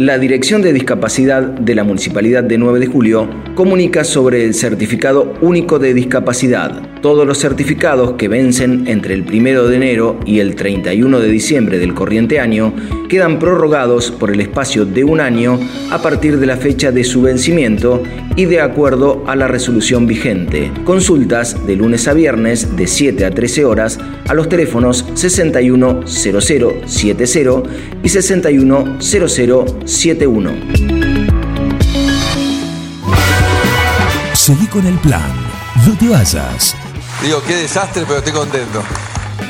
La 0.00 0.18
Dirección 0.18 0.62
de 0.62 0.72
Discapacidad 0.72 1.42
de 1.42 1.74
la 1.74 1.84
Municipalidad 1.84 2.42
de 2.42 2.56
9 2.56 2.80
de 2.80 2.86
Julio 2.86 3.28
comunica 3.54 4.02
sobre 4.02 4.46
el 4.46 4.54
Certificado 4.54 5.34
Único 5.42 5.78
de 5.78 5.92
Discapacidad. 5.92 6.80
Todos 7.02 7.26
los 7.26 7.38
certificados 7.38 8.12
que 8.12 8.28
vencen 8.28 8.86
entre 8.86 9.12
el 9.12 9.26
1 9.30 9.64
de 9.64 9.76
enero 9.76 10.18
y 10.24 10.38
el 10.38 10.54
31 10.54 11.20
de 11.20 11.28
diciembre 11.28 11.78
del 11.78 11.92
corriente 11.92 12.40
año 12.40 12.72
quedan 13.10 13.38
prorrogados 13.38 14.10
por 14.10 14.30
el 14.30 14.40
espacio 14.40 14.86
de 14.86 15.04
un 15.04 15.20
año 15.20 15.60
a 15.90 16.00
partir 16.00 16.38
de 16.38 16.46
la 16.46 16.56
fecha 16.56 16.92
de 16.92 17.04
su 17.04 17.20
vencimiento 17.20 18.02
y 18.36 18.46
de 18.46 18.62
acuerdo 18.62 19.22
a 19.26 19.36
la 19.36 19.48
resolución 19.48 20.06
vigente. 20.06 20.72
Consultas 20.84 21.66
de 21.66 21.76
lunes 21.76 22.08
a 22.08 22.14
viernes 22.14 22.74
de 22.74 22.86
7 22.86 23.26
a 23.26 23.32
13 23.32 23.66
horas 23.66 23.98
a 24.28 24.34
los 24.34 24.48
teléfonos 24.48 25.04
610070 25.14 27.64
y 28.02 28.08
610071. 29.90 30.54
Seguí 34.34 34.66
con 34.68 34.86
el 34.86 34.96
plan. 35.00 35.32
No 35.84 35.98
te 35.98 36.08
vayas. 36.08 36.76
Digo, 37.20 37.42
qué 37.46 37.56
desastre, 37.56 38.04
pero 38.06 38.18
estoy 38.18 38.32
contento. 38.32 38.82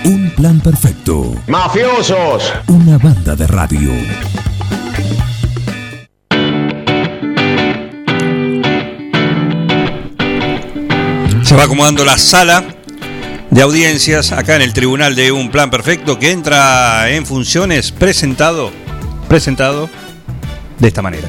Un 0.05 0.31
plan 0.31 0.59
perfecto. 0.61 1.35
¡Mafiosos! 1.47 2.55
Una 2.69 2.97
banda 2.97 3.37
de 3.37 3.47
radio. 3.47 3.93
Se 11.43 11.55
va 11.55 11.65
acomodando 11.65 12.05
la 12.05 12.17
sala 12.17 12.65
de 13.51 13.61
audiencias 13.61 14.33
acá 14.33 14.57
en 14.57 14.63
el 14.63 14.73
tribunal 14.73 15.15
de 15.17 15.33
Un 15.33 15.51
Plan 15.51 15.69
Perfecto 15.71 16.19
que 16.19 16.31
entra 16.31 17.11
en 17.11 17.27
funciones 17.27 17.93
presentado, 17.93 18.71
presentado 19.29 19.91
de 20.81 20.89
esta 20.89 21.03
manera. 21.03 21.29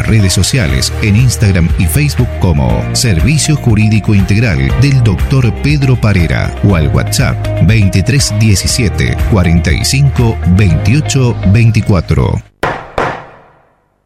nuestras 0.01 0.07
redes 0.07 0.33
sociales 0.33 0.93
en 1.01 1.15
Instagram 1.15 1.69
y 1.77 1.85
Facebook 1.85 2.27
como 2.39 2.83
Servicio 2.95 3.55
Jurídico 3.55 4.13
Integral 4.13 4.69
del 4.81 5.03
Dr. 5.03 5.53
Pedro 5.61 5.99
Parera 5.99 6.53
o 6.63 6.75
al 6.75 6.87
WhatsApp 6.89 7.37
2317 7.61 9.17
45 9.31 10.37
28 10.57 11.35
24. 11.53 12.43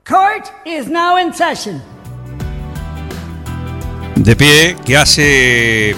Court 0.07 0.45
is 0.65 0.87
now 0.87 1.17
in 1.17 1.33
session. 1.33 1.81
De 4.15 4.35
pie, 4.35 4.75
que 4.85 4.97
hace 4.97 5.95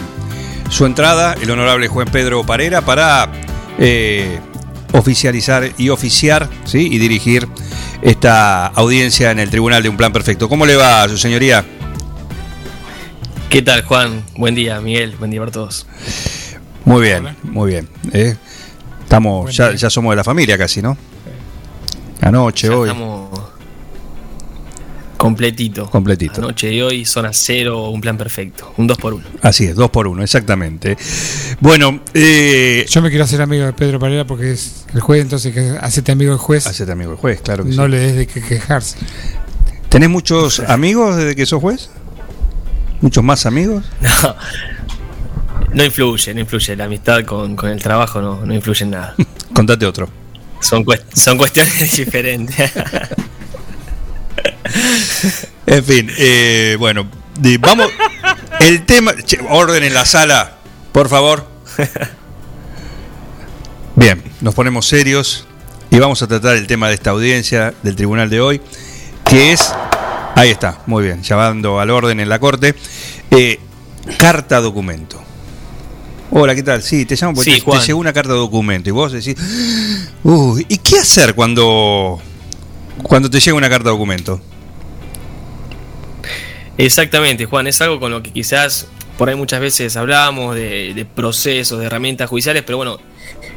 su 0.70 0.86
entrada 0.86 1.36
el 1.42 1.50
honorable 1.52 1.88
juez 1.88 2.10
Pedro 2.10 2.44
Parera 2.46 2.82
para 2.82 3.30
eh, 3.78 4.40
oficializar 4.94 5.72
y 5.78 5.90
oficiar 5.90 6.50
¿sí? 6.66 6.88
y 6.92 6.98
dirigir 6.98 7.48
esta 8.02 8.68
audiencia 8.68 9.32
en 9.32 9.40
el 9.40 9.50
Tribunal 9.50 9.84
de 9.84 9.90
Un 9.90 9.98
Plan 9.98 10.14
Perfecto. 10.14 10.50
¿Cómo 10.50 10.66
le 10.66 10.76
va 10.76 11.04
a 11.04 11.10
su 11.10 11.18
señoría? 11.18 11.66
¿Qué 13.50 13.62
tal, 13.62 13.84
Juan? 13.84 14.24
Buen 14.36 14.56
día, 14.56 14.82
Miguel. 14.82 15.16
Buen 15.18 15.32
día 15.32 15.40
para 15.40 15.52
todos. 15.52 15.88
Muy 16.86 17.02
bien, 17.02 17.36
muy 17.44 17.72
bien. 17.72 17.90
¿eh? 18.12 18.36
Estamos, 19.04 19.56
ya, 19.56 19.74
ya 19.74 19.90
somos 19.90 20.12
de 20.12 20.18
la 20.18 20.24
familia 20.24 20.58
casi, 20.58 20.82
¿no? 20.82 20.98
Anoche, 22.22 22.70
hoy. 22.70 22.90
Estamos 22.90 23.27
completito. 25.18 25.90
Completito. 25.90 26.42
Anoche 26.42 26.72
y 26.72 26.82
hoy, 26.82 27.06
zona 27.06 27.32
cero, 27.34 27.90
un 27.90 28.00
plan 28.02 28.18
perfecto. 28.18 28.74
Un 28.78 28.88
2 28.88 28.98
por 28.98 29.14
1 29.16 29.26
Así 29.42 29.66
es, 29.66 29.76
dos 29.76 29.90
por 29.90 30.08
uno, 30.08 30.24
exactamente. 30.24 30.98
Bueno, 31.60 32.02
eh, 32.14 32.86
Yo 32.90 33.02
me 33.02 33.10
quiero 33.10 33.24
hacer 33.26 33.42
amigo 33.42 33.66
de 33.66 33.74
Pedro 33.74 34.00
Parera 34.00 34.26
porque 34.26 34.52
es 34.52 34.86
el 34.94 35.02
juez, 35.02 35.22
entonces 35.24 35.54
que 35.54 35.76
hacete 35.82 36.12
amigo 36.12 36.32
del 36.32 36.40
juez. 36.40 36.66
Hacete 36.68 36.92
amigo 36.92 37.12
del 37.12 37.20
juez, 37.20 37.42
claro 37.42 37.64
que 37.66 37.72
No 37.72 37.86
sí. 37.86 37.92
le 37.92 38.00
des 38.00 38.16
de 38.16 38.28
que 38.28 38.42
quejarse. 38.42 38.98
¿Tenés 39.90 40.10
muchos 40.10 40.60
amigos 40.62 41.16
desde 41.18 41.36
que 41.36 41.46
sos 41.46 41.62
juez? 41.62 41.90
¿Muchos 43.02 43.24
más 43.24 43.46
amigos? 43.46 43.84
No, 45.70 45.84
no 45.84 45.84
influye, 45.84 46.34
no 46.34 46.40
influye. 46.40 46.76
La 46.76 46.86
amistad 46.86 47.24
con, 47.26 47.56
con 47.56 47.70
el 47.70 47.82
trabajo 47.82 48.22
no, 48.22 48.46
no 48.46 48.54
influye 48.54 48.84
en 48.86 48.92
nada. 48.92 49.16
Contate 49.54 49.86
otro. 49.86 50.10
Son, 50.62 50.84
cuest- 50.86 51.04
son 51.14 51.38
cuestiones 51.38 51.96
diferentes. 51.98 52.72
En 55.66 55.84
fin, 55.84 56.10
eh, 56.18 56.78
bueno, 56.80 57.10
vamos. 57.60 57.88
El 58.62 58.86
tema. 58.86 59.14
che, 59.26 59.38
orden 59.50 59.84
en 59.84 59.94
la 59.94 60.06
sala, 60.06 60.58
por 60.94 61.10
favor. 61.10 61.46
Bien, 63.96 64.24
nos 64.40 64.54
ponemos 64.54 64.88
serios 64.88 65.46
y 65.90 66.00
vamos 66.00 66.22
a 66.22 66.28
tratar 66.28 66.56
el 66.56 66.68
tema 66.68 66.88
de 66.88 66.94
esta 66.94 67.10
audiencia 67.10 67.74
del 67.84 67.96
tribunal 67.96 68.30
de 68.30 68.40
hoy, 68.40 68.62
que 69.26 69.52
es 69.52 69.74
Ahí 70.38 70.52
está, 70.52 70.82
muy 70.86 71.04
bien, 71.04 71.24
llevando 71.24 71.80
al 71.80 71.90
orden 71.90 72.20
en 72.20 72.30
la 72.30 72.38
corte. 72.38 72.76
Eh, 73.32 73.60
carta 74.20 74.62
documento. 74.62 75.20
Hola, 76.30 76.54
¿qué 76.54 76.62
tal? 76.62 76.84
Sí, 76.84 77.08
te 77.08 77.16
llamo 77.16 77.34
porque 77.34 77.56
Sí, 77.56 77.60
te, 77.60 77.80
llegó 77.80 78.00
una 78.00 78.14
carta 78.14 78.34
documento 78.34 78.88
y 78.88 78.92
vos 78.92 79.14
decís, 79.14 79.36
uy, 80.24 80.64
¿y 80.70 80.78
qué 80.78 81.00
hacer 81.00 81.34
cuando, 81.34 82.20
cuando 83.02 83.32
te 83.32 83.40
llega 83.40 83.58
una 83.58 83.68
carta 83.68 83.90
documento? 83.90 84.40
Exactamente, 86.78 87.46
Juan, 87.46 87.68
es 87.68 87.82
algo 87.82 88.00
con 88.00 88.12
lo 88.12 88.22
que 88.22 88.32
quizás 88.32 88.88
por 89.18 89.30
ahí 89.30 89.36
muchas 89.36 89.60
veces 89.60 89.98
hablamos 89.98 90.56
de, 90.56 90.94
de 90.94 91.06
procesos, 91.06 91.80
de 91.80 91.88
herramientas 91.88 92.30
judiciales, 92.30 92.64
pero 92.64 92.78
bueno, 92.78 93.00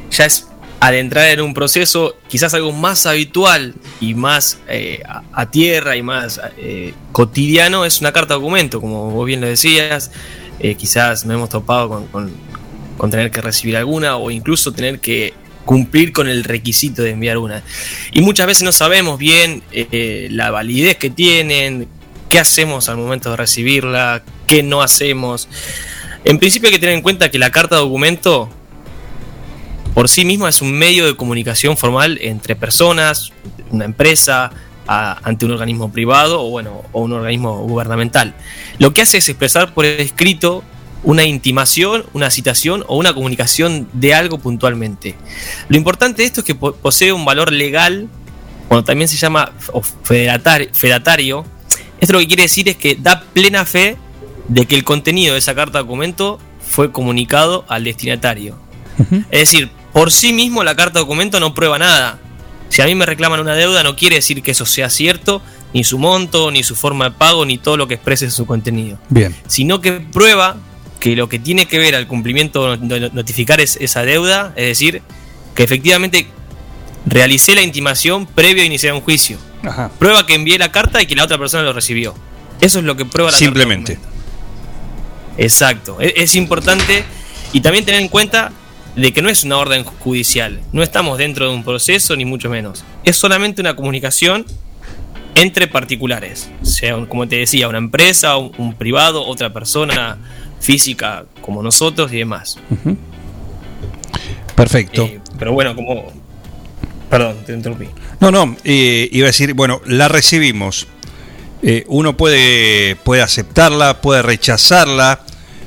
ya 0.09 0.25
es 0.25 0.47
adentrar 0.79 1.27
en 1.29 1.41
un 1.41 1.53
proceso 1.53 2.15
quizás 2.27 2.55
algo 2.55 2.71
más 2.71 3.05
habitual 3.05 3.75
y 3.99 4.15
más 4.15 4.59
eh, 4.67 5.03
a, 5.33 5.51
tierra 5.51 5.95
y 5.95 6.01
más 6.01 6.41
eh, 6.57 6.95
cotidiano 7.11 7.85
es 7.85 8.01
una 8.01 8.11
carta 8.11 8.33
documento, 8.33 8.81
como 8.81 9.11
vos 9.11 9.27
bien 9.27 9.39
lo 9.41 9.45
decías, 9.47 10.11
eh, 10.59 10.73
quizás 10.73 11.23
nos 11.25 11.35
hemos 11.35 11.49
topado 11.49 11.89
con, 11.89 12.07
con- 12.07 12.51
con 12.97 13.09
tener 13.09 13.31
que 13.31 13.41
recibir 13.41 13.77
alguna 13.77 14.17
o 14.17 14.29
incluso 14.29 14.73
tener 14.73 14.99
que 14.99 15.33
cumplir 15.65 16.11
con 16.13 16.27
el 16.27 16.43
requisito 16.43 17.01
de 17.01 17.11
enviar 17.11 17.37
una. 17.39 17.63
Y 18.11 18.21
muchas 18.21 18.45
veces 18.45 18.61
no 18.63 18.71
sabemos 18.71 19.17
bien 19.17 19.63
eh, 19.71 20.27
la 20.29 20.51
validez 20.51 20.97
que 20.97 21.09
tienen, 21.09 21.87
qué 22.31 22.39
hacemos 22.39 22.87
al 22.87 22.95
momento 22.95 23.29
de 23.31 23.35
recibirla, 23.35 24.23
qué 24.47 24.63
no 24.63 24.81
hacemos. 24.81 25.49
En 26.23 26.39
principio 26.39 26.69
hay 26.69 26.73
que 26.73 26.79
tener 26.79 26.95
en 26.95 27.01
cuenta 27.01 27.29
que 27.29 27.37
la 27.37 27.51
carta 27.51 27.75
documento 27.75 28.49
por 29.93 30.07
sí 30.07 30.23
misma 30.23 30.47
es 30.47 30.61
un 30.61 30.71
medio 30.71 31.05
de 31.05 31.17
comunicación 31.17 31.75
formal 31.75 32.17
entre 32.21 32.55
personas, 32.55 33.33
una 33.69 33.83
empresa, 33.83 34.51
ante 34.87 35.45
un 35.45 35.51
organismo 35.51 35.91
privado 35.91 36.41
o 36.41 36.49
bueno, 36.49 36.83
o 36.93 37.01
un 37.01 37.11
organismo 37.11 37.59
gubernamental. 37.63 38.33
Lo 38.79 38.93
que 38.93 39.01
hace 39.01 39.17
es 39.17 39.27
expresar 39.27 39.73
por 39.73 39.85
escrito 39.85 40.63
una 41.03 41.23
intimación, 41.25 42.05
una 42.13 42.29
citación 42.29 42.85
o 42.87 42.95
una 42.97 43.13
comunicación 43.13 43.89
de 43.91 44.13
algo 44.13 44.37
puntualmente. 44.37 45.15
Lo 45.67 45.75
importante 45.75 46.21
de 46.21 46.27
esto 46.27 46.41
es 46.41 46.45
que 46.45 46.55
po- 46.55 46.75
posee 46.75 47.11
un 47.11 47.25
valor 47.25 47.51
legal, 47.51 48.07
cuando 48.69 48.85
también 48.85 49.09
se 49.09 49.17
llama 49.17 49.51
o 49.73 49.81
fedatario. 49.81 51.45
Esto 52.01 52.13
lo 52.13 52.19
que 52.19 52.27
quiere 52.27 52.43
decir 52.43 52.67
es 52.67 52.75
que 52.75 52.95
da 52.95 53.21
plena 53.21 53.63
fe 53.65 53.97
de 54.47 54.65
que 54.65 54.75
el 54.75 54.83
contenido 54.83 55.33
de 55.33 55.39
esa 55.39 55.55
carta 55.55 55.79
documento 55.79 56.39
fue 56.59 56.91
comunicado 56.91 57.63
al 57.69 57.83
destinatario. 57.85 58.57
Es 59.31 59.39
decir, 59.39 59.71
por 59.93 60.11
sí 60.11 60.33
mismo 60.33 60.63
la 60.63 60.75
carta 60.75 60.99
documento 60.99 61.39
no 61.39 61.53
prueba 61.53 61.79
nada. 61.79 62.19
Si 62.69 62.81
a 62.81 62.85
mí 62.85 62.95
me 62.95 63.05
reclaman 63.05 63.39
una 63.39 63.53
deuda, 63.53 63.83
no 63.83 63.95
quiere 63.95 64.17
decir 64.17 64.41
que 64.41 64.51
eso 64.51 64.65
sea 64.65 64.89
cierto, 64.89 65.41
ni 65.73 65.83
su 65.83 65.99
monto, 65.99 66.51
ni 66.51 66.63
su 66.63 66.75
forma 66.75 67.05
de 67.05 67.11
pago, 67.11 67.45
ni 67.45 67.57
todo 67.57 67.77
lo 67.77 67.87
que 67.87 67.95
exprese 67.95 68.25
en 68.25 68.31
su 68.31 68.45
contenido. 68.45 68.97
Bien. 69.09 69.35
Sino 69.47 69.81
que 69.81 69.93
prueba 69.93 70.57
que 70.99 71.15
lo 71.15 71.27
que 71.29 71.39
tiene 71.39 71.65
que 71.65 71.79
ver 71.79 71.95
al 71.95 72.07
cumplimiento 72.07 72.77
de 72.77 73.09
notificar 73.11 73.59
es 73.59 73.77
esa 73.81 74.03
deuda, 74.03 74.53
es 74.55 74.67
decir, 74.67 75.01
que 75.55 75.63
efectivamente 75.63 76.27
realicé 77.05 77.55
la 77.55 77.61
intimación 77.61 78.25
previo 78.25 78.63
a 78.63 78.65
iniciar 78.65 78.93
un 78.93 79.01
juicio. 79.01 79.37
Ajá. 79.63 79.91
Prueba 79.99 80.25
que 80.25 80.33
envié 80.33 80.57
la 80.57 80.71
carta 80.71 81.01
y 81.01 81.05
que 81.05 81.15
la 81.15 81.23
otra 81.23 81.37
persona 81.37 81.63
lo 81.63 81.73
recibió. 81.73 82.15
Eso 82.59 82.79
es 82.79 82.85
lo 82.85 82.95
que 82.95 83.05
prueba 83.05 83.31
la 83.31 83.35
carta 83.35 83.45
Simplemente. 83.45 83.99
Exacto. 85.37 85.99
Es, 85.99 86.13
es 86.15 86.35
importante 86.35 87.03
y 87.53 87.61
también 87.61 87.85
tener 87.85 88.01
en 88.01 88.07
cuenta 88.07 88.51
de 88.95 89.13
que 89.13 89.21
no 89.21 89.29
es 89.29 89.43
una 89.43 89.57
orden 89.57 89.83
judicial. 89.83 90.61
No 90.71 90.83
estamos 90.83 91.17
dentro 91.17 91.49
de 91.49 91.55
un 91.55 91.63
proceso 91.63 92.15
ni 92.15 92.25
mucho 92.25 92.49
menos. 92.49 92.83
Es 93.03 93.17
solamente 93.17 93.61
una 93.61 93.75
comunicación 93.75 94.45
entre 95.35 95.67
particulares. 95.67 96.49
Sea, 96.61 97.05
como 97.07 97.27
te 97.27 97.37
decía, 97.37 97.67
una 97.67 97.77
empresa, 97.77 98.37
un, 98.37 98.51
un 98.57 98.73
privado, 98.73 99.25
otra 99.25 99.53
persona 99.53 100.17
física 100.59 101.25
como 101.41 101.63
nosotros 101.63 102.11
y 102.13 102.17
demás. 102.17 102.57
Perfecto. 104.55 105.03
Eh, 105.03 105.19
pero 105.39 105.53
bueno, 105.53 105.75
como... 105.75 106.20
Perdón, 107.11 107.43
te 107.45 107.51
interrumpí. 107.51 107.89
No, 108.21 108.31
no, 108.31 108.55
eh, 108.63 109.09
iba 109.11 109.25
a 109.25 109.31
decir, 109.31 109.53
bueno, 109.53 109.81
la 109.85 110.07
recibimos. 110.07 110.87
Eh, 111.61 111.83
uno 111.89 112.15
puede, 112.15 112.95
puede 112.95 113.21
aceptarla, 113.21 113.99
puede 113.99 114.21
rechazarla. 114.21 115.19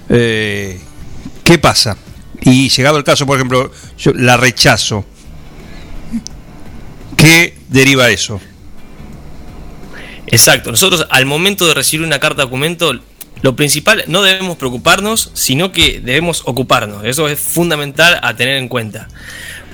Eh, 0.08 0.80
¿Qué 1.44 1.58
pasa? 1.58 1.98
Y 2.40 2.70
llegado 2.70 2.96
el 2.96 3.04
caso, 3.04 3.26
por 3.26 3.36
ejemplo, 3.36 3.70
yo 3.98 4.12
la 4.14 4.38
rechazo. 4.38 5.04
¿Qué 7.14 7.58
deriva 7.68 8.08
eso? 8.08 8.40
Exacto. 10.26 10.70
Nosotros 10.70 11.06
al 11.10 11.26
momento 11.26 11.66
de 11.66 11.74
recibir 11.74 12.06
una 12.06 12.20
carta 12.20 12.44
documento, 12.44 12.94
lo 13.42 13.54
principal 13.54 14.02
no 14.06 14.22
debemos 14.22 14.56
preocuparnos, 14.56 15.30
sino 15.34 15.72
que 15.72 16.00
debemos 16.00 16.40
ocuparnos. 16.46 17.04
Eso 17.04 17.28
es 17.28 17.38
fundamental 17.38 18.18
a 18.22 18.34
tener 18.34 18.56
en 18.56 18.68
cuenta. 18.68 19.08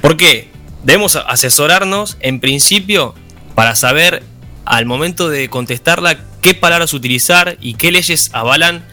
¿Por 0.01 0.17
qué? 0.17 0.51
Debemos 0.85 1.17
asesorarnos 1.17 2.17
en 2.21 2.41
principio 2.41 3.15
para 3.55 3.75
saber 3.77 4.23
al 4.65 4.87
momento 4.87 5.29
de 5.29 5.49
contestarla 5.49 6.19
qué 6.41 6.55
palabras 6.55 6.95
utilizar 6.95 7.57
y 7.61 7.75
qué 7.75 7.93
leyes 7.93 8.31
avalan 8.33 8.85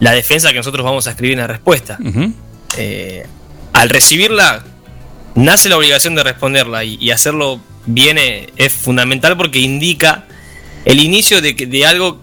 la 0.00 0.12
defensa 0.12 0.50
que 0.50 0.56
nosotros 0.58 0.84
vamos 0.84 1.06
a 1.06 1.10
escribir 1.10 1.34
en 1.34 1.40
la 1.40 1.46
respuesta. 1.46 1.98
Eh, 2.78 3.26
al 3.72 3.88
recibirla, 3.90 4.64
nace 5.34 5.68
la 5.68 5.76
obligación 5.76 6.14
de 6.14 6.22
responderla 6.22 6.84
y, 6.84 6.96
y 7.00 7.10
hacerlo 7.10 7.60
bien 7.86 8.18
es 8.18 8.72
fundamental 8.72 9.36
porque 9.36 9.58
indica 9.58 10.24
el 10.84 11.00
inicio 11.00 11.40
de, 11.42 11.54
que- 11.56 11.66
de 11.66 11.86
algo 11.86 12.20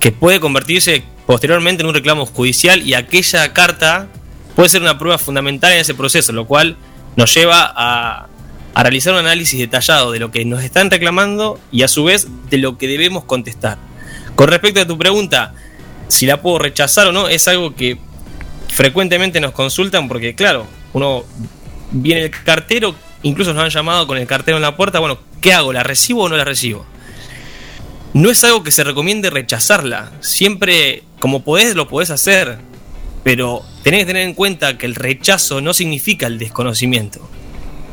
que 0.00 0.10
puede 0.12 0.40
convertirse 0.40 1.04
posteriormente 1.26 1.82
en 1.82 1.88
un 1.88 1.94
reclamo 1.94 2.26
judicial 2.26 2.82
y 2.86 2.94
aquella 2.94 3.52
carta 3.52 4.08
puede 4.56 4.68
ser 4.68 4.82
una 4.82 4.98
prueba 4.98 5.18
fundamental 5.18 5.72
en 5.72 5.78
ese 5.78 5.94
proceso, 5.94 6.32
lo 6.32 6.46
cual 6.46 6.76
nos 7.16 7.32
lleva 7.34 7.72
a, 7.76 8.26
a 8.74 8.82
realizar 8.82 9.12
un 9.12 9.20
análisis 9.20 9.58
detallado 9.58 10.12
de 10.12 10.18
lo 10.18 10.30
que 10.30 10.44
nos 10.44 10.62
están 10.62 10.90
reclamando 10.90 11.58
y 11.72 11.82
a 11.82 11.88
su 11.88 12.04
vez 12.04 12.28
de 12.50 12.58
lo 12.58 12.78
que 12.78 12.86
debemos 12.86 13.24
contestar. 13.24 13.78
Con 14.36 14.48
respecto 14.48 14.80
a 14.80 14.86
tu 14.86 14.96
pregunta, 14.96 15.54
si 16.08 16.26
la 16.26 16.40
puedo 16.40 16.58
rechazar 16.58 17.08
o 17.08 17.12
no, 17.12 17.28
es 17.28 17.46
algo 17.48 17.74
que 17.74 17.98
frecuentemente 18.68 19.40
nos 19.40 19.52
consultan 19.52 20.08
porque, 20.08 20.34
claro, 20.34 20.66
uno 20.92 21.24
viene 21.90 22.24
el 22.24 22.30
cartero, 22.30 22.94
incluso 23.22 23.52
nos 23.52 23.64
han 23.64 23.70
llamado 23.70 24.06
con 24.06 24.18
el 24.18 24.26
cartero 24.26 24.56
en 24.56 24.62
la 24.62 24.76
puerta, 24.76 25.00
bueno, 25.00 25.18
¿qué 25.40 25.52
hago? 25.52 25.72
¿La 25.72 25.82
recibo 25.82 26.24
o 26.24 26.28
no 26.28 26.36
la 26.36 26.44
recibo? 26.44 26.86
No 28.12 28.30
es 28.30 28.42
algo 28.42 28.64
que 28.64 28.72
se 28.72 28.82
recomiende 28.82 29.30
rechazarla. 29.30 30.10
Siempre, 30.20 31.04
como 31.20 31.44
podés, 31.44 31.76
lo 31.76 31.86
podés 31.86 32.10
hacer. 32.10 32.58
Pero 33.22 33.62
tenés 33.84 34.00
que 34.00 34.06
tener 34.06 34.22
en 34.22 34.34
cuenta 34.34 34.78
que 34.78 34.86
el 34.86 34.94
rechazo 34.94 35.60
no 35.60 35.74
significa 35.74 36.26
el 36.26 36.38
desconocimiento. 36.38 37.28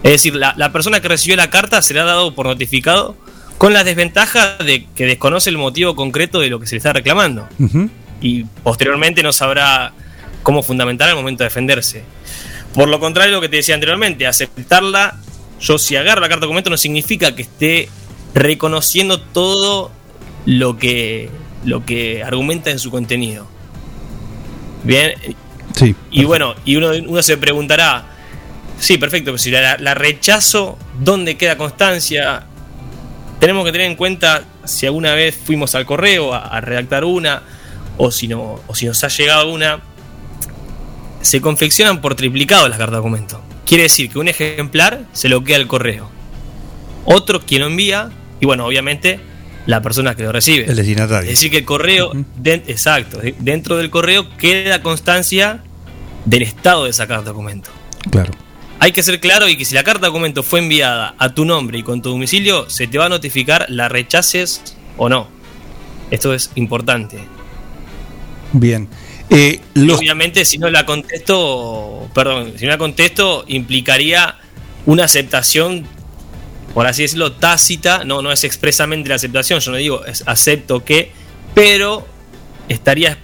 Es 0.03 0.11
decir, 0.11 0.35
la, 0.35 0.53
la 0.57 0.71
persona 0.71 0.99
que 1.01 1.07
recibió 1.07 1.35
la 1.35 1.49
carta 1.49 1.81
será 1.81 2.03
dado 2.03 2.33
por 2.35 2.45
notificado 2.45 3.15
con 3.57 3.73
la 3.73 3.83
desventaja 3.83 4.57
de 4.57 4.85
que 4.95 5.05
desconoce 5.05 5.49
el 5.49 5.57
motivo 5.57 5.95
concreto 5.95 6.39
de 6.39 6.49
lo 6.49 6.59
que 6.59 6.67
se 6.67 6.75
le 6.75 6.77
está 6.77 6.93
reclamando. 6.93 7.47
Y 8.21 8.43
posteriormente 8.63 9.23
no 9.23 9.31
sabrá 9.33 9.93
cómo 10.43 10.61
fundamentar 10.63 11.09
al 11.09 11.15
momento 11.15 11.43
de 11.43 11.49
defenderse. 11.49 12.03
Por 12.73 12.87
lo 12.87 12.99
contrario, 12.99 13.33
lo 13.33 13.41
que 13.41 13.49
te 13.49 13.57
decía 13.57 13.73
anteriormente, 13.75 14.27
aceptarla, 14.27 15.17
yo 15.59 15.79
si 15.79 15.95
agarro 15.95 16.21
la 16.21 16.29
carta 16.29 16.41
de 16.41 16.45
documento 16.47 16.69
no 16.69 16.77
significa 16.77 17.35
que 17.35 17.41
esté 17.41 17.89
reconociendo 18.35 19.19
todo 19.19 19.91
lo 20.45 20.77
que, 20.77 21.29
lo 21.65 21.83
que 21.83 22.23
argumenta 22.23 22.69
en 22.69 22.77
su 22.79 22.91
contenido. 22.91 23.47
Bien, 24.83 25.13
Sí. 25.75 25.95
y 26.11 26.23
bueno, 26.25 26.55
y 26.65 26.75
uno, 26.75 26.91
uno 27.07 27.21
se 27.21 27.37
preguntará, 27.37 28.16
sí, 28.79 28.97
perfecto, 28.97 29.31
pero 29.31 29.37
si 29.37 29.51
la, 29.51 29.77
la 29.77 29.93
rechazo, 29.93 30.77
¿dónde 30.99 31.37
queda 31.37 31.57
constancia? 31.57 32.43
Tenemos 33.39 33.65
que 33.65 33.71
tener 33.71 33.87
en 33.87 33.95
cuenta 33.95 34.43
si 34.65 34.85
alguna 34.85 35.13
vez 35.13 35.35
fuimos 35.35 35.75
al 35.75 35.85
correo 35.85 36.33
a, 36.33 36.39
a 36.39 36.61
redactar 36.61 37.05
una, 37.05 37.43
o 37.97 38.11
si, 38.11 38.27
no, 38.27 38.59
o 38.67 38.75
si 38.75 38.85
nos 38.85 39.03
ha 39.03 39.07
llegado 39.09 39.51
una. 39.51 39.79
Se 41.21 41.41
confeccionan 41.41 41.99
por 42.01 42.15
triplicado 42.15 42.67
las 42.69 42.77
cartas 42.77 42.93
de 42.93 42.97
documento. 42.97 43.41
Quiere 43.65 43.83
decir 43.83 44.09
que 44.09 44.19
un 44.19 44.27
ejemplar 44.27 45.01
se 45.13 45.29
lo 45.29 45.43
queda 45.43 45.57
al 45.57 45.67
correo. 45.67 46.09
Otro 47.05 47.41
quien 47.41 47.61
lo 47.61 47.67
envía, 47.67 48.09
y 48.39 48.45
bueno, 48.45 48.65
obviamente 48.65 49.19
la 49.65 49.81
persona 49.81 50.15
que 50.15 50.23
lo 50.23 50.31
recibe. 50.31 50.65
El 50.65 50.75
destinatario. 50.77 51.29
Es 51.29 51.37
decir, 51.37 51.51
que 51.51 51.57
el 51.57 51.65
correo, 51.65 52.11
exacto, 52.45 53.17
de- 53.17 53.35
dentro 53.39 53.77
del 53.77 53.89
correo 53.89 54.29
queda 54.37 54.81
constancia 54.81 55.63
del 56.25 56.43
estado 56.43 56.85
de 56.85 56.91
esa 56.91 57.07
carta 57.07 57.23
de 57.23 57.29
documento. 57.29 57.69
Claro. 58.09 58.31
Hay 58.79 58.91
que 58.91 59.01
ser 59.03 59.19
claro 59.19 59.47
y 59.47 59.57
que 59.57 59.65
si 59.65 59.73
la 59.75 59.83
carta 59.83 60.01
de 60.01 60.07
documento 60.07 60.43
fue 60.43 60.59
enviada 60.59 61.15
a 61.17 61.29
tu 61.33 61.45
nombre 61.45 61.79
y 61.79 61.83
con 61.83 62.01
tu 62.01 62.09
domicilio, 62.09 62.69
se 62.69 62.87
te 62.87 62.97
va 62.97 63.05
a 63.05 63.09
notificar 63.09 63.65
la 63.69 63.89
rechaces 63.89 64.61
o 64.97 65.09
no. 65.09 65.27
Esto 66.11 66.33
es 66.33 66.51
importante. 66.55 67.19
Bien. 68.53 68.87
Eh, 69.29 69.59
los, 69.73 69.97
obviamente, 69.99 70.45
si 70.45 70.57
no 70.57 70.69
la 70.69 70.85
contesto, 70.85 72.09
perdón, 72.13 72.53
si 72.57 72.65
no 72.65 72.71
la 72.71 72.77
contesto, 72.77 73.43
implicaría 73.47 74.35
una 74.85 75.03
aceptación 75.05 75.85
por 76.73 76.85
así 76.85 77.01
decirlo, 77.01 77.31
tácita, 77.31 78.03
no, 78.03 78.21
no 78.21 78.31
es 78.31 78.43
expresamente 78.43 79.09
la 79.09 79.15
aceptación, 79.15 79.59
yo 79.61 79.71
no 79.71 79.77
digo 79.77 80.05
es 80.05 80.23
acepto 80.27 80.85
que, 80.85 81.11
pero 81.55 82.05
estaría 82.69 83.17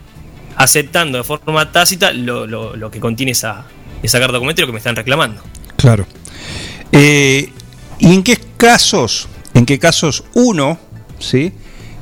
aceptando 0.56 1.20
de 1.20 1.24
forma 1.24 1.72
tácita 1.72 2.14
lo, 2.14 2.48
lo- 2.48 2.76
lo 2.76 2.90
que 2.90 3.00
contiene 3.00 3.34
esa, 3.34 3.66
esa 4.04 4.20
carta 4.20 4.34
documento 4.34 4.62
y 4.62 4.64
lo 4.64 4.68
que 4.68 4.74
me 4.74 4.78
están 4.78 4.96
reclamando. 4.96 5.42
Claro. 5.76 6.06
Eh, 6.92 7.50
¿Y 7.98 8.14
en 8.14 8.22
qué 8.22 8.38
casos, 8.58 9.28
en 9.56 9.66
qué 9.66 9.80
casos 9.80 10.24
uno, 10.36 10.78
sí, 11.20 11.52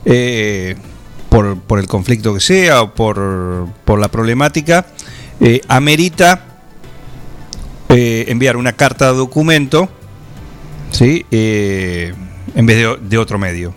Eh, 0.04 0.76
por, 1.30 1.60
por 1.62 1.78
el 1.78 1.86
conflicto 1.86 2.34
que 2.34 2.40
sea 2.40 2.82
o 2.82 2.96
por, 2.96 3.68
por 3.86 4.00
la 4.00 4.08
problemática, 4.08 4.88
eh, 5.40 5.62
amerita 5.68 6.48
enviar 7.88 8.58
una 8.58 8.74
carta 8.74 9.12
de 9.12 9.18
documento, 9.18 9.90
sí, 10.90 11.24
en 11.30 12.66
vez 12.66 12.78
de, 12.78 12.98
de 13.00 13.18
otro 13.20 13.38
medio? 13.38 13.76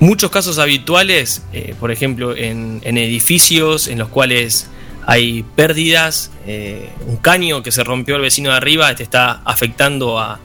Muchos 0.00 0.30
casos 0.30 0.58
habituales, 0.58 1.42
eh, 1.52 1.74
por 1.78 1.90
ejemplo, 1.90 2.34
en, 2.34 2.80
en 2.82 2.96
edificios 2.96 3.88
en 3.88 3.98
los 3.98 4.08
cuales 4.08 4.68
hay 5.06 5.42
pérdidas, 5.42 6.30
eh, 6.46 6.90
un 7.06 7.16
caño 7.16 7.62
que 7.62 7.72
se 7.72 7.84
rompió 7.84 8.16
el 8.16 8.22
vecino 8.22 8.50
de 8.50 8.56
arriba 8.56 8.94
te 8.94 9.02
está 9.02 9.40
afectando 9.44 10.18
a, 10.18 10.40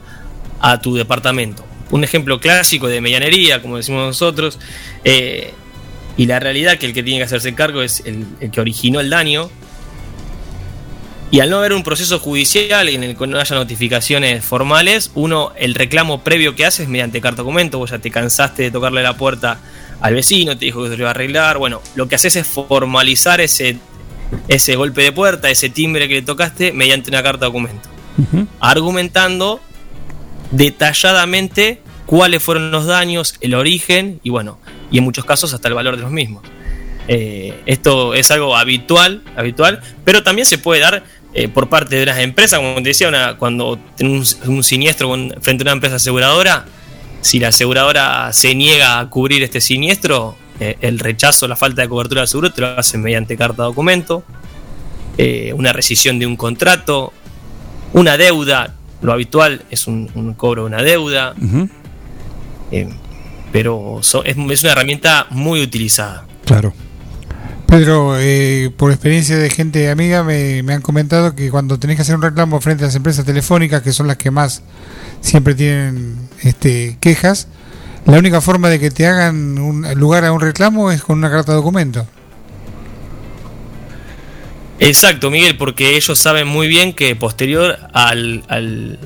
a 0.59 0.79
tu 0.79 0.95
departamento. 0.95 1.65
Un 1.91 2.03
ejemplo 2.03 2.39
clásico 2.39 2.87
de 2.87 3.01
medianería, 3.01 3.61
como 3.61 3.77
decimos 3.77 4.05
nosotros, 4.05 4.59
eh, 5.03 5.53
y 6.17 6.25
la 6.25 6.39
realidad 6.39 6.77
que 6.77 6.87
el 6.87 6.93
que 6.93 7.03
tiene 7.03 7.19
que 7.19 7.25
hacerse 7.25 7.53
cargo 7.53 7.81
es 7.81 8.01
el, 8.05 8.25
el 8.39 8.51
que 8.51 8.61
originó 8.61 8.99
el 8.99 9.09
daño. 9.09 9.49
Y 11.31 11.41
al 11.41 11.49
no 11.49 11.57
haber 11.57 11.73
un 11.73 11.83
proceso 11.83 12.19
judicial 12.19 12.87
en 12.87 13.03
el 13.03 13.17
que 13.17 13.27
no 13.27 13.39
haya 13.39 13.55
notificaciones 13.55 14.45
formales, 14.45 15.11
uno, 15.15 15.51
el 15.57 15.73
reclamo 15.73 16.23
previo 16.23 16.55
que 16.55 16.65
hace 16.65 16.83
es 16.83 16.89
mediante 16.89 17.19
carta 17.19 17.41
documento, 17.41 17.77
vos 17.77 17.89
ya 17.89 17.99
te 17.99 18.09
cansaste 18.09 18.63
de 18.63 18.71
tocarle 18.71 19.03
la 19.03 19.17
puerta 19.17 19.59
al 20.01 20.13
vecino, 20.13 20.57
te 20.57 20.65
dijo 20.65 20.83
que 20.83 20.89
se 20.89 20.97
lo 20.97 21.03
iba 21.03 21.09
a 21.09 21.11
arreglar, 21.11 21.57
bueno, 21.57 21.81
lo 21.95 22.07
que 22.07 22.15
haces 22.15 22.35
es 22.35 22.47
formalizar 22.47 23.41
ese, 23.41 23.77
ese 24.47 24.75
golpe 24.75 25.01
de 25.03 25.11
puerta, 25.11 25.49
ese 25.49 25.69
timbre 25.69 26.07
que 26.07 26.15
le 26.15 26.21
tocaste 26.21 26.71
mediante 26.71 27.09
una 27.09 27.21
carta 27.23 27.45
documento, 27.45 27.89
argumentando 28.59 29.59
detalladamente 30.51 31.81
cuáles 32.05 32.41
fueron 32.43 32.71
los 32.71 32.85
daños, 32.85 33.35
el 33.41 33.55
origen 33.55 34.19
y 34.23 34.29
bueno, 34.29 34.59
y 34.91 34.97
en 34.99 35.03
muchos 35.03 35.25
casos 35.25 35.53
hasta 35.53 35.67
el 35.67 35.73
valor 35.73 35.95
de 35.95 36.03
los 36.03 36.11
mismos. 36.11 36.43
Eh, 37.07 37.53
esto 37.65 38.13
es 38.15 38.31
algo 38.31 38.55
habitual, 38.55 39.21
habitual, 39.35 39.81
pero 40.03 40.23
también 40.23 40.45
se 40.45 40.57
puede 40.57 40.81
dar 40.81 41.03
eh, 41.33 41.47
por 41.49 41.67
parte 41.69 41.97
de 41.97 42.03
unas 42.03 42.19
empresas, 42.19 42.59
como 42.59 42.75
te 42.75 42.89
decía, 42.89 43.07
una- 43.09 43.37
cuando 43.37 43.77
tenés 43.97 44.37
un, 44.45 44.55
un 44.55 44.63
siniestro 44.63 45.13
frente 45.41 45.63
a 45.63 45.65
una 45.65 45.71
empresa 45.73 45.97
aseguradora, 45.97 46.65
si 47.21 47.39
la 47.39 47.49
aseguradora 47.49 48.31
se 48.33 48.55
niega 48.55 48.99
a 48.99 49.09
cubrir 49.09 49.43
este 49.43 49.59
siniestro, 49.61 50.35
eh, 50.59 50.77
el 50.81 50.99
rechazo, 50.99 51.47
la 51.47 51.55
falta 51.55 51.81
de 51.81 51.89
cobertura 51.89 52.21
del 52.21 52.27
seguro 52.27 52.51
te 52.53 52.61
lo 52.61 52.67
hacen 52.77 53.01
mediante 53.01 53.35
carta 53.37 53.63
documento, 53.63 54.23
eh, 55.17 55.53
una 55.53 55.73
rescisión 55.73 56.19
de 56.19 56.25
un 56.25 56.35
contrato, 56.35 57.13
una 57.93 58.17
deuda, 58.17 58.73
lo 59.01 59.13
habitual 59.13 59.63
es 59.69 59.87
un, 59.87 60.09
un 60.15 60.33
cobro 60.33 60.63
de 60.63 60.67
una 60.67 60.81
deuda, 60.83 61.33
eh, 62.71 62.89
pero 63.51 63.99
so- 64.01 64.23
es, 64.23 64.35
es 64.37 64.63
una 64.63 64.71
herramienta 64.71 65.27
muy 65.29 65.61
utilizada. 65.61 66.25
Claro. 66.45 66.73
Pedro, 67.67 68.15
por 68.77 68.91
experiencia 68.91 69.37
de 69.37 69.49
gente 69.49 69.89
amiga, 69.89 70.23
me, 70.23 70.61
me 70.63 70.73
han 70.73 70.81
comentado 70.81 71.35
que 71.35 71.49
cuando 71.49 71.77
tenés 71.79 71.95
que 71.97 72.03
hacer 72.03 72.15
un 72.15 72.21
reclamo 72.21 72.61
frente 72.61 72.83
a 72.83 72.87
las 72.87 72.95
empresas 72.95 73.25
telefónicas, 73.25 73.81
que 73.81 73.91
son 73.91 74.07
las 74.07 74.17
que 74.17 74.31
más 74.31 74.61
siempre 75.19 75.55
tienen 75.55 76.15
este, 76.43 76.97
quejas, 77.01 77.47
la 78.05 78.17
única 78.19 78.41
forma 78.41 78.69
de 78.69 78.79
que 78.79 78.91
te 78.91 79.05
hagan 79.07 79.57
un 79.59 79.87
lugar 79.95 80.25
a 80.25 80.31
un 80.31 80.39
reclamo 80.41 80.91
es 80.91 81.01
con 81.03 81.17
una 81.17 81.29
carta 81.31 81.51
de 81.51 81.57
documento. 81.57 82.05
Exacto, 84.79 85.31
Miguel, 85.31 85.57
porque 85.57 85.95
ellos 85.95 86.17
saben 86.19 86.47
muy 86.47 86.67
bien 86.67 86.93
que 86.93 87.15
posterior 87.15 87.77
al, 87.93 88.43
al- 88.49 88.99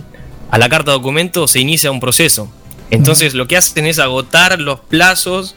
a 0.49 0.57
la 0.57 0.67
carta 0.67 0.91
de 0.91 0.97
documento 0.97 1.47
se 1.47 1.59
inicia 1.59 1.91
un 1.91 1.99
proceso. 1.99 2.51
Entonces 2.89 3.35
lo 3.35 3.47
que 3.47 3.55
hacen 3.55 3.85
es 3.85 3.99
agotar 3.99 4.59
los 4.59 4.79
plazos. 4.79 5.55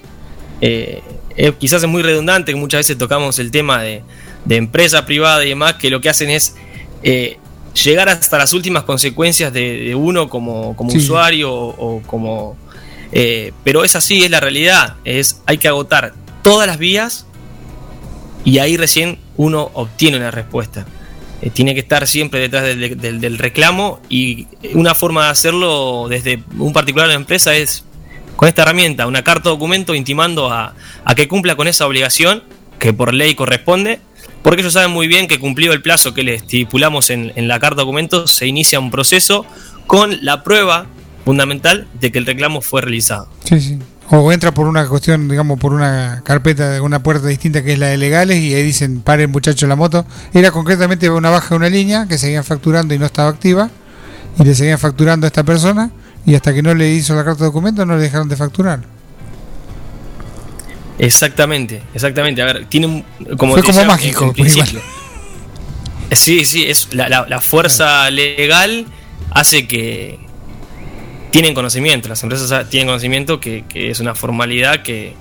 eh, 0.61 1.03
eh, 1.35 1.53
quizás 1.59 1.83
es 1.83 1.89
muy 1.89 2.03
redundante, 2.03 2.53
que 2.53 2.59
muchas 2.59 2.81
veces 2.81 2.99
tocamos 2.99 3.39
el 3.39 3.51
tema 3.51 3.81
de, 3.83 4.03
de 4.45 4.57
empresa 4.57 5.07
privada 5.07 5.43
y 5.45 5.49
demás, 5.49 5.75
que 5.75 5.89
lo 5.89 6.03
que 6.03 6.11
hacen 6.11 6.29
es 6.29 6.57
eh, 7.03 7.39
llegar 7.83 8.11
hasta 8.11 8.37
las 8.37 8.53
últimas 8.53 8.83
consecuencias 8.83 9.51
de, 9.51 9.79
de 9.79 9.95
uno 9.95 10.29
como, 10.29 10.77
como 10.77 10.91
Sí. 10.91 10.99
usuario 10.99 11.51
o, 11.51 11.97
o 11.97 12.03
como... 12.03 12.57
eh, 13.13 13.53
pero 13.63 13.85
es 13.85 13.95
así, 13.95 14.25
es 14.25 14.31
la 14.31 14.41
realidad. 14.41 14.97
Es, 15.05 15.43
hay 15.47 15.59
que 15.59 15.69
agotar 15.69 16.15
todas 16.43 16.67
las 16.67 16.79
vías 16.79 17.27
y 18.45 18.59
ahí 18.59 18.77
recién 18.77 19.19
uno 19.37 19.71
obtiene 19.75 20.17
una 20.17 20.31
respuesta. 20.31 20.87
Eh, 21.43 21.51
tiene 21.51 21.75
que 21.75 21.81
estar 21.81 22.07
siempre 22.07 22.41
detrás 22.41 22.65
del, 22.65 23.39
reclamo 23.39 24.01
y 24.09 24.47
una 24.75 24.95
forma 24.95 25.25
de 25.25 25.31
hacerlo 25.31 26.07
desde 26.09 26.43
un 26.59 26.73
particular 26.73 27.09
de 27.09 27.15
la 27.15 27.21
empresa 27.21 27.55
es 27.55 27.85
con 28.37 28.49
esta 28.49 28.63
herramienta, 28.63 29.07
una 29.07 29.23
carta 29.23 29.51
documento 29.51 29.95
intimando 29.95 30.51
a, 30.51 30.75
que 31.15 31.29
cumpla 31.29 31.55
con 31.55 31.69
esa 31.69 31.87
obligación 31.87 32.43
que 32.79 32.93
por 32.93 33.15
ley 33.15 33.35
corresponde, 33.35 34.01
porque 34.43 34.63
ellos 34.63 34.73
saben 34.73 34.91
muy 34.91 35.07
bien 35.07 35.29
que 35.29 35.39
cumplido 35.39 35.73
el 35.73 35.83
plazo 35.83 36.15
que 36.15 36.25
les 36.25 36.43
estipulamos 36.43 37.11
en, 37.11 37.33
en 37.37 37.47
la 37.47 37.61
carta 37.61 37.83
documento, 37.83 38.27
se 38.27 38.47
inicia 38.47 38.81
un 38.81 38.91
proceso 38.91 39.47
con 39.87 40.25
la 40.25 40.43
prueba 40.43 40.87
fundamental 41.25 41.87
de 42.01 42.11
que 42.13 42.19
el 42.19 42.27
reclamo 42.27 42.61
fue 42.61 42.81
realizado. 42.83 43.29
Sí, 43.45 43.61
sí. 43.61 43.79
O 44.11 44.31
entra 44.33 44.53
por 44.53 44.67
una 44.67 44.87
cuestión, 44.89 45.29
digamos, 45.29 45.59
por 45.59 45.73
una 45.73 46.21
carpeta 46.25 46.69
de 46.71 46.81
una 46.81 47.03
puerta 47.03 47.27
distinta 47.29 47.63
que 47.63 47.73
es 47.75 47.79
la 47.79 47.87
de 47.87 47.97
legales 47.97 48.39
y 48.41 48.53
ahí 48.55 48.63
dicen, 48.63 49.01
paren 49.01 49.31
muchachos 49.31 49.67
la 49.69 49.77
moto. 49.77 50.05
Era 50.35 50.51
concretamente 50.51 51.09
una 51.09 51.31
baja 51.31 51.51
de 51.51 51.57
una 51.57 51.69
línea 51.71 52.07
que 52.07 52.19
seguían 52.19 52.45
facturando 52.45 52.93
y 52.95 52.99
no 52.99 53.07
estaba 53.07 53.31
activa 53.31 53.71
y 54.39 54.45
le 54.45 54.55
seguían 54.55 54.79
facturando 54.79 55.27
a 55.27 55.29
esta 55.29 55.45
persona 55.45 55.91
y 56.27 56.35
hasta 56.35 56.53
que 56.53 56.63
no 56.63 56.75
le 56.75 56.91
hizo 56.91 57.15
la 57.15 57.25
carta 57.25 57.41
de 57.41 57.47
documento 57.47 57.87
no 57.87 57.97
le 57.97 58.03
dejaron 58.03 58.29
de 58.29 58.37
facturar. 58.37 58.81
Exactamente, 60.99 61.83
exactamente. 61.95 62.43
A 62.43 62.47
ver, 62.47 62.67
tiene 62.67 62.87
un. 62.87 63.05
Como 63.37 63.55
Fue 63.55 63.63
como 63.63 63.75
decía, 63.79 63.87
mágico, 63.87 64.33
principio. 64.33 64.81
Sí, 66.13 66.45
sí, 66.45 66.65
es 66.67 66.89
la, 66.93 67.09
la- 67.09 67.27
la 67.27 67.41
fuerza 67.41 68.11
legal 68.11 68.85
hace 69.31 69.67
que 69.67 70.19
tienen 71.33 71.55
conocimiento, 71.55 72.09
las 72.09 72.23
empresas 72.23 72.69
tienen 72.71 72.87
conocimiento 72.87 73.41
que, 73.41 73.65
que 73.69 73.91
es 73.91 73.99
una 73.99 74.15
formalidad 74.15 74.83
que, 74.83 75.15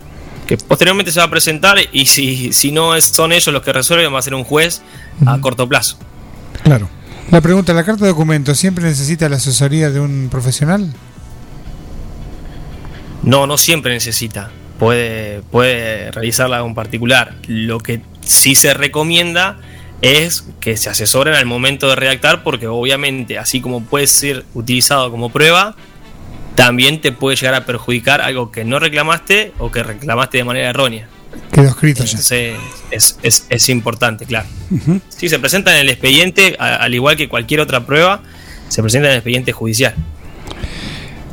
que 0.45 0.57
posteriormente 0.57 1.11
se 1.11 1.19
va 1.19 1.25
a 1.25 1.29
presentar 1.31 1.77
y 1.91 2.05
si, 2.05 2.53
si 2.53 2.71
no 2.71 2.95
es- 2.95 3.05
son 3.05 3.31
ellos 3.31 3.47
los 3.51 3.63
que 3.63 3.73
resuelven 3.73 4.13
va 4.13 4.19
a 4.19 4.21
ser 4.21 4.35
un 4.35 4.43
juez 4.43 4.83
a 5.25 5.39
corto 5.41 5.67
plazo. 5.67 5.97
Claro. 6.63 6.87
La 7.31 7.39
pregunta, 7.41 7.73
¿la 7.73 7.83
carta 7.85 8.03
de 8.03 8.09
documento 8.11 8.53
siempre 8.53 8.83
necesita 8.83 9.29
la 9.29 9.37
asesoría 9.37 9.89
de 9.89 9.99
un 10.01 10.27
profesional? 10.29 10.91
No, 13.23 13.47
no 13.47 13.57
siempre 13.57 13.93
necesita. 13.93 14.51
Puede, 14.79 15.41
puede 15.51 16.11
realizarla 16.11 16.63
un 16.63 16.73
particular. 16.75 17.35
Lo 17.47 17.79
que 17.79 18.01
sí 18.21 18.55
se 18.55 18.73
recomienda 18.73 19.59
es 20.01 20.45
que 20.59 20.75
se 20.77 20.89
asesoren 20.89 21.35
al 21.35 21.45
momento 21.45 21.87
de 21.87 21.95
redactar, 21.95 22.41
porque 22.43 22.67
obviamente, 22.67 23.37
así 23.37 23.61
como 23.61 23.81
puede 23.83 24.07
ser 24.07 24.43
utilizado 24.55 25.11
como 25.11 25.29
prueba, 25.29 25.75
también 26.55 27.01
te 27.01 27.11
puede 27.11 27.35
llegar 27.37 27.53
a 27.55 27.65
perjudicar 27.65 28.21
algo 28.21 28.51
que 28.51 28.63
no 28.63 28.79
reclamaste 28.79 29.53
o 29.59 29.71
que 29.71 29.83
reclamaste 29.83 30.37
de 30.39 30.43
manera 30.43 30.69
errónea. 30.69 31.07
Quedó 31.51 31.69
escrito 31.69 32.03
ya. 32.03 32.09
Entonces, 32.11 32.55
es, 32.91 33.17
es- 33.23 33.45
es 33.49 33.69
importante, 33.69 34.25
claro. 34.25 34.47
Sí, 35.09 35.29
se 35.29 35.39
presenta 35.39 35.73
en 35.73 35.81
el 35.81 35.89
expediente, 35.89 36.55
al 36.59 36.93
igual 36.93 37.15
que 37.15 37.29
cualquier 37.29 37.61
otra 37.61 37.85
prueba, 37.85 38.21
se 38.67 38.81
presenta 38.81 39.07
en 39.07 39.11
el 39.13 39.17
expediente 39.19 39.51
judicial. 39.53 39.95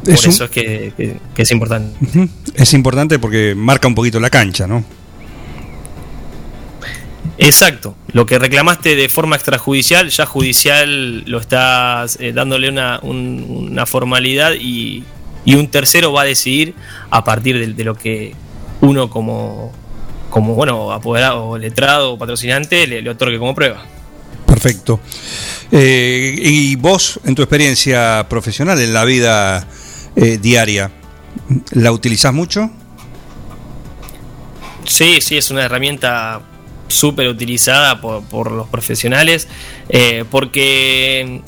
Por 0.04 0.14
un- 0.26 0.30
eso 0.30 0.44
es 0.44 0.50
que- 0.50 0.92
que- 0.96 1.16
que 1.34 1.42
es 1.42 1.50
importante. 1.50 1.96
Es 2.54 2.72
importante 2.74 3.18
porque 3.18 3.54
marca 3.56 3.88
un 3.88 3.94
poquito 3.94 4.20
la 4.20 4.30
cancha, 4.30 4.66
¿no? 4.66 4.84
Exacto. 7.38 7.94
Lo 8.12 8.26
que 8.26 8.38
reclamaste 8.38 8.96
de 8.96 9.08
forma 9.08 9.36
extrajudicial, 9.36 10.08
ya 10.10 10.26
judicial 10.26 11.20
lo 11.24 11.38
estás 11.38 12.18
eh, 12.20 12.32
dándole 12.32 12.68
una, 12.68 12.98
un- 13.02 13.68
una 13.70 13.86
formalidad 13.86 14.54
y, 14.58 15.04
y 15.44 15.54
un 15.54 15.68
tercero 15.68 16.12
va 16.12 16.22
a 16.22 16.24
decidir 16.24 16.74
a 17.10 17.22
partir 17.22 17.58
de, 17.58 17.68
de 17.74 17.84
lo 17.84 17.94
que 17.94 18.34
uno 18.80 19.08
como, 19.08 19.72
como 20.30 20.54
bueno, 20.54 20.90
apoderado, 20.92 21.56
letrado 21.58 22.12
o 22.14 22.18
patrocinante 22.18 22.86
le, 22.88 23.02
le 23.02 23.10
otorgue 23.10 23.38
como 23.38 23.54
prueba. 23.54 23.84
Perfecto. 24.46 24.98
Eh, 25.70 26.34
y 26.42 26.74
vos, 26.76 27.20
en 27.24 27.34
tu 27.36 27.42
experiencia 27.42 28.26
profesional, 28.28 28.80
en 28.80 28.92
la 28.92 29.04
vida 29.04 29.64
eh, 30.16 30.38
diaria, 30.38 30.90
¿la 31.72 31.92
utilizás 31.92 32.34
mucho? 32.34 32.68
Sí, 34.84 35.20
sí, 35.20 35.36
es 35.36 35.50
una 35.50 35.64
herramienta 35.64 36.40
súper 36.88 37.28
utilizada 37.28 38.00
por, 38.00 38.50
los 38.50 38.68
profesionales, 38.68 39.48
eh, 39.88 40.24
porque 40.30 41.42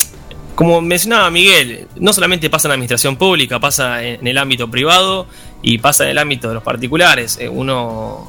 como 0.55 0.81
mencionaba 0.83 1.31
Miguel, 1.31 1.89
no 1.97 2.13
solamente 2.13 2.51
pasa 2.51 2.69
en 2.69 2.71
la 2.71 2.75
administración 2.75 3.17
pública, 3.17 3.59
pasa 3.61 4.05
en 4.05 4.27
el 4.27 4.39
ámbito 4.39 4.71
privado 4.71 5.27
y 5.63 5.79
pasa 5.79 6.05
en 6.05 6.11
el 6.11 6.19
ámbito 6.19 6.49
de 6.49 6.55
los 6.55 6.63
particulares. 6.63 7.39
Eh, 7.41 7.49
uno 7.49 8.29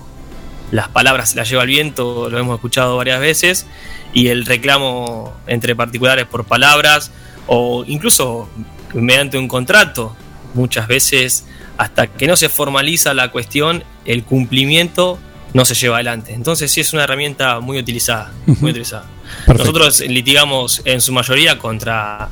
las 0.71 0.87
palabras 0.87 1.31
se 1.31 1.35
las 1.35 1.49
lleva 1.49 1.63
al 1.63 1.67
viento, 1.67 2.29
lo 2.29 2.39
hemos 2.39 2.55
escuchado 2.55 2.95
varias 2.95 3.19
veces, 3.19 3.67
y 4.13 4.27
el 4.27 4.45
reclamo 4.45 5.33
entre 5.47 5.75
particulares 5.75 6.25
por 6.25 6.45
palabras 6.45 7.11
o 7.47 7.83
incluso 7.85 8.49
mediante 8.93 9.37
un 9.37 9.49
contrato, 9.49 10.15
muchas 10.53 10.87
veces 10.87 11.45
hasta 11.77 12.07
que 12.07 12.27
no 12.27 12.37
se 12.37 12.47
formaliza 12.47 13.13
la 13.13 13.31
cuestión, 13.31 13.83
el 14.05 14.23
cumplimiento 14.23 15.19
no 15.53 15.65
se 15.65 15.73
lleva 15.75 15.95
adelante. 15.97 16.33
Entonces 16.33 16.71
sí 16.71 16.81
es 16.81 16.93
una 16.93 17.03
herramienta 17.03 17.59
muy 17.59 17.77
utilizada, 17.77 18.31
muy 18.45 18.71
utilizada. 18.71 19.05
Nosotros 19.47 20.01
litigamos 20.01 20.81
en 20.85 21.01
su 21.01 21.11
mayoría 21.11 21.57
contra 21.57 22.29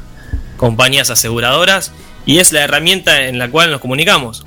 compañías 0.57 1.09
aseguradoras 1.09 1.91
y 2.25 2.39
es 2.39 2.51
la 2.51 2.63
herramienta 2.63 3.27
en 3.27 3.39
la 3.39 3.49
cual 3.49 3.71
nos 3.71 3.81
comunicamos. 3.81 4.45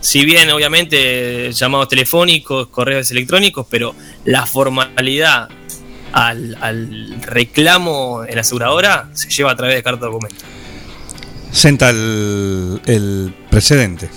Si 0.00 0.24
bien 0.24 0.50
obviamente 0.50 1.50
llamados 1.52 1.88
telefónicos, 1.88 2.68
correos 2.68 3.10
electrónicos, 3.10 3.66
pero 3.70 3.94
la 4.24 4.44
formalidad 4.44 5.48
al, 6.12 7.20
reclamo 7.22 8.24
en 8.26 8.34
la 8.34 8.42
aseguradora 8.42 9.08
se 9.12 9.30
lleva 9.30 9.52
a 9.52 9.56
través 9.56 9.76
de 9.76 9.82
carta 9.82 10.06
de 10.06 10.12
documento. 10.12 10.44
Senta 11.50 11.90
el, 11.90 12.80
el 12.86 13.34
precedente, 13.50 14.10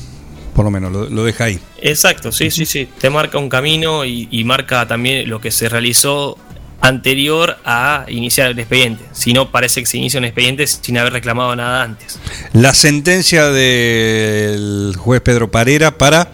por 0.54 0.66
lo 0.66 0.72
menos, 0.72 0.92
lo, 0.92 1.24
deja 1.24 1.46
ahí. 1.46 1.60
Exacto, 1.82 2.32
sí, 2.32 2.52
sí, 2.52 2.66
sí. 2.66 2.88
Te 3.00 3.10
marca 3.10 3.38
un 3.38 3.50
camino 3.50 4.06
y, 4.06 4.28
y 4.32 4.44
marca 4.44 4.88
también 4.88 5.30
lo 5.30 5.40
que 5.42 5.52
se 5.52 5.70
realizó 5.70 6.38
anterior 6.82 7.58
a 7.66 8.06
iniciar 8.08 8.52
el 8.52 8.60
expediente. 8.60 9.04
Si 9.12 9.34
no, 9.34 9.52
parece 9.52 9.82
que 9.82 9.86
se 9.86 9.98
inicia 9.98 10.20
un 10.20 10.26
expediente 10.26 10.66
sin 10.68 10.98
haber 10.98 11.14
reclamado 11.14 11.56
nada 11.56 11.84
antes. 11.84 12.20
La 12.54 12.74
sentencia 12.74 13.50
del 13.50 14.94
juez 14.98 15.22
Pedro 15.22 15.50
Parera 15.52 15.98
para 15.98 16.32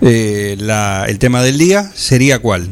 eh, 0.00 0.56
la, 0.58 1.06
el 1.08 1.18
tema 1.18 1.42
del 1.42 1.58
día 1.58 1.90
sería 1.94 2.38
cuál? 2.40 2.70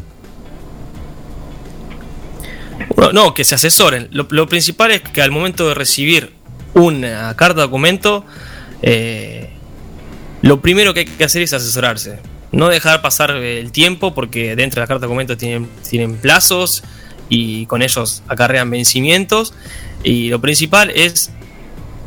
no, 3.12 3.34
que 3.34 3.44
se 3.44 3.54
asesoren. 3.54 4.08
Lo, 4.12 4.46
principal 4.46 4.90
es 4.90 5.00
que 5.00 5.22
al 5.22 5.30
momento 5.30 5.68
de 5.68 5.74
recibir 5.74 6.32
una 6.74 7.34
carta 7.34 7.60
de 7.60 7.62
documento, 7.62 8.24
eh, 8.82 9.39
lo 10.42 10.60
primero 10.60 10.94
que 10.94 11.00
hay 11.00 11.06
que 11.06 11.24
hacer 11.24 11.42
es 11.42 11.52
asesorarse. 11.52 12.18
No 12.52 12.68
dejar 12.68 13.00
pasar 13.02 13.30
el 13.30 13.70
tiempo 13.70 14.14
porque 14.14 14.56
dentro 14.56 14.80
de 14.80 14.84
la 14.84 14.86
carta 14.86 15.02
de 15.02 15.06
documento 15.06 15.36
tienen, 15.36 15.68
tienen 15.88 16.16
plazos 16.16 16.82
y 17.28 17.66
con 17.66 17.82
ellos 17.82 18.22
acarrean 18.28 18.70
vencimientos. 18.70 19.54
Y 20.02 20.28
lo 20.28 20.40
principal 20.40 20.90
es 20.90 21.30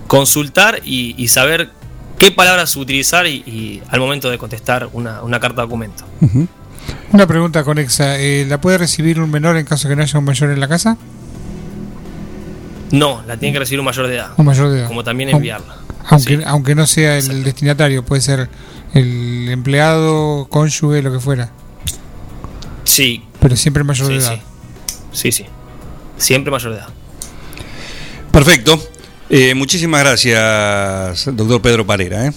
consultar 0.08 0.82
y, 0.84 1.28
saber 1.28 1.70
qué 2.18 2.32
palabras 2.32 2.76
utilizar 2.76 3.26
y, 3.26 3.82
al 3.90 4.00
momento 4.00 4.30
de 4.30 4.38
contestar 4.38 4.90
una, 4.94 5.22
carta 5.40 5.62
de 5.62 5.68
documento. 5.68 6.04
Una 7.12 7.28
pregunta 7.28 7.64
conexa, 7.64 8.20
eh, 8.20 8.46
¿la 8.48 8.60
puede 8.60 8.78
recibir 8.78 9.20
un 9.20 9.32
menor 9.32 9.58
en 9.58 9.66
caso 9.66 9.88
que 9.88 9.96
no 9.96 10.04
haya 10.04 10.20
un 10.20 10.26
mayor 10.26 10.52
en 10.52 10.60
la 10.60 10.68
casa? 10.68 10.98
No, 12.94 13.24
la 13.26 13.38
tiene 13.38 13.54
que 13.54 13.60
recibir 13.60 13.80
un 13.80 13.88
mayor 13.88 14.08
de 14.08 14.18
edad. 14.18 14.32
Un 14.38 14.46
mayor 14.46 14.70
de 14.70 14.80
edad. 14.80 14.88
Como 14.88 15.04
también 15.04 15.30
enviarla. 15.30 15.78
Aunque, 16.06 16.44
aunque 16.46 16.76
no 16.76 16.86
sea 16.86 17.18
el 17.18 17.44
destinatario, 17.44 18.06
puede 18.06 18.22
ser 18.22 18.50
el 18.94 19.50
empleado, 19.50 20.46
cónyuge, 20.48 21.02
lo 21.02 21.12
que 21.12 21.20
fuera. 21.20 21.50
Sí. 22.84 23.26
Pero 23.40 23.56
siempre 23.56 23.84
mayor 23.84 24.10
de 24.10 24.18
edad. 24.18 24.40
Sí, 25.12 25.32
sí. 25.32 25.46
Siempre 26.18 26.52
mayor 26.52 26.74
de 26.74 26.78
edad. 26.78 26.90
Perfecto. 28.32 28.80
Eh, 29.28 29.56
muchísimas 29.56 30.02
gracias, 30.02 31.26
doctor 31.36 31.64
Pedro 31.64 31.88
Parera. 31.88 32.28
¿eh? 32.28 32.34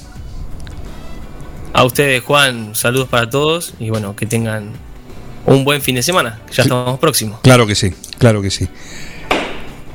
A 1.75 1.85
ustedes, 1.85 2.23
Juan, 2.23 2.75
saludos 2.75 3.09
para 3.09 3.29
todos 3.29 3.75
y 3.79 3.91
bueno, 3.91 4.17
que 4.17 4.25
tengan 4.25 4.73
un 5.45 5.65
buen 5.65 5.83
fin 5.83 5.97
de 5.97 6.03
semana. 6.03 6.41
Ya 6.51 6.63
estamos 6.63 6.99
próximos. 6.99 7.41
Claro 7.43 7.67
que 7.67 7.75
sí, 7.75 7.93
claro 8.17 8.41
que 8.41 8.51
sí. 8.51 8.67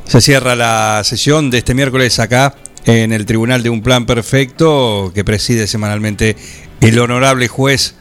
Se 0.06 0.22
cierra 0.22 0.56
la 0.56 1.02
sesión 1.04 1.50
de 1.50 1.60
este 1.60 1.74
miércoles 1.74 2.20
acá 2.20 2.56
en 2.86 3.14
el 3.14 3.26
Tribunal 3.26 3.64
de 3.64 3.70
un 3.70 3.82
Plan 3.82 4.06
Perfecto 4.06 5.12
que 5.14 5.24
preside 5.24 5.68
semanalmente 5.68 6.36
el 6.82 7.00
honorable 7.00 7.48
juez 7.48 7.96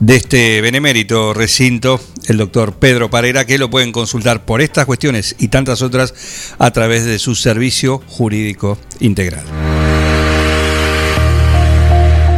de 0.00 0.16
este 0.16 0.60
benemérito 0.60 1.34
recinto, 1.34 2.00
el 2.26 2.36
doctor 2.36 2.74
Pedro 2.74 3.10
Parera, 3.10 3.44
que 3.44 3.58
lo 3.58 3.70
pueden 3.70 3.92
consultar 3.92 4.44
por 4.44 4.60
estas 4.60 4.86
cuestiones 4.86 5.36
y 5.38 5.48
tantas 5.48 5.82
otras 5.82 6.14
a 6.58 6.70
través 6.72 7.04
de 7.04 7.18
su 7.18 7.34
servicio 7.34 8.02
jurídico 8.06 8.78
integral. 9.00 9.44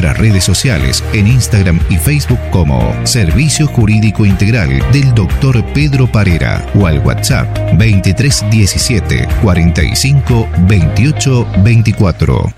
redes 0.00 0.44
sociales 0.44 1.02
en 1.12 1.26
Instagram 1.26 1.80
y 1.90 1.96
Facebook 1.96 2.38
como 2.50 2.94
Servicio 3.04 3.66
Jurídico 3.66 4.24
Integral 4.24 4.84
del 4.92 5.14
Dr. 5.14 5.64
Pedro 5.72 6.10
Parera 6.10 6.64
o 6.74 6.86
al 6.86 7.00
WhatsApp 7.00 7.48
2317 7.72 9.28
45 9.42 10.48
28 10.68 11.46
24. 11.64 12.54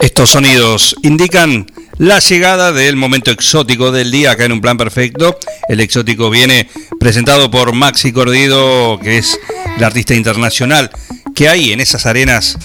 Estos 0.00 0.30
sonidos 0.30 0.94
indican 1.02 1.66
la 1.98 2.20
llegada 2.20 2.72
del 2.72 2.94
momento 2.96 3.32
exótico 3.32 3.90
del 3.90 4.12
día 4.12 4.30
acá 4.30 4.44
en 4.44 4.52
un 4.52 4.60
plan 4.60 4.76
perfecto. 4.76 5.38
El 5.68 5.80
exótico 5.80 6.30
viene 6.30 6.68
presentado 7.00 7.50
por 7.50 7.72
Maxi 7.72 8.12
Cordido, 8.12 9.00
que 9.00 9.18
es 9.18 9.38
el 9.76 9.82
artista 9.82 10.14
internacional 10.14 10.90
que 11.34 11.48
hay 11.48 11.72
en 11.72 11.80
esas 11.80 12.06
arenas 12.06 12.58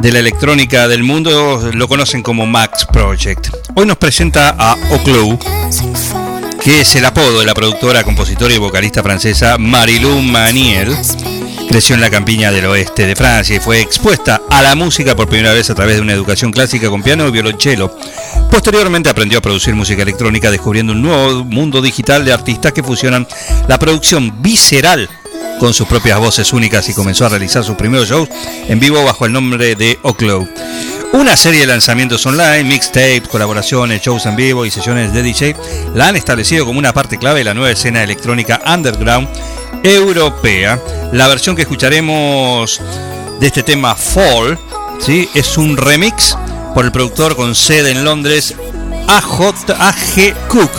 de 0.00 0.12
la 0.12 0.20
electrónica 0.20 0.86
del 0.86 1.02
mundo 1.02 1.70
lo 1.72 1.88
conocen 1.88 2.22
como 2.22 2.46
Max 2.46 2.86
Project. 2.92 3.48
Hoy 3.74 3.86
nos 3.86 3.96
presenta 3.96 4.54
a 4.58 4.76
Oclou, 4.90 5.38
que 6.62 6.80
es 6.80 6.94
el 6.96 7.04
apodo 7.04 7.40
de 7.40 7.46
la 7.46 7.54
productora, 7.54 8.04
compositora 8.04 8.54
y 8.54 8.58
vocalista 8.58 9.02
francesa 9.02 9.58
Marilou 9.58 10.20
Maniel. 10.20 10.96
Creció 11.68 11.94
en 11.94 12.00
la 12.00 12.10
campiña 12.10 12.50
del 12.50 12.66
oeste 12.66 13.06
de 13.06 13.16
Francia 13.16 13.56
y 13.56 13.60
fue 13.60 13.80
expuesta 13.80 14.40
a 14.48 14.62
la 14.62 14.74
música 14.74 15.14
por 15.14 15.28
primera 15.28 15.52
vez 15.52 15.68
a 15.68 15.74
través 15.74 15.96
de 15.96 16.02
una 16.02 16.14
educación 16.14 16.50
clásica 16.50 16.88
con 16.88 17.02
piano 17.02 17.28
y 17.28 17.30
violonchelo. 17.30 17.94
Posteriormente 18.50 19.10
aprendió 19.10 19.38
a 19.38 19.42
producir 19.42 19.74
música 19.74 20.02
electrónica 20.02 20.50
descubriendo 20.50 20.92
un 20.92 21.02
nuevo 21.02 21.44
mundo 21.44 21.82
digital 21.82 22.24
de 22.24 22.32
artistas 22.32 22.72
que 22.72 22.82
fusionan 22.82 23.26
la 23.68 23.78
producción 23.78 24.40
visceral 24.40 25.10
con 25.58 25.74
sus 25.74 25.86
propias 25.86 26.18
voces 26.18 26.52
únicas 26.52 26.88
y 26.88 26.94
comenzó 26.94 27.26
a 27.26 27.28
realizar 27.28 27.64
sus 27.64 27.76
primeros 27.76 28.08
shows 28.08 28.28
en 28.68 28.80
vivo 28.80 29.04
bajo 29.04 29.26
el 29.26 29.32
nombre 29.32 29.74
de 29.74 29.98
Oclow. 30.02 30.48
Una 31.12 31.36
serie 31.36 31.60
de 31.60 31.66
lanzamientos 31.66 32.24
online, 32.26 32.64
mixtapes, 32.64 33.28
colaboraciones, 33.28 34.02
shows 34.02 34.26
en 34.26 34.36
vivo 34.36 34.66
y 34.66 34.70
sesiones 34.70 35.12
de 35.12 35.22
DJ 35.22 35.56
la 35.94 36.08
han 36.08 36.16
establecido 36.16 36.66
como 36.66 36.78
una 36.78 36.92
parte 36.92 37.18
clave 37.18 37.40
de 37.40 37.44
la 37.44 37.54
nueva 37.54 37.70
escena 37.70 38.02
electrónica 38.02 38.60
underground 38.66 39.28
europea. 39.82 40.80
La 41.12 41.28
versión 41.28 41.56
que 41.56 41.62
escucharemos 41.62 42.80
de 43.40 43.46
este 43.46 43.62
tema 43.62 43.94
Fall 43.94 44.58
¿sí? 45.00 45.28
es 45.34 45.56
un 45.56 45.76
remix 45.76 46.36
por 46.74 46.84
el 46.84 46.92
productor 46.92 47.36
con 47.36 47.54
sede 47.54 47.90
en 47.90 48.04
Londres 48.04 48.54
AJ, 49.08 49.70
AG 49.78 50.48
Cook, 50.48 50.70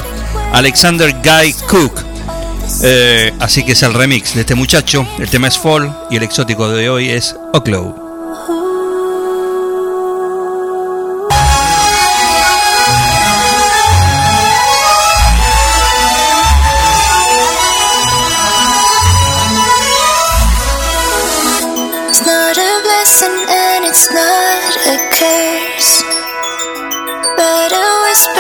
Alexander 0.54 1.14
Guy 1.24 1.54
Cook. 1.68 2.09
Eh, 2.82 3.34
así 3.40 3.64
que 3.64 3.74
es 3.74 3.84
el 3.84 3.94
remix 3.94 4.36
de 4.36 4.42
este 4.42 4.56
muchacho. 4.56 5.08
El 5.18 5.30
tema 5.30 5.48
es 5.48 5.58
Fall 5.58 5.96
y 6.10 6.18
el 6.18 6.24
exótico 6.24 6.70
de 6.70 6.90
hoy 6.90 7.10
es 7.10 7.36
Oclow. 7.54 8.08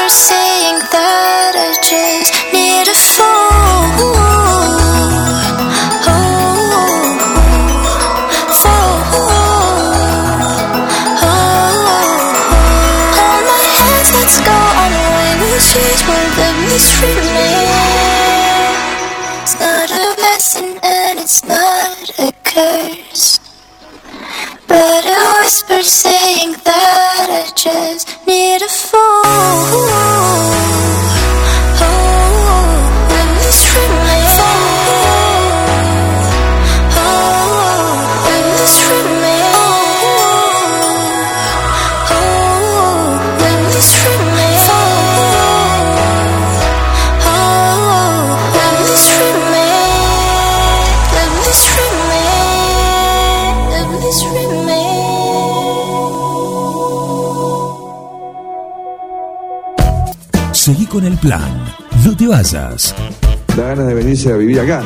Saying 0.10 0.80
that 0.91 1.56
need 2.52 2.88
a. 2.88 3.39
It's 16.80 17.02
not 19.60 19.92
a 19.92 20.16
blessing 20.16 20.80
and 20.82 21.20
it's 21.20 21.44
not 21.44 22.10
a 22.20 22.32
curse. 22.46 23.42
But 24.66 25.06
a 25.06 25.34
whisper 25.42 25.84
saying 25.84 26.56
that 26.64 27.28
I 27.30 27.52
just 27.54 28.26
need 28.26 28.62
a 28.62 28.70
fool. 28.70 29.26
Seguí 60.60 60.86
con 60.88 61.06
el 61.06 61.18
plan. 61.18 61.64
No 62.03 62.18
te 62.18 62.27
vayas. 62.27 62.94
Da 63.56 63.64
ganas 63.68 63.88
de 63.88 63.94
venirse 63.94 64.34
a 64.34 64.36
vivir 64.36 64.60
acá. 64.60 64.84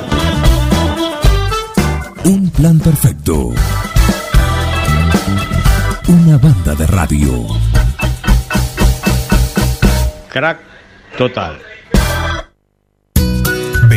Un 2.26 2.48
plan 2.52 2.78
perfecto. 2.78 3.50
Una 6.08 6.38
banda 6.38 6.76
de 6.76 6.86
radio. 6.86 7.48
Crack 10.30 10.60
total. 11.18 11.60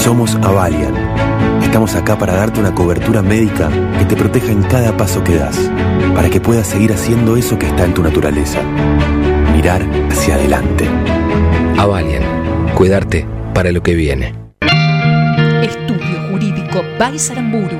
Somos 0.00 0.34
Avalian. 0.36 0.94
Estamos 1.62 1.94
acá 1.94 2.16
para 2.16 2.34
darte 2.34 2.58
una 2.58 2.74
cobertura 2.74 3.20
médica 3.20 3.68
que 3.98 4.06
te 4.06 4.16
proteja 4.16 4.50
en 4.50 4.62
cada 4.62 4.96
paso 4.96 5.22
que 5.22 5.34
das, 5.34 5.70
para 6.14 6.30
que 6.30 6.40
puedas 6.40 6.68
seguir 6.68 6.90
haciendo 6.90 7.36
eso 7.36 7.58
que 7.58 7.66
está 7.66 7.84
en 7.84 7.92
tu 7.92 8.02
naturaleza. 8.02 8.62
Mirar 9.52 9.82
hacia 10.10 10.36
adelante. 10.36 10.88
Avalian, 11.76 12.22
cuidarte 12.74 13.26
para 13.52 13.72
lo 13.72 13.82
que 13.82 13.94
viene. 13.94 14.34
Estudio 15.62 16.30
Jurídico 16.30 16.82
Baisaramburu 16.98 17.76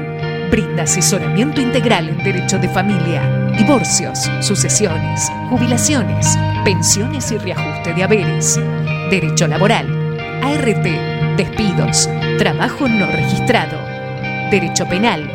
brinda 0.51 0.83
asesoramiento 0.83 1.63
integral 1.63 2.11
en 2.11 2.23
derecho 2.23 2.59
de 2.59 2.69
familia, 2.69 3.51
divorcios, 3.57 4.31
sucesiones, 4.41 5.33
jubilaciones, 5.49 6.37
pensiones 6.67 7.33
y 7.33 7.39
reajuste 7.39 7.95
de 7.95 8.05
haberes, 8.05 8.61
derecho 9.09 9.47
laboral, 9.47 10.00
ART, 10.43 10.87
despidos, 11.37 12.09
trabajo 12.39 12.89
no 12.89 13.07
registrado, 13.07 13.79
derecho 14.51 14.89
penal, 14.89 15.31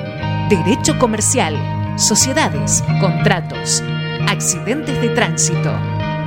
derecho 0.49 0.97
comercial, 0.97 1.55
sociedades, 1.97 2.83
contratos, 2.99 3.83
accidentes 4.27 4.99
de 5.01 5.09
tránsito. 5.09 5.71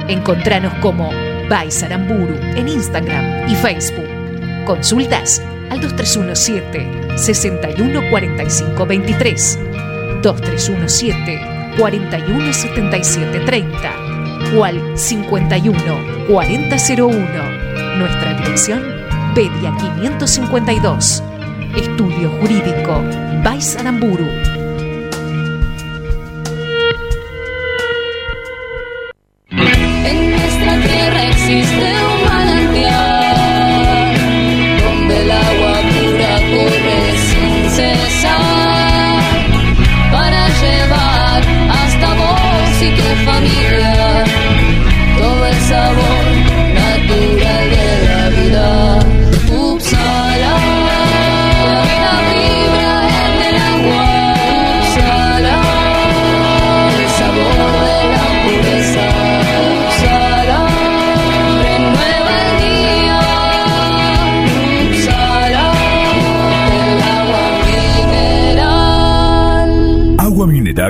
Encontranos 0.08 0.72
como 0.74 1.10
Baisaramburu 1.48 2.36
en 2.56 2.68
Instagram 2.68 3.50
y 3.50 3.56
Facebook. 3.56 4.06
Consultas 4.64 5.42
al 5.70 5.80
2317 5.80 7.18
614523 7.18 9.58
2317 10.22 11.40
417730 11.78 13.92
o 14.56 14.64
al 14.64 14.96
51 14.96 15.76
4001. 16.28 17.57
Nuestra 17.98 18.32
dirección 18.34 18.80
Pedia 19.34 19.74
552. 19.76 21.20
Estudio 21.76 22.30
Jurídico 22.40 23.02
Baisaramburu. 23.42 24.24
En 29.50 30.30
nuestra 30.30 30.80
tierra 30.80 31.24
existe 31.24 32.07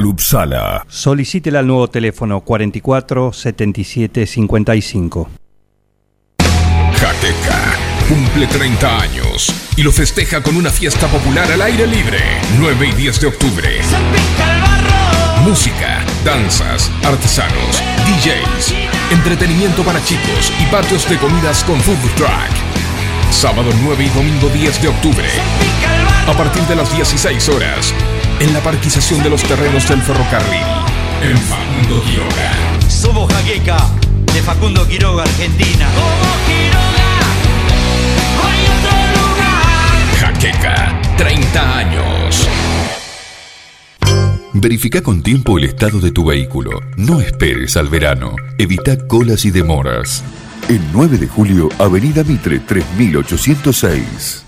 mineral 0.08 0.14
Upsala. 0.14 0.86
Solicítela 0.88 1.60
al 1.60 1.66
nuevo 1.66 1.88
teléfono 1.88 2.40
44 2.40 3.32
77 3.32 4.26
55. 4.26 5.28
Jaqueca 6.94 7.76
cumple 8.08 8.46
30 8.46 9.00
años 9.00 9.52
y 9.76 9.82
lo 9.82 9.92
festeja 9.92 10.42
con 10.42 10.56
una 10.56 10.70
fiesta 10.70 11.06
popular 11.08 11.50
al 11.52 11.62
aire 11.62 11.86
libre, 11.86 12.18
9 12.58 12.88
y 12.88 12.92
10 12.92 13.20
de 13.20 13.26
octubre. 13.26 13.68
Música, 15.44 16.04
danzas, 16.24 16.90
artesanos, 17.04 17.82
DJs, 18.06 18.74
entretenimiento 19.12 19.82
para 19.84 20.02
chicos 20.02 20.52
y 20.60 20.66
patios 20.72 21.08
de 21.08 21.16
comidas 21.18 21.62
con 21.64 21.80
food 21.80 21.96
truck. 22.16 22.30
Sábado 23.30 23.70
9 23.82 24.04
y 24.04 24.08
domingo 24.08 24.48
10 24.48 24.82
de 24.82 24.88
octubre. 24.88 25.28
A 26.28 26.32
partir 26.36 26.62
de 26.64 26.76
las 26.76 26.94
16 26.94 27.48
horas, 27.48 27.94
en 28.38 28.52
la 28.52 28.60
parquización 28.60 29.22
de 29.22 29.30
los 29.30 29.42
terrenos 29.42 29.88
del 29.88 30.02
ferrocarril, 30.02 30.60
en 31.22 31.38
Facundo 31.38 32.02
Quiroga. 32.04 32.52
Somos 32.86 33.32
Jaqueca, 33.32 33.78
de 34.34 34.42
Facundo 34.42 34.86
Quiroga, 34.86 35.22
Argentina. 35.22 35.88
Jaqueca, 40.20 41.00
30 41.16 41.78
años. 41.78 42.48
Verifica 44.52 45.00
con 45.00 45.22
tiempo 45.22 45.56
el 45.56 45.64
estado 45.64 45.98
de 45.98 46.10
tu 46.10 46.26
vehículo. 46.26 46.80
No 46.96 47.20
esperes 47.20 47.78
al 47.78 47.88
verano. 47.88 48.36
Evita 48.58 48.98
colas 49.08 49.46
y 49.46 49.50
demoras. 49.50 50.22
El 50.68 50.82
9 50.92 51.16
de 51.16 51.26
julio, 51.26 51.70
Avenida 51.78 52.22
Mitre 52.22 52.58
3806. 52.58 54.47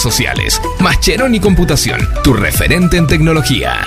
sociales. 0.00 0.60
Mascheroni 0.80 1.40
Computación, 1.40 2.00
tu 2.22 2.32
referente 2.32 2.96
en 2.96 3.06
tecnología. 3.06 3.80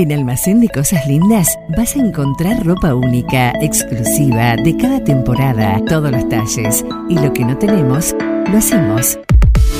En 0.00 0.12
Almacén 0.12 0.60
de 0.60 0.68
Cosas 0.70 1.06
Lindas 1.06 1.58
vas 1.76 1.94
a 1.94 1.98
encontrar 1.98 2.64
ropa 2.64 2.94
única, 2.94 3.52
exclusiva, 3.60 4.56
de 4.56 4.74
cada 4.74 5.04
temporada, 5.04 5.78
todos 5.86 6.10
los 6.10 6.26
talles. 6.30 6.82
Y 7.10 7.16
lo 7.16 7.30
que 7.34 7.44
no 7.44 7.58
tenemos, 7.58 8.16
lo 8.50 8.56
hacemos. 8.56 9.18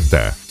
40 0.00 0.41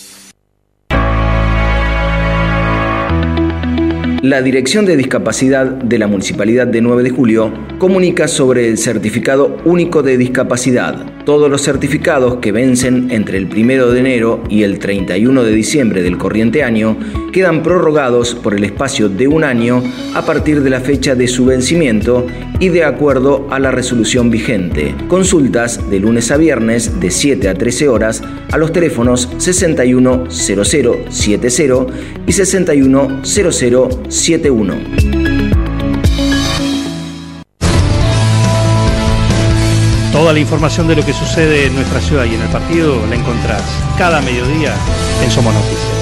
La 4.22 4.41
Dirección 4.43 4.85
de 4.85 4.98
Discapacidad 4.98 5.65
de 5.65 5.98
la 5.98 6.06
Municipalidad 6.06 6.68
de 6.68 6.80
9 6.80 7.02
de 7.02 7.10
Julio 7.10 7.52
comunica 7.80 8.27
sobre 8.27 8.68
el 8.68 8.77
Certificado 8.77 9.57
Único 9.65 10.03
de 10.03 10.15
Discapacidad. 10.15 11.07
Todos 11.26 11.49
los 11.49 11.64
certificados 11.64 12.38
que 12.38 12.52
vencen 12.52 13.10
entre 13.10 13.39
el 13.39 13.45
1 13.45 13.88
de 13.88 13.99
enero 13.99 14.43
y 14.48 14.61
el 14.61 14.77
31 14.77 15.43
de 15.43 15.52
diciembre 15.52 16.03
del 16.03 16.19
corriente 16.19 16.64
año 16.64 16.98
quedan 17.34 17.64
prorrogados 17.64 18.35
por 18.35 18.53
el 18.53 18.64
espacio 18.64 19.10
de 19.10 19.27
un 19.27 19.43
año 19.43 19.81
a 20.14 20.23
partir 20.23 20.61
de 20.61 20.69
la 20.69 20.81
fecha 20.81 21.15
de 21.15 21.27
su 21.27 21.45
vencimiento 21.45 22.27
y 22.60 22.69
de 22.69 22.84
acuerdo 22.84 23.48
a 23.49 23.57
la 23.57 23.72
resolución 23.72 24.30
vigente. 24.30 24.93
Consultas 25.07 25.89
de 25.89 25.99
lunes 25.99 26.30
a 26.30 26.38
viernes 26.38 26.99
de 26.99 27.10
7 27.10 27.49
a 27.49 27.56
13 27.56 27.88
horas 27.88 28.22
a 28.52 28.60
los 28.60 28.72
teléfonos 28.72 29.30
610070 29.38 31.88
y 32.27 32.34
610071. 34.11 34.75
Toda 40.11 40.33
la 40.33 40.39
información 40.39 40.88
de 40.89 40.97
lo 40.97 41.05
que 41.05 41.13
sucede 41.13 41.67
en 41.67 41.75
nuestra 41.75 42.01
ciudad 42.01 42.25
y 42.25 42.35
en 42.35 42.41
el 42.41 42.49
partido 42.49 43.05
la 43.07 43.15
encontrás 43.15 43.63
cada 43.97 44.21
mediodía 44.21 44.75
en 45.23 45.31
Somos 45.31 45.53
Noticias. 45.53 46.01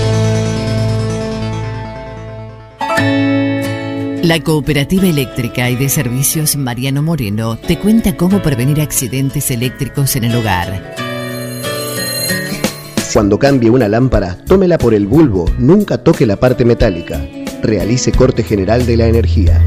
La 4.24 4.40
Cooperativa 4.44 5.08
Eléctrica 5.08 5.70
y 5.70 5.76
de 5.76 5.90
Servicios 5.90 6.56
Mariano 6.56 7.02
Moreno 7.02 7.58
te 7.58 7.78
cuenta 7.78 8.18
cómo 8.18 8.42
prevenir 8.42 8.82
accidentes 8.82 9.50
eléctricos 9.52 10.16
en 10.16 10.26
el 10.26 10.36
hogar. 10.36 10.96
Cuando 13.14 13.40
cambie 13.40 13.70
una 13.70 13.88
lámpara, 13.88 14.38
tómela 14.46 14.78
por 14.78 14.94
el 14.94 15.08
bulbo, 15.08 15.50
nunca 15.58 16.00
toque 16.00 16.26
la 16.26 16.36
parte 16.36 16.66
metálica. 16.66 17.22
Realice 17.62 18.12
corte 18.12 18.44
general 18.44 18.86
de 18.86 18.98
la 18.98 19.08
energía. 19.08 19.62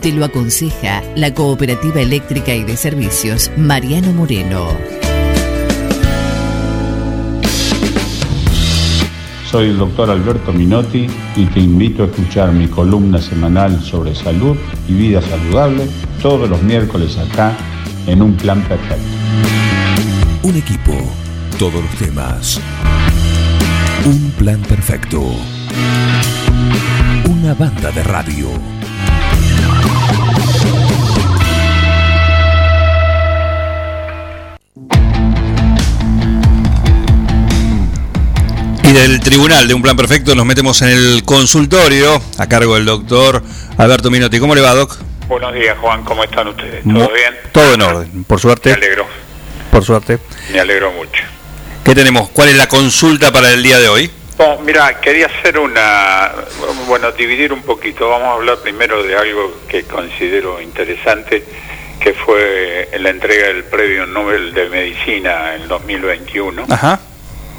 Te 0.00 0.12
lo 0.12 0.24
aconseja 0.24 1.02
la 1.16 1.32
Cooperativa 1.32 2.00
Eléctrica 2.00 2.54
y 2.54 2.64
de 2.64 2.76
Servicios 2.76 3.50
Mariano 3.56 4.12
Moreno. 4.12 4.68
Soy 9.50 9.68
el 9.68 9.78
doctor 9.78 10.10
Alberto 10.10 10.52
Minotti 10.52 11.06
y 11.36 11.46
te 11.46 11.60
invito 11.60 12.02
a 12.02 12.06
escuchar 12.06 12.52
mi 12.52 12.66
columna 12.66 13.20
semanal 13.20 13.80
sobre 13.80 14.14
salud 14.14 14.56
y 14.88 14.94
vida 14.94 15.22
saludable 15.22 15.86
todos 16.20 16.50
los 16.50 16.60
miércoles 16.62 17.16
acá 17.16 17.56
en 18.06 18.20
Un 18.20 18.36
Plan 18.36 18.60
Perfecto. 18.62 19.04
Un 20.42 20.56
equipo, 20.56 20.92
todos 21.58 21.82
los 21.82 21.94
temas. 21.96 22.60
Un 24.04 24.30
plan 24.32 24.60
perfecto. 24.60 25.22
Una 27.44 27.52
banda 27.52 27.90
de 27.92 28.02
radio. 28.02 28.48
Y 38.82 38.92
del 38.94 39.20
tribunal 39.20 39.68
de 39.68 39.74
un 39.74 39.82
plan 39.82 39.94
perfecto 39.94 40.34
nos 40.34 40.46
metemos 40.46 40.80
en 40.80 40.88
el 40.88 41.22
consultorio 41.26 42.18
a 42.38 42.46
cargo 42.46 42.76
del 42.76 42.86
doctor 42.86 43.42
Alberto 43.76 44.10
Minotti. 44.10 44.38
¿Cómo 44.38 44.54
le 44.54 44.62
va, 44.62 44.72
Doc? 44.72 44.96
Buenos 45.28 45.52
días, 45.52 45.76
Juan. 45.78 46.02
¿Cómo 46.02 46.24
están 46.24 46.48
ustedes? 46.48 46.82
¿Todo 46.82 47.12
bien? 47.12 47.34
Todo 47.52 47.74
en 47.74 47.82
orden, 47.82 48.24
por 48.24 48.40
suerte. 48.40 48.70
Me 48.70 48.76
alegro. 48.76 49.06
Por 49.70 49.84
suerte. 49.84 50.18
Me 50.50 50.60
alegro 50.60 50.92
mucho. 50.92 51.22
¿Qué 51.84 51.94
tenemos? 51.94 52.30
¿Cuál 52.30 52.48
es 52.48 52.56
la 52.56 52.68
consulta 52.68 53.30
para 53.32 53.52
el 53.52 53.62
día 53.62 53.78
de 53.78 53.88
hoy? 53.88 54.10
Bueno, 54.36 54.58
mira, 54.62 55.00
quería 55.00 55.26
hacer 55.26 55.58
una, 55.58 56.32
bueno, 56.88 57.12
dividir 57.12 57.52
un 57.52 57.62
poquito. 57.62 58.08
Vamos 58.08 58.28
a 58.28 58.32
hablar 58.32 58.58
primero 58.58 59.02
de 59.02 59.16
algo 59.16 59.60
que 59.68 59.84
considero 59.84 60.60
interesante, 60.60 61.44
que 62.00 62.12
fue 62.14 62.88
la 62.98 63.10
entrega 63.10 63.46
del 63.46 63.62
Premio 63.64 64.06
Nobel 64.06 64.52
de 64.52 64.68
Medicina 64.68 65.54
en 65.54 65.68
2021. 65.68 66.66
Ajá. 66.68 66.98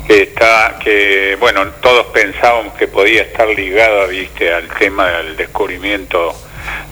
que 0.06 0.22
está 0.22 0.78
que 0.84 1.36
bueno 1.40 1.66
todos 1.82 2.06
pensábamos 2.08 2.76
que 2.76 2.88
podía 2.88 3.24
estar 3.24 3.48
ligada 3.48 4.06
viste 4.06 4.54
al 4.54 4.68
tema 4.68 5.08
del 5.08 5.36
descubrimiento 5.36 6.32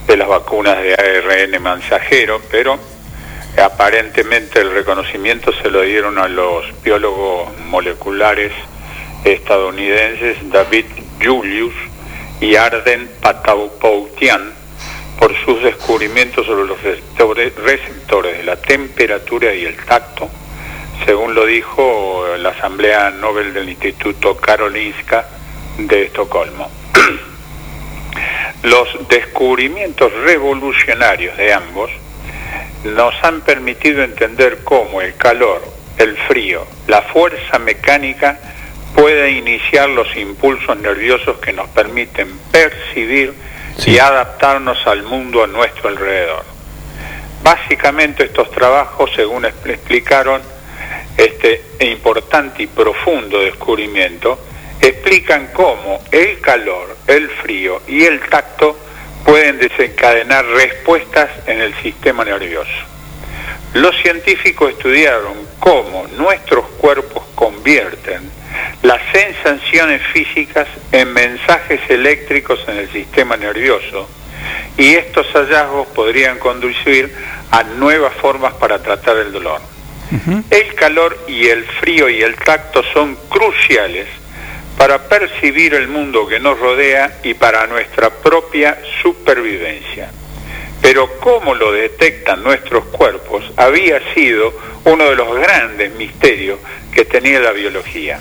de 0.08 0.16
las 0.16 0.26
vacunas 0.26 0.82
de 0.82 0.94
ARN 0.94 1.62
mensajero 1.62 2.42
pero 2.50 2.76
aparentemente 3.56 4.58
el 4.60 4.72
reconocimiento 4.72 5.52
se 5.62 5.70
lo 5.70 5.82
dieron 5.82 6.18
a 6.18 6.26
los 6.26 6.64
biólogos 6.82 7.56
moleculares 7.60 8.50
estadounidenses 9.24 10.36
David 10.50 10.86
Julius 11.22 11.74
y 12.40 12.56
Arden 12.56 13.10
Patapoutian 13.20 14.52
por 15.18 15.34
sus 15.44 15.62
descubrimientos 15.62 16.46
sobre 16.46 16.66
los 16.66 16.82
receptores, 16.82 17.54
receptores 17.56 18.38
de 18.38 18.44
la 18.44 18.56
temperatura 18.56 19.54
y 19.54 19.64
el 19.64 19.76
tacto 19.76 20.30
según 21.04 21.34
lo 21.34 21.44
dijo 21.44 22.24
la 22.38 22.50
Asamblea 22.50 23.10
Nobel 23.10 23.52
del 23.52 23.68
Instituto 23.68 24.36
Karolinska 24.36 25.26
de 25.76 26.04
Estocolmo. 26.04 26.70
Los 28.62 28.88
descubrimientos 29.08 30.12
revolucionarios 30.24 31.36
de 31.36 31.52
ambos 31.52 31.90
nos 32.84 33.14
han 33.22 33.42
permitido 33.42 34.02
entender 34.02 34.60
cómo 34.64 35.02
el 35.02 35.14
calor, 35.16 35.62
el 35.98 36.16
frío, 36.16 36.66
la 36.86 37.02
fuerza 37.02 37.58
mecánica 37.58 38.38
puede 38.94 39.32
iniciar 39.32 39.88
los 39.88 40.14
impulsos 40.16 40.76
nerviosos 40.78 41.38
que 41.38 41.52
nos 41.52 41.68
permiten 41.70 42.28
percibir 42.50 43.34
y 43.86 43.98
adaptarnos 43.98 44.86
al 44.86 45.02
mundo 45.02 45.42
a 45.42 45.46
nuestro 45.46 45.88
alrededor. 45.88 46.44
Básicamente 47.42 48.24
estos 48.24 48.50
trabajos, 48.50 49.10
según 49.14 49.42
expl- 49.44 49.70
explicaron, 49.70 50.40
este 51.16 51.62
importante 51.80 52.62
y 52.62 52.66
profundo 52.66 53.40
descubrimiento, 53.40 54.38
explican 54.80 55.48
cómo 55.52 56.02
el 56.10 56.40
calor, 56.40 56.96
el 57.06 57.28
frío 57.28 57.82
y 57.86 58.04
el 58.04 58.20
tacto 58.20 58.78
pueden 59.24 59.58
desencadenar 59.58 60.44
respuestas 60.44 61.30
en 61.46 61.60
el 61.60 61.74
sistema 61.82 62.24
nervioso. 62.24 62.70
Los 63.74 63.96
científicos 63.96 64.70
estudiaron 64.70 65.34
cómo 65.58 66.06
nuestros 66.16 66.66
cuerpos 66.78 67.24
convierten 67.34 68.30
las 68.82 69.00
sensaciones 69.12 70.02
físicas 70.12 70.68
en 70.92 71.12
mensajes 71.12 71.80
eléctricos 71.88 72.64
en 72.68 72.78
el 72.78 72.90
sistema 72.90 73.36
nervioso 73.36 74.08
y 74.76 74.94
estos 74.94 75.26
hallazgos 75.32 75.86
podrían 75.88 76.38
conducir 76.38 77.14
a 77.50 77.62
nuevas 77.62 78.14
formas 78.14 78.54
para 78.54 78.82
tratar 78.82 79.16
el 79.18 79.32
dolor. 79.32 79.60
El 80.50 80.74
calor 80.74 81.18
y 81.26 81.48
el 81.48 81.64
frío 81.64 82.08
y 82.08 82.22
el 82.22 82.36
tacto 82.36 82.82
son 82.92 83.16
cruciales 83.28 84.06
para 84.76 85.08
percibir 85.08 85.74
el 85.74 85.88
mundo 85.88 86.26
que 86.26 86.40
nos 86.40 86.58
rodea 86.58 87.18
y 87.22 87.34
para 87.34 87.66
nuestra 87.66 88.10
propia 88.10 88.78
supervivencia. 89.02 90.10
Pero 90.82 91.18
cómo 91.18 91.54
lo 91.54 91.72
detectan 91.72 92.42
nuestros 92.42 92.84
cuerpos 92.86 93.44
había 93.56 94.00
sido 94.14 94.52
uno 94.84 95.04
de 95.04 95.16
los 95.16 95.34
grandes 95.38 95.94
misterios 95.94 96.58
que 96.92 97.04
tenía 97.04 97.40
la 97.40 97.52
biología. 97.52 98.20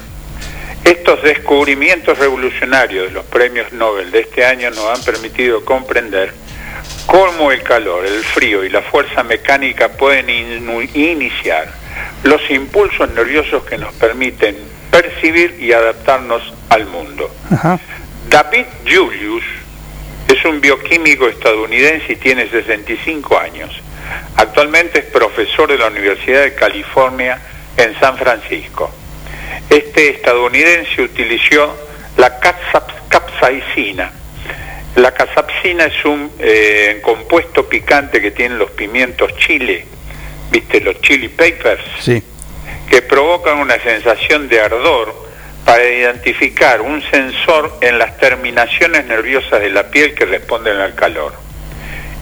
Estos 0.83 1.21
descubrimientos 1.23 2.17
revolucionarios 2.17 3.07
de 3.07 3.11
los 3.11 3.25
premios 3.25 3.71
Nobel 3.71 4.11
de 4.11 4.21
este 4.21 4.45
año 4.45 4.69
nos 4.71 4.97
han 4.97 5.03
permitido 5.05 5.63
comprender 5.63 6.33
cómo 7.05 7.51
el 7.51 7.63
calor, 7.63 8.05
el 8.05 8.23
frío 8.23 8.63
y 8.65 8.69
la 8.69 8.81
fuerza 8.81 9.23
mecánica 9.23 9.89
pueden 9.89 10.29
in- 10.29 10.89
iniciar 10.93 11.71
los 12.23 12.41
impulsos 12.49 13.09
nerviosos 13.11 13.63
que 13.63 13.77
nos 13.77 13.93
permiten 13.93 14.57
percibir 14.91 15.57
y 15.59 15.71
adaptarnos 15.71 16.53
al 16.69 16.85
mundo. 16.87 17.33
David 18.29 18.65
Julius 18.85 19.43
es 20.27 20.43
un 20.45 20.59
bioquímico 20.59 21.27
estadounidense 21.27 22.13
y 22.13 22.15
tiene 22.17 22.49
65 22.49 23.39
años. 23.39 23.71
Actualmente 24.35 24.99
es 24.99 25.05
profesor 25.05 25.69
de 25.69 25.77
la 25.77 25.87
Universidad 25.87 26.41
de 26.43 26.55
California 26.55 27.39
en 27.77 27.97
San 27.99 28.17
Francisco. 28.17 28.91
Este 29.69 30.09
estadounidense 30.09 31.01
utilizó 31.01 31.75
la 32.17 32.39
capsaicina. 33.09 34.11
La 34.95 35.11
capsaicina 35.11 35.85
es 35.85 36.05
un 36.05 36.31
eh, 36.39 36.99
compuesto 37.01 37.67
picante 37.67 38.21
que 38.21 38.31
tienen 38.31 38.59
los 38.59 38.71
pimientos 38.71 39.35
chile, 39.37 39.85
¿viste? 40.51 40.79
Los 40.81 41.01
chili 41.01 41.29
peppers 41.29 41.81
Sí. 41.99 42.21
que 42.89 43.01
provocan 43.01 43.57
una 43.57 43.79
sensación 43.79 44.47
de 44.49 44.61
ardor 44.61 45.23
para 45.65 45.83
identificar 45.83 46.81
un 46.81 47.01
sensor 47.09 47.77
en 47.81 47.97
las 47.97 48.17
terminaciones 48.17 49.05
nerviosas 49.05 49.61
de 49.61 49.69
la 49.69 49.89
piel 49.89 50.13
que 50.13 50.25
responden 50.25 50.77
al 50.77 50.93
calor. 50.93 51.33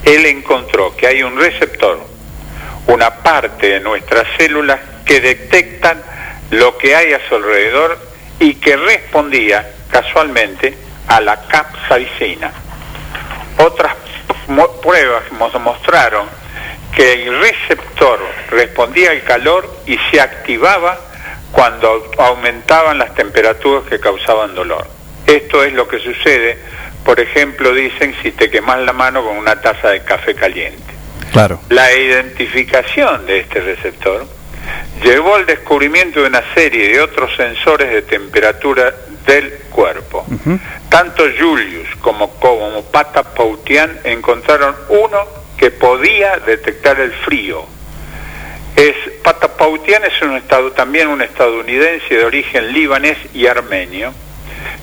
Él 0.06 0.26
encontró 0.28 0.96
que 0.96 1.08
hay 1.08 1.24
un 1.24 1.38
receptor, 1.38 2.00
una 2.88 3.16
parte 3.16 3.68
de 3.68 3.80
nuestras 3.82 4.26
células 4.38 4.80
que 5.06 5.20
detectan 5.20 6.02
lo 6.52 6.78
que 6.78 6.96
hay 6.96 7.14
a 7.14 7.28
su 7.28 7.36
alrededor 7.36 7.98
y 8.40 8.56
que 8.56 8.76
respondía 8.78 9.72
casualmente 9.90 10.76
a 11.08 11.20
la 11.22 11.42
capsaicina. 11.48 12.52
Otras 13.58 13.96
pruebas 14.82 15.24
mos- 15.32 15.60
mostraron 15.62 16.28
que 16.96 17.14
el 17.14 17.40
receptor 17.40 18.20
respondía 18.50 19.12
al 19.12 19.24
calor 19.24 19.70
y 19.86 19.98
se 20.12 20.20
activaba 20.20 21.00
cuando 21.52 21.88
au- 22.12 22.20
aumentaban 22.20 22.98
las 22.98 23.14
temperaturas 23.16 23.84
que 23.90 24.00
causaban 24.00 24.56
dolor. 24.56 24.88
Esto 25.28 25.64
es 25.64 25.74
lo 25.74 25.88
que 25.88 26.00
sucede, 26.00 26.58
por 27.06 27.20
ejemplo, 27.20 27.74
dicen 27.74 28.16
si 28.22 28.32
te 28.32 28.50
quemas 28.50 28.80
la 28.80 28.94
mano 28.94 29.24
con 29.24 29.38
una 29.38 29.62
taza 29.62 29.90
de 29.90 30.04
café 30.04 30.36
caliente. 30.36 30.82
Claro. 31.32 31.62
La 31.70 31.94
identificación 31.94 33.26
de 33.26 33.40
este 33.40 33.62
receptor 33.62 34.26
llevó 35.04 35.36
al 35.36 35.46
descubrimiento 35.46 36.22
de 36.22 36.28
una 36.28 36.44
serie 36.54 36.90
de 36.90 37.02
otros 37.02 37.36
sensores 37.36 37.92
de 37.92 38.02
temperatura 38.04 38.94
del 39.26 39.52
cuerpo. 39.70 40.26
Tanto 40.90 41.24
Julius 41.40 41.88
como, 42.02 42.32
como 42.32 42.84
Patapoutian 42.84 44.00
encontraron 44.04 44.76
uno 44.90 45.20
que 45.58 45.72
podía 45.72 46.38
detectar 46.38 47.00
el 47.00 47.12
frío. 47.12 47.66
Es, 48.76 48.96
Patapoutian 49.24 50.04
es 50.06 50.22
un 50.22 50.36
estado, 50.36 50.72
también 50.72 51.08
un 51.08 51.22
estadounidense 51.22 52.16
de 52.16 52.26
origen 52.26 52.74
libanés 52.74 53.18
y 53.34 53.46
armenio 53.46 54.14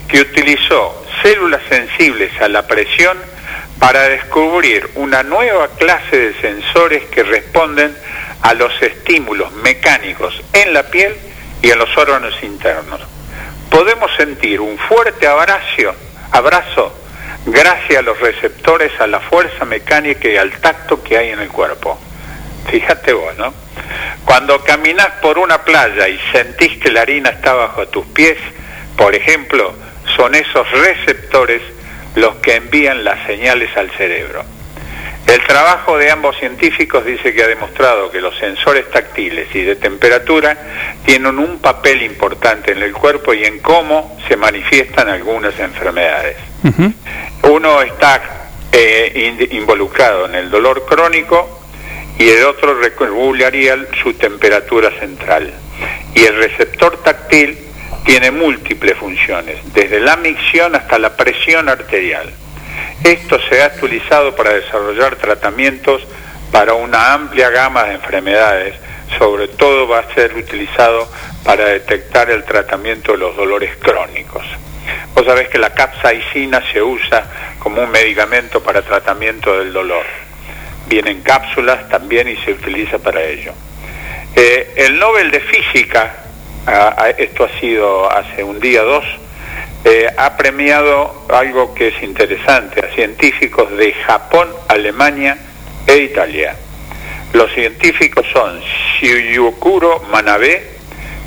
que 0.08 0.20
utilizó 0.20 1.04
células 1.22 1.62
sensibles 1.68 2.30
a 2.40 2.48
la 2.48 2.66
presión 2.66 3.18
para 3.78 4.08
descubrir 4.08 4.88
una 4.96 5.22
nueva 5.22 5.68
clase 5.76 6.16
de 6.16 6.40
sensores 6.40 7.04
que 7.04 7.22
responden 7.22 7.94
a 8.42 8.54
los 8.54 8.72
estímulos 8.82 9.52
mecánicos 9.52 10.42
en 10.52 10.72
la 10.72 10.84
piel 10.84 11.16
y 11.62 11.70
en 11.70 11.78
los 11.78 11.96
órganos 11.96 12.34
internos. 12.42 13.00
Podemos 13.70 14.10
sentir 14.16 14.60
un 14.60 14.78
fuerte 14.78 15.26
abrazo, 15.26 15.94
abrazo 16.30 16.92
gracias 17.46 17.98
a 17.98 18.02
los 18.02 18.18
receptores, 18.20 18.92
a 19.00 19.06
la 19.06 19.20
fuerza 19.20 19.64
mecánica 19.64 20.28
y 20.28 20.36
al 20.36 20.52
tacto 20.60 21.02
que 21.02 21.18
hay 21.18 21.30
en 21.30 21.40
el 21.40 21.48
cuerpo. 21.48 21.98
Fíjate 22.70 23.12
vos, 23.12 23.36
¿no? 23.36 23.52
Cuando 24.24 24.62
caminas 24.62 25.08
por 25.22 25.38
una 25.38 25.64
playa 25.64 26.08
y 26.08 26.18
sentís 26.32 26.78
que 26.78 26.90
la 26.90 27.02
harina 27.02 27.30
está 27.30 27.54
bajo 27.54 27.88
tus 27.88 28.06
pies, 28.06 28.36
por 28.96 29.14
ejemplo, 29.14 29.72
son 30.16 30.34
esos 30.34 30.70
receptores 30.72 31.62
los 32.14 32.36
que 32.36 32.56
envían 32.56 33.04
las 33.04 33.24
señales 33.26 33.74
al 33.76 33.90
cerebro. 33.92 34.44
El 35.28 35.44
trabajo 35.46 35.98
de 35.98 36.10
ambos 36.10 36.38
científicos 36.38 37.04
dice 37.04 37.34
que 37.34 37.42
ha 37.42 37.46
demostrado 37.46 38.10
que 38.10 38.18
los 38.18 38.34
sensores 38.38 38.90
táctiles 38.90 39.54
y 39.54 39.60
de 39.62 39.76
temperatura 39.76 40.56
tienen 41.04 41.38
un 41.38 41.58
papel 41.58 42.02
importante 42.02 42.72
en 42.72 42.82
el 42.82 42.92
cuerpo 42.94 43.34
y 43.34 43.44
en 43.44 43.58
cómo 43.58 44.18
se 44.26 44.36
manifiestan 44.38 45.08
algunas 45.10 45.58
enfermedades. 45.60 46.38
Uno 47.42 47.82
está 47.82 48.22
eh, 48.72 49.36
in- 49.38 49.58
involucrado 49.58 50.24
en 50.26 50.34
el 50.34 50.50
dolor 50.50 50.86
crónico 50.86 51.60
y 52.18 52.26
el 52.30 52.46
otro 52.46 52.80
regularía 52.80 53.76
su 54.02 54.14
temperatura 54.14 54.90
central. 54.98 55.52
Y 56.14 56.24
el 56.24 56.36
receptor 56.36 57.02
táctil 57.02 57.58
tiene 58.06 58.30
múltiples 58.30 58.96
funciones, 58.96 59.58
desde 59.74 60.00
la 60.00 60.16
micción 60.16 60.74
hasta 60.74 60.98
la 60.98 61.14
presión 61.14 61.68
arterial. 61.68 62.32
Esto 63.04 63.38
se 63.48 63.62
ha 63.62 63.72
utilizado 63.76 64.34
para 64.34 64.54
desarrollar 64.54 65.16
tratamientos 65.16 66.02
para 66.50 66.74
una 66.74 67.12
amplia 67.14 67.50
gama 67.50 67.84
de 67.84 67.94
enfermedades, 67.94 68.74
sobre 69.18 69.48
todo 69.48 69.86
va 69.86 70.00
a 70.00 70.14
ser 70.14 70.34
utilizado 70.34 71.08
para 71.44 71.66
detectar 71.66 72.30
el 72.30 72.44
tratamiento 72.44 73.12
de 73.12 73.18
los 73.18 73.36
dolores 73.36 73.76
crónicos. 73.76 74.44
Vos 75.14 75.24
sabés 75.24 75.48
que 75.48 75.58
la 75.58 75.70
capsaicina 75.70 76.62
se 76.72 76.82
usa 76.82 77.24
como 77.58 77.82
un 77.82 77.90
medicamento 77.90 78.62
para 78.62 78.82
tratamiento 78.82 79.58
del 79.58 79.72
dolor. 79.72 80.04
Viene 80.86 81.10
en 81.10 81.22
cápsulas 81.22 81.88
también 81.88 82.28
y 82.28 82.36
se 82.36 82.52
utiliza 82.52 82.98
para 82.98 83.22
ello. 83.22 83.52
Eh, 84.34 84.74
el 84.76 84.98
Nobel 84.98 85.30
de 85.30 85.40
Física, 85.40 86.14
ah, 86.66 86.94
ah, 86.96 87.10
esto 87.10 87.44
ha 87.44 87.60
sido 87.60 88.10
hace 88.10 88.42
un 88.42 88.60
día 88.60 88.82
o 88.82 88.86
dos, 88.86 89.04
eh, 89.84 90.06
ha 90.16 90.36
premiado 90.36 91.26
algo 91.28 91.74
que 91.74 91.88
es 91.88 92.02
interesante 92.02 92.84
a 92.84 92.94
científicos 92.94 93.70
de 93.76 93.92
Japón, 93.92 94.48
Alemania 94.68 95.38
e 95.86 95.98
Italia. 95.98 96.56
Los 97.32 97.52
científicos 97.52 98.26
son 98.32 98.60
Shiyukuro 98.60 100.00
Manabe, 100.10 100.78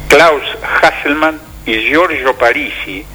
Klaus 0.07 0.43
Hasselmann 0.81 1.39
y 1.65 1.77
Giorgio 1.89 2.37
Parisi, 2.37 3.05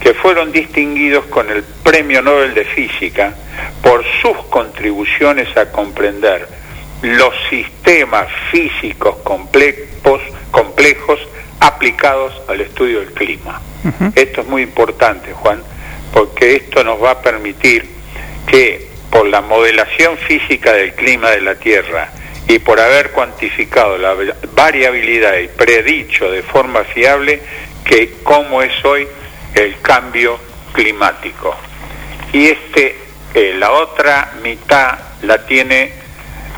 que 0.00 0.14
fueron 0.14 0.52
distinguidos 0.52 1.26
con 1.26 1.50
el 1.50 1.62
Premio 1.62 2.22
Nobel 2.22 2.54
de 2.54 2.64
Física 2.64 3.34
por 3.82 4.04
sus 4.22 4.36
contribuciones 4.48 5.54
a 5.56 5.70
comprender 5.70 6.48
los 7.02 7.34
sistemas 7.50 8.26
físicos 8.50 9.16
complejos, 9.16 10.22
complejos 10.50 11.20
aplicados 11.60 12.32
al 12.48 12.60
estudio 12.60 13.00
del 13.00 13.12
clima. 13.12 13.60
Esto 14.14 14.40
es 14.40 14.46
muy 14.46 14.62
importante, 14.62 15.32
Juan, 15.32 15.62
porque 16.12 16.56
esto 16.56 16.82
nos 16.82 17.02
va 17.02 17.12
a 17.12 17.22
permitir 17.22 17.86
que 18.46 18.88
por 19.10 19.26
la 19.26 19.40
modelación 19.40 20.16
física 20.18 20.72
del 20.72 20.94
clima 20.94 21.30
de 21.30 21.40
la 21.40 21.54
Tierra 21.54 22.10
y 22.48 22.58
por 22.58 22.80
haber 22.80 23.10
cuantificado 23.10 23.98
la 23.98 24.14
variabilidad 24.54 25.36
y 25.38 25.48
predicho 25.48 26.30
de 26.30 26.42
forma 26.42 26.84
fiable 26.84 27.40
que 27.84 28.14
cómo 28.22 28.62
es 28.62 28.84
hoy 28.84 29.06
el 29.54 29.80
cambio 29.80 30.38
climático. 30.72 31.56
Y 32.32 32.46
este, 32.46 32.96
eh, 33.34 33.54
la 33.58 33.72
otra 33.72 34.32
mitad 34.42 34.98
la 35.22 35.44
tiene 35.46 35.92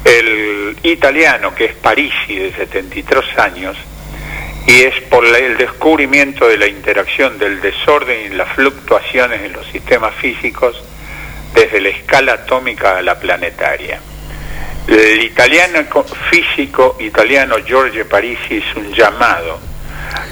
el 0.05 0.77
italiano 0.83 1.55
que 1.55 1.67
es 1.67 1.75
Parisi 1.75 2.37
de 2.37 2.53
73 2.53 3.39
años 3.39 3.77
y 4.69 4.82
es 4.82 5.01
por 5.11 5.24
el 5.24 5.57
descubrimiento 5.57 6.47
de 6.47 6.59
la 6.59 6.66
interacción 6.69 7.39
del 7.39 7.61
desorden 7.61 8.27
y 8.32 8.36
las 8.36 8.53
fluctuaciones 8.53 9.40
en 9.43 9.53
los 9.55 9.66
sistemas 9.69 10.15
físicos 10.16 10.81
desde 11.55 11.81
la 11.81 11.89
escala 11.89 12.35
atómica 12.35 12.99
a 12.99 13.03
la 13.03 13.19
planetaria. 13.19 13.99
El 14.86 15.23
italiano 15.23 15.81
co- 15.89 16.05
físico 16.31 16.97
italiano 17.01 17.57
Giorgio 17.65 18.07
Parisi 18.09 18.57
hizo 18.57 18.78
un 18.81 18.93
llamado 18.93 19.59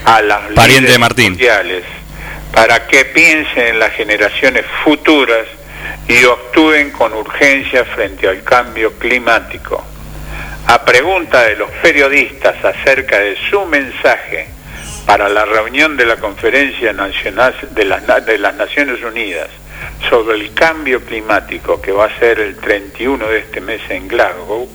a 0.04 0.20
las 0.22 0.52
Pariente 0.54 0.98
Martín. 0.98 1.30
mundiales 1.32 1.84
para 2.52 2.86
que 2.86 3.06
piensen 3.06 3.66
en 3.68 3.78
las 3.78 3.92
generaciones 3.94 4.64
futuras 4.84 5.46
y 6.08 6.24
actúen 6.24 6.90
con 6.90 7.12
urgencia 7.14 7.84
frente 7.86 8.28
al 8.28 8.42
cambio 8.44 8.92
climático. 8.98 9.82
A 10.68 10.84
pregunta 10.84 11.44
de 11.44 11.54
los 11.54 11.70
periodistas 11.80 12.56
acerca 12.64 13.20
de 13.20 13.36
su 13.48 13.64
mensaje 13.66 14.48
para 15.06 15.28
la 15.28 15.44
reunión 15.44 15.96
de 15.96 16.04
la 16.04 16.16
Conferencia 16.16 16.92
Nacional 16.92 17.54
de 17.70 17.84
las, 17.84 18.54
Naciones 18.56 19.00
Unidas 19.04 19.48
sobre 20.10 20.38
el 20.38 20.52
cambio 20.54 21.00
climático 21.02 21.80
que 21.80 21.92
va 21.92 22.06
a 22.06 22.18
ser 22.18 22.40
el 22.40 22.56
31 22.56 23.28
de 23.28 23.38
este 23.38 23.60
mes 23.60 23.80
en 23.90 24.08
Glasgow, 24.08 24.68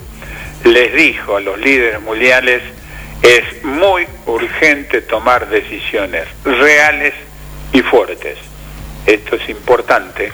les 0.63 0.93
dijo 0.93 1.35
a 1.35 1.41
los 1.41 1.59
líderes 1.59 1.99
mundiales 1.99 2.63
es 3.21 3.61
muy 3.65 4.07
urgente 4.27 5.01
tomar 5.01 5.49
decisiones 5.49 6.25
reales 6.45 7.13
y 7.73 7.81
fuertes. 7.81 8.37
Esto 9.05 9.35
es 9.35 9.49
importante 9.49 10.31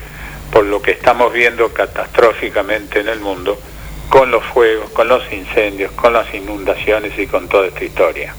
por 0.51 0.65
lo 0.65 0.83
que 0.83 0.91
estamos 0.91 1.33
viendo 1.33 1.73
catastróficamente 1.73 2.99
en 2.99 3.07
el 3.09 3.19
mundo 3.19 3.59
con 4.09 4.31
los 4.31 4.43
fuegos, 4.45 4.89
con 4.91 5.07
los 5.07 5.21
incendios, 5.31 5.91
con 5.91 6.13
las 6.13 6.33
inundaciones 6.33 7.17
y 7.19 7.27
con 7.27 7.47
toda 7.49 7.67
esta 7.67 7.83
historia. 7.83 8.33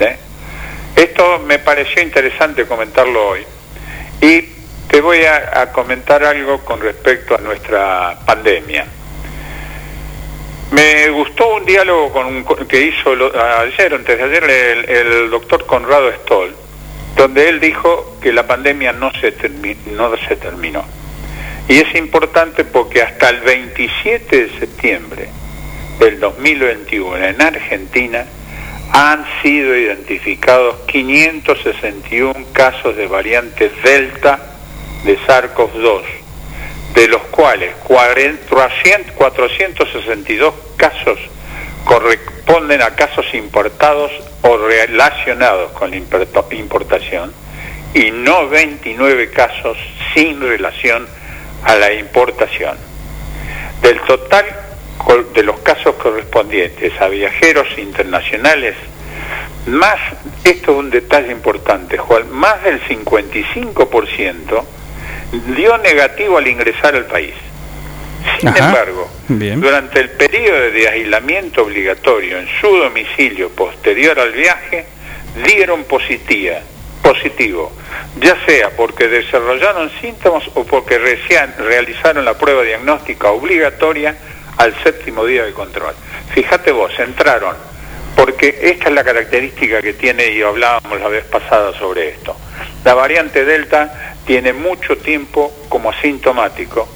¿eh? 0.00 0.16
Esto 0.96 1.38
me 1.40 1.58
pareció 1.58 2.02
interesante 2.02 2.66
comentarlo 2.66 3.28
hoy 3.28 3.44
y 4.20 4.42
te 4.88 5.00
voy 5.00 5.20
a, 5.24 5.70
comentar 5.72 6.24
algo 6.24 6.60
con 6.64 6.80
respecto 6.80 7.34
a 7.36 7.38
nuestra 7.38 8.18
pandemia. 8.26 8.86
Me 10.72 11.08
gustó 11.10 11.54
un 11.56 11.64
diálogo 11.64 12.12
con- 12.12 12.66
que 12.66 12.80
hizo 12.82 13.14
lo- 13.14 13.32
ayer, 13.60 13.92
antes 13.94 14.18
de 14.18 14.24
ayer, 14.24 14.44
el, 14.44 14.88
el 14.88 15.30
doctor 15.30 15.66
Conrado 15.66 16.10
Stoll, 16.22 16.54
donde 17.16 17.48
él 17.48 17.60
dijo 17.60 18.16
que 18.20 18.32
la 18.32 18.46
pandemia 18.46 18.92
no 18.92 19.10
se, 19.20 19.36
termi- 19.36 19.76
no 19.86 20.16
se 20.28 20.36
terminó. 20.36 20.84
Y 21.70 21.78
es 21.78 21.94
importante 21.94 22.64
porque 22.64 23.00
hasta 23.00 23.28
el 23.28 23.42
27 23.42 24.44
de 24.44 24.58
septiembre 24.58 25.28
del 26.00 26.18
2021 26.18 27.16
en 27.24 27.40
Argentina 27.40 28.26
han 28.92 29.24
sido 29.40 29.76
identificados 29.76 30.80
561 30.88 32.34
casos 32.52 32.96
de 32.96 33.06
variante 33.06 33.70
Delta 33.84 34.40
de 35.04 35.16
SARS-CoV-2, 35.20 36.02
de 36.96 37.06
los 37.06 37.22
cuales 37.30 37.72
40 37.84 38.48
462 39.14 40.54
casos 40.76 41.20
corresponden 41.84 42.82
a 42.82 42.96
casos 42.96 43.32
importados 43.32 44.10
o 44.42 44.56
relacionados 44.56 45.70
con 45.70 45.90
la 45.90 45.96
importa- 45.98 46.46
importación 46.50 47.32
y 47.94 48.10
no 48.10 48.48
29 48.48 49.30
casos 49.30 49.78
sin 50.16 50.40
relación 50.40 51.19
a 51.64 51.76
la 51.76 51.92
importación. 51.92 52.76
Del 53.82 54.00
total 54.02 54.44
de 55.34 55.42
los 55.42 55.58
casos 55.60 55.94
correspondientes 55.96 56.92
a 57.00 57.08
viajeros 57.08 57.66
internacionales, 57.78 58.74
más, 59.66 59.98
esto 60.44 60.72
es 60.72 60.78
un 60.78 60.90
detalle 60.90 61.32
importante, 61.32 61.98
Juan, 61.98 62.30
más 62.30 62.62
del 62.62 62.80
55% 62.82 64.64
dio 65.54 65.78
negativo 65.78 66.38
al 66.38 66.48
ingresar 66.48 66.94
al 66.94 67.06
país. 67.06 67.34
Sin 68.38 68.48
Ajá. 68.48 68.68
embargo, 68.68 69.10
Bien. 69.28 69.60
durante 69.60 70.00
el 70.00 70.10
periodo 70.10 70.70
de 70.70 70.88
aislamiento 70.88 71.62
obligatorio 71.62 72.38
en 72.38 72.48
su 72.60 72.68
domicilio 72.68 73.50
posterior 73.50 74.18
al 74.18 74.32
viaje, 74.32 74.86
dieron 75.46 75.84
positiva, 75.84 76.58
positivo, 77.02 77.72
ya 78.20 78.36
sea 78.46 78.70
porque 78.76 79.08
desarrollaron 79.08 79.90
síntomas 80.00 80.44
o 80.54 80.64
porque 80.64 80.98
recién 80.98 81.54
realizaron 81.58 82.24
la 82.24 82.38
prueba 82.38 82.62
diagnóstica 82.62 83.30
obligatoria 83.30 84.16
al 84.56 84.74
séptimo 84.82 85.24
día 85.24 85.44
de 85.44 85.52
control. 85.52 85.94
Fíjate 86.34 86.72
vos, 86.72 86.92
entraron, 86.98 87.56
porque 88.14 88.58
esta 88.62 88.88
es 88.88 88.94
la 88.94 89.04
característica 89.04 89.80
que 89.80 89.94
tiene, 89.94 90.26
y 90.32 90.42
hablábamos 90.42 91.00
la 91.00 91.08
vez 91.08 91.24
pasada 91.24 91.72
sobre 91.78 92.10
esto. 92.10 92.36
La 92.84 92.94
variante 92.94 93.44
Delta 93.44 94.14
tiene 94.26 94.52
mucho 94.52 94.96
tiempo 94.98 95.52
como 95.68 95.90
asintomático, 95.90 96.88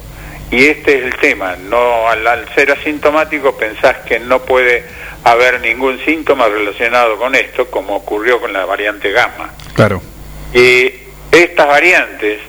y 0.50 0.66
este 0.66 0.98
es 0.98 1.04
el 1.04 1.16
tema, 1.16 1.56
no 1.56 2.08
al, 2.08 2.26
al 2.26 2.54
ser 2.54 2.70
asintomático 2.70 3.56
pensás 3.56 3.98
que 4.06 4.18
no 4.20 4.40
puede 4.42 4.84
haber 5.24 5.60
ningún 5.60 5.98
síntoma 6.04 6.48
relacionado 6.48 7.16
con 7.16 7.34
esto, 7.34 7.70
como 7.70 7.96
ocurrió 7.96 8.40
con 8.40 8.52
la 8.52 8.64
variante 8.64 9.10
gamma. 9.10 9.50
Claro. 9.74 10.00
Y 10.52 10.92
estas 11.32 11.66
variantes, 11.66 12.40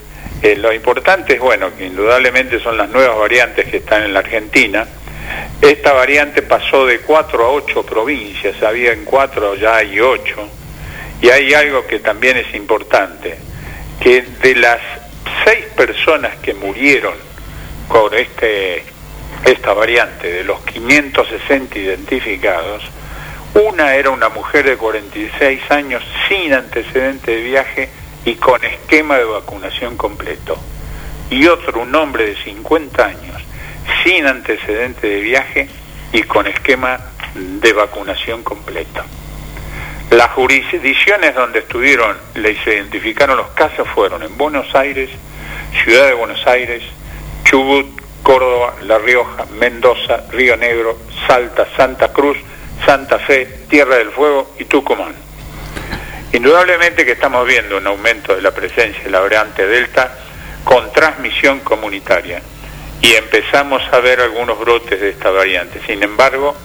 eh, 0.41 0.55
lo 0.57 0.71
importante 0.73 1.33
es, 1.33 1.39
bueno, 1.39 1.75
que 1.75 1.85
indudablemente 1.85 2.59
son 2.59 2.77
las 2.77 2.89
nuevas 2.89 3.17
variantes 3.17 3.67
que 3.69 3.77
están 3.77 4.03
en 4.03 4.13
la 4.13 4.19
Argentina. 4.19 4.85
Esta 5.61 5.93
variante 5.93 6.41
pasó 6.41 6.85
de 6.85 6.99
cuatro 6.99 7.45
a 7.45 7.49
ocho 7.49 7.83
provincias, 7.83 8.61
había 8.61 8.91
en 8.91 9.05
cuatro, 9.05 9.55
ya 9.55 9.77
hay 9.77 9.99
ocho. 9.99 10.47
Y 11.21 11.29
hay 11.29 11.53
algo 11.53 11.87
que 11.87 11.99
también 11.99 12.37
es 12.37 12.53
importante, 12.53 13.37
que 13.99 14.21
de 14.21 14.55
las 14.55 14.79
seis 15.45 15.65
personas 15.75 16.35
que 16.43 16.53
murieron 16.53 17.13
con 17.87 18.13
este, 18.13 18.83
esta 19.45 19.73
variante, 19.73 20.31
de 20.31 20.43
los 20.43 20.61
560 20.61 21.77
identificados, 21.77 22.83
una 23.53 23.95
era 23.95 24.09
una 24.09 24.29
mujer 24.29 24.65
de 24.65 24.77
46 24.77 25.71
años 25.71 26.03
sin 26.27 26.53
antecedente 26.53 27.31
de 27.31 27.41
viaje 27.41 27.89
y 28.25 28.35
con 28.35 28.63
esquema 28.63 29.17
de 29.17 29.23
vacunación 29.23 29.95
completo. 29.95 30.57
Y 31.29 31.47
otro, 31.47 31.81
un 31.81 31.95
hombre 31.95 32.25
de 32.25 32.35
50 32.43 33.05
años 33.05 33.41
sin 34.03 34.25
antecedente 34.25 35.07
de 35.07 35.21
viaje 35.21 35.69
y 36.11 36.23
con 36.23 36.47
esquema 36.47 36.99
de 37.35 37.73
vacunación 37.73 38.43
completo. 38.43 39.03
Las 40.11 40.31
jurisdicciones 40.31 41.33
donde 41.33 41.59
estuvieron, 41.59 42.15
les 42.35 42.57
identificaron 42.67 43.37
los 43.37 43.47
casos 43.49 43.87
fueron 43.89 44.23
en 44.23 44.37
Buenos 44.37 44.73
Aires, 44.75 45.09
Ciudad 45.83 46.07
de 46.07 46.13
Buenos 46.13 46.45
Aires, 46.45 46.83
Chubut, 47.45 47.87
Córdoba, 48.21 48.75
La 48.81 48.97
Rioja, 48.97 49.45
Mendoza, 49.57 50.23
Río 50.31 50.57
Negro, 50.57 50.97
Salta, 51.27 51.67
Santa 51.77 52.11
Cruz, 52.11 52.37
Santa 52.85 53.19
Fe, 53.19 53.45
Tierra 53.69 53.95
del 53.97 54.11
Fuego 54.11 54.51
y 54.59 54.65
Tucumán. 54.65 55.13
Indudablemente 56.33 57.05
que 57.05 57.13
estamos 57.13 57.47
viendo 57.47 57.77
un 57.77 57.87
aumento 57.87 58.35
de 58.35 58.41
la 58.41 58.51
presencia 58.51 59.03
de 59.03 59.09
la 59.09 59.21
variante 59.21 59.65
Delta 59.65 60.17
con 60.63 60.91
transmisión 60.91 61.59
comunitaria 61.59 62.41
y 62.99 63.13
empezamos 63.13 63.81
a 63.91 63.99
ver 63.99 64.19
algunos 64.19 64.59
brotes 64.59 64.99
de 64.99 65.09
esta 65.09 65.29
variante. 65.29 65.79
Sin 65.85 66.01
embargo, 66.03 66.55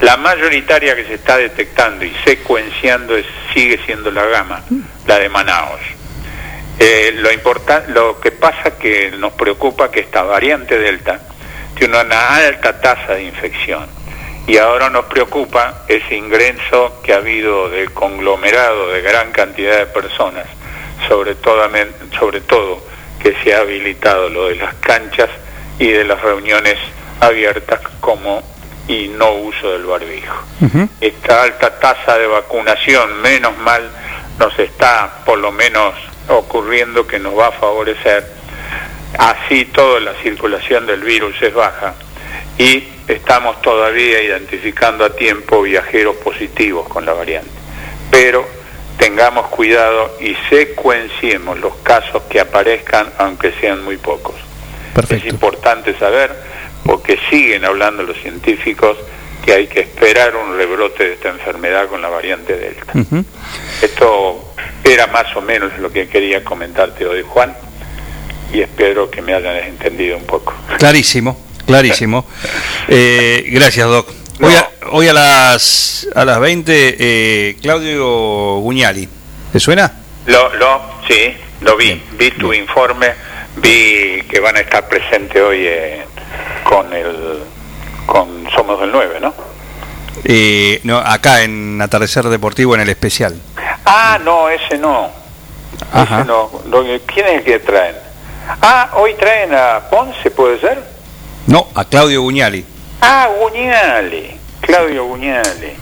la 0.00 0.16
mayoritaria 0.16 0.96
que 0.96 1.04
se 1.04 1.14
está 1.14 1.36
detectando 1.36 2.04
y 2.04 2.12
secuenciando 2.24 3.14
sigue 3.52 3.78
siendo 3.84 4.10
la 4.10 4.24
gama, 4.24 4.64
la 5.06 5.18
de 5.18 5.28
Manaos. 5.28 5.80
Eh, 6.78 7.12
lo, 7.14 7.30
lo 7.88 8.20
que 8.20 8.32
pasa 8.32 8.76
que 8.78 9.10
nos 9.12 9.32
preocupa 9.34 9.90
que 9.90 10.00
esta 10.00 10.22
variante 10.22 10.78
Delta 10.78 11.20
tiene 11.76 12.00
una 12.00 12.36
alta 12.36 12.80
tasa 12.80 13.14
de 13.14 13.24
infección 13.24 13.86
y 14.46 14.56
ahora 14.56 14.90
nos 14.90 15.04
preocupa 15.06 15.84
ese 15.88 16.16
ingreso 16.16 17.00
que 17.02 17.12
ha 17.12 17.18
habido 17.18 17.68
del 17.68 17.92
conglomerado 17.92 18.88
de 18.88 19.00
gran 19.00 19.30
cantidad 19.30 19.78
de 19.78 19.86
personas, 19.86 20.46
sobre 21.08 21.34
todo, 21.36 21.62
sobre 22.18 22.40
todo 22.40 22.82
que 23.22 23.36
se 23.42 23.54
ha 23.54 23.60
habilitado 23.60 24.28
lo 24.28 24.48
de 24.48 24.56
las 24.56 24.74
canchas 24.74 25.30
y 25.78 25.88
de 25.88 26.04
las 26.04 26.20
reuniones 26.20 26.76
abiertas 27.20 27.80
como 28.00 28.42
y 28.88 29.08
no 29.08 29.32
uso 29.32 29.72
del 29.72 29.84
barbijo. 29.84 30.42
Esta 31.00 31.44
alta 31.44 31.78
tasa 31.78 32.18
de 32.18 32.26
vacunación, 32.26 33.22
menos 33.22 33.56
mal, 33.58 33.88
nos 34.38 34.58
está 34.58 35.22
por 35.24 35.38
lo 35.38 35.52
menos 35.52 35.94
ocurriendo 36.28 37.06
que 37.06 37.18
nos 37.18 37.38
va 37.38 37.48
a 37.48 37.52
favorecer. 37.52 38.24
Así 39.18 39.66
toda 39.66 40.00
la 40.00 40.14
circulación 40.22 40.86
del 40.86 41.02
virus 41.02 41.40
es 41.42 41.52
baja 41.52 41.94
y 42.58 42.88
estamos 43.08 43.60
todavía 43.62 44.22
identificando 44.22 45.04
a 45.04 45.14
tiempo 45.14 45.62
viajeros 45.62 46.16
positivos 46.16 46.88
con 46.88 47.04
la 47.04 47.12
variante. 47.12 47.50
Pero 48.10 48.46
tengamos 48.98 49.48
cuidado 49.48 50.16
y 50.20 50.36
secuenciemos 50.48 51.58
los 51.58 51.74
casos 51.76 52.22
que 52.30 52.40
aparezcan, 52.40 53.12
aunque 53.18 53.52
sean 53.60 53.82
muy 53.84 53.96
pocos. 53.96 54.34
Es 55.08 55.24
importante 55.24 55.98
saber 55.98 56.34
porque 56.84 57.18
siguen 57.30 57.64
hablando 57.64 58.02
los 58.02 58.16
científicos 58.18 58.96
que 59.44 59.52
hay 59.52 59.66
que 59.66 59.80
esperar 59.80 60.34
un 60.36 60.56
rebrote 60.56 61.04
de 61.04 61.12
esta 61.14 61.28
enfermedad 61.28 61.88
con 61.88 62.00
la 62.00 62.08
variante 62.08 62.56
Delta. 62.56 62.92
Esto 63.82 64.54
era 64.84 65.06
más 65.08 65.34
o 65.36 65.40
menos 65.40 65.76
lo 65.78 65.90
que 65.90 66.08
quería 66.08 66.44
comentarte 66.44 67.06
hoy, 67.06 67.22
Juan, 67.26 67.54
y 68.52 68.60
espero 68.60 69.10
que 69.10 69.20
me 69.22 69.34
hayan 69.34 69.56
entendido 69.56 70.16
un 70.16 70.24
poco. 70.24 70.54
Clarísimo, 70.78 71.38
clarísimo. 71.66 72.26
Eh, 72.88 73.44
gracias, 73.46 73.86
Doc. 73.86 74.08
Hoy, 74.40 74.54
a, 74.54 74.68
hoy 74.90 75.06
a 75.06 75.12
las 75.12 76.08
a 76.16 76.24
las 76.24 76.40
20, 76.40 76.96
eh, 76.98 77.56
Claudio 77.62 78.56
Guñali. 78.56 79.08
¿Te 79.52 79.60
suena? 79.60 79.92
Lo, 80.26 80.52
lo, 80.56 80.80
sí, 81.08 81.32
lo 81.60 81.76
vi, 81.76 82.02
vi 82.18 82.32
tu 82.32 82.52
informe, 82.52 83.14
vi 83.56 84.22
que 84.28 84.40
van 84.40 84.56
a 84.56 84.60
estar 84.60 84.88
presentes 84.88 85.40
hoy 85.40 85.64
eh, 85.64 86.02
con 86.64 86.92
el, 86.92 87.38
con 88.06 88.48
Somos 88.54 88.80
del 88.80 88.90
9, 88.92 89.18
¿no? 89.20 89.34
Eh, 90.24 90.80
no, 90.84 90.98
acá 90.98 91.42
en 91.42 91.80
Atardecer 91.80 92.24
Deportivo 92.24 92.74
en 92.74 92.82
el 92.82 92.88
especial. 92.88 93.34
Ah, 93.84 94.18
no, 94.22 94.48
ese 94.48 94.78
no. 94.78 95.10
Ajá. 95.92 96.18
Ese 96.20 96.24
no. 96.28 96.48
¿Quién 97.06 97.26
es 97.26 97.32
el 97.38 97.44
que 97.44 97.58
traen? 97.60 97.96
Ah, 98.60 98.90
hoy 98.94 99.14
traen 99.14 99.54
a 99.54 99.80
Ponce, 99.90 100.30
¿puede 100.30 100.60
ser? 100.60 100.82
No, 101.46 101.66
a 101.74 101.84
Claudio 101.84 102.22
Guñali. 102.22 102.64
Ah, 103.00 103.28
Guñale, 103.40 104.36
Claudio 104.60 105.04
Guñale. 105.06 105.76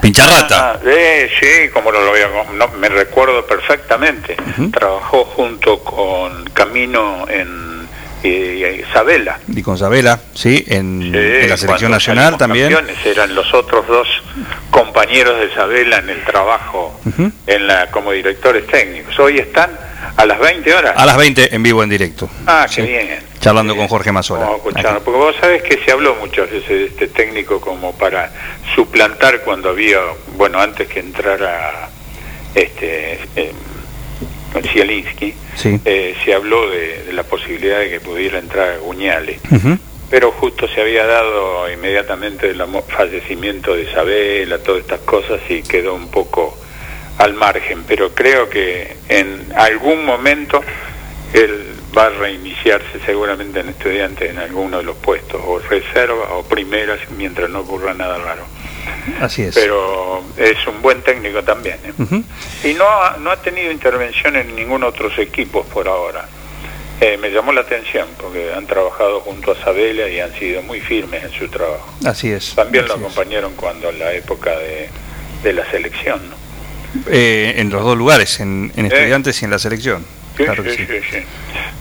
Pincharrata. 0.00 0.72
Ah, 0.72 0.78
eh, 0.84 1.28
sí, 1.40 1.68
como 1.72 1.90
lo, 1.90 2.02
lo 2.04 2.10
había- 2.12 2.28
no, 2.54 2.68
me 2.68 2.88
recuerdo 2.88 3.44
perfectamente. 3.46 4.36
Trabajó 4.72 5.24
junto 5.24 5.82
con 5.82 6.44
Camino 6.50 7.26
en 7.28 7.69
eh, 8.22 8.84
Isabela. 8.88 9.38
Y 9.48 9.62
con 9.62 9.78
Sabela, 9.78 10.20
sí, 10.34 10.64
en, 10.68 11.14
en 11.14 11.48
la 11.48 11.56
selección 11.56 11.90
nacional 11.90 12.36
también. 12.36 12.76
eran 13.04 13.34
los 13.34 13.52
otros 13.54 13.86
dos 13.86 14.08
compañeros 14.70 15.38
de 15.38 15.46
Isabela 15.46 15.98
en 15.98 16.10
el 16.10 16.24
trabajo 16.24 17.00
en 17.46 17.66
la 17.66 17.90
como 17.90 18.12
directores 18.12 18.66
técnicos. 18.66 19.18
Hoy 19.18 19.38
están 19.38 19.70
a 20.16 20.26
las 20.26 20.38
20 20.38 20.74
horas. 20.74 20.94
A 20.96 21.06
las 21.06 21.16
20 21.16 21.54
en 21.54 21.62
vivo 21.62 21.82
en 21.82 21.90
directo. 21.90 22.28
Ah, 22.46 22.66
qué 22.72 22.82
bien. 22.82 23.30
Charlando 23.40 23.74
con 23.74 23.88
Jorge 23.88 24.12
Mazola. 24.12 24.48
Porque 24.62 24.82
vos 25.04 25.34
sabés 25.40 25.62
que 25.62 25.82
se 25.84 25.92
habló 25.92 26.14
muchas 26.16 26.50
veces 26.50 26.68
de 26.68 26.84
este 26.86 27.08
técnico 27.08 27.60
como 27.60 27.96
para 27.96 28.30
suplantar 28.74 29.40
cuando 29.40 29.70
había, 29.70 29.98
bueno, 30.36 30.60
antes 30.60 30.88
que 30.88 31.00
entrara 31.00 31.88
este 32.54 33.18
eh, 33.36 33.52
Zielinski, 34.72 35.34
Sí. 35.56 35.78
eh, 35.84 36.16
se 36.24 36.34
habló 36.34 36.68
de, 36.70 37.04
de 37.04 37.12
la 37.12 37.22
posibilidad 37.22 37.78
de 37.80 37.90
que 37.90 38.00
pudiera 38.00 38.38
entrar 38.38 38.78
Guñale. 38.80 39.38
Ujú. 39.50 39.78
Pero 40.10 40.32
justo 40.32 40.66
se 40.66 40.80
había 40.80 41.06
dado 41.06 41.70
inmediatamente 41.70 42.50
el 42.50 42.60
fallecimiento 42.88 43.74
de 43.76 43.82
Isabela, 43.84 44.58
todas 44.58 44.80
estas 44.80 45.00
cosas, 45.00 45.40
y 45.48 45.62
quedó 45.62 45.94
un 45.94 46.08
poco 46.10 46.58
al 47.18 47.34
margen. 47.34 47.84
Pero 47.86 48.12
creo 48.12 48.48
que 48.50 48.96
en 49.08 49.52
algún 49.54 50.04
momento 50.04 50.62
él 51.32 51.64
va 51.96 52.06
a 52.06 52.10
reiniciarse 52.10 52.98
seguramente 53.06 53.60
en 53.60 53.68
estudiante 53.68 54.28
en 54.30 54.38
alguno 54.38 54.78
de 54.78 54.82
los 54.82 54.96
puestos, 54.96 55.40
o 55.44 55.60
reserva 55.60 56.34
o 56.34 56.42
primeras, 56.42 56.98
mientras 57.16 57.48
no 57.48 57.60
ocurra 57.60 57.94
nada 57.94 58.18
raro. 58.18 58.42
Así 59.20 59.42
es. 59.42 59.54
Pero 59.54 60.22
es 60.36 60.66
un 60.66 60.80
buen 60.82 61.02
técnico 61.02 61.42
también. 61.42 61.78
¿eh? 61.84 62.22
Y 62.68 62.74
no 62.74 62.84
ha, 62.88 63.16
no 63.18 63.30
ha 63.30 63.36
tenido 63.40 63.70
intervención 63.72 64.36
en 64.36 64.54
ningún 64.54 64.82
otros 64.84 65.18
equipos 65.18 65.66
por 65.66 65.88
ahora. 65.88 66.28
Eh, 67.00 67.16
me 67.16 67.30
llamó 67.30 67.52
la 67.52 67.62
atención 67.62 68.06
porque 68.20 68.52
han 68.52 68.66
trabajado 68.66 69.20
junto 69.20 69.52
a 69.52 69.56
Sabela 69.64 70.06
y 70.08 70.20
han 70.20 70.38
sido 70.38 70.60
muy 70.62 70.80
firmes 70.80 71.24
en 71.24 71.32
su 71.32 71.48
trabajo. 71.48 71.88
Así 72.04 72.30
es. 72.30 72.54
También 72.54 72.86
lo 72.86 72.94
es. 72.94 73.00
acompañaron 73.00 73.54
cuando 73.54 73.88
en 73.88 73.98
la 73.98 74.12
época 74.12 74.50
de, 74.58 74.88
de 75.42 75.52
la 75.54 75.70
selección. 75.70 76.20
¿no? 76.28 76.36
Eh, 77.06 77.54
en 77.56 77.70
los 77.70 77.82
dos 77.82 77.96
lugares, 77.96 78.40
en, 78.40 78.70
en 78.76 78.86
estudiantes 78.86 79.40
y 79.40 79.44
en 79.46 79.50
la 79.50 79.58
selección. 79.58 80.04
Sí, 80.36 80.44
Claro 80.44 80.62
sí, 80.64 80.76
sí. 81.10 81.18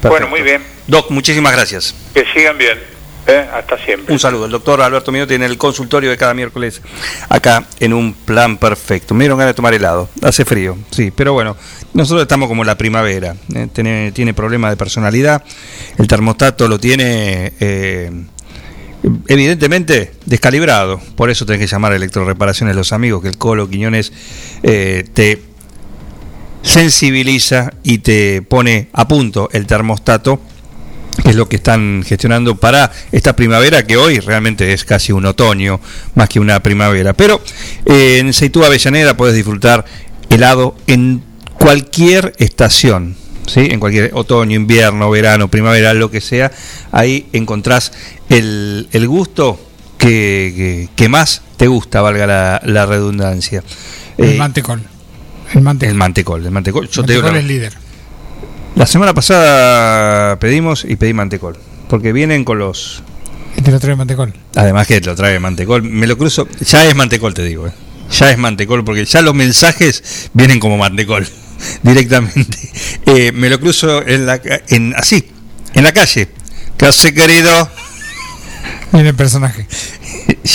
Bueno, 0.04 0.28
muy 0.28 0.42
bien. 0.42 0.64
Doc, 0.88 1.12
muchísimas 1.12 1.52
gracias. 1.54 1.94
Que 2.14 2.26
sigan 2.34 2.58
bien. 2.58 2.80
¿Eh? 3.28 3.48
Hasta 3.54 3.78
siempre. 3.78 4.14
Un 4.14 4.20
saludo. 4.20 4.46
El 4.46 4.52
doctor 4.52 4.82
Alberto 4.82 5.12
Minotti 5.12 5.36
en 5.36 5.44
el 5.44 5.58
consultorio 5.58 6.10
de 6.10 6.18
cada 6.18 6.34
miércoles 6.34 6.82
acá 7.30 7.66
en 7.80 7.94
un 7.94 8.14
plan 8.14 8.58
perfecto. 8.58 9.14
Me 9.14 9.24
dieron 9.24 9.38
ganas 9.38 9.52
de 9.52 9.56
tomar 9.56 9.74
helado. 9.74 10.10
Hace 10.22 10.46
frío, 10.46 10.78
sí, 10.92 11.12
pero 11.12 11.34
bueno, 11.34 11.56
nosotros 11.94 12.22
estamos 12.24 12.48
como 12.48 12.64
la 12.64 12.78
primavera. 12.78 13.36
¿eh? 13.54 13.68
Tiene, 13.74 14.34
problemas 14.34 14.72
de 14.72 14.78
personalidad. 14.78 15.44
El 15.98 16.08
termostato 16.08 16.68
lo 16.68 16.80
tiene 16.80 17.54
eh, 17.60 18.12
evidentemente 19.28 20.14
descalibrado. 20.26 21.00
Por 21.16 21.30
eso 21.30 21.46
tenés 21.46 21.62
que 21.62 21.68
llamar 21.68 21.94
a 21.94 21.96
Electroreparaciones 21.96 22.76
Los 22.76 22.94
Amigos, 22.94 23.22
que 23.22 23.30
el 23.30 23.38
Colo 23.38 23.70
Quiñones 23.70 24.12
te 24.62 25.50
sensibiliza 26.62 27.74
y 27.84 28.00
te 28.00 28.42
pone 28.42 28.90
a 28.94 29.08
punto 29.08 29.50
el 29.54 29.66
termostato 29.66 30.42
que 31.24 31.30
es 31.32 31.36
lo 31.36 31.50
que 31.50 31.58
están 31.58 32.04
gestionando 32.06 32.56
para 32.56 32.92
esta 33.12 33.36
primavera, 33.36 33.86
que 33.86 33.98
hoy 33.98 34.20
realmente 34.20 34.72
es 34.74 34.86
casi 34.86 35.12
un 35.12 35.26
otoño, 35.26 35.80
más 36.16 36.30
que 36.30 36.40
una 36.40 36.62
primavera. 36.62 37.14
Pero 37.14 37.42
eh, 37.86 38.18
en 38.20 38.34
Seitú 38.34 38.64
Avellaneda 38.64 39.18
puedes 39.18 39.36
disfrutar 39.36 39.86
helado 40.30 40.76
en 40.88 41.24
cualquier 41.58 42.34
estación, 42.38 43.16
¿sí? 43.48 43.68
en 43.70 43.80
cualquier 43.80 44.12
otoño, 44.14 44.56
invierno, 44.56 45.10
verano, 45.10 45.50
primavera, 45.50 45.94
lo 45.94 46.10
que 46.10 46.22
sea. 46.22 46.52
Ahí 46.92 47.28
encontrás 47.34 47.92
el, 48.30 48.88
el 48.94 49.08
gusto 49.08 49.60
que, 49.98 50.08
que- 50.56 50.90
que 50.96 51.10
más 51.10 51.42
te 51.58 51.68
gusta, 51.68 52.02
valga 52.02 52.26
la, 52.26 52.62
la 52.64 52.86
redundancia. 52.86 53.64
El 54.18 54.30
Eh, 54.34 54.38
mantecol. 54.38 54.82
El 55.54 55.62
mantecol. 55.62 55.92
el 55.92 55.98
mantecol, 55.98 56.46
el 56.46 56.52
mantecol. 56.52 56.90
Yo 56.90 57.04
te 57.04 57.14
digo 57.14 57.28
es 57.28 57.44
líder. 57.44 57.74
La 58.76 58.86
semana 58.86 59.14
pasada 59.14 60.40
pedimos 60.40 60.86
y 60.88 60.96
pedí 60.96 61.14
mantecol. 61.14 61.58
Porque 61.90 62.14
vienen 62.14 62.44
con 62.46 62.60
los. 62.60 63.04
Y 63.58 63.62
te 63.62 63.72
lo 63.72 63.80
trae 63.80 63.96
mantecol. 63.96 64.34
Además 64.56 64.88
que 64.88 65.02
lo 65.02 65.16
trae 65.16 65.40
mantecol. 65.40 65.82
Me 65.84 66.08
lo 66.08 66.18
cruzo. 66.18 66.48
Ya 66.62 66.86
es 66.86 66.96
mantecol, 66.96 67.34
te 67.34 67.44
digo. 67.44 67.68
eh. 67.68 67.72
Ya 68.12 68.32
es 68.32 68.38
mantecol. 68.38 68.84
Porque 68.86 69.06
ya 69.06 69.22
los 69.22 69.34
mensajes 69.34 70.30
vienen 70.34 70.60
como 70.60 70.78
mantecol. 70.78 71.28
Directamente. 71.84 72.58
Eh, 73.06 73.32
me 73.34 73.50
lo 73.50 73.60
cruzo 73.60 74.06
en 74.06 74.26
la, 74.26 74.40
en, 74.70 74.94
así. 74.96 75.28
En 75.74 75.84
la 75.84 75.92
calle. 75.92 76.30
¿Qué 76.78 76.86
hace, 76.86 77.14
querido? 77.14 77.70
Viene 78.94 79.10
el 79.10 79.16
personaje. 79.16 79.68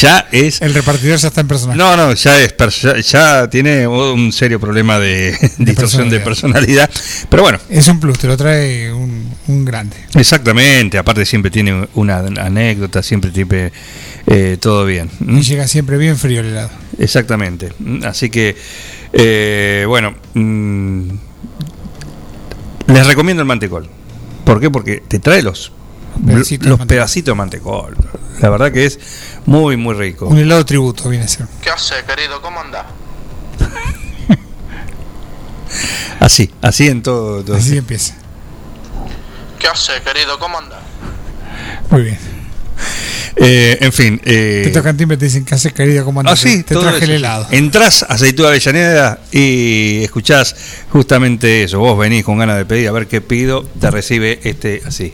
Ya 0.00 0.26
es. 0.32 0.60
El 0.60 0.74
repartidor 0.74 1.18
ya 1.18 1.28
está 1.28 1.40
en 1.40 1.48
personaje. 1.48 1.78
No, 1.78 1.96
no, 1.96 2.12
ya 2.14 2.40
es 2.40 2.54
ya, 2.82 2.98
ya 2.98 3.50
tiene 3.50 3.86
un 3.86 4.32
serio 4.32 4.58
problema 4.58 4.98
de, 4.98 5.36
distorsión 5.58 6.10
de 6.10 6.20
personalidad. 6.20 6.90
Pero 7.28 7.42
bueno, 7.42 7.58
Es 7.68 7.86
un 7.88 8.00
plus, 8.00 8.18
te 8.18 8.26
lo 8.26 8.36
trae 8.36 8.92
un, 8.92 9.32
un 9.46 9.64
grande. 9.64 9.96
Exactamente, 10.14 10.98
aparte 10.98 11.24
siempre 11.24 11.50
tiene 11.50 11.86
una 11.94 12.18
anécdota, 12.18 13.02
siempre 13.02 13.30
tiene 13.30 13.72
eh, 14.26 14.56
todo 14.60 14.84
bien. 14.84 15.10
Y 15.26 15.42
llega 15.42 15.68
siempre 15.68 15.96
bien 15.98 16.16
frío 16.16 16.40
el 16.40 16.46
helado. 16.46 16.70
Exactamente. 16.98 17.72
Así 18.04 18.30
que, 18.30 18.56
eh, 19.12 19.84
bueno, 19.86 20.14
mm, 20.34 21.08
les 22.88 23.06
recomiendo 23.06 23.42
el 23.42 23.46
mantecol. 23.46 23.88
¿Por 24.44 24.60
qué? 24.60 24.70
Porque 24.70 25.02
te 25.06 25.18
trae 25.18 25.42
los, 25.42 25.72
Pedacitos 26.26 26.68
los 26.68 26.86
pedacitos 26.86 27.32
de 27.32 27.36
mantecol. 27.36 27.96
La 28.40 28.50
verdad 28.50 28.72
que 28.72 28.86
es 28.86 28.98
muy, 29.46 29.76
muy 29.76 29.94
rico. 29.94 30.26
Un 30.26 30.38
helado 30.38 30.64
tributo 30.64 31.08
viene 31.08 31.24
a 31.24 31.28
ser. 31.28 31.46
¿Qué 31.62 31.70
hace, 31.70 31.94
querido? 32.06 32.40
¿Cómo 32.42 32.60
anda? 32.60 32.86
Así, 36.20 36.50
así 36.62 36.88
en 36.88 37.02
todo. 37.02 37.42
todo. 37.44 37.56
Así 37.56 37.76
empieza. 37.76 38.14
¿Qué 39.58 39.66
hace, 39.66 39.92
querido? 40.04 40.38
¿Cómo 40.38 40.58
anda? 40.58 40.80
Muy 41.90 42.02
bien. 42.02 42.18
Eh, 43.36 43.78
en 43.80 43.92
fin. 43.92 44.20
Eh, 44.24 44.62
Te 44.64 44.70
tocan 44.70 44.96
timbre 44.96 45.16
te 45.16 45.24
dicen, 45.26 45.44
¿qué 45.44 45.54
haces, 45.54 45.72
querido? 45.72 46.04
¿Cómo 46.04 46.22
Ah, 46.24 46.36
sí, 46.36 46.62
te 46.62 46.76
traje 46.76 47.04
el 47.04 47.10
helado. 47.12 47.46
Entrás 47.50 48.04
a 48.04 48.14
Aceitú 48.14 48.46
Avellaneda 48.46 49.20
y 49.32 50.04
escuchás 50.04 50.54
justamente 50.90 51.64
eso. 51.64 51.78
Vos 51.80 51.98
venís 51.98 52.24
con 52.24 52.38
ganas 52.38 52.56
de 52.56 52.64
pedir 52.64 52.88
a 52.88 52.92
ver 52.92 53.06
qué 53.06 53.20
pido, 53.20 53.64
te 53.80 53.90
recibe 53.90 54.40
este 54.44 54.82
así. 54.86 55.12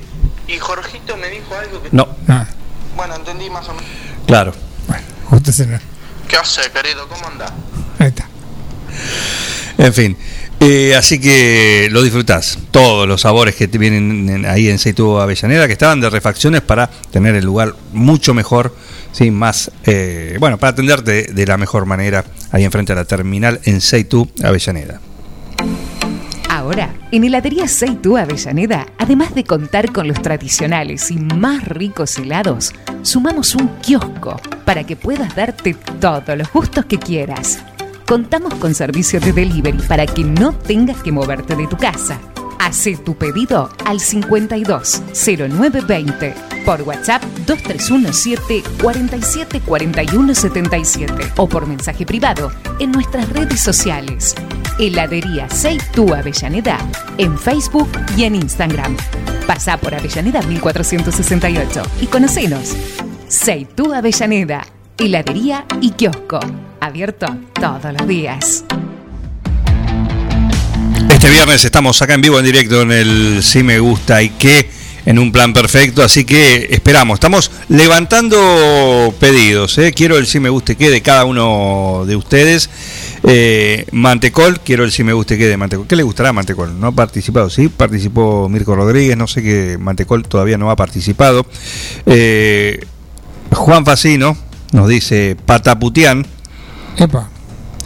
Y 0.52 0.58
Jorgito 0.58 1.16
me 1.16 1.28
dijo 1.28 1.54
algo 1.54 1.82
que... 1.82 1.88
No, 1.92 2.08
Ah, 2.28 2.46
Bueno, 2.96 3.14
entendí 3.16 3.48
más 3.50 3.68
o 3.68 3.74
menos. 3.74 3.88
claro. 4.26 4.52
justo 5.26 5.50
ese 5.50 5.66
no. 5.66 5.78
¿Qué 6.28 6.36
hace, 6.36 6.62
querido? 6.72 7.06
¿Cómo 7.08 7.26
anda? 7.26 7.46
Ahí 7.98 8.08
está. 8.08 8.26
En 9.78 9.92
fin. 9.94 10.16
eh, 10.60 10.94
así 10.96 11.20
que 11.20 11.88
lo 11.90 12.02
disfrutás. 12.02 12.58
Todos 12.70 13.06
los 13.08 13.20
sabores 13.22 13.54
que 13.54 13.66
te 13.68 13.78
vienen 13.78 14.28
en- 14.28 14.44
ahí 14.46 14.68
en 14.68 14.74
Aceitú 14.76 15.18
Avellaneda, 15.18 15.66
que 15.66 15.72
estaban 15.72 16.00
de 16.00 16.10
refacciones 16.10 16.60
para 16.62 16.88
tener 17.10 17.34
el 17.36 17.44
lugar 17.44 17.74
mucho 17.92 18.34
mejor, 18.34 18.76
¿sí? 19.12 19.30
más, 19.30 19.70
eh, 19.86 20.36
bueno, 20.40 20.58
para 20.58 20.72
atenderte 20.72 21.28
de 21.32 21.46
la 21.46 21.56
mejor 21.56 21.86
manera 21.86 22.24
ahí 22.52 22.64
enfrente 22.64 22.92
a 22.92 22.96
la 22.96 23.04
terminal 23.04 23.60
en 23.64 23.76
Aceitú 23.76 24.28
Avellaneda. 24.42 25.00
Ahora 26.48 26.90
En 27.12 27.24
Heladería 27.24 27.66
Seitú 27.66 28.16
Avellaneda, 28.16 28.86
además 28.96 29.34
de 29.34 29.42
contar 29.42 29.90
con 29.90 30.06
los 30.06 30.22
tradicionales 30.22 31.10
y 31.10 31.18
más 31.18 31.64
ricos 31.64 32.16
helados, 32.18 32.72
sumamos 33.02 33.56
un 33.56 33.66
kiosco 33.82 34.40
para 34.64 34.84
que 34.84 34.94
puedas 34.94 35.34
darte 35.34 35.74
todos 36.00 36.38
los 36.38 36.52
gustos 36.52 36.84
que 36.84 36.98
quieras. 36.98 37.64
Contamos 38.10 38.54
con 38.54 38.74
servicio 38.74 39.20
de 39.20 39.32
delivery 39.32 39.82
para 39.82 40.04
que 40.04 40.24
no 40.24 40.52
tengas 40.52 41.00
que 41.00 41.12
moverte 41.12 41.54
de 41.54 41.68
tu 41.68 41.76
casa. 41.76 42.18
Hacé 42.58 42.96
tu 42.96 43.14
pedido 43.14 43.70
al 43.84 44.00
52 44.00 45.02
0920 45.14 46.34
por 46.66 46.82
WhatsApp 46.82 47.22
2317 47.46 48.64
47 48.82 49.60
41 49.60 50.34
77 50.34 51.14
o 51.36 51.48
por 51.48 51.68
mensaje 51.68 52.04
privado 52.04 52.50
en 52.80 52.90
nuestras 52.90 53.28
redes 53.28 53.60
sociales. 53.60 54.34
Heladería 54.80 55.48
Seitú 55.48 56.12
Avellaneda 56.12 56.78
en 57.16 57.38
Facebook 57.38 57.90
y 58.16 58.24
en 58.24 58.34
Instagram. 58.34 58.96
Pasá 59.46 59.76
por 59.76 59.94
Avellaneda 59.94 60.42
1468 60.42 61.82
y 62.00 62.06
conocenos. 62.06 62.74
Seitú 63.28 63.94
Avellaneda, 63.94 64.66
heladería 64.98 65.64
y 65.80 65.92
kiosco. 65.92 66.40
Abierto 66.80 67.26
todos 67.52 67.92
los 67.98 68.08
días. 68.08 68.64
Este 71.10 71.28
viernes 71.28 71.64
estamos 71.64 72.00
acá 72.00 72.14
en 72.14 72.22
vivo 72.22 72.38
en 72.38 72.44
directo 72.46 72.80
en 72.82 72.92
el 72.92 73.42
Si 73.42 73.62
Me 73.62 73.78
Gusta 73.78 74.22
y 74.22 74.30
qué 74.30 74.70
en 75.04 75.18
un 75.18 75.32
plan 75.32 75.52
perfecto, 75.52 76.02
así 76.02 76.24
que 76.24 76.68
esperamos. 76.70 77.16
Estamos 77.16 77.50
levantando 77.68 79.14
pedidos. 79.18 79.76
¿eh? 79.78 79.92
Quiero 79.92 80.16
el 80.16 80.26
Si 80.26 80.40
Me 80.40 80.48
Guste 80.48 80.76
qué 80.76 80.88
de 80.88 81.02
cada 81.02 81.24
uno 81.26 82.04
de 82.06 82.16
ustedes. 82.16 82.70
Eh, 83.24 83.86
Mantecol, 83.92 84.60
quiero 84.60 84.84
el 84.84 84.92
Si 84.92 85.04
Me 85.04 85.12
Guste 85.12 85.36
qué 85.36 85.48
de 85.48 85.56
Mantecol. 85.58 85.86
¿Qué 85.86 85.96
le 85.96 86.02
gustará 86.02 86.30
a 86.30 86.32
Mantecol? 86.32 86.78
¿No 86.80 86.86
ha 86.86 86.92
participado? 86.92 87.50
Sí, 87.50 87.68
participó 87.68 88.48
Mirko 88.48 88.74
Rodríguez, 88.74 89.16
no 89.16 89.26
sé 89.26 89.42
qué 89.42 89.76
Mantecol 89.78 90.26
todavía 90.26 90.56
no 90.56 90.70
ha 90.70 90.76
participado. 90.76 91.44
Eh, 92.06 92.80
Juan 93.52 93.84
Facino 93.84 94.36
nos 94.72 94.88
dice 94.88 95.36
Pataputián. 95.44 96.26
Epa. 97.00 97.28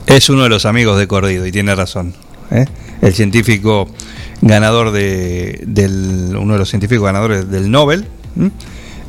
Es 0.07 0.29
uno 0.29 0.43
de 0.43 0.49
los 0.51 0.67
amigos 0.67 0.99
de 0.99 1.07
Cordido 1.09 1.47
y 1.47 1.53
tiene 1.53 1.75
razón. 1.75 2.15
¿eh? 2.51 2.67
El 3.01 3.15
científico 3.15 3.89
ganador 4.43 4.91
de, 4.91 5.63
del, 5.67 6.37
uno 6.39 6.53
de 6.55 6.59
los 6.59 6.69
científicos 6.69 7.05
ganadores 7.05 7.51
del 7.51 7.71
Nobel, 7.71 8.07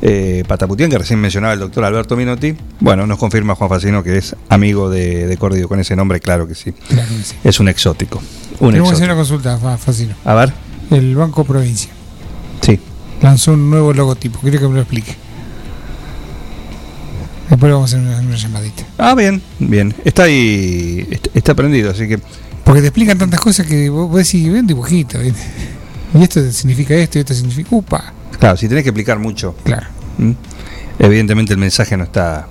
eh, 0.02 0.44
Pataputián, 0.46 0.88
que 0.90 0.98
recién 0.98 1.20
mencionaba 1.20 1.52
el 1.54 1.60
doctor 1.60 1.84
Alberto 1.84 2.16
Minotti. 2.16 2.54
Bueno, 2.80 3.06
nos 3.06 3.18
confirma 3.18 3.54
Juan 3.54 3.68
Facino 3.68 4.02
que 4.02 4.16
es 4.18 4.34
amigo 4.48 4.88
de, 4.88 5.26
de 5.26 5.36
Cordido 5.36 5.68
con 5.68 5.80
ese 5.80 5.96
nombre, 5.96 6.20
claro 6.20 6.46
que 6.48 6.54
sí. 6.54 6.72
Claro 6.72 7.08
que 7.08 7.22
sí. 7.22 7.34
Es 7.44 7.60
un 7.60 7.68
exótico. 7.68 8.22
Un 8.60 8.70
Tenemos 8.70 8.90
que 8.90 8.94
hacer 8.96 9.08
una 9.08 9.16
consulta, 9.16 9.58
Fa- 9.58 9.76
Facino. 9.76 10.14
A 10.24 10.34
ver, 10.34 10.52
El 10.90 11.14
Banco 11.16 11.44
Provincia 11.44 11.90
sí. 12.62 12.78
lanzó 13.20 13.52
un 13.52 13.68
nuevo 13.70 13.92
logotipo. 13.92 14.38
Quiero 14.40 14.58
que 14.60 14.68
me 14.68 14.74
lo 14.74 14.80
explique. 14.80 15.14
Después 17.50 17.72
vamos 17.72 17.92
a 17.92 17.96
hacer 17.96 18.06
una, 18.08 18.18
una 18.20 18.36
llamadita. 18.36 18.82
Ah, 18.98 19.14
bien, 19.14 19.40
bien. 19.58 19.94
Está 20.04 20.24
ahí, 20.24 21.06
est- 21.10 21.28
está 21.34 21.54
prendido, 21.54 21.90
así 21.92 22.08
que 22.08 22.18
Porque 22.64 22.80
te 22.80 22.88
explican 22.88 23.18
tantas 23.18 23.40
cosas 23.40 23.66
que 23.66 23.88
vos, 23.88 24.08
vos 24.10 24.18
decís, 24.18 24.50
ve 24.52 24.60
un 24.60 24.66
dibujito. 24.66 25.18
¿viste? 25.20 25.40
Y 26.14 26.22
esto 26.22 26.50
significa 26.50 26.94
esto, 26.94 27.18
y 27.18 27.20
esto 27.20 27.34
significa. 27.34 27.68
¡Upa! 27.72 28.12
Claro, 28.38 28.56
si 28.56 28.68
tenés 28.68 28.82
que 28.82 28.90
explicar 28.90 29.18
mucho. 29.18 29.54
Claro. 29.64 29.86
¿m? 30.18 30.34
Evidentemente 30.98 31.52
el 31.52 31.58
mensaje 31.58 31.96
no 31.96 32.04
está 32.04 32.48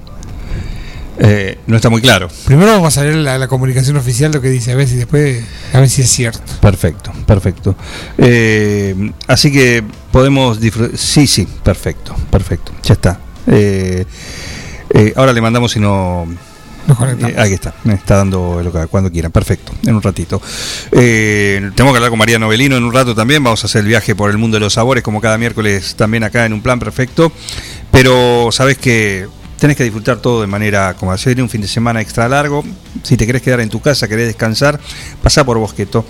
eh, 1.18 1.60
no 1.68 1.76
está 1.78 1.90
muy 1.90 2.02
claro. 2.02 2.28
Primero 2.46 2.72
vamos 2.74 2.98
a 2.98 3.04
leer 3.04 3.16
la, 3.16 3.38
la 3.38 3.48
comunicación 3.48 3.96
oficial 3.98 4.32
lo 4.32 4.42
que 4.42 4.50
dice, 4.50 4.72
a 4.74 4.76
ver 4.76 4.88
si 4.88 4.96
después, 4.98 5.44
a 5.74 5.80
ver 5.80 5.90
si 5.90 6.02
es 6.02 6.10
cierto. 6.10 6.42
Perfecto, 6.62 7.12
perfecto. 7.26 7.76
Eh, 8.18 9.12
así 9.28 9.52
que 9.52 9.84
podemos 10.12 10.60
disfrutar. 10.60 10.98
Sí, 10.98 11.26
sí, 11.26 11.48
perfecto, 11.64 12.16
perfecto. 12.30 12.72
Ya 12.84 12.94
está. 12.94 13.20
Eh, 13.48 14.06
eh, 14.96 15.14
ahora 15.16 15.34
le 15.34 15.42
mandamos 15.42 15.74
si 15.74 15.80
no. 15.80 16.26
Nos. 16.88 17.00
Eh, 17.20 17.36
aquí 17.38 17.54
está, 17.54 17.74
me 17.84 17.96
está 17.96 18.16
dando 18.16 18.60
el 18.60 18.72
cuando 18.88 19.12
quieran, 19.12 19.32
perfecto, 19.32 19.74
en 19.86 19.96
un 19.96 20.02
ratito. 20.02 20.42
Eh, 20.92 21.72
tengo 21.76 21.92
que 21.92 21.98
hablar 21.98 22.12
con 22.12 22.20
María 22.20 22.40
Novelino 22.40 22.78
en 22.78 22.84
un 22.84 22.94
rato 22.94 23.14
también, 23.14 23.44
vamos 23.44 23.64
a 23.64 23.68
hacer 23.68 23.82
el 23.82 23.88
viaje 23.88 24.16
por 24.16 24.30
el 24.30 24.38
mundo 24.38 24.56
de 24.56 24.62
los 24.62 24.74
sabores, 24.74 25.04
como 25.04 25.20
cada 25.20 25.38
miércoles 25.38 25.96
también 25.96 26.24
acá 26.24 26.46
en 26.46 26.54
un 26.54 26.62
plan 26.62 26.80
perfecto, 26.80 27.32
pero 27.92 28.50
sabes 28.52 28.78
que 28.78 29.28
tenés 29.60 29.76
que 29.76 29.84
disfrutar 29.84 30.18
todo 30.18 30.42
de 30.42 30.48
manera 30.48 30.94
como 30.94 31.12
hacer 31.12 31.42
un 31.42 31.50
fin 31.50 31.62
de 31.62 31.68
semana 31.68 32.02
extra 32.02 32.30
largo, 32.30 32.64
si 33.02 33.18
te 33.18 33.26
querés 33.26 33.42
quedar 33.42 33.62
en 33.62 33.70
tu 33.70 33.82
casa, 33.82 34.08
querés 34.08 34.28
descansar, 34.28 34.80
pasá 35.22 35.44
por 35.44 35.58
Bosqueto. 35.58 36.06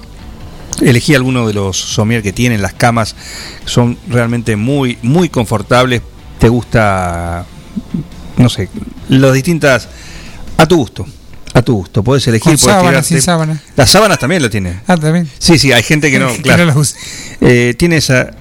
Elegí 0.82 1.16
alguno 1.16 1.48
de 1.48 1.54
los 1.54 1.78
somier 1.78 2.22
que 2.22 2.34
tienen 2.34 2.62
las 2.62 2.74
camas, 2.74 3.16
son 3.64 3.98
realmente 4.10 4.58
muy, 4.58 4.98
muy 5.02 5.30
confortables. 5.30 6.02
Te 6.38 6.50
gusta, 6.50 7.46
no 8.38 8.50
sé, 8.50 8.70
las 9.10 9.34
distintas, 9.34 9.88
a 10.58 10.66
tu 10.66 10.78
gusto, 10.78 11.06
a 11.54 11.62
tu 11.62 11.76
gusto. 11.76 12.04
Podés 12.04 12.28
elegir, 12.28 12.44
Con 12.44 12.58
podés 12.58 12.76
sábana, 12.76 12.90
tirarte- 13.00 13.08
sin 13.08 13.22
sábana. 13.22 13.62
Las 13.76 13.90
sábanas 13.90 14.20
también 14.20 14.42
lo 14.42 14.50
tienen. 14.50 14.82
Ah, 14.88 14.98
también. 14.98 15.30
Sí, 15.40 15.58
sí, 15.60 15.72
hay 15.72 15.84
gente 15.84 16.12
que 16.12 16.20
no, 16.20 16.28
Que 16.36 16.42
claro. 16.42 16.64
no 16.64 16.68
las 16.70 16.78
usa. 16.78 17.00
Eh, 17.42 17.74
tiene 17.78 17.98
esa, 17.98 18.32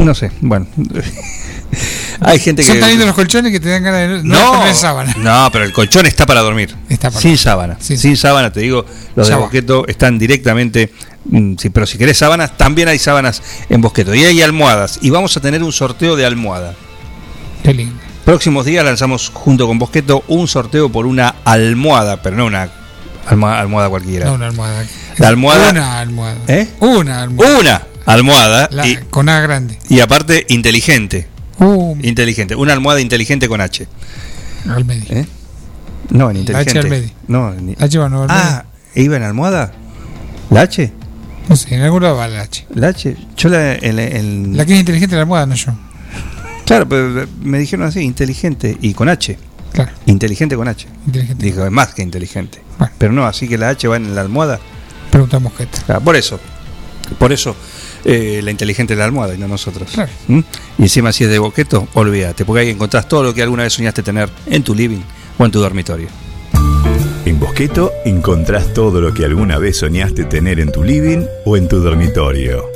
no 0.00 0.14
sé, 0.14 0.30
bueno. 0.40 0.66
hay 2.20 2.38
gente 2.38 2.62
Son 2.62 2.74
que 2.74 2.80
tan 2.80 2.90
lindos 2.90 3.06
los 3.06 3.14
colchones 3.16 3.52
que 3.52 3.60
te 3.60 3.68
dan 3.68 3.82
ganas 3.82 4.00
de 4.22 4.28
no, 4.28 4.52
no, 4.52 4.58
poner 4.60 4.74
sábana. 4.74 5.14
no, 5.18 5.48
pero 5.52 5.64
el 5.64 5.72
colchón 5.72 6.06
está 6.06 6.24
para 6.26 6.40
dormir. 6.40 6.74
Está 6.88 7.10
para 7.10 7.20
sin 7.20 7.36
sábana. 7.38 7.76
Sin 7.80 8.16
sábana, 8.16 8.52
te 8.52 8.60
digo, 8.60 8.84
los 9.16 9.28
de. 9.28 9.34
Bosqueto 9.34 9.86
están 9.86 10.18
directamente. 10.18 10.92
mm, 11.26 11.54
sí, 11.58 11.70
pero 11.70 11.86
si 11.86 11.98
querés 11.98 12.16
sábanas, 12.18 12.56
también 12.56 12.88
hay 12.88 12.98
sábanas 12.98 13.42
en 13.68 13.80
Bosqueto. 13.80 14.14
Y 14.14 14.24
hay 14.24 14.40
almohadas. 14.42 14.98
Y 15.02 15.10
vamos 15.10 15.36
a 15.36 15.40
tener 15.40 15.62
un 15.62 15.72
sorteo 15.72 16.16
de 16.16 16.24
almohada. 16.26 16.74
Qué 17.62 17.74
lindo. 17.74 17.94
Próximos 18.28 18.66
días 18.66 18.84
lanzamos 18.84 19.30
junto 19.32 19.66
con 19.66 19.78
Bosqueto 19.78 20.22
un 20.28 20.46
sorteo 20.48 20.92
por 20.92 21.06
una 21.06 21.34
almohada, 21.46 22.20
pero 22.20 22.36
no 22.36 22.44
una 22.44 22.68
almohada, 23.26 23.88
cualquiera. 23.88 24.26
No, 24.26 24.34
una 24.34 24.48
almohada. 24.48 24.84
La 25.16 25.28
almohada. 25.28 25.70
Una 25.70 25.98
almohada. 26.00 26.36
¿Eh? 26.46 26.68
Una 26.80 27.22
almohada. 27.22 27.58
Una 27.58 27.86
almohada. 28.04 28.68
La- 28.70 28.86
y, 28.86 28.96
con 29.08 29.30
A 29.30 29.40
grande. 29.40 29.78
y 29.88 30.00
aparte, 30.00 30.44
inteligente. 30.50 31.26
Uh, 31.58 31.96
Inteligente. 32.02 32.54
Una 32.54 32.74
almohada 32.74 33.00
inteligente 33.00 33.48
con 33.48 33.62
H. 33.62 33.88
al 34.68 34.84
medio. 34.84 35.06
¿Eh? 35.08 35.26
No, 36.10 36.28
en 36.28 36.34
La 36.36 36.40
inteligente. 36.40 36.70
H 36.70 36.78
al 36.80 36.90
medio. 36.90 37.10
No, 37.28 37.54
H 37.78 37.98
va 37.98 38.08
no 38.10 38.24
al 38.24 38.28
Ah, 38.30 38.64
¿iba 38.94 39.16
en 39.16 39.22
almohada? 39.22 39.72
¿La 40.50 40.60
H? 40.60 40.92
No 41.48 41.56
sé, 41.56 41.74
en 41.74 41.80
algún 41.80 42.02
lado 42.02 42.16
va 42.16 42.28
la 42.28 42.42
H. 42.42 42.66
¿La 42.74 42.88
H? 42.88 43.16
Yo 43.38 43.48
la. 43.48 43.72
en- 43.76 43.98
en- 43.98 44.54
La 44.54 44.66
que 44.66 44.74
es 44.74 44.80
inteligente 44.80 45.16
la 45.16 45.22
almohada, 45.22 45.46
no 45.46 45.54
yo. 45.54 45.72
Claro, 46.68 46.86
pero 46.86 47.26
me 47.40 47.58
dijeron 47.58 47.86
así, 47.86 48.00
inteligente 48.00 48.76
y 48.82 48.92
con 48.92 49.08
H. 49.08 49.38
Claro. 49.72 49.90
Inteligente 50.04 50.54
con 50.54 50.68
H. 50.68 50.86
Inteligente. 51.06 51.42
Dijo, 51.42 51.64
es 51.64 51.70
más 51.70 51.94
que 51.94 52.02
inteligente. 52.02 52.60
Bueno. 52.78 52.92
Pero 52.98 53.12
no, 53.14 53.26
así 53.26 53.48
que 53.48 53.56
la 53.56 53.70
H 53.70 53.88
va 53.88 53.96
en 53.96 54.14
la 54.14 54.20
almohada. 54.20 54.60
Preguntamos 55.10 55.54
qué. 55.54 55.66
Claro, 55.86 56.02
por 56.02 56.14
eso. 56.14 56.38
Por 57.18 57.32
eso 57.32 57.56
eh, 58.04 58.42
la 58.44 58.50
inteligente 58.50 58.92
es 58.92 58.98
la 58.98 59.06
almohada 59.06 59.34
y 59.34 59.38
no 59.38 59.48
nosotros. 59.48 59.90
Claro. 59.94 60.12
¿Mm? 60.28 60.40
Y 60.76 60.82
encima 60.82 61.10
si 61.10 61.24
es 61.24 61.30
de 61.30 61.38
boqueto, 61.38 61.88
olvídate, 61.94 62.44
porque 62.44 62.60
ahí 62.60 62.68
encontrás 62.68 63.08
todo 63.08 63.22
lo 63.22 63.32
que 63.32 63.42
alguna 63.42 63.62
vez 63.62 63.72
soñaste 63.72 64.02
tener 64.02 64.28
en 64.44 64.62
tu 64.62 64.74
living 64.74 65.00
o 65.38 65.46
en 65.46 65.50
tu 65.50 65.60
dormitorio. 65.60 66.08
En 67.24 67.40
Bosqueto 67.40 67.92
encontrás 68.04 68.74
todo 68.74 69.00
lo 69.00 69.14
que 69.14 69.24
alguna 69.24 69.56
vez 69.56 69.78
soñaste 69.78 70.24
tener 70.24 70.60
en 70.60 70.70
tu 70.70 70.84
living 70.84 71.24
o 71.46 71.56
en 71.56 71.66
tu 71.66 71.78
dormitorio. 71.80 72.66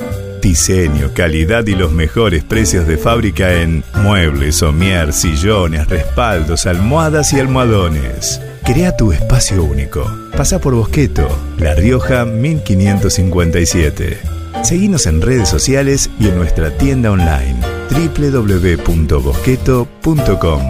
Diseño, 0.43 1.11
calidad 1.13 1.65
y 1.67 1.73
los 1.73 1.93
mejores 1.93 2.43
precios 2.43 2.85
de 2.85 2.97
fábrica 2.97 3.61
en 3.61 3.81
muebles, 4.03 4.57
somier, 4.57 5.13
sillones, 5.13 5.87
respaldos, 5.87 6.65
almohadas 6.65 7.31
y 7.31 7.39
almohadones. 7.39 8.41
Crea 8.65 8.97
tu 8.97 9.13
espacio 9.13 9.63
único. 9.63 10.05
Pasa 10.35 10.59
por 10.59 10.75
Bosqueto, 10.75 11.29
La 11.57 11.75
Rioja 11.75 12.25
1557. 12.25 14.17
Seguinos 14.63 15.05
en 15.05 15.21
redes 15.21 15.47
sociales 15.47 16.09
y 16.19 16.27
en 16.27 16.35
nuestra 16.35 16.77
tienda 16.77 17.11
online 17.11 17.61
www.bosqueto.com. 17.89 20.61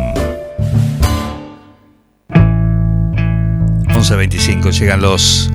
11.25 3.89 4.71
llegan 4.71 5.01
los 5.01 5.49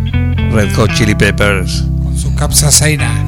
Red 0.51 0.75
Hot 0.75 0.93
Chili 0.95 1.15
Peppers 1.15 1.85
Con 2.03 2.19
su 2.19 2.35
capsaicina. 2.35 3.28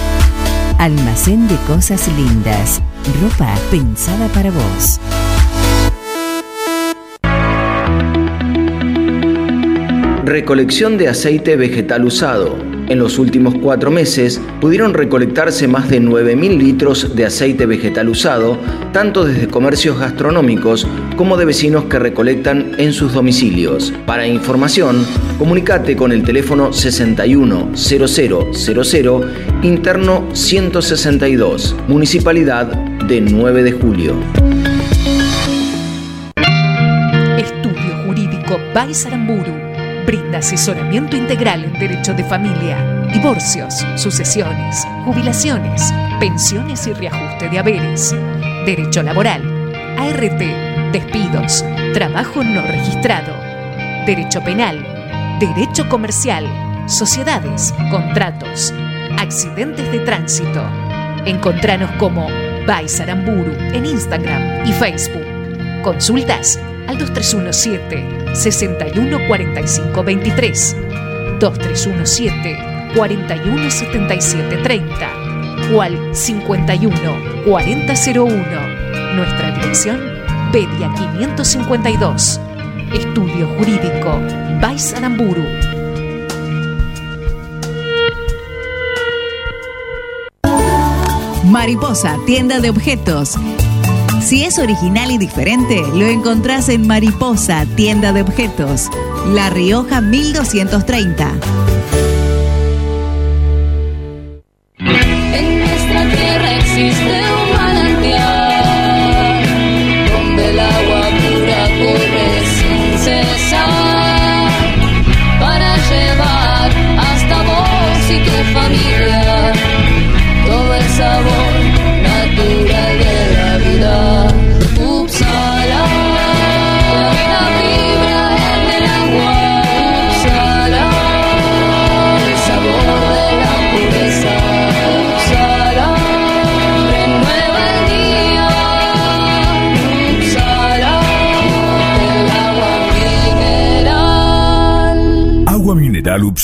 Almacén 0.81 1.47
de 1.47 1.57
cosas 1.67 2.07
lindas. 2.07 2.81
Ropa 3.21 3.53
pensada 3.69 4.27
para 4.29 4.49
vos. 4.49 4.99
Recolección 10.25 10.97
de 10.97 11.07
aceite 11.07 11.55
vegetal 11.55 12.03
usado. 12.03 12.70
En 12.87 12.99
los 12.99 13.19
últimos 13.19 13.55
cuatro 13.55 13.91
meses 13.91 14.41
pudieron 14.59 14.93
recolectarse 14.93 15.67
más 15.67 15.89
de 15.89 16.01
9.000 16.01 16.57
litros 16.57 17.15
de 17.15 17.25
aceite 17.25 17.65
vegetal 17.65 18.09
usado, 18.09 18.57
tanto 18.91 19.23
desde 19.23 19.47
comercios 19.47 19.97
gastronómicos 19.99 20.85
como 21.15 21.37
de 21.37 21.45
vecinos 21.45 21.85
que 21.85 21.99
recolectan 21.99 22.73
en 22.77 22.91
sus 22.93 23.13
domicilios. 23.13 23.93
Para 24.05 24.27
información, 24.27 25.05
comunicate 25.37 25.95
con 25.95 26.11
el 26.11 26.23
teléfono 26.23 26.73
610000 26.73 29.21
interno 29.63 30.27
162, 30.33 31.75
Municipalidad 31.87 32.67
de 33.07 33.21
9 33.21 33.63
de 33.63 33.71
Julio. 33.71 34.15
Estudio 37.37 37.95
Jurídico 38.05 38.57
Baisaramburu 38.73 39.60
brinda 40.11 40.39
asesoramiento 40.39 41.15
integral 41.15 41.63
en 41.63 41.79
derecho 41.79 42.13
de 42.13 42.25
familia, 42.25 43.07
divorcios, 43.13 43.85
sucesiones, 43.95 44.85
jubilaciones, 45.05 45.93
pensiones 46.19 46.85
y 46.85 46.91
reajuste 46.91 47.47
de 47.47 47.57
haberes, 47.57 48.13
derecho 48.65 49.03
laboral, 49.03 49.41
ART, 49.97 50.91
despidos, 50.91 51.63
trabajo 51.93 52.43
no 52.43 52.61
registrado, 52.63 53.33
derecho 54.05 54.43
penal, 54.43 54.85
derecho 55.39 55.87
comercial, 55.87 56.45
sociedades, 56.87 57.73
contratos, 57.89 58.73
accidentes 59.17 59.89
de 59.93 59.99
tránsito. 59.99 60.61
Encontranos 61.25 61.89
como 61.91 62.27
Baisaramburu 62.67 63.53
en 63.71 63.85
Instagram 63.85 64.65
y 64.67 64.73
Facebook. 64.73 65.23
Consultas 65.83 66.59
al 66.87 66.97
2317 66.97 68.35
6145 68.35 70.03
23 70.03 70.75
2317 71.39 72.71
417730 72.95 75.31
o 75.73 75.81
al 75.81 76.15
51 76.15 77.43
4001. 77.45 78.35
Nuestra 79.15 79.51
dirección, 79.51 79.99
Pedia 80.51 80.91
552. 80.95 82.39
Estudio 82.93 83.47
Jurídico, 83.57 84.19
Baisaramburu. 84.61 85.43
Mariposa, 91.45 92.17
tienda 92.25 92.59
de 92.59 92.69
objetos. 92.69 93.37
Si 94.21 94.43
es 94.43 94.59
original 94.59 95.11
y 95.11 95.17
diferente, 95.17 95.81
lo 95.93 96.05
encontrás 96.05 96.69
en 96.69 96.85
Mariposa, 96.85 97.65
tienda 97.75 98.13
de 98.13 98.21
objetos. 98.21 98.87
La 99.33 99.49
Rioja 99.49 99.99
1230. 99.99 101.31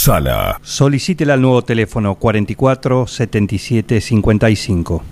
Upsala. 0.07 0.61
Solicítela 0.63 1.33
al 1.33 1.41
nuevo 1.41 1.61
teléfono 1.63 2.15
44 2.15 3.07
77 3.07 3.99
55. 3.99 5.03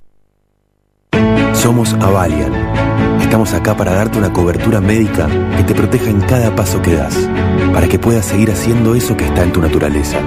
Somos 1.54 1.94
Avalian. 1.96 2.54
Estamos 3.20 3.54
acá 3.54 3.76
para 3.76 3.92
darte 3.92 4.18
una 4.18 4.32
cobertura 4.32 4.80
médica 4.80 5.28
que 5.58 5.64
te 5.64 5.76
proteja 5.76 6.10
en 6.10 6.22
cada 6.22 6.56
paso 6.56 6.82
que 6.82 6.94
das, 6.94 7.30
para 7.74 7.90
que 7.90 8.00
puedas 8.00 8.26
seguir 8.26 8.52
haciendo 8.52 8.96
eso 8.96 9.18
que 9.18 9.26
está 9.26 9.44
en 9.44 9.52
tu 9.52 9.62
naturaleza. 9.62 10.22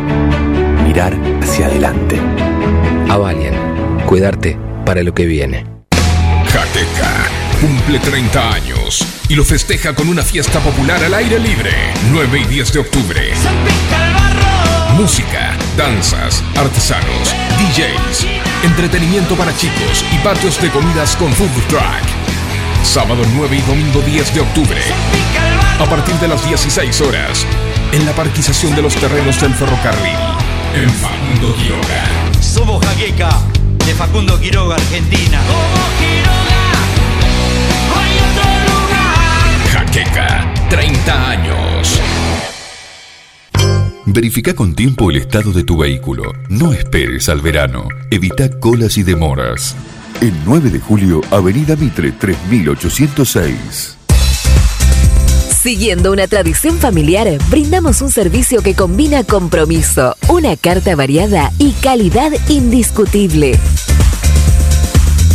Mirar 0.85 1.15
hacia 1.41 1.65
adelante. 1.65 2.21
Avalian, 3.09 3.55
cuidarte 4.05 4.59
para 4.85 5.03
lo 5.03 5.15
que 5.15 5.25
viene. 5.25 5.65
Jaqueca 6.45 7.39
cumple 7.63 8.01
30 8.01 8.53
años 8.53 9.25
y 9.31 9.35
lo 9.35 9.45
festeja 9.45 9.95
con 9.95 10.11
una 10.11 10.23
fiesta 10.23 10.61
popular 10.61 11.03
al 11.03 11.15
aire 11.15 11.39
libre, 11.39 11.71
9 12.13 12.41
y 12.41 12.45
10 12.45 12.73
de 12.75 12.79
octubre. 12.81 13.33
Música, 14.99 15.57
danzas, 15.77 16.43
artesanos, 16.57 17.33
DJs, 17.57 18.27
entretenimiento 18.65 19.37
para 19.37 19.57
chicos 19.57 20.05
y 20.13 20.19
patios 20.25 20.61
de 20.61 20.71
comidas 20.71 21.15
con 21.15 21.33
food 21.35 21.49
truck. 21.69 21.85
Sábado 22.83 23.23
9 23.33 23.59
y 23.59 23.61
domingo 23.61 24.01
10 24.01 24.35
de 24.35 24.41
octubre. 24.41 24.81
A 25.79 25.85
partir 25.85 26.17
de 26.17 26.27
las 26.27 26.45
16 26.45 27.01
horas, 27.03 27.47
en 27.93 28.05
la 28.05 28.13
parquización 28.13 28.75
de 28.75 28.83
los 28.83 28.97
terrenos 28.97 29.41
del 29.41 29.55
ferrocarril, 29.55 30.19
en 30.75 30.91
Facundo 30.91 31.55
Quiroga. 31.55 32.05
Somos 32.41 32.85
Jaqueca, 32.85 33.39
de 33.87 33.95
Facundo 33.95 34.41
Quiroga, 34.41 34.75
Argentina. 34.75 35.39
Jaqueca, 39.71 40.55
30 40.69 41.31
años. 41.31 42.01
Verifica 44.11 44.55
con 44.55 44.75
tiempo 44.75 45.11
el 45.11 45.17
estado 45.17 45.53
de 45.53 45.65
tu 45.65 45.77
vehículo. 45.77 46.33
No 46.49 46.73
esperes 46.73 47.29
al 47.29 47.43
verano. 47.43 47.89
Evita 48.11 48.49
colas 48.59 48.97
y 48.97 49.03
demoras. 49.03 49.77
El 50.23 50.33
9 50.47 50.71
de 50.71 50.81
julio, 50.81 51.21
Avenida 51.31 51.77
Mitre 51.77 52.13
3806. 52.13 53.99
Siguiendo 55.61 56.11
una 56.11 56.27
tradición 56.27 56.79
familiar, 56.79 57.29
brindamos 57.51 58.01
un 58.01 58.11
servicio 58.11 58.63
que 58.63 58.75
combina 58.75 59.25
compromiso, 59.25 60.17
una 60.29 60.57
carta 60.57 60.97
variada 60.97 61.53
y 61.59 61.73
calidad 61.73 62.33
indiscutible. 62.49 63.59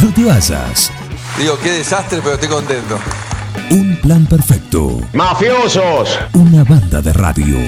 No 0.00 0.12
te 0.14 0.24
vayas. 0.24 0.90
Digo, 1.38 1.58
qué 1.62 1.72
desastre, 1.72 2.20
pero 2.22 2.34
estoy 2.34 2.48
contento. 2.48 2.98
Un 3.70 3.98
plan 4.00 4.26
perfecto. 4.26 5.00
¡Mafiosos! 5.12 6.18
Una 6.34 6.64
banda 6.64 7.02
de 7.02 7.12
radio. 7.12 7.58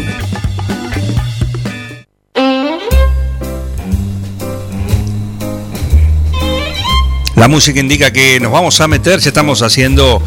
La 7.37 7.49
música 7.49 7.81
indica 7.81 8.13
que 8.13 8.39
nos 8.41 8.53
vamos 8.53 8.81
a 8.81 8.89
meter, 8.89 9.19
ya 9.19 9.29
estamos 9.29 9.61
haciendo 9.63 10.23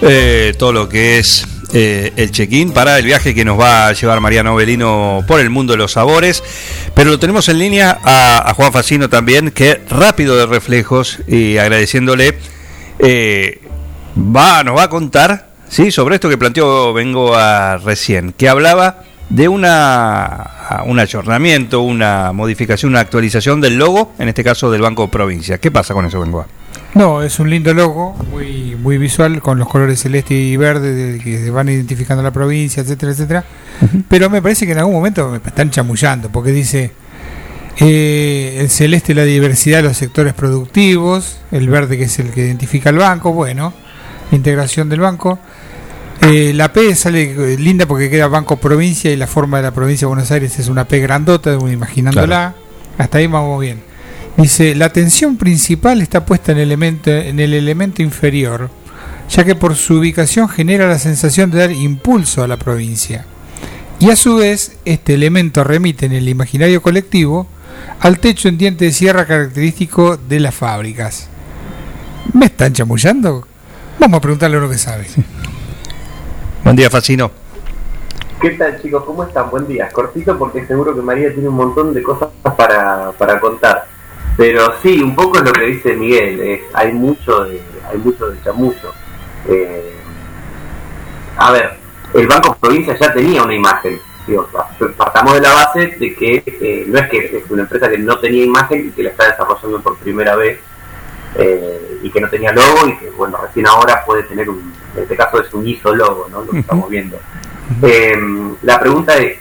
eh, 0.00 0.54
todo 0.58 0.72
lo 0.72 0.88
que 0.88 1.18
es 1.18 1.46
eh, 1.72 2.12
el 2.16 2.30
check-in 2.30 2.72
para 2.72 2.98
el 2.98 3.04
viaje 3.04 3.34
que 3.34 3.44
nos 3.44 3.58
va 3.58 3.88
a 3.88 3.92
llevar 3.92 4.20
Mariano 4.20 4.54
Belino 4.54 5.24
por 5.26 5.40
el 5.40 5.50
mundo 5.50 5.72
de 5.72 5.78
los 5.78 5.92
sabores. 5.92 6.42
Pero 6.94 7.10
lo 7.10 7.18
tenemos 7.18 7.48
en 7.48 7.58
línea 7.58 7.98
a, 8.04 8.52
Juan 8.54 8.72
Facino 8.72 9.08
también, 9.08 9.50
que 9.50 9.80
rápido 9.88 10.36
de 10.36 10.46
reflejos 10.46 11.20
y 11.26 11.56
agradeciéndole, 11.58 12.34
eh, 12.98 13.60
va, 14.16 14.62
nos 14.64 14.76
va 14.76 14.84
a 14.84 14.88
contar 14.88 15.50
¿sí? 15.68 15.90
sobre 15.90 16.16
esto 16.16 16.28
que 16.28 16.38
planteó 16.38 16.92
Vengo 16.92 17.34
a 17.34 17.78
recién, 17.78 18.32
que 18.32 18.48
hablaba 18.48 19.04
de 19.30 19.48
una 19.48 20.50
un 20.86 20.98
ayornamiento, 20.98 21.80
una 21.80 22.32
modificación, 22.32 22.92
una 22.92 23.00
actualización 23.00 23.60
del 23.60 23.76
logo, 23.76 24.12
en 24.18 24.28
este 24.28 24.44
caso 24.44 24.70
del 24.70 24.82
Banco 24.82 25.08
Provincia. 25.08 25.58
¿Qué 25.58 25.70
pasa 25.70 25.94
con 25.94 26.06
eso, 26.06 26.20
Bengoa? 26.20 26.46
No, 26.94 27.22
es 27.22 27.38
un 27.40 27.48
lindo 27.48 27.72
logo, 27.72 28.14
muy 28.30 28.76
muy 28.76 28.98
visual, 28.98 29.40
con 29.40 29.58
los 29.58 29.68
colores 29.68 30.00
celeste 30.00 30.34
y 30.34 30.56
verde 30.58 30.92
de- 30.94 31.18
que 31.18 31.50
van 31.50 31.68
identificando 31.68 32.22
la 32.22 32.30
provincia, 32.32 32.82
etcétera, 32.82 33.12
etcétera. 33.12 33.44
Pero 34.08 34.28
me 34.28 34.42
parece 34.42 34.66
que 34.66 34.72
en 34.72 34.78
algún 34.78 34.94
momento 34.94 35.28
me 35.30 35.38
están 35.38 35.70
chamullando, 35.70 36.28
porque 36.30 36.50
dice 36.52 36.90
eh, 37.78 38.58
el 38.60 38.68
celeste 38.68 39.14
la 39.14 39.24
diversidad 39.24 39.78
de 39.78 39.84
los 39.84 39.96
sectores 39.96 40.34
productivos, 40.34 41.38
el 41.50 41.68
verde 41.70 41.96
que 41.96 42.04
es 42.04 42.18
el 42.18 42.30
que 42.30 42.42
identifica 42.44 42.90
el 42.90 42.96
banco, 42.96 43.32
bueno, 43.32 43.72
integración 44.30 44.88
del 44.90 45.00
banco. 45.00 45.38
Eh, 46.20 46.52
la 46.54 46.72
P 46.72 46.94
sale 46.94 47.56
linda 47.56 47.86
porque 47.86 48.08
queda 48.10 48.28
Banco 48.28 48.56
Provincia 48.58 49.10
y 49.10 49.16
la 49.16 49.26
forma 49.26 49.56
de 49.56 49.64
la 49.64 49.70
provincia 49.72 50.04
de 50.06 50.08
Buenos 50.10 50.30
Aires 50.30 50.56
es 50.58 50.68
una 50.68 50.84
P 50.86 51.00
grandota, 51.00 51.52
imaginándola. 51.54 52.54
Hasta 52.98 53.18
ahí 53.18 53.26
vamos 53.26 53.60
bien. 53.60 53.82
Dice, 54.36 54.74
la 54.74 54.86
atención 54.86 55.36
principal 55.36 56.00
está 56.00 56.24
puesta 56.24 56.52
en, 56.52 56.58
elemento, 56.58 57.10
en 57.10 57.38
el 57.38 57.52
elemento 57.52 58.02
inferior, 58.02 58.70
ya 59.28 59.44
que 59.44 59.54
por 59.54 59.76
su 59.76 59.98
ubicación 59.98 60.48
genera 60.48 60.88
la 60.88 60.98
sensación 60.98 61.50
de 61.50 61.58
dar 61.58 61.72
impulso 61.72 62.42
a 62.42 62.48
la 62.48 62.56
provincia. 62.56 63.26
Y 64.00 64.10
a 64.10 64.16
su 64.16 64.36
vez, 64.36 64.78
este 64.84 65.14
elemento 65.14 65.62
remite 65.62 66.06
en 66.06 66.12
el 66.12 66.28
imaginario 66.28 66.82
colectivo 66.82 67.46
al 68.00 68.18
techo 68.18 68.48
en 68.48 68.58
diente 68.58 68.86
de 68.86 68.92
sierra 68.92 69.26
característico 69.26 70.16
de 70.16 70.40
las 70.40 70.54
fábricas. 70.54 71.28
¿Me 72.32 72.46
están 72.46 72.72
chamullando? 72.72 73.46
Vamos 73.98 74.18
a 74.18 74.20
preguntarle 74.20 74.58
uno 74.58 74.68
que 74.68 74.78
sabe. 74.78 75.06
Buen 76.64 76.76
día, 76.76 76.90
Facino. 76.90 77.30
¿Qué 78.40 78.50
tal 78.50 78.80
chicos? 78.82 79.04
¿Cómo 79.04 79.22
están? 79.22 79.50
Buen 79.50 79.68
día. 79.68 79.88
Cortito 79.90 80.36
porque 80.36 80.66
seguro 80.66 80.94
que 80.94 81.02
María 81.02 81.32
tiene 81.32 81.48
un 81.48 81.54
montón 81.54 81.94
de 81.94 82.02
cosas 82.02 82.30
para, 82.56 83.12
para 83.12 83.38
contar. 83.38 83.91
Pero 84.36 84.74
sí, 84.82 85.02
un 85.02 85.14
poco 85.14 85.38
es 85.38 85.44
lo 85.44 85.52
que 85.52 85.66
dice 85.66 85.94
Miguel. 85.94 86.40
es- 86.40 86.60
hay 86.74 86.92
mucho 86.92 87.44
de, 87.44 87.60
hay 87.90 87.98
mucho 87.98 88.28
de 88.30 88.42
chamullo. 88.42 88.92
Eh, 89.48 89.92
a 91.36 91.52
ver, 91.52 91.74
el 92.14 92.26
Banco 92.26 92.56
Provincia 92.60 92.96
ya 92.98 93.12
tenía 93.12 93.42
una 93.42 93.54
imagen. 93.54 93.98
Digo, 94.26 94.48
partamos 94.96 95.34
de 95.34 95.40
la 95.40 95.52
base 95.52 95.86
de 95.98 96.14
que 96.14 96.42
eh, 96.46 96.84
no 96.86 96.98
es 96.98 97.08
que 97.08 97.36
es 97.38 97.50
una 97.50 97.62
empresa 97.62 97.88
que 97.90 97.98
no 97.98 98.18
tenía 98.18 98.44
imagen 98.44 98.86
y 98.88 98.90
que 98.92 99.02
la 99.02 99.10
está 99.10 99.28
desarrollando 99.30 99.80
por 99.82 99.96
primera 99.98 100.36
vez 100.36 100.60
eh, 101.34 101.98
y 102.04 102.10
que 102.10 102.20
no 102.20 102.28
tenía 102.28 102.52
logo 102.52 102.86
y 102.86 102.96
que 102.98 103.10
bueno 103.10 103.38
recién 103.42 103.66
ahora 103.66 104.04
puede 104.06 104.22
tener 104.24 104.48
un 104.48 104.72
en 104.94 105.02
este 105.02 105.16
caso 105.16 105.40
es 105.42 105.52
un 105.54 105.66
ISO 105.66 105.92
logo 105.94 106.28
no 106.30 106.42
lo 106.42 106.50
que 106.52 106.58
estamos 106.60 106.88
viendo 106.88 107.18
Eh, 107.82 108.14
la 108.62 108.78
pregunta 108.78 109.16
es 109.16 109.38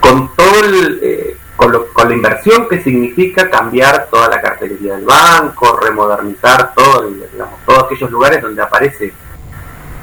con 0.00 0.34
todo 0.34 0.64
el, 0.64 1.00
eh, 1.02 1.36
con, 1.62 1.72
lo- 1.72 1.86
con 1.92 2.08
la 2.08 2.14
inversión 2.14 2.68
que 2.68 2.82
significa 2.82 3.48
cambiar 3.50 4.08
toda 4.10 4.28
la 4.28 4.40
cartelería 4.40 4.96
del 4.96 5.04
banco 5.04 5.76
remodernizar 5.80 6.72
todo 6.74 7.08
digamos, 7.10 7.54
todos 7.66 7.84
aquellos 7.84 8.10
lugares 8.10 8.42
donde 8.42 8.62
aparece 8.62 9.12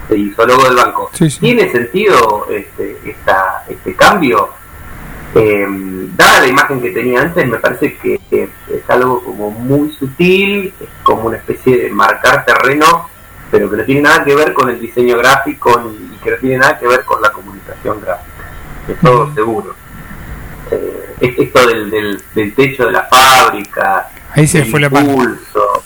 el 0.09 0.17
ISO 0.27 0.45
logo 0.45 0.63
del 0.65 0.75
banco 0.75 1.09
tiene 1.41 1.71
sentido 1.71 2.47
este, 2.49 2.97
esta, 3.05 3.63
este 3.69 3.93
cambio 3.95 4.49
eh, 5.35 5.67
dada 6.15 6.41
la 6.41 6.47
imagen 6.47 6.81
que 6.81 6.89
tenía 6.89 7.21
antes, 7.21 7.47
me 7.47 7.57
parece 7.59 7.95
que 7.97 8.19
es, 8.31 8.49
es 8.67 8.89
algo 8.89 9.23
como 9.23 9.51
muy 9.51 9.91
sutil, 9.93 10.73
es 10.79 10.89
como 11.03 11.27
una 11.27 11.37
especie 11.37 11.77
de 11.83 11.89
marcar 11.91 12.43
terreno, 12.45 13.07
pero 13.51 13.69
que 13.69 13.77
no 13.77 13.83
tiene 13.83 14.01
nada 14.01 14.23
que 14.23 14.33
ver 14.35 14.53
con 14.53 14.69
el 14.71 14.79
diseño 14.79 15.17
gráfico 15.19 15.79
ni- 15.81 16.15
y 16.15 16.17
que 16.23 16.31
no 16.31 16.37
tiene 16.37 16.57
nada 16.57 16.79
que 16.79 16.87
ver 16.87 17.05
con 17.05 17.21
la 17.21 17.31
comunicación 17.31 18.01
gráfica. 18.01 18.43
Eso 18.87 19.31
seguro. 19.35 19.75
Eh, 20.71 21.15
es- 21.21 21.39
esto 21.39 21.67
del, 21.67 21.89
del, 21.89 22.21
del 22.35 22.53
techo 22.55 22.85
de 22.85 22.91
la 22.91 23.03
fábrica, 23.03 24.09
Ahí 24.33 24.47
se 24.47 24.59
el 24.59 24.65
fue 24.69 24.79
la 24.79 24.87
impulso. 24.87 25.83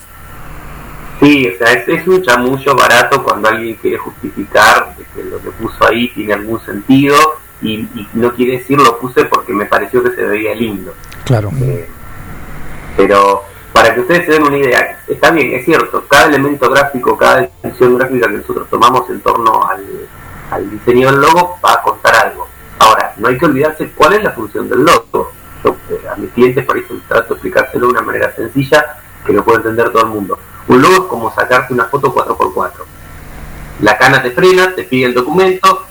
Sí, 1.19 1.47
o 1.47 1.57
sea, 1.57 1.71
es, 1.73 1.87
es 1.87 2.07
un 2.07 2.21
chamullo 2.21 2.75
barato 2.75 3.23
cuando 3.23 3.47
alguien 3.47 3.75
quiere 3.75 3.97
justificar 3.97 4.95
de 4.97 5.05
que 5.15 5.23
lo 5.29 5.41
que 5.41 5.51
puso 5.51 5.87
ahí 5.87 6.09
tiene 6.09 6.33
algún 6.33 6.59
sentido 6.65 7.15
y, 7.61 7.75
y 7.75 8.07
no 8.13 8.33
quiere 8.33 8.57
decir 8.57 8.77
lo 8.77 8.99
puse 8.99 9.23
porque 9.25 9.53
me 9.53 9.65
pareció 9.65 10.03
que 10.03 10.11
se 10.11 10.23
veía 10.23 10.53
lindo. 10.53 10.93
Claro. 11.23 11.49
Eh, 11.61 11.87
pero 12.97 13.43
para 13.71 13.93
que 13.93 14.01
ustedes 14.01 14.25
se 14.25 14.33
den 14.33 14.43
una 14.43 14.57
idea, 14.57 14.99
está 15.07 15.31
bien, 15.31 15.53
es 15.53 15.63
cierto, 15.65 16.03
cada 16.09 16.25
elemento 16.27 16.69
gráfico, 16.69 17.17
cada 17.17 17.49
decisión 17.63 17.97
gráfica 17.97 18.27
que 18.27 18.33
nosotros 18.37 18.67
tomamos 18.69 19.09
en 19.09 19.21
torno 19.21 19.65
al, 19.67 19.85
al 20.51 20.69
diseño 20.71 21.09
del 21.09 21.21
logo 21.21 21.57
va 21.65 21.73
a 21.73 21.81
contar 21.81 22.15
algo. 22.15 22.47
No 23.17 23.27
hay 23.27 23.37
que 23.37 23.45
olvidarse 23.45 23.91
cuál 23.95 24.13
es 24.13 24.23
la 24.23 24.31
función 24.31 24.69
del 24.69 24.83
logo. 24.83 25.31
Yo, 25.63 25.75
eh, 25.89 26.01
a 26.11 26.15
mis 26.15 26.31
clientes 26.31 26.65
por 26.65 26.77
eso 26.77 26.93
trato 27.07 27.29
de 27.29 27.33
explicárselo 27.35 27.87
de 27.87 27.93
una 27.93 28.01
manera 28.01 28.33
sencilla 28.35 28.97
que 29.25 29.33
lo 29.33 29.43
pueda 29.43 29.59
entender 29.59 29.89
todo 29.91 30.03
el 30.03 30.09
mundo. 30.09 30.37
Un 30.67 30.81
logo 30.81 30.93
es 30.93 31.09
como 31.09 31.33
sacarte 31.33 31.73
una 31.73 31.85
foto 31.85 32.13
4x4. 32.13 32.83
La 33.81 33.97
cana 33.97 34.21
te 34.21 34.31
frena, 34.31 34.73
te 34.75 34.83
pide 34.83 35.07
el 35.07 35.13
documento, 35.13 35.85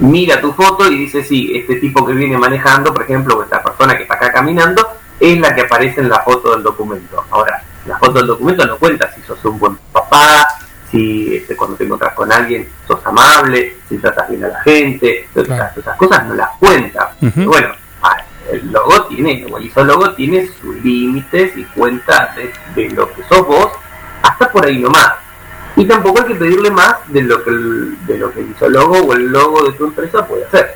mira 0.00 0.40
tu 0.40 0.52
foto 0.52 0.90
y 0.90 0.98
dice, 0.98 1.22
sí, 1.24 1.52
este 1.54 1.76
tipo 1.76 2.06
que 2.06 2.12
viene 2.12 2.36
manejando, 2.36 2.92
por 2.92 3.02
ejemplo, 3.02 3.38
o 3.38 3.42
esta 3.42 3.62
persona 3.62 3.96
que 3.96 4.02
está 4.02 4.14
acá 4.14 4.32
caminando, 4.32 4.86
es 5.18 5.38
la 5.38 5.54
que 5.54 5.62
aparece 5.62 6.00
en 6.00 6.08
la 6.08 6.20
foto 6.20 6.52
del 6.52 6.62
documento. 6.62 7.24
Ahora, 7.30 7.62
La 7.86 7.98
foto 7.98 8.12
del 8.12 8.26
documento 8.26 8.66
no 8.66 8.76
cuenta 8.76 9.10
si 9.14 9.22
sos 9.22 9.42
un 9.46 9.58
buen 9.58 9.74
papá, 9.90 10.46
si 10.90 11.36
este, 11.36 11.54
cuando 11.56 11.76
te 11.76 11.84
encontrás 11.84 12.14
con 12.14 12.30
alguien 12.32 12.68
sos 12.86 13.00
amable, 13.06 13.76
si 13.88 13.96
tratas 13.98 14.28
bien 14.28 14.44
a 14.44 14.48
la 14.48 14.60
gente, 14.62 15.28
esas 15.34 15.96
cosas 15.96 16.26
no 16.26 16.34
las 16.34 16.50
cuenta. 16.58 17.12
Bueno, 17.20 17.68
ah, 18.02 18.16
el 18.50 18.70
logo 18.72 19.04
tiene, 19.06 19.44
el 19.44 19.64
ISO 19.64 19.84
logo 19.84 20.12
tiene 20.14 20.48
sus 20.60 20.76
límites 20.82 21.56
y 21.56 21.62
cuenta 21.64 22.34
de, 22.36 22.52
de 22.74 22.90
lo 22.90 23.12
que 23.12 23.22
sos 23.24 23.46
vos, 23.46 23.68
hasta 24.22 24.50
por 24.50 24.66
ahí 24.66 24.78
nomás. 24.78 25.12
Y 25.76 25.84
tampoco 25.86 26.20
hay 26.22 26.26
que 26.28 26.34
pedirle 26.34 26.70
más 26.70 26.96
de 27.08 27.22
lo 27.22 27.42
que 27.44 27.50
el, 27.50 28.06
de 28.06 28.18
lo 28.18 28.32
que 28.32 28.40
el 28.40 28.50
ISO 28.50 28.68
logo 28.68 28.98
o 28.98 29.12
el 29.14 29.26
logo 29.28 29.62
de 29.64 29.72
tu 29.74 29.84
empresa 29.84 30.26
puede 30.26 30.44
hacer. 30.46 30.74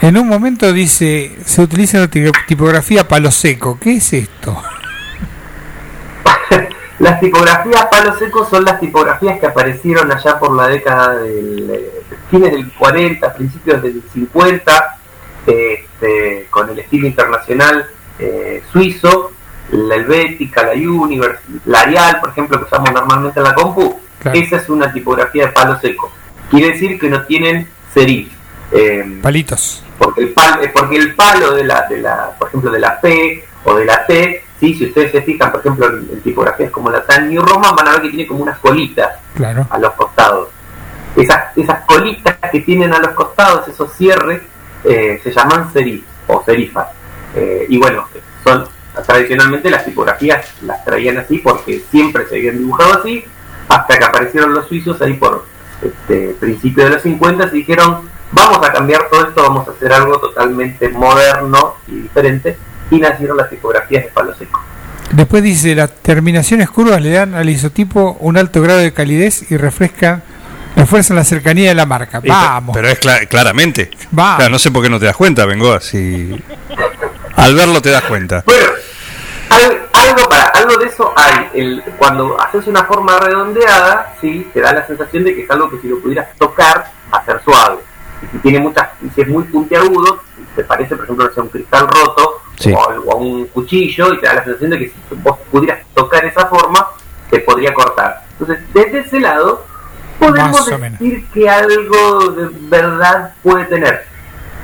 En 0.00 0.16
un 0.18 0.26
momento 0.26 0.72
dice, 0.72 1.36
se 1.44 1.62
utiliza 1.62 1.98
la 2.00 2.08
ti- 2.08 2.24
tipografía 2.48 3.06
palo 3.06 3.30
seco. 3.30 3.78
¿Qué 3.80 3.98
es 3.98 4.12
esto? 4.12 4.60
Las 7.02 7.18
tipografías 7.18 7.86
palo 7.86 8.16
seco 8.16 8.48
son 8.48 8.64
las 8.64 8.78
tipografías 8.78 9.40
que 9.40 9.46
aparecieron 9.46 10.12
allá 10.12 10.38
por 10.38 10.54
la 10.54 10.68
década 10.68 11.16
del 11.16 11.68
eh, 11.68 12.02
fines 12.30 12.52
del 12.52 12.72
40, 12.74 13.34
principios 13.34 13.82
del 13.82 14.00
50, 14.12 14.98
este, 15.44 16.46
con 16.48 16.70
el 16.70 16.78
estilo 16.78 17.08
internacional 17.08 17.86
eh, 18.20 18.62
suizo, 18.70 19.32
la 19.72 19.96
Helvética, 19.96 20.62
la 20.62 20.74
Universe, 20.74 21.40
la 21.66 21.80
Arial, 21.80 22.20
por 22.20 22.30
ejemplo, 22.30 22.58
que 22.60 22.66
usamos 22.66 22.92
normalmente 22.92 23.40
en 23.40 23.44
la 23.46 23.54
compu. 23.56 23.98
Claro. 24.20 24.38
Esa 24.38 24.56
es 24.58 24.68
una 24.68 24.92
tipografía 24.92 25.46
de 25.46 25.52
palo 25.52 25.80
seco. 25.80 26.12
Quiere 26.52 26.70
decir 26.74 27.00
que 27.00 27.10
no 27.10 27.26
tienen 27.26 27.66
serif. 27.92 28.32
Eh, 28.70 29.18
Palitos. 29.20 29.82
porque 29.98 30.20
el 30.20 30.28
palo, 30.28 30.62
porque 30.72 30.96
el 30.98 31.16
palo 31.16 31.52
de 31.54 31.64
la, 31.64 31.84
de 31.88 32.00
la, 32.00 32.30
por 32.38 32.46
ejemplo, 32.46 32.70
de 32.70 32.78
la 32.78 33.00
P 33.00 33.44
o 33.64 33.74
de 33.74 33.86
la 33.86 34.06
T, 34.06 34.44
sí, 34.62 34.74
si 34.74 34.84
ustedes 34.86 35.10
se 35.10 35.22
fijan, 35.22 35.50
por 35.50 35.58
ejemplo, 35.60 35.88
en, 35.88 36.08
en 36.12 36.20
tipografías 36.20 36.70
como 36.70 36.88
la 36.88 37.04
Times 37.04 37.30
New 37.32 37.42
Roman, 37.42 37.74
van 37.74 37.88
a 37.88 37.92
ver 37.94 38.02
que 38.02 38.08
tiene 38.10 38.26
como 38.28 38.42
unas 38.44 38.58
colitas 38.60 39.10
Claro. 39.34 39.66
a 39.68 39.78
los 39.78 39.92
costados. 39.94 40.48
Esas, 41.16 41.56
esas 41.56 41.84
colitas 41.84 42.36
que 42.52 42.60
tienen 42.60 42.92
a 42.94 42.98
los 43.00 43.10
costados, 43.10 43.66
esos 43.66 43.92
cierres, 43.94 44.40
eh, 44.84 45.20
se 45.22 45.32
llaman 45.32 45.72
serif 45.72 46.04
o 46.28 46.42
serifas. 46.44 46.86
Eh, 47.34 47.66
y 47.68 47.76
bueno, 47.78 48.06
son 48.44 48.66
tradicionalmente 49.04 49.68
las 49.70 49.84
tipografías 49.84 50.46
las 50.62 50.84
traían 50.84 51.18
así 51.18 51.38
porque 51.38 51.82
siempre 51.90 52.26
se 52.28 52.36
habían 52.36 52.58
dibujado 52.58 53.00
así, 53.00 53.24
hasta 53.68 53.98
que 53.98 54.04
aparecieron 54.04 54.54
los 54.54 54.68
suizos 54.68 55.00
ahí 55.02 55.14
por 55.14 55.44
este, 55.82 56.36
principios 56.38 56.88
de 56.88 56.94
los 56.94 57.02
50 57.02 57.46
y 57.48 57.50
dijeron, 57.58 58.08
vamos 58.30 58.64
a 58.66 58.72
cambiar 58.72 59.08
todo 59.10 59.26
esto, 59.28 59.42
vamos 59.42 59.66
a 59.66 59.72
hacer 59.72 59.92
algo 59.92 60.18
totalmente 60.18 60.88
moderno 60.90 61.74
y 61.88 61.96
diferente, 62.02 62.56
y 62.94 63.00
nacieron 63.00 63.36
las 63.36 63.48
tipografías 63.50 64.04
de 64.04 64.10
palo 64.10 64.34
seco. 64.34 64.60
Después 65.12 65.42
dice, 65.42 65.74
las 65.74 65.90
terminaciones 65.96 66.70
curvas 66.70 67.00
le 67.02 67.10
dan 67.10 67.34
al 67.34 67.48
isotipo 67.48 68.16
un 68.20 68.36
alto 68.38 68.60
grado 68.62 68.78
de 68.80 68.92
calidez 68.92 69.50
y 69.50 69.56
refrescan, 69.56 70.22
refuerzan 70.76 71.16
la 71.16 71.24
cercanía 71.24 71.68
de 71.70 71.74
la 71.74 71.86
marca. 71.86 72.20
Vamos. 72.24 72.74
Pero 72.74 72.88
es 72.88 73.00
cla- 73.00 73.26
claramente. 73.28 73.90
Va. 74.18 74.36
Claro, 74.36 74.50
no 74.52 74.58
sé 74.58 74.70
por 74.70 74.82
qué 74.82 74.88
no 74.90 74.98
te 74.98 75.06
das 75.06 75.16
cuenta, 75.16 75.44
vengo 75.44 75.72
así. 75.72 76.34
Al 77.36 77.54
verlo 77.54 77.80
te 77.82 77.90
das 77.90 78.04
cuenta. 78.04 78.44
Al- 79.50 79.82
algo 79.92 80.28
para 80.28 80.44
algo 80.48 80.76
de 80.78 80.86
eso 80.86 81.12
hay 81.16 81.48
el, 81.54 81.82
cuando 81.98 82.40
haces 82.40 82.66
una 82.66 82.84
forma 82.84 83.18
redondeada 83.18 84.14
sí 84.20 84.48
te 84.54 84.60
da 84.60 84.72
la 84.72 84.86
sensación 84.86 85.24
de 85.24 85.34
que 85.34 85.42
es 85.44 85.50
algo 85.50 85.70
que 85.70 85.78
si 85.80 85.88
lo 85.88 86.00
pudieras 86.00 86.28
tocar 86.38 86.90
va 87.12 87.18
a 87.18 87.24
ser 87.24 87.40
suave 87.44 87.76
y 88.22 88.26
si 88.32 88.38
tiene 88.38 88.58
muchas 88.60 88.88
si 89.14 89.20
es 89.20 89.28
muy 89.28 89.44
puntiagudo 89.44 90.22
te 90.56 90.64
parece 90.64 90.96
por 90.96 91.04
ejemplo 91.04 91.26
no 91.26 91.32
sé, 91.34 91.40
un 91.40 91.48
cristal 91.48 91.86
roto 91.86 92.41
Sí. 92.62 92.72
o, 92.72 92.78
o 92.78 93.16
un 93.16 93.46
cuchillo 93.46 94.14
y 94.14 94.20
te 94.20 94.26
da 94.26 94.34
la 94.34 94.44
sensación 94.44 94.70
de 94.70 94.78
que 94.78 94.86
si 94.86 94.94
vos 95.22 95.38
pudieras 95.50 95.80
tocar 95.94 96.24
esa 96.24 96.46
forma 96.46 96.88
te 97.30 97.40
podría 97.40 97.74
cortar 97.74 98.24
entonces 98.38 98.64
desde 98.72 99.00
ese 99.00 99.20
lado 99.20 99.64
podemos 100.18 100.66
decir 100.66 101.26
que 101.32 101.48
algo 101.48 102.30
de 102.30 102.48
verdad 102.68 103.34
puede 103.42 103.64
tener 103.64 104.04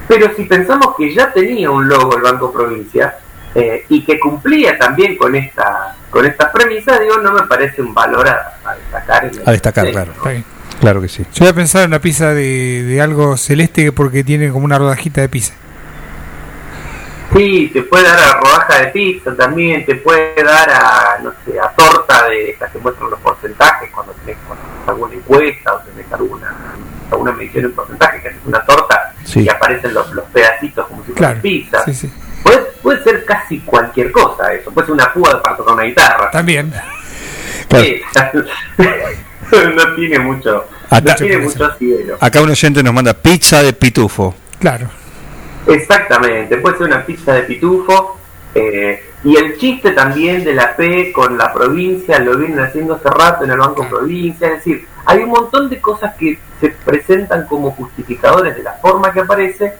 pero 0.07 0.35
si 0.35 0.45
pensamos 0.45 0.95
que 0.97 1.15
ya 1.15 1.33
tenía 1.33 1.71
un 1.71 1.89
logo 1.89 2.17
el 2.17 2.23
Banco 2.23 2.53
Provincia 2.53 3.17
eh, 3.55 3.85
y 3.89 4.05
que 4.05 4.19
cumplía 4.21 4.79
también 4.79 5.17
con 5.17 5.35
esta 5.35 5.97
con 6.11 6.25
esta 6.25 6.51
premisa, 6.51 6.99
digo, 6.99 7.19
no 7.19 7.33
me 7.33 7.43
parece 7.43 7.83
un 7.83 7.93
valor 7.93 8.27
a, 8.29 8.59
a 8.65 8.75
destacar. 8.75 9.31
A 9.45 9.53
destacar, 9.53 9.91
claro. 9.91 10.13
Claro 10.81 11.03
que 11.03 11.09
sí. 11.09 11.25
Yo 11.35 11.41
voy 11.41 11.49
a 11.49 11.55
pensar 11.55 11.83
en 11.83 11.89
una 11.89 12.01
pizza 12.01 12.33
de, 12.33 12.85
de 12.85 13.01
algo 13.01 13.37
celeste 13.37 13.91
porque 13.93 14.23
tiene 14.23 14.51
como 14.51 14.65
una 14.65 14.79
rodajita 14.79 15.21
de 15.21 15.29
pizza. 15.29 15.55
Sí, 17.35 17.71
te 17.75 17.83
puede 17.83 18.05
dar 18.05 18.19
a 18.19 18.41
rodaja 18.41 18.79
de 18.81 18.87
pizza 18.89 19.35
también, 19.37 19.85
te 19.85 19.97
puede 19.97 20.35
dar 20.43 20.71
a, 20.71 21.19
no 21.23 21.33
sé, 21.45 21.59
a 21.61 21.69
torta 21.71 22.27
de 22.29 22.51
estas 22.51 22.73
que 22.73 22.79
muestran 22.79 23.11
los 23.11 23.21
porcentajes 23.21 23.91
cuando 23.91 24.13
tenés 24.15 24.39
cuando 24.47 24.65
alguna 24.87 25.15
encuesta 25.15 25.75
o 25.75 25.79
tenés 25.81 26.11
alguna, 26.11 26.55
alguna 27.11 27.33
medición 27.33 27.67
en 27.67 27.73
porcentaje, 27.73 28.23
que 28.23 28.29
haces 28.29 28.41
una 28.47 28.65
torta 28.65 29.13
Sí. 29.25 29.41
y 29.41 29.49
aparecen 29.51 29.93
los, 29.93 30.11
los 30.13 30.25
pedacitos 30.27 30.87
como 30.87 31.05
si 31.05 31.13
Claro. 31.13 31.39
pizza. 31.43 31.85
Sí, 31.85 31.93
sí. 31.93 32.13
Puede, 32.43 32.59
puede 32.83 33.03
ser 33.05 33.25
casi 33.27 33.61
cualquier 33.61 34.11
cosa 34.11 34.55
eso, 34.55 34.71
puede 34.71 34.87
ser 34.87 34.95
una 34.95 35.13
púa 35.13 35.43
para 35.43 35.55
tocar 35.57 35.75
una 35.75 35.83
guitarra. 35.85 36.31
También. 36.31 36.73
Sí, 37.71 38.01
no 39.75 39.95
tiene 39.97 40.19
mucho, 40.19 40.67
Acá- 40.89 41.11
no 41.11 41.15
tiene 41.17 41.39
mucho 41.39 41.65
asidero. 41.67 42.17
Acá 42.21 42.41
un 42.41 42.51
oyente 42.51 42.83
nos 42.83 42.95
manda 42.95 43.13
pizza 43.13 43.63
de 43.63 43.75
pitufo. 43.75 44.35
Claro. 44.59 44.89
Exactamente, 45.69 46.57
puede 46.59 46.79
ser 46.79 46.87
una 46.87 47.05
pizza 47.05 47.35
de 47.35 47.43
pitufo. 47.43 48.19
eh, 48.55 49.05
y 49.25 49.37
el 49.37 49.59
chiste 49.59 49.91
también 49.93 50.45
de 50.45 50.55
la 50.55 50.77
P 50.77 51.13
con 51.13 51.37
la 51.37 51.53
provincia 51.53 52.19
lo 52.21 52.37
vienen 52.37 52.61
haciendo 52.61 52.95
hace 52.95 53.11
rato 53.11 53.45
en 53.45 53.51
el 53.51 53.59
Banco 53.59 53.87
Provincia. 53.89 54.47
Es 54.49 54.65
decir, 54.65 54.87
hay 55.05 55.19
un 55.23 55.31
montón 55.31 55.69
de 55.69 55.81
cosas 55.81 56.15
que 56.15 56.39
se 56.61 56.71
presentan 56.71 57.47
como 57.47 57.73
justificadores 57.73 58.57
de 58.57 58.63
la 58.63 58.75
forma 58.75 59.13
que 59.13 59.21
aparece, 59.21 59.75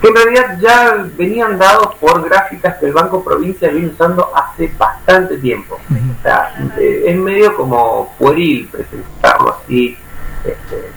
que 0.00 0.08
en 0.08 0.14
realidad 0.14 0.58
ya 0.60 1.06
venían 1.16 1.58
dados 1.58 1.96
por 1.96 2.22
gráficas 2.28 2.76
que 2.76 2.86
el 2.86 2.92
Banco 2.92 3.24
Provincia 3.24 3.68
viene 3.68 3.88
usando 3.88 4.30
hace 4.34 4.72
bastante 4.78 5.38
tiempo. 5.38 5.74
O 5.74 6.22
sea, 6.22 6.54
eh, 6.78 7.04
es 7.06 7.16
medio 7.16 7.56
como 7.56 8.14
pueril 8.16 8.68
presentarlo 8.68 9.56
así 9.60 9.96
este, 10.44 10.90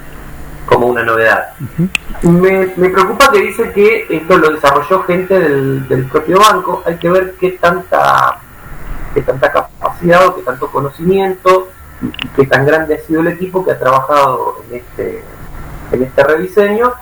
como 0.71 0.87
una 0.87 1.03
novedad. 1.03 1.49
Me, 2.21 2.71
me 2.77 2.89
preocupa 2.89 3.29
que 3.29 3.41
dice 3.41 3.71
que 3.73 4.07
esto 4.09 4.37
lo 4.37 4.51
desarrolló 4.53 5.03
gente 5.03 5.37
del, 5.37 5.87
del 5.89 6.05
propio 6.05 6.39
banco. 6.39 6.81
Hay 6.85 6.97
que 6.97 7.09
ver 7.09 7.35
qué 7.39 7.51
tanta, 7.51 8.39
qué 9.13 9.21
tanta 9.21 9.51
capacidad 9.51 10.27
o 10.27 10.35
qué 10.35 10.43
tanto 10.43 10.71
conocimiento 10.71 11.67
y 12.01 12.27
qué 12.29 12.45
tan 12.47 12.65
grande 12.65 12.95
ha 12.95 12.99
sido 13.05 13.19
el 13.19 13.27
equipo 13.27 13.65
que 13.65 13.71
ha 13.71 13.79
trabajado 13.79 14.63
en 14.69 14.77
este, 14.77 15.23
en 15.91 16.03
este 16.03 16.23
rediseño. 16.23 16.93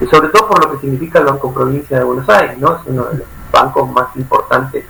Y 0.00 0.06
sobre 0.06 0.28
todo 0.28 0.48
por 0.48 0.64
lo 0.64 0.72
que 0.72 0.78
significa 0.78 1.18
el 1.18 1.26
Banco 1.26 1.52
Provincia 1.52 1.98
de 1.98 2.04
Buenos 2.04 2.28
Aires, 2.28 2.56
¿no? 2.58 2.76
Es 2.76 2.82
uno 2.86 3.04
de 3.06 3.18
los 3.18 3.26
bancos 3.50 3.90
más 3.90 4.14
importantes 4.14 4.84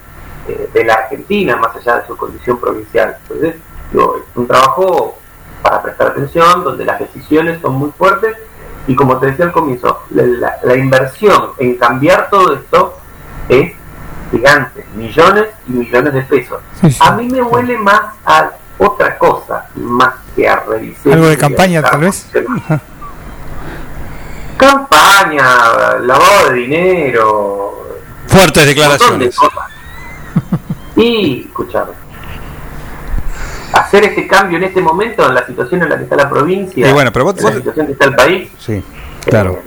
eh, 0.47 0.71
de 0.73 0.85
la 0.85 0.95
Argentina, 0.95 1.57
más 1.57 1.75
allá 1.75 2.01
de 2.01 2.07
su 2.07 2.17
condición 2.19 2.59
provincial. 2.59 3.17
Entonces, 3.23 3.57
digo, 3.91 4.17
es 4.19 4.37
un 4.37 4.47
trabajo 4.47 5.17
para 5.63 5.83
prestar 5.83 6.09
atención, 6.09 6.65
donde 6.65 6.85
las 6.85 6.99
decisiones 6.99 7.61
son 7.61 7.75
muy 7.75 7.91
fuertes 7.97 8.37
y 8.87 8.95
como 8.95 9.19
te 9.19 9.27
decía 9.27 9.45
al 9.47 9.53
comienzo, 9.53 10.01
la, 10.11 10.23
la- 10.25 10.57
la 10.63 10.75
inversión 10.77 11.51
en 11.59 11.77
cambiar 11.77 12.29
todo 12.31 12.55
esto 12.55 12.99
es 13.49 13.73
gigante, 14.31 14.87
millones 14.95 15.47
y 15.69 15.73
millones 15.73 16.13
de 16.15 16.23
pesos. 16.23 16.61
Sí, 16.81 16.91
sí. 16.91 16.99
A 17.01 17.13
mí 17.13 17.29
me 17.29 17.43
huele 17.43 17.77
más 17.79 18.01
a 18.25 18.51
otra 18.79 19.19
cosa, 19.19 19.67
más 19.75 20.15
que 20.35 20.49
a 20.49 20.57
rediseño. 20.61 21.15
Algo 21.17 21.27
de 21.29 21.37
campaña, 21.39 21.83
tal 21.83 22.01
vez. 22.01 22.27
Campaña, 24.57 25.99
lavado 26.03 26.51
de 26.51 26.55
dinero, 26.55 27.77
Fuertes 28.27 28.63
de 28.63 28.67
declaraciones. 28.75 29.37
Y, 30.97 31.47
escuchame, 31.49 31.93
hacer 33.91 34.05
este 34.05 34.27
cambio 34.29 34.59
en 34.59 34.65
este 34.65 34.81
momento, 34.81 35.27
en 35.29 35.35
la 35.35 35.45
situación 35.47 35.83
en 35.83 35.89
la 35.91 35.97
que 35.99 36.05
está 36.05 36.17
la 36.17 36.29
provincia, 36.31 36.89
Y 36.89 36.93
bueno, 36.93 37.13
pero 37.13 37.25
vos- 37.27 37.39
en 37.39 37.45
la 37.47 37.53
situación 37.55 37.87
que 37.87 37.93
está 37.93 38.05
el 38.05 38.15
país, 38.15 38.49
Sí, 38.59 38.83
claro. 39.25 39.53
eh, 39.55 39.61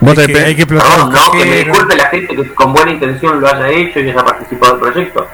Vos 0.00 0.16
Hay 0.16 0.26
te 0.28 0.32
que, 0.32 0.38
hay 0.38 0.54
que 0.54 0.64
Perdón, 0.64 1.12
no, 1.12 1.32
que 1.32 1.44
me 1.44 1.56
disculpe 1.56 1.96
la 1.96 2.06
gente 2.06 2.36
que 2.36 2.54
con 2.54 2.72
buena 2.72 2.92
intención 2.92 3.40
lo 3.40 3.48
haya 3.48 3.68
hecho 3.68 3.98
y 3.98 4.08
haya 4.08 4.24
participado 4.24 4.74
del 4.76 4.80
proyecto, 4.92 5.26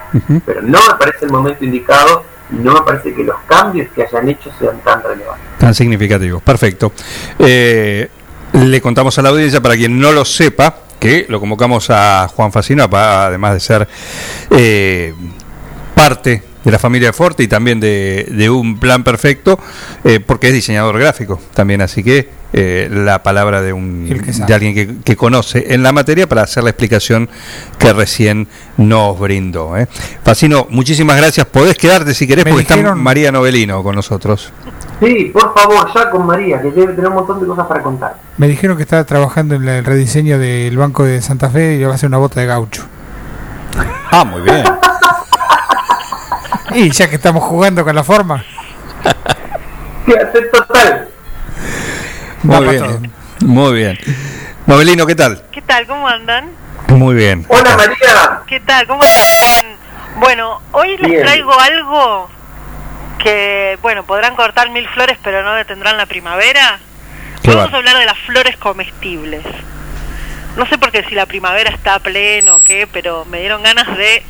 pero 0.47 0.63
no 0.63 0.79
me 0.89 0.95
parece 0.99 1.27
el 1.27 1.31
momento 1.33 1.63
indicado 1.67 2.25
y 2.51 2.55
no 2.57 2.73
me 2.73 2.81
parece 2.81 3.15
que 3.15 3.23
los 3.25 3.37
cambios 3.47 3.89
que 3.95 4.05
hayan 4.05 4.27
hecho 4.29 4.51
sean 4.59 4.79
tan 4.83 5.03
relevantes. 5.03 5.45
Tan 5.59 5.75
significativos. 5.75 6.43
Perfecto. 6.43 6.93
Eh, 7.39 8.09
le 8.55 8.81
contamos 8.81 9.19
a 9.19 9.23
la 9.23 9.29
audiencia, 9.29 9.61
para 9.61 9.77
quien 9.77 9.99
no 10.01 10.13
lo 10.13 10.25
sepa, 10.25 10.75
que 10.99 11.27
lo 11.29 11.41
convocamos 11.41 11.91
a 11.91 12.27
Juan 12.35 12.51
Facino, 12.51 12.89
además 12.91 13.53
de 13.55 13.61
ser 13.61 13.87
eh, 14.51 15.13
parte 15.95 16.43
de 16.65 16.71
la 16.73 16.79
familia 16.79 17.13
Forte 17.13 17.43
y 17.43 17.49
también 17.49 17.79
de, 17.81 18.27
de 18.31 18.49
un 18.51 18.79
plan 18.79 19.05
perfecto, 19.05 19.59
eh, 20.03 20.21
porque 20.25 20.49
es 20.49 20.55
diseñador 20.55 20.99
gráfico 20.99 21.39
también, 21.55 21.83
así 21.83 22.03
que 22.03 22.29
eh, 22.57 22.89
la 22.91 23.23
palabra 23.23 23.61
de, 23.63 23.73
un, 23.73 24.09
de 24.09 24.55
alguien 24.55 24.75
que, 24.75 24.89
que 25.05 25.17
conoce 25.17 25.75
en 25.75 25.83
la 25.83 25.91
materia 25.93 26.29
para 26.29 26.43
hacer 26.43 26.63
la 26.63 26.71
explicación 26.71 27.29
que 27.79 27.93
recién 27.93 28.47
nos 28.77 29.19
brindó. 29.19 29.77
¿eh? 29.77 29.89
Facino, 30.23 30.67
muchísimas 30.71 31.17
gracias. 31.17 31.47
Podés 31.47 31.77
quedarte 31.77 32.15
si 32.15 32.29
querés, 32.29 32.45
Me 32.45 32.53
porque 32.53 32.63
está 32.63 32.77
dijeron- 32.77 33.03
María 33.03 33.33
Novelino 33.33 33.83
con 33.83 33.97
nosotros. 33.97 34.53
Sí, 35.03 35.31
por 35.35 35.53
favor, 35.53 35.93
ya 35.93 36.09
con 36.11 36.25
María, 36.27 36.63
que 36.63 36.71
debe 36.71 36.93
tener 36.95 37.09
un 37.09 37.15
montón 37.17 37.41
de 37.41 37.47
cosas 37.47 37.67
para 37.67 37.83
contar. 37.83 38.17
Me 38.39 38.47
dijeron 38.47 38.77
que 38.77 38.85
estaba 38.85 39.03
trabajando 39.05 39.57
en 39.57 39.69
el 39.69 39.85
rediseño 39.85 40.39
del 40.39 40.79
Banco 40.79 41.03
de 41.03 41.21
Santa 41.23 41.51
Fe 41.51 41.75
y 41.75 41.79
le 41.81 41.87
va 41.87 41.93
a 41.93 41.95
hacer 41.97 42.07
una 42.09 42.19
bota 42.19 42.41
de 42.41 42.47
gaucho. 42.47 42.85
Ah, 44.13 44.25
muy 44.25 44.43
bien. 44.43 44.63
Y 46.75 46.91
ya 46.91 47.09
que 47.09 47.17
estamos 47.17 47.45
jugando 47.45 47.85
con 47.85 47.95
la 47.95 48.03
forma, 48.03 48.45
total. 50.53 51.09
Muy 52.43 52.69
bien. 52.69 53.13
Muy 53.41 53.73
bien. 53.75 53.99
Novelino, 54.67 55.07
¿qué 55.07 55.15
tal? 55.15 55.43
¿Qué 55.53 55.63
tal? 55.63 55.87
¿Cómo 55.87 56.09
andan? 56.09 56.51
Muy 56.89 57.15
bien. 57.15 57.47
Hola 57.49 57.77
María. 57.77 58.41
¿Qué 58.47 58.61
tal? 58.61 58.87
¿Cómo 58.89 59.05
están? 59.05 59.77
Bueno, 60.17 60.61
hoy 60.73 60.97
les 60.99 61.11
Bien. 61.11 61.23
traigo 61.23 61.53
algo 61.59 62.29
que, 63.19 63.79
bueno, 63.81 64.05
podrán 64.05 64.35
cortar 64.35 64.71
mil 64.71 64.89
flores, 64.89 65.19
pero 65.23 65.43
no 65.43 65.55
detendrán 65.55 65.97
la 65.97 66.07
primavera. 66.07 66.79
Vamos 67.45 67.73
a 67.73 67.77
hablar 67.77 67.99
de 67.99 68.07
las 68.07 68.19
flores 68.27 68.57
comestibles. 68.57 69.45
No 70.57 70.67
sé 70.67 70.79
por 70.79 70.91
qué 70.91 71.05
si 71.05 71.15
la 71.15 71.27
primavera 71.27 71.71
está 71.71 71.95
a 71.95 71.99
pleno 72.01 72.57
o 72.57 72.65
qué, 72.65 72.89
pero 72.93 73.25
me 73.27 73.41
dieron 73.41 73.63
ganas 73.63 73.97
de 73.97 74.25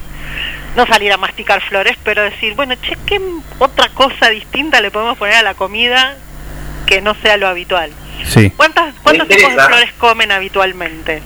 no 0.77 0.87
salir 0.87 1.13
a 1.13 1.17
masticar 1.17 1.61
flores, 1.63 1.97
pero 2.05 2.23
decir, 2.23 2.55
bueno, 2.55 2.75
che, 2.77 2.97
¿qué 3.07 3.21
otra 3.59 3.89
cosa 3.91 4.29
distinta 4.31 4.81
le 4.81 4.91
podemos 4.91 5.17
poner 5.19 5.37
a 5.37 5.43
la 5.43 5.55
comida 5.55 6.17
que 6.87 7.01
no 7.01 7.15
sea 7.23 7.37
lo 7.37 7.47
habitual? 7.49 7.91
Sí. 8.27 8.51
¿Cuántas, 8.57 8.95
¿Cuántos 9.03 9.29
tipos 9.29 9.55
de 9.55 9.63
flores 9.63 9.93
comen 9.99 10.33
habitualmente? 10.33 11.23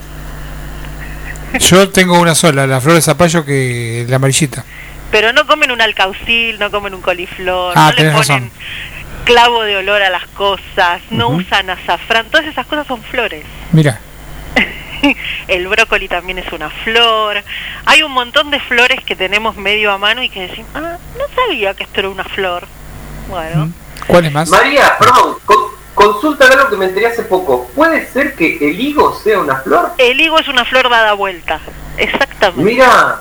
yo 1.61 1.89
tengo 1.91 2.19
una 2.21 2.35
sola, 2.35 2.67
la 2.67 2.81
flor 2.81 2.95
de 2.97 3.03
zapallo 3.03 3.45
que 3.45 4.05
la 4.09 4.17
amarillita. 4.17 4.65
Pero 5.11 5.33
no 5.33 5.47
comen 5.47 5.71
un 5.71 5.81
alcaucil, 5.81 6.59
no 6.59 6.71
comen 6.71 6.95
un 6.95 7.01
coliflor, 7.01 7.73
Ah, 7.77 7.91
no 7.97 8.03
le 8.05 8.11
ponen 8.11 8.15
razón. 8.17 8.51
clavo 9.25 9.63
de 9.63 9.77
olor 9.77 10.03
a 10.03 10.11
las 10.11 10.27
cosas, 10.29 11.01
no 11.11 11.29
usan 11.31 11.71
azafrán, 11.71 12.27
todas 12.31 12.47
esas 12.47 12.67
cosas 12.67 12.87
son 12.87 13.03
flores. 13.03 13.45
Mira, 13.73 14.01
El 15.49 15.69
brócoli 15.69 16.09
también 16.09 16.39
es 16.39 16.53
una 16.53 16.71
flor. 16.71 17.43
Hay 17.87 18.03
un 18.03 18.13
montón 18.13 18.51
de 18.51 18.61
flores 18.61 19.03
que 19.05 19.17
tenemos 19.17 19.57
medio 19.57 19.91
a 19.93 19.99
mano 19.99 20.23
y 20.23 20.29
que 20.29 20.49
decimos, 20.49 20.71
ah, 20.75 20.99
no 21.19 21.25
sabía 21.35 21.75
que 21.75 21.85
esto 21.85 22.01
era 22.01 22.09
una 22.09 22.25
flor. 22.25 22.67
Bueno, 23.29 23.71
¿cuál 24.07 24.25
es 24.27 24.33
más? 24.33 24.49
María, 24.51 24.97
perdón, 24.99 25.37
con- 25.45 25.69
consulta 25.95 26.47
algo 26.47 26.69
que 26.71 26.77
me 26.77 26.87
enteré 26.87 27.07
hace 27.09 27.23
poco. 27.23 27.69
¿Puede 27.75 28.07
ser 28.07 28.35
que 28.35 28.57
el 28.57 28.81
higo 28.81 29.15
sea 29.23 29.39
una 29.41 29.57
flor? 29.57 29.93
el 29.99 30.21
higo 30.21 30.39
es 30.39 30.49
una 30.49 30.65
flor 30.65 30.89
dada 30.89 31.13
vuelta. 31.15 31.61
Exactamente. 31.97 32.63
Mira, 32.73 33.21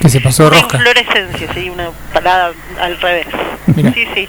Que 0.00 0.08
se 0.08 0.20
pasó 0.20 0.48
rosca. 0.50 0.76
inflorescencia, 0.76 1.52
sí, 1.54 1.70
una 1.70 1.90
parada 2.12 2.52
al 2.80 3.00
revés. 3.00 3.26
Mira. 3.74 3.92
Sí, 3.92 4.06
sí. 4.14 4.28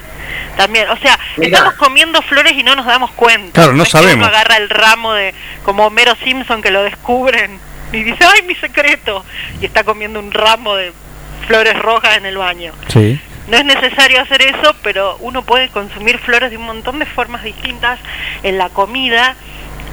También, 0.56 0.88
o 0.90 0.96
sea, 0.96 1.18
Mira. 1.36 1.58
estamos 1.58 1.74
comiendo 1.74 2.20
flores 2.22 2.52
y 2.56 2.62
no 2.62 2.74
nos 2.74 2.86
damos 2.86 3.10
cuenta. 3.12 3.52
Claro, 3.52 3.72
no 3.74 3.82
es 3.84 3.90
que 3.90 3.96
uno 3.96 4.04
sabemos. 4.04 4.28
agarra 4.28 4.56
el 4.56 4.68
ramo 4.68 5.12
de, 5.12 5.32
como 5.64 5.86
Homero 5.86 6.16
Simpson 6.24 6.60
que 6.62 6.70
lo 6.72 6.82
descubren 6.82 7.58
y 7.92 8.02
dice, 8.02 8.24
¡ay, 8.24 8.42
mi 8.42 8.54
secreto! 8.56 9.24
Y 9.60 9.66
está 9.66 9.84
comiendo 9.84 10.18
un 10.18 10.32
ramo 10.32 10.74
de 10.74 10.92
flores 11.46 11.78
rojas 11.78 12.16
en 12.16 12.26
el 12.26 12.36
baño. 12.36 12.72
Sí. 12.88 13.20
No 13.46 13.56
es 13.56 13.64
necesario 13.64 14.20
hacer 14.20 14.42
eso, 14.42 14.74
pero 14.82 15.16
uno 15.20 15.42
puede 15.42 15.68
consumir 15.68 16.18
flores 16.18 16.50
de 16.50 16.56
un 16.58 16.64
montón 16.66 16.98
de 16.98 17.06
formas 17.06 17.42
distintas 17.44 17.98
en 18.42 18.58
la 18.58 18.68
comida 18.68 19.36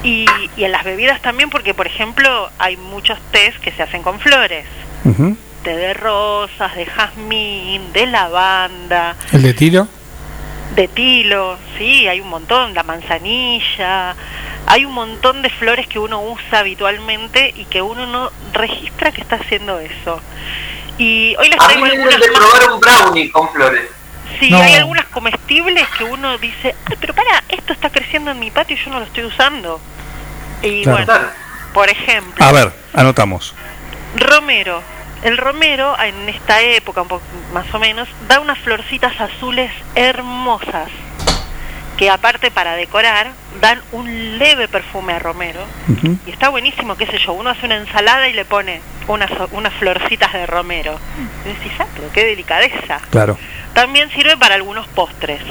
y, 0.03 0.25
y 0.57 0.63
en 0.65 0.71
las 0.73 0.83
bebidas 0.83 1.21
también, 1.21 1.49
porque 1.49 1.73
por 1.73 1.87
ejemplo 1.87 2.49
hay 2.59 2.75
muchos 2.75 3.17
tés 3.31 3.57
que 3.59 3.71
se 3.71 3.83
hacen 3.83 4.01
con 4.03 4.19
flores. 4.19 4.65
Té 5.63 5.75
de 5.75 5.93
rosas, 5.93 6.75
de 6.75 6.85
jazmín, 6.85 7.91
de 7.93 8.05
lavanda, 8.07 9.15
El 9.31 9.41
de 9.43 9.53
tiro. 9.53 9.87
de 10.75 10.87
tilo, 10.87 11.57
sí, 11.77 12.07
hay 12.07 12.19
un 12.19 12.29
montón, 12.29 12.73
la 12.73 12.83
manzanilla, 12.83 14.15
hay 14.67 14.83
un 14.85 14.93
montón 14.93 15.41
de 15.41 15.49
flores 15.49 15.87
que 15.87 15.99
uno 15.99 16.21
usa 16.21 16.59
habitualmente 16.59 17.53
y 17.55 17.65
que 17.65 17.81
uno 17.81 18.05
no 18.07 18.31
registra 18.53 19.11
que 19.11 19.21
está 19.21 19.35
haciendo 19.37 19.79
eso. 19.79 20.19
Y 20.97 21.35
hoy 21.39 21.49
les 21.49 21.59
a 21.59 21.67
mí 21.67 21.73
traigo 21.73 21.85
algunas 21.85 22.19
de 22.19 22.27
probar 22.31 22.71
un 22.71 22.79
brownie 22.79 23.31
con 23.31 23.49
flores. 23.51 23.89
Sí, 24.39 24.49
No. 24.49 24.57
hay 24.59 24.73
algunas 24.75 25.05
comestibles 25.07 25.87
que 25.97 26.03
uno 26.03 26.37
dice, 26.39 26.75
"Ay, 26.85 26.97
pero 26.99 27.13
para, 27.13 27.43
esto 27.49 27.73
está 27.73 27.89
creciendo 27.89 28.31
en 28.31 28.39
mi 28.39 28.49
patio 28.51 28.75
y 28.75 28.83
yo 28.83 28.89
no 28.91 28.99
lo 28.99 29.05
estoy 29.05 29.25
usando. 29.25 29.79
Y 30.61 30.83
Claro. 30.83 31.05
bueno, 31.05 31.21
por 31.73 31.89
ejemplo, 31.89 32.43
A 32.45 32.51
ver, 32.51 32.71
anotamos. 32.93 33.53
romero. 34.17 34.81
El 35.23 35.37
romero 35.37 35.95
en 35.99 36.29
esta 36.29 36.61
época, 36.61 37.01
un 37.01 37.07
poco 37.07 37.23
más 37.53 37.73
o 37.73 37.79
menos, 37.79 38.07
da 38.27 38.39
unas 38.39 38.59
florcitas 38.59 39.19
azules 39.19 39.71
hermosas 39.95 40.89
que 41.97 42.09
aparte 42.09 42.51
para 42.51 42.75
decorar 42.75 43.31
dan 43.61 43.81
un 43.91 44.37
leve 44.37 44.67
perfume 44.67 45.13
a 45.13 45.19
romero 45.19 45.61
y 46.25 46.29
está 46.29 46.49
buenísimo, 46.49 46.97
qué 46.97 47.05
sé 47.05 47.17
yo, 47.17 47.33
uno 47.33 47.49
hace 47.49 47.65
una 47.65 47.77
ensalada 47.77 48.27
y 48.27 48.33
le 48.33 48.43
pone 48.43 48.81
unas, 49.07 49.31
unas 49.51 49.73
florcitas 49.75 50.33
de 50.33 50.45
romero. 50.45 50.99
Y 51.45 51.49
decís, 51.49 51.71
ah, 51.79 51.85
pero 51.95 52.11
qué 52.11 52.25
delicadeza. 52.25 52.99
Claro. 53.11 53.37
También 53.73 54.09
sirve 54.11 54.35
para 54.37 54.55
algunos 54.55 54.87
postres, 54.89 55.41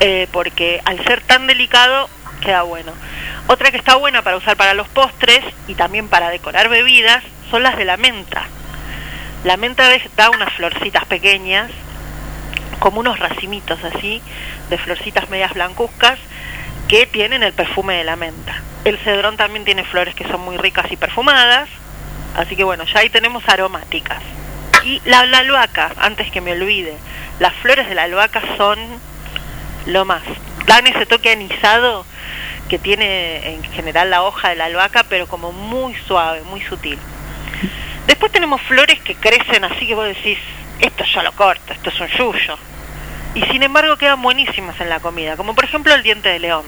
eh, 0.00 0.28
porque 0.32 0.80
al 0.84 1.02
ser 1.04 1.22
tan 1.22 1.46
delicado 1.46 2.08
queda 2.42 2.62
bueno. 2.62 2.92
Otra 3.46 3.70
que 3.70 3.78
está 3.78 3.96
buena 3.96 4.22
para 4.22 4.36
usar 4.36 4.56
para 4.56 4.74
los 4.74 4.88
postres 4.88 5.42
y 5.66 5.74
también 5.74 6.08
para 6.08 6.28
decorar 6.28 6.68
bebidas 6.68 7.22
son 7.50 7.62
las 7.62 7.76
de 7.76 7.86
la 7.86 7.96
menta. 7.96 8.44
La 9.44 9.56
menta 9.56 9.88
da 10.16 10.30
unas 10.30 10.52
florcitas 10.52 11.04
pequeñas, 11.06 11.70
como 12.78 13.00
unos 13.00 13.18
racimitos 13.18 13.82
así, 13.82 14.22
de 14.70 14.78
florcitas 14.78 15.28
medias 15.30 15.54
blancuzcas, 15.54 16.18
que 16.88 17.06
tienen 17.06 17.42
el 17.42 17.52
perfume 17.52 17.94
de 17.96 18.04
la 18.04 18.16
menta. 18.16 18.60
El 18.84 18.98
cedrón 18.98 19.36
también 19.36 19.64
tiene 19.64 19.84
flores 19.84 20.14
que 20.14 20.28
son 20.28 20.40
muy 20.42 20.56
ricas 20.56 20.90
y 20.90 20.96
perfumadas, 20.96 21.68
así 22.36 22.54
que 22.56 22.64
bueno, 22.64 22.84
ya 22.84 23.00
ahí 23.00 23.08
tenemos 23.08 23.48
aromáticas. 23.48 24.22
Y 24.84 25.00
la, 25.04 25.26
la 25.26 25.38
albahaca, 25.38 25.92
antes 25.98 26.30
que 26.30 26.40
me 26.40 26.52
olvide, 26.52 26.96
las 27.38 27.54
flores 27.54 27.88
de 27.88 27.94
la 27.94 28.04
albahaca 28.04 28.42
son 28.56 28.78
lo 29.86 30.04
más. 30.04 30.22
Dan 30.66 30.86
ese 30.86 31.06
toque 31.06 31.32
anisado 31.32 32.04
que 32.68 32.78
tiene 32.78 33.54
en 33.54 33.62
general 33.72 34.10
la 34.10 34.22
hoja 34.22 34.48
de 34.50 34.54
la 34.56 34.66
albahaca, 34.66 35.04
pero 35.08 35.26
como 35.26 35.52
muy 35.52 35.94
suave, 36.06 36.42
muy 36.42 36.60
sutil. 36.62 36.98
Después 38.06 38.32
tenemos 38.32 38.60
flores 38.62 39.00
que 39.00 39.14
crecen 39.14 39.64
así 39.64 39.86
que 39.86 39.94
vos 39.94 40.06
decís, 40.06 40.38
esto 40.80 41.04
yo 41.04 41.22
lo 41.22 41.32
corto, 41.32 41.72
esto 41.72 41.90
es 41.90 42.00
un 42.00 42.08
yuyo. 42.08 42.58
Y 43.34 43.42
sin 43.44 43.62
embargo 43.62 43.96
quedan 43.96 44.20
buenísimas 44.20 44.78
en 44.80 44.88
la 44.88 45.00
comida, 45.00 45.36
como 45.36 45.54
por 45.54 45.64
ejemplo 45.64 45.94
el 45.94 46.02
diente 46.02 46.28
de 46.28 46.38
león. 46.38 46.64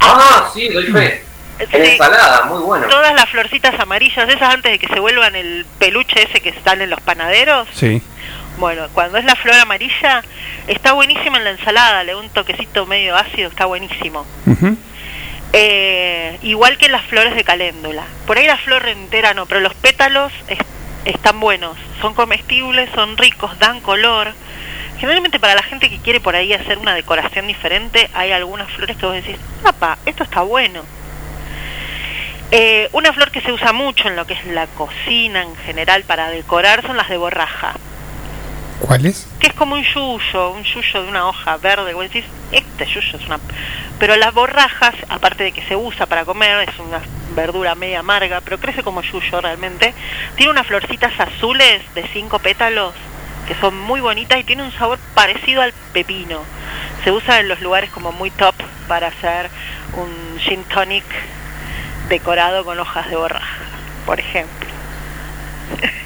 Ah, 0.00 0.50
sí, 0.52 0.68
doy 0.68 0.86
fe. 0.86 1.24
En 1.58 1.70
Sí. 1.70 1.76
ensalada, 1.92 2.46
muy 2.46 2.60
bueno. 2.62 2.88
Todas 2.88 3.14
las 3.14 3.28
florcitas 3.30 3.78
amarillas, 3.78 4.28
esas 4.28 4.54
antes 4.54 4.72
de 4.72 4.78
que 4.78 4.88
se 4.88 4.98
vuelvan 4.98 5.36
el 5.36 5.64
peluche 5.78 6.22
ese 6.24 6.40
que 6.40 6.48
están 6.48 6.82
en 6.82 6.90
los 6.90 7.00
panaderos, 7.00 7.68
Sí. 7.72 8.02
Bueno, 8.58 8.88
cuando 8.92 9.18
es 9.18 9.24
la 9.24 9.34
flor 9.36 9.56
amarilla, 9.56 10.22
está 10.66 10.92
buenísima 10.92 11.38
en 11.38 11.44
la 11.44 11.50
ensalada, 11.50 12.04
le 12.04 12.12
da 12.12 12.18
un 12.18 12.28
toquecito 12.30 12.86
medio 12.86 13.16
ácido, 13.16 13.48
está 13.48 13.66
buenísimo. 13.66 14.24
Eh, 15.52 16.38
igual 16.42 16.76
que 16.78 16.88
las 16.88 17.02
flores 17.04 17.34
de 17.34 17.44
caléndula. 17.44 18.04
Por 18.26 18.38
ahí 18.38 18.46
la 18.46 18.56
flor 18.56 18.88
entera 18.88 19.34
no, 19.34 19.46
pero 19.46 19.60
los 19.60 19.74
pétalos 19.74 20.32
es- 20.48 20.58
están 21.04 21.38
buenos, 21.38 21.76
son 22.00 22.14
comestibles, 22.14 22.90
son 22.94 23.16
ricos, 23.16 23.56
dan 23.58 23.80
color. 23.80 24.32
Generalmente 24.98 25.38
para 25.38 25.54
la 25.54 25.62
gente 25.62 25.90
que 25.90 25.98
quiere 25.98 26.20
por 26.20 26.34
ahí 26.34 26.52
hacer 26.52 26.78
una 26.78 26.94
decoración 26.94 27.46
diferente, 27.46 28.08
hay 28.14 28.32
algunas 28.32 28.70
flores 28.72 28.96
que 28.96 29.06
vos 29.06 29.14
decís, 29.14 29.36
papá, 29.62 29.98
esto 30.06 30.22
está 30.24 30.40
bueno. 30.42 30.82
Eh, 32.50 32.88
una 32.92 33.12
flor 33.12 33.30
que 33.30 33.40
se 33.40 33.52
usa 33.52 33.72
mucho 33.72 34.06
en 34.08 34.16
lo 34.16 34.26
que 34.26 34.34
es 34.34 34.44
la 34.46 34.66
cocina 34.68 35.42
en 35.42 35.56
general 35.56 36.04
para 36.04 36.30
decorar 36.30 36.82
son 36.82 36.96
las 36.96 37.08
de 37.08 37.16
borraja, 37.16 37.74
¿Cuál 38.86 39.06
es? 39.06 39.26
que 39.40 39.46
es 39.46 39.54
como 39.54 39.76
un 39.76 39.82
yuyo, 39.82 40.50
un 40.50 40.62
yuyo 40.62 41.02
de 41.02 41.08
una 41.08 41.26
hoja 41.26 41.56
verde, 41.56 41.94
vos 41.94 42.04
decís, 42.04 42.24
este 42.52 42.84
yuyo 42.84 43.16
es 43.18 43.26
una... 43.26 43.40
Pero 43.98 44.14
las 44.16 44.34
borrajas, 44.34 44.94
aparte 45.08 45.42
de 45.42 45.52
que 45.52 45.62
se 45.62 45.74
usa 45.74 46.04
para 46.04 46.26
comer, 46.26 46.68
es 46.68 46.78
una 46.78 47.00
verdura 47.34 47.74
media 47.74 48.00
amarga, 48.00 48.42
pero 48.42 48.58
crece 48.58 48.82
como 48.82 49.00
yuyo 49.00 49.40
realmente, 49.40 49.94
tiene 50.36 50.52
unas 50.52 50.66
florcitas 50.66 51.18
azules 51.18 51.82
de 51.94 52.06
cinco 52.12 52.38
pétalos 52.40 52.92
que 53.48 53.54
son 53.54 53.78
muy 53.78 54.02
bonitas 54.02 54.38
y 54.38 54.44
tiene 54.44 54.62
un 54.62 54.72
sabor 54.72 54.98
parecido 55.14 55.62
al 55.62 55.72
pepino. 55.94 56.40
Se 57.04 57.10
usa 57.10 57.40
en 57.40 57.48
los 57.48 57.62
lugares 57.62 57.88
como 57.90 58.12
muy 58.12 58.30
top 58.30 58.54
para 58.86 59.06
hacer 59.06 59.48
un 59.94 60.38
gin 60.40 60.62
tonic 60.64 61.04
decorado 62.10 62.66
con 62.66 62.78
hojas 62.78 63.08
de 63.08 63.16
borraja, 63.16 63.64
por 64.04 64.20
ejemplo. 64.20 64.68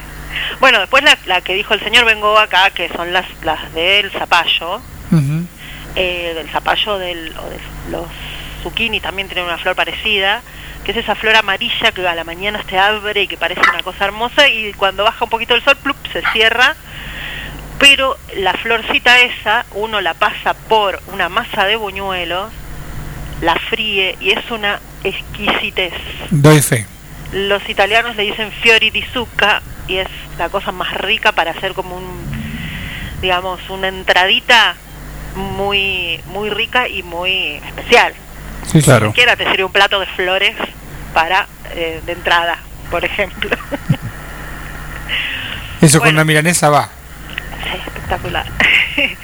Bueno, 0.60 0.80
después 0.80 1.04
la, 1.04 1.16
la 1.26 1.40
que 1.40 1.54
dijo 1.54 1.74
el 1.74 1.80
señor 1.80 2.04
Bengoa 2.04 2.42
acá, 2.42 2.70
que 2.70 2.88
son 2.88 3.12
las, 3.12 3.26
las 3.44 3.72
del 3.74 4.10
zapallo, 4.10 4.80
eh, 5.94 6.32
del 6.34 6.48
zapallo 6.50 6.98
del, 6.98 7.34
o 7.38 7.48
de 7.48 7.58
los 7.90 8.06
zucchini 8.62 9.00
también 9.00 9.28
tienen 9.28 9.44
una 9.44 9.58
flor 9.58 9.76
parecida, 9.76 10.42
que 10.84 10.90
es 10.90 10.98
esa 10.98 11.14
flor 11.14 11.36
amarilla 11.36 11.92
que 11.92 12.06
a 12.06 12.14
la 12.14 12.24
mañana 12.24 12.62
se 12.68 12.78
abre 12.78 13.22
y 13.22 13.28
que 13.28 13.36
parece 13.36 13.60
una 13.60 13.82
cosa 13.82 14.04
hermosa 14.04 14.48
y 14.48 14.72
cuando 14.72 15.04
baja 15.04 15.24
un 15.24 15.30
poquito 15.30 15.54
el 15.54 15.62
sol, 15.62 15.76
plup, 15.76 15.96
se 16.12 16.22
cierra. 16.32 16.74
Pero 17.78 18.18
la 18.36 18.54
florcita 18.54 19.20
esa, 19.20 19.64
uno 19.72 20.00
la 20.00 20.14
pasa 20.14 20.54
por 20.54 21.00
una 21.12 21.28
masa 21.28 21.64
de 21.66 21.76
buñuelos, 21.76 22.50
la 23.40 23.54
fríe 23.54 24.16
y 24.20 24.30
es 24.30 24.50
una 24.50 24.80
exquisitez. 25.04 25.92
Doy 26.30 26.60
fe. 26.60 26.86
Los 27.32 27.68
italianos 27.68 28.16
le 28.16 28.24
dicen 28.24 28.50
fiori 28.50 28.90
di 28.90 29.02
zucca 29.12 29.62
y 29.88 29.98
es 29.98 30.08
la 30.38 30.50
cosa 30.50 30.70
más 30.70 30.92
rica 30.94 31.32
para 31.32 31.52
hacer 31.52 31.72
como 31.72 31.96
un, 31.96 32.04
digamos, 33.20 33.58
una 33.70 33.88
entradita 33.88 34.76
muy, 35.34 36.20
muy 36.26 36.50
rica 36.50 36.88
y 36.88 37.02
muy 37.02 37.60
especial. 37.66 38.14
Sí, 38.70 38.82
claro. 38.82 39.06
Cualquiera 39.06 39.34
te 39.36 39.48
sirve 39.50 39.64
un 39.64 39.72
plato 39.72 39.98
de 39.98 40.06
flores 40.06 40.54
para 41.14 41.46
eh, 41.70 42.02
de 42.04 42.12
entrada, 42.12 42.58
por 42.90 43.04
ejemplo. 43.04 43.56
Eso 45.80 46.00
con 46.00 46.10
una 46.10 46.24
milanesa 46.24 46.70
va. 46.70 46.88
Sí, 47.62 47.78
espectacular. 47.86 48.44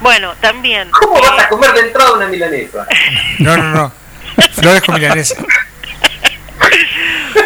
bueno, 0.00 0.34
también. 0.40 0.90
¿Cómo 0.90 1.20
vas 1.20 1.44
a 1.44 1.48
comer 1.48 1.72
de 1.72 1.80
entrada 1.80 2.12
una 2.12 2.26
milanesa? 2.26 2.86
No, 3.38 3.56
no, 3.56 3.72
no. 3.72 3.92
Flores 4.52 4.82
con 4.82 4.96
milanesa. 4.96 5.36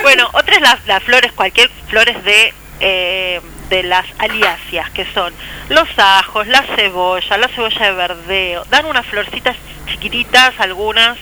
bueno, 0.02 0.28
otras 0.32 0.60
las, 0.60 0.84
las 0.86 1.02
flores, 1.04 1.30
cualquier 1.32 1.70
flores 1.88 2.24
de 2.24 2.52
eh, 2.86 3.40
de 3.70 3.82
las 3.82 4.04
aliáceas, 4.18 4.90
que 4.90 5.06
son 5.14 5.32
los 5.70 5.88
ajos, 5.96 6.46
la 6.46 6.62
cebolla, 6.76 7.38
la 7.38 7.48
cebolla 7.48 7.86
de 7.86 7.92
verdeo. 7.92 8.64
Dan 8.68 8.84
unas 8.84 9.06
florcitas 9.06 9.56
chiquititas, 9.86 10.52
algunas. 10.58 11.16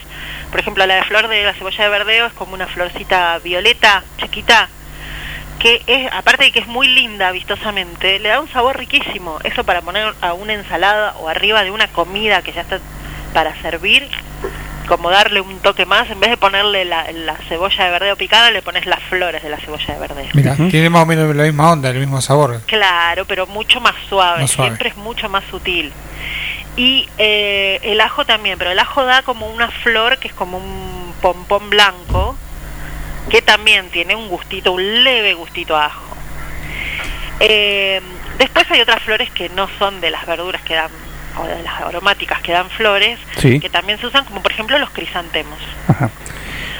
Por 0.51 0.59
ejemplo, 0.59 0.85
la 0.87 0.97
de 0.97 1.05
flor 1.05 1.29
de 1.29 1.45
la 1.45 1.55
cebolla 1.55 1.85
de 1.85 1.89
verdeo 1.91 2.27
es 2.27 2.33
como 2.33 2.55
una 2.55 2.67
florcita 2.67 3.39
violeta, 3.39 4.03
chiquita, 4.19 4.69
que 5.61 5.83
es, 5.87 6.13
aparte 6.13 6.47
de 6.47 6.51
que 6.51 6.59
es 6.59 6.67
muy 6.67 6.89
linda 6.89 7.31
vistosamente, 7.31 8.19
le 8.19 8.31
da 8.31 8.41
un 8.41 8.51
sabor 8.51 8.77
riquísimo. 8.77 9.39
Eso 9.45 9.63
para 9.63 9.83
poner 9.83 10.13
a 10.21 10.33
una 10.33 10.55
ensalada 10.55 11.15
o 11.19 11.29
arriba 11.29 11.63
de 11.63 11.71
una 11.71 11.87
comida 11.87 12.43
que 12.43 12.53
ya 12.53 12.63
está 12.63 12.81
para 13.33 13.55
servir, 13.63 14.09
como 14.97 15.09
darle 15.09 15.41
un 15.41 15.59
toque 15.61 15.87
más, 15.87 16.11
en 16.11 16.21
vez 16.21 16.29
de 16.29 16.37
ponerle 16.37 16.85
la, 16.85 17.11
la 17.13 17.35
cebolla 17.49 17.85
de 17.87 17.91
verdeo 17.91 18.15
picada, 18.17 18.51
le 18.51 18.61
pones 18.61 18.85
las 18.85 19.03
flores 19.05 19.43
de 19.43 19.49
la 19.49 19.57
cebolla 19.59 19.95
de 19.95 19.99
verdeo. 19.99 20.27
Mira, 20.35 20.55
tiene 20.71 20.91
más 20.91 21.05
o 21.05 21.07
menos 21.07 21.35
la 21.35 21.45
misma 21.45 21.73
onda, 21.73 21.89
el 21.89 21.97
mismo 21.99 22.21
sabor. 22.21 22.61
Claro, 22.67 23.25
pero 23.25 23.47
mucho 23.47 23.81
más 23.81 23.95
suave, 24.11 24.43
Más 24.43 24.51
suave. 24.51 24.69
siempre 24.71 24.91
es 24.91 24.97
mucho 24.99 25.31
más 25.31 25.45
sutil. 25.51 25.91
Y 26.77 27.09
eh, 27.17 27.81
el 27.85 28.03
ajo 28.03 28.27
también, 28.27 28.59
pero 28.59 28.71
el 28.71 28.79
ajo 28.79 29.03
da 29.07 29.23
como 29.23 29.47
una 29.49 29.71
flor 29.71 30.19
que 30.19 30.29
es 30.29 30.35
como 30.35 30.59
un 30.59 31.15
pompón 31.23 31.71
blanco, 31.71 32.37
que 33.31 33.41
también 33.41 33.89
tiene 33.89 34.15
un 34.15 34.29
gustito, 34.29 34.73
un 34.73 35.05
leve 35.05 35.33
gustito 35.33 35.75
a 35.75 35.87
ajo. 35.87 36.17
Eh, 37.41 38.03
después 38.37 38.71
hay 38.71 38.83
otras 38.83 39.03
flores 39.03 39.31
que 39.31 39.49
no 39.49 39.69
son 39.79 40.03
de 40.03 40.11
las 40.11 40.27
verduras 40.27 40.61
que 40.63 40.75
dan, 40.75 40.91
o 41.39 41.45
de 41.47 41.63
las 41.63 41.81
aromáticas 41.81 42.41
que 42.43 42.53
dan 42.53 42.69
flores, 42.71 43.19
Sí. 43.39 43.61
que 43.61 43.71
también 43.71 43.99
se 43.99 44.07
usan, 44.07 44.25
como 44.25 44.43
por 44.43 44.53
ejemplo 44.53 44.79
los 44.79 44.91
crisantemos. 44.91 45.59
Ajá. 45.89 46.11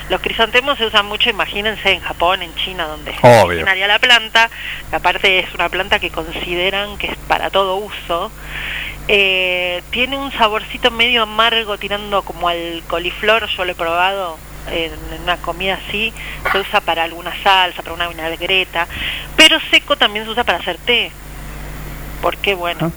Los 0.09 0.21
crisantemos 0.21 0.77
se 0.77 0.85
usan 0.85 1.07
mucho, 1.07 1.31
imagínense, 1.31 1.91
en 1.93 2.01
Japón, 2.01 2.43
en 2.43 2.55
China, 2.57 2.85
donde 2.87 3.15
originaria 3.23 3.87
la 3.87 3.99
planta, 3.99 4.51
que 4.91 4.97
aparte 4.97 5.39
es 5.39 5.55
una 5.55 5.69
planta 5.71 5.99
que 6.01 6.11
consideran 6.11 6.99
que 6.99 7.07
es 7.07 7.17
para 7.29 7.49
todo 7.51 7.77
uso. 7.77 8.31
Eh, 9.09 9.83
tiene 9.91 10.17
un 10.17 10.31
saborcito 10.33 10.91
medio 10.91 11.23
amargo 11.23 11.79
tirando 11.79 12.23
como 12.23 12.49
al 12.49 12.83
coliflor, 12.89 13.47
yo 13.49 13.65
lo 13.65 13.73
he 13.73 13.75
probado 13.75 14.37
en, 14.71 14.93
en 15.15 15.23
una 15.23 15.39
comida 15.39 15.79
así, 15.89 16.13
se 16.51 16.59
usa 16.59 16.81
para 16.81 17.05
alguna 17.05 17.33
salsa, 17.43 17.83
para 17.83 17.95
una 17.95 18.09
vinagreta, 18.09 18.87
pero 19.37 19.59
seco 19.71 19.97
también 19.97 20.25
se 20.25 20.31
usa 20.33 20.45
para 20.45 20.59
hacer 20.59 20.77
té, 20.79 21.11
porque 22.21 22.55
bueno, 22.55 22.93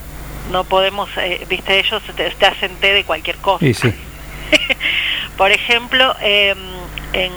no 0.52 0.64
podemos, 0.64 1.10
eh, 1.18 1.46
viste, 1.50 1.80
ellos 1.80 2.02
te, 2.16 2.30
te 2.30 2.46
hacen 2.46 2.76
té 2.78 2.94
de 2.94 3.04
cualquier 3.04 3.38
cosa. 3.38 3.66
Sí. 3.74 3.94
Por 5.38 5.52
ejemplo, 5.52 6.16
eh, 6.22 6.56
en 7.14 7.32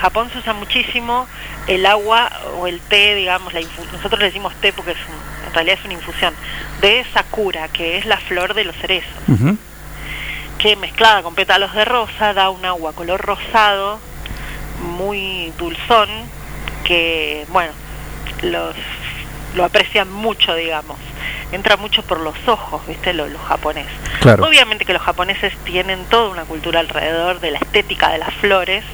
Japón 0.00 0.28
se 0.32 0.38
usa 0.38 0.52
muchísimo 0.52 1.26
el 1.66 1.86
agua 1.86 2.30
o 2.58 2.66
el 2.66 2.80
té, 2.80 3.14
digamos, 3.14 3.52
la 3.52 3.60
nosotros 3.92 4.18
le 4.20 4.26
decimos 4.26 4.54
té 4.60 4.72
porque 4.72 4.92
es 4.92 4.98
un- 5.08 5.46
en 5.48 5.54
realidad 5.54 5.78
es 5.78 5.84
una 5.84 5.94
infusión, 5.94 6.34
de 6.82 7.04
sakura, 7.14 7.68
que 7.68 7.96
es 7.98 8.04
la 8.06 8.18
flor 8.18 8.54
de 8.54 8.64
los 8.64 8.76
cerezos, 8.76 9.10
que 10.58 10.76
mezclada 10.76 11.22
con 11.22 11.34
pétalos 11.34 11.72
de 11.74 11.84
rosa 11.84 12.34
da 12.34 12.50
un 12.50 12.64
agua 12.64 12.92
color 12.92 13.20
rosado, 13.20 13.98
muy 14.98 15.52
dulzón, 15.58 16.08
que, 16.84 17.46
bueno, 17.48 17.72
los 18.42 18.74
lo 19.58 19.64
aprecian 19.64 20.10
mucho, 20.10 20.54
digamos. 20.54 20.96
Entra 21.50 21.76
mucho 21.76 22.02
por 22.04 22.20
los 22.20 22.36
ojos, 22.46 22.80
¿viste? 22.86 23.12
Los, 23.12 23.28
los 23.30 23.42
japoneses. 23.42 23.92
Claro. 24.20 24.46
Obviamente 24.46 24.84
que 24.84 24.92
los 24.92 25.02
japoneses 25.02 25.52
tienen 25.64 26.04
toda 26.04 26.30
una 26.30 26.44
cultura 26.44 26.78
alrededor 26.80 27.40
de 27.40 27.50
la 27.50 27.58
estética 27.58 28.10
de 28.10 28.18
las 28.18 28.32
flores, 28.34 28.84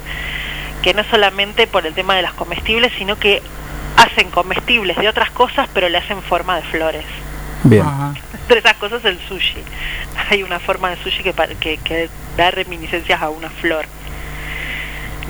que 0.83 0.95
no 0.95 1.03
es 1.03 1.07
solamente 1.09 1.67
por 1.67 1.87
el 1.87 1.93
tema 1.93 2.17
de 2.17 2.23
las 2.23 2.33
comestibles, 2.33 2.93
sino 2.97 3.19
que 3.19 3.43
hacen 3.99 4.31
comestibles 4.31 4.97
de 4.97 5.09
otras 5.09 5.31
cosas, 5.31 5.69
pero 5.75 5.89
le 5.89 5.99
hacen 5.99 6.23
forma 6.23 6.57
de 6.57 6.63
flores. 6.63 7.05
Bien. 7.65 7.85
Entre 8.33 8.59
esas 8.59 8.75
cosas 8.75 9.05
el 9.05 9.19
sushi. 9.29 9.63
Hay 10.31 10.43
una 10.43 10.61
forma 10.61 10.89
de 10.91 10.97
sushi 10.97 11.23
que, 11.23 11.35
que, 11.61 11.77
que 11.77 12.09
da 12.39 12.51
reminiscencias 12.51 13.21
a 13.21 13.29
una 13.29 13.51
flor. 13.51 13.85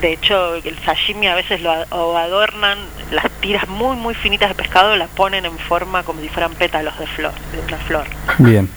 De 0.04 0.12
hecho, 0.12 0.56
el 0.56 0.78
sashimi 0.84 1.28
a 1.28 1.34
veces 1.34 1.62
lo 1.62 1.72
adornan, 2.18 2.76
las 3.10 3.24
tiras 3.40 3.66
muy 3.68 3.96
muy 3.96 4.14
finitas 4.14 4.50
de 4.50 4.54
pescado 4.54 4.94
las 4.96 5.08
ponen 5.08 5.46
en 5.46 5.58
forma 5.58 6.02
como 6.02 6.20
si 6.20 6.28
fueran 6.28 6.52
pétalos 6.52 6.98
de 6.98 7.06
flor, 7.06 7.32
de 7.52 7.60
una 7.60 7.78
flor. 7.78 8.04
Bien. 8.36 8.68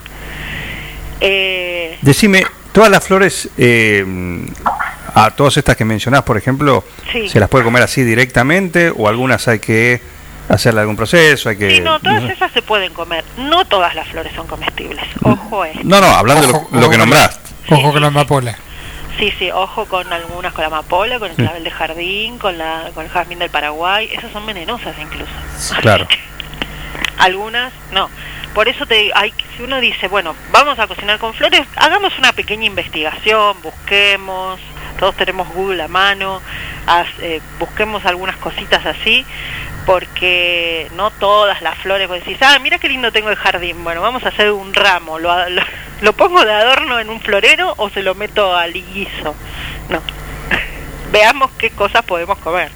Eh, 1.20 1.98
Decime, 2.02 2.46
todas 2.72 2.90
las 2.90 3.06
flores, 3.06 3.50
eh, 3.58 4.06
a 5.16 5.32
todas 5.32 5.58
estas 5.58 5.76
que 5.76 5.84
mencionás, 5.84 6.24
por 6.24 6.38
ejemplo, 6.38 6.86
Sí. 7.12 7.28
¿se 7.28 7.42
las 7.42 7.50
puede 7.50 7.66
comer 7.66 7.84
así 7.84 8.04
directamente 8.06 8.90
o 8.96 9.10
algunas 9.10 9.50
hay 9.50 9.60
que 9.60 10.00
hacerle 10.48 10.80
algún 10.80 10.96
proceso? 10.96 11.50
Hay 11.50 11.58
que... 11.58 11.72
sí, 11.76 11.82
no, 11.82 12.00
todas 12.00 12.24
esas 12.24 12.54
se 12.54 12.62
pueden 12.62 12.94
comer. 12.94 13.26
No 13.38 13.66
todas 13.66 13.94
las 13.96 14.08
flores 14.08 14.32
son 14.34 14.48
comestibles. 14.48 15.04
Ojo 15.24 15.66
eh. 15.66 15.74
No, 15.84 16.00
no, 16.00 16.08
hablando 16.08 16.48
de 16.48 16.54
Ojo, 16.54 16.70
lo, 16.72 16.80
lo 16.80 16.86
ojo 16.86 16.92
que 16.92 16.98
nombraste. 16.98 17.50
Ojo 17.70 17.92
con 17.92 18.00
la 18.02 18.08
amapola. 18.08 18.58
Sí, 19.18 19.34
sí, 19.40 19.50
ojo 19.52 19.86
con 19.86 20.12
algunas, 20.14 20.54
con 20.54 20.62
la 20.62 20.68
amapola, 20.68 21.18
con 21.20 21.30
el 21.32 21.36
Sí. 21.36 21.42
clavel 21.42 21.64
de 21.64 21.72
jardín, 21.72 22.38
con, 22.38 22.58
la, 22.58 22.92
con 22.94 23.04
el 23.06 23.10
jazmín 23.12 23.40
del 23.40 23.50
Paraguay. 23.50 24.10
Esas 24.14 24.32
son 24.32 24.46
venenosas 24.46 24.96
incluso. 25.00 25.32
Claro. 25.82 26.08
Algunas 27.18 27.74
no. 27.92 28.10
Por 28.54 28.68
eso 28.68 28.86
te 28.88 29.12
hay, 29.14 29.34
si 29.56 29.64
uno 29.64 29.80
dice, 29.80 30.08
bueno, 30.08 30.36
vamos 30.52 30.80
a 30.80 30.88
cocinar 30.88 31.20
con 31.20 31.34
flores, 31.36 31.62
hagamos 31.76 32.18
una 32.18 32.32
pequeña 32.34 32.66
investigación, 32.66 33.56
busquemos, 33.62 34.60
todos 35.00 35.16
tenemos 35.16 35.48
Google 35.50 35.84
a 35.84 35.88
mano, 35.88 36.42
haz- 36.88 37.20
eh, 37.22 37.40
busquemos 37.60 38.04
algunas 38.06 38.36
cositas 38.38 38.84
así, 38.84 39.24
porque 39.88 40.92
no 40.96 41.12
todas 41.12 41.62
las 41.62 41.78
flores, 41.78 42.10
vos 42.10 42.20
decís, 42.20 42.38
ah, 42.42 42.60
mira 42.60 42.78
qué 42.78 42.90
lindo 42.90 43.14
tengo 43.14 43.30
el 43.30 43.38
jardín, 43.38 43.86
bueno, 43.86 44.02
vamos 44.02 44.22
a 44.26 44.28
hacer 44.28 44.52
un 44.52 44.74
ramo, 44.74 45.18
lo, 45.18 45.50
lo, 45.50 45.62
lo 46.02 46.12
pongo 46.12 46.44
de 46.44 46.52
adorno 46.52 47.00
en 47.00 47.10
un 47.10 47.22
florero 47.22 47.74
o 47.78 47.90
se 47.90 48.04
lo 48.04 48.14
meto 48.14 48.54
al 48.54 48.74
guiso. 48.74 49.34
No. 49.88 50.02
Veamos 51.14 51.52
qué 51.58 51.70
cosas 51.70 52.04
podemos 52.04 52.38
comer. 52.40 52.70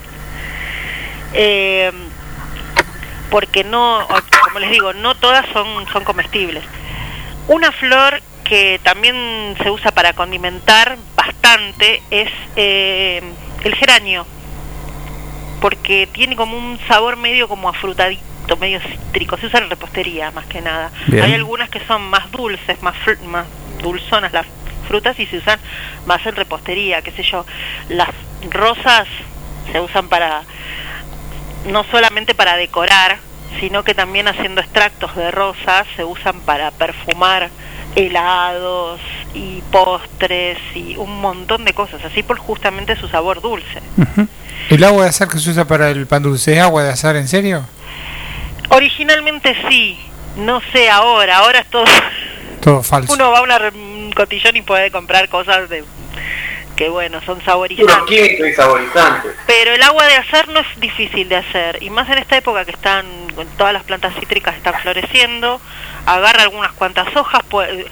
Eh, 1.33 1.91
porque 3.30 3.65
no, 3.65 4.07
como 4.45 4.59
les 4.59 4.72
digo, 4.72 4.93
no 4.93 5.15
todas 5.15 5.45
son, 5.51 5.85
son 5.91 6.06
comestibles. 6.06 6.64
Una 7.49 7.73
flor 7.73 8.22
que 8.45 8.80
también 8.83 9.57
se 9.61 9.69
usa 9.69 9.91
para 9.91 10.14
condimentar 10.14 10.98
bastante 11.17 12.01
es 12.09 12.30
eh, 12.56 13.22
el 13.65 13.75
geranio, 13.75 14.25
porque 15.61 16.07
tiene 16.11 16.35
como 16.35 16.57
un 16.57 16.77
sabor 16.88 17.15
medio 17.15 17.48
como 17.48 17.69
afrutadito, 17.69 18.57
medio 18.59 18.81
cítrico, 18.81 19.38
se 19.38 19.45
usa 19.45 19.59
en 19.59 19.69
repostería 19.69 20.31
más 20.31 20.45
que 20.48 20.59
nada. 20.61 20.91
Bien. 21.07 21.23
Hay 21.23 21.33
algunas 21.33 21.69
que 21.69 21.80
son 21.85 22.01
más 22.09 22.30
dulces, 22.31 22.81
más, 22.81 22.95
fru- 23.06 23.22
más 23.23 23.45
dulzonas 23.81 24.33
las 24.33 24.45
frutas 24.88 25.17
y 25.19 25.25
se 25.27 25.38
usan 25.38 25.59
más 26.06 26.25
en 26.25 26.35
repostería, 26.35 27.01
qué 27.01 27.11
sé 27.11 27.23
yo. 27.23 27.45
Las 27.90 28.09
rosas 28.49 29.07
se 29.72 29.80
usan 29.80 30.09
para 30.09 30.41
no 31.67 31.83
solamente 31.85 32.33
para 32.33 32.56
decorar, 32.57 33.19
sino 33.59 33.83
que 33.83 33.93
también 33.93 34.27
haciendo 34.27 34.61
extractos 34.61 35.15
de 35.15 35.30
rosas 35.30 35.85
se 35.95 36.03
usan 36.03 36.40
para 36.41 36.72
perfumar 36.72 37.49
helados 37.95 38.99
y 39.33 39.61
postres 39.71 40.57
y 40.75 40.95
un 40.97 41.21
montón 41.21 41.65
de 41.65 41.73
cosas, 41.73 42.03
así 42.03 42.23
por 42.23 42.37
justamente 42.37 42.95
su 42.95 43.07
sabor 43.07 43.41
dulce. 43.41 43.81
¿El 44.69 44.83
agua 44.83 45.03
de 45.03 45.09
azar 45.09 45.27
que 45.27 45.39
se 45.39 45.49
usa 45.49 45.65
para 45.65 45.89
el 45.89 46.07
pan 46.07 46.23
dulce 46.23 46.53
es 46.53 46.59
agua 46.61 46.83
de 46.83 46.91
azar 46.91 47.15
en 47.15 47.27
serio? 47.27 47.65
Originalmente 48.69 49.55
sí, 49.69 49.99
no 50.37 50.61
sé 50.71 50.89
ahora, 50.89 51.37
ahora 51.37 51.59
es 51.59 51.67
todo... 51.67 51.85
Todo 52.61 52.83
falso. 52.83 53.13
Uno 53.13 53.31
va 53.31 53.39
a 53.39 53.71
un 53.73 54.11
cotillón 54.15 54.55
y 54.55 54.61
puede 54.61 54.91
comprar 54.91 55.27
cosas 55.29 55.69
de 55.69 55.83
que 56.81 56.89
bueno, 56.89 57.21
son 57.21 57.39
saborizantes. 57.45 57.95
químicos 58.07 58.47
y 58.47 58.53
saborizantes. 58.53 59.33
Pero 59.45 59.71
el 59.71 59.83
agua 59.83 60.03
de 60.07 60.15
hacer 60.15 60.47
no 60.47 60.61
es 60.61 60.79
difícil 60.79 61.29
de 61.29 61.35
hacer, 61.35 61.77
y 61.83 61.91
más 61.91 62.09
en 62.09 62.17
esta 62.17 62.37
época 62.37 62.65
que 62.65 62.71
están 62.71 63.05
con 63.35 63.45
todas 63.49 63.71
las 63.71 63.83
plantas 63.83 64.15
cítricas 64.15 64.55
están 64.55 64.73
floreciendo, 64.81 65.61
agarra 66.07 66.41
algunas 66.41 66.71
cuantas 66.71 67.15
hojas, 67.15 67.41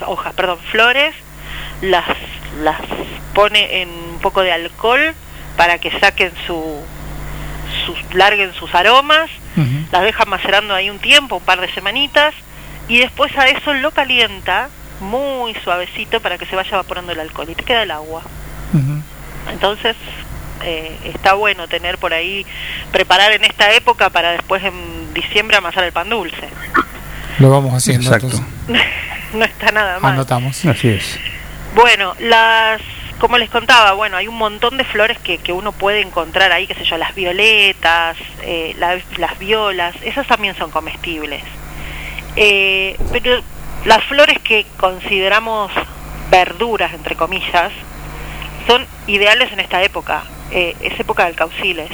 hojas, 0.08 0.34
perdón, 0.34 0.58
flores, 0.72 1.14
las 1.82 2.04
las 2.64 2.82
pone 3.36 3.84
en 3.84 3.90
un 3.90 4.20
poco 4.24 4.42
de 4.42 4.54
alcohol 4.54 5.14
para 5.56 5.78
que 5.78 5.92
saquen 6.00 6.32
su 6.48 6.82
sus 7.86 8.16
larguen 8.16 8.56
sus 8.56 8.74
aromas, 8.74 9.30
las 9.92 10.02
deja 10.02 10.26
macerando 10.26 10.74
ahí 10.74 10.90
un 10.90 10.98
tiempo, 10.98 11.36
un 11.36 11.44
par 11.44 11.62
de 11.62 11.72
semanitas, 11.74 12.34
y 12.88 12.98
después 12.98 13.38
a 13.38 13.50
eso 13.50 13.72
lo 13.72 13.92
calienta 13.92 14.70
muy 15.00 15.54
suavecito 15.64 16.22
para 16.22 16.40
que 16.40 16.48
se 16.48 16.56
vaya 16.56 16.72
evaporando 16.72 17.12
el 17.12 17.20
alcohol 17.20 17.52
y 17.52 17.54
te 17.54 17.64
queda 17.64 17.84
el 17.84 17.92
agua. 17.92 18.24
Entonces 19.52 19.96
eh, 20.64 20.98
está 21.06 21.34
bueno 21.34 21.68
tener 21.68 21.98
por 21.98 22.14
ahí, 22.14 22.46
preparar 22.92 23.32
en 23.32 23.44
esta 23.46 23.72
época 23.74 24.10
para 24.10 24.32
después 24.32 24.64
en 24.64 25.14
diciembre 25.14 25.58
amasar 25.58 25.84
el 25.86 25.92
pan 25.92 26.10
dulce. 26.10 26.50
Lo 27.40 27.50
vamos 27.50 27.74
haciendo. 27.74 28.14
Exacto. 28.14 28.40
no 29.34 29.46
está 29.46 29.72
nada 29.72 30.00
mal. 30.00 30.14
Anotamos. 30.14 30.66
Así 30.66 30.90
es. 30.90 31.20
Bueno, 31.76 32.14
las, 32.20 32.82
como 33.20 33.38
les 33.38 33.50
contaba, 33.50 33.94
bueno, 33.94 34.18
hay 34.18 34.28
un 34.28 34.38
montón 34.38 34.76
de 34.78 34.84
flores 34.84 35.18
que, 35.20 35.38
que 35.38 35.54
uno 35.54 35.72
puede 35.72 36.02
encontrar 36.02 36.52
ahí, 36.52 36.68
qué 36.68 36.74
sé 36.76 36.84
yo, 36.84 36.98
las 36.98 37.16
violetas, 37.16 38.18
eh, 38.42 38.76
la- 38.80 39.00
las 39.18 39.38
violas, 39.40 39.96
esas 40.04 40.28
también 40.28 40.56
son 40.58 40.72
comestibles. 40.72 41.44
Eh, 42.36 42.98
pero 43.12 43.42
las 43.86 44.04
flores 44.06 44.40
que 44.40 44.66
consideramos 44.78 45.72
verduras, 46.30 46.94
entre 46.94 47.16
comillas, 47.16 47.72
son 48.68 48.86
ideales 49.08 49.52
en 49.52 49.60
esta 49.60 49.82
época. 49.84 50.24
Eh, 50.52 50.76
es 50.82 51.00
época 51.00 51.26
del 51.26 51.36
cauciles, 51.36 51.90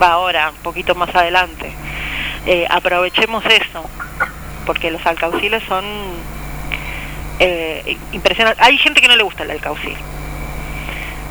va 0.00 0.12
ahora, 0.12 0.50
un 0.50 0.56
poquito 0.56 0.94
más 0.94 1.14
adelante. 1.14 1.72
Eh, 2.46 2.66
aprovechemos 2.70 3.44
eso, 3.46 3.88
porque 4.64 4.90
los 4.92 5.04
alcauciles 5.04 5.62
son 5.68 5.84
eh, 7.40 7.96
impresionantes. 8.12 8.64
Hay 8.64 8.78
gente 8.78 9.00
que 9.00 9.08
no 9.08 9.16
le 9.16 9.22
gusta 9.24 9.42
el 9.42 9.50
alcaucil, 9.50 9.96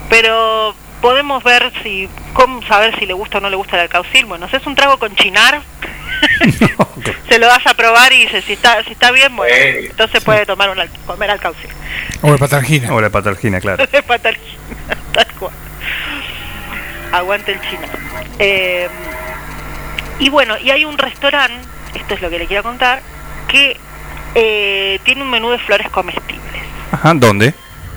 pero 0.09 0.75
podemos 1.01 1.43
ver 1.43 1.71
si, 1.83 2.09
cómo 2.33 2.61
saber 2.63 2.97
si 2.99 3.05
le 3.05 3.13
gusta 3.13 3.37
o 3.37 3.41
no 3.41 3.49
le 3.49 3.55
gusta 3.55 3.75
el 3.77 3.83
alcaucil. 3.83 4.25
Bueno, 4.25 4.49
si 4.49 4.55
es 4.57 4.65
un 4.67 4.75
trago 4.75 4.97
con 4.97 5.15
chinar, 5.15 5.61
se 7.29 7.39
lo 7.39 7.47
das 7.47 7.65
a 7.67 7.73
probar 7.73 8.11
y 8.13 8.25
dice 8.25 8.41
si 8.41 8.53
está, 8.53 8.83
si 8.83 8.91
está 8.91 9.11
bien, 9.11 9.35
bueno, 9.35 9.53
entonces 9.55 10.23
puede 10.23 10.45
tomar 10.45 10.69
un 10.69 10.79
al- 10.79 10.89
comer 11.05 11.31
alcaucil. 11.31 11.69
O 12.21 12.31
de 12.31 12.37
patargina. 12.37 12.93
O 12.93 13.01
la 13.01 13.09
patargina, 13.09 13.59
claro. 13.59 13.85
patargina, 14.07 14.57
tal 15.15 15.27
cual. 15.39 15.53
Aguante 17.11 17.53
el 17.53 17.61
chino. 17.61 17.87
Eh, 18.39 18.89
y 20.19 20.29
bueno, 20.29 20.57
y 20.57 20.69
hay 20.71 20.85
un 20.85 20.97
restaurante, 20.97 21.67
esto 21.95 22.13
es 22.15 22.21
lo 22.21 22.29
que 22.29 22.39
le 22.39 22.45
quiero 22.47 22.63
contar, 22.63 23.01
que 23.47 23.77
eh, 24.35 24.99
tiene 25.03 25.21
un 25.23 25.29
menú 25.29 25.49
de 25.49 25.59
flores 25.59 25.89
comestibles 25.89 26.61
Ajá, 26.91 27.13
¿dónde? 27.15 27.53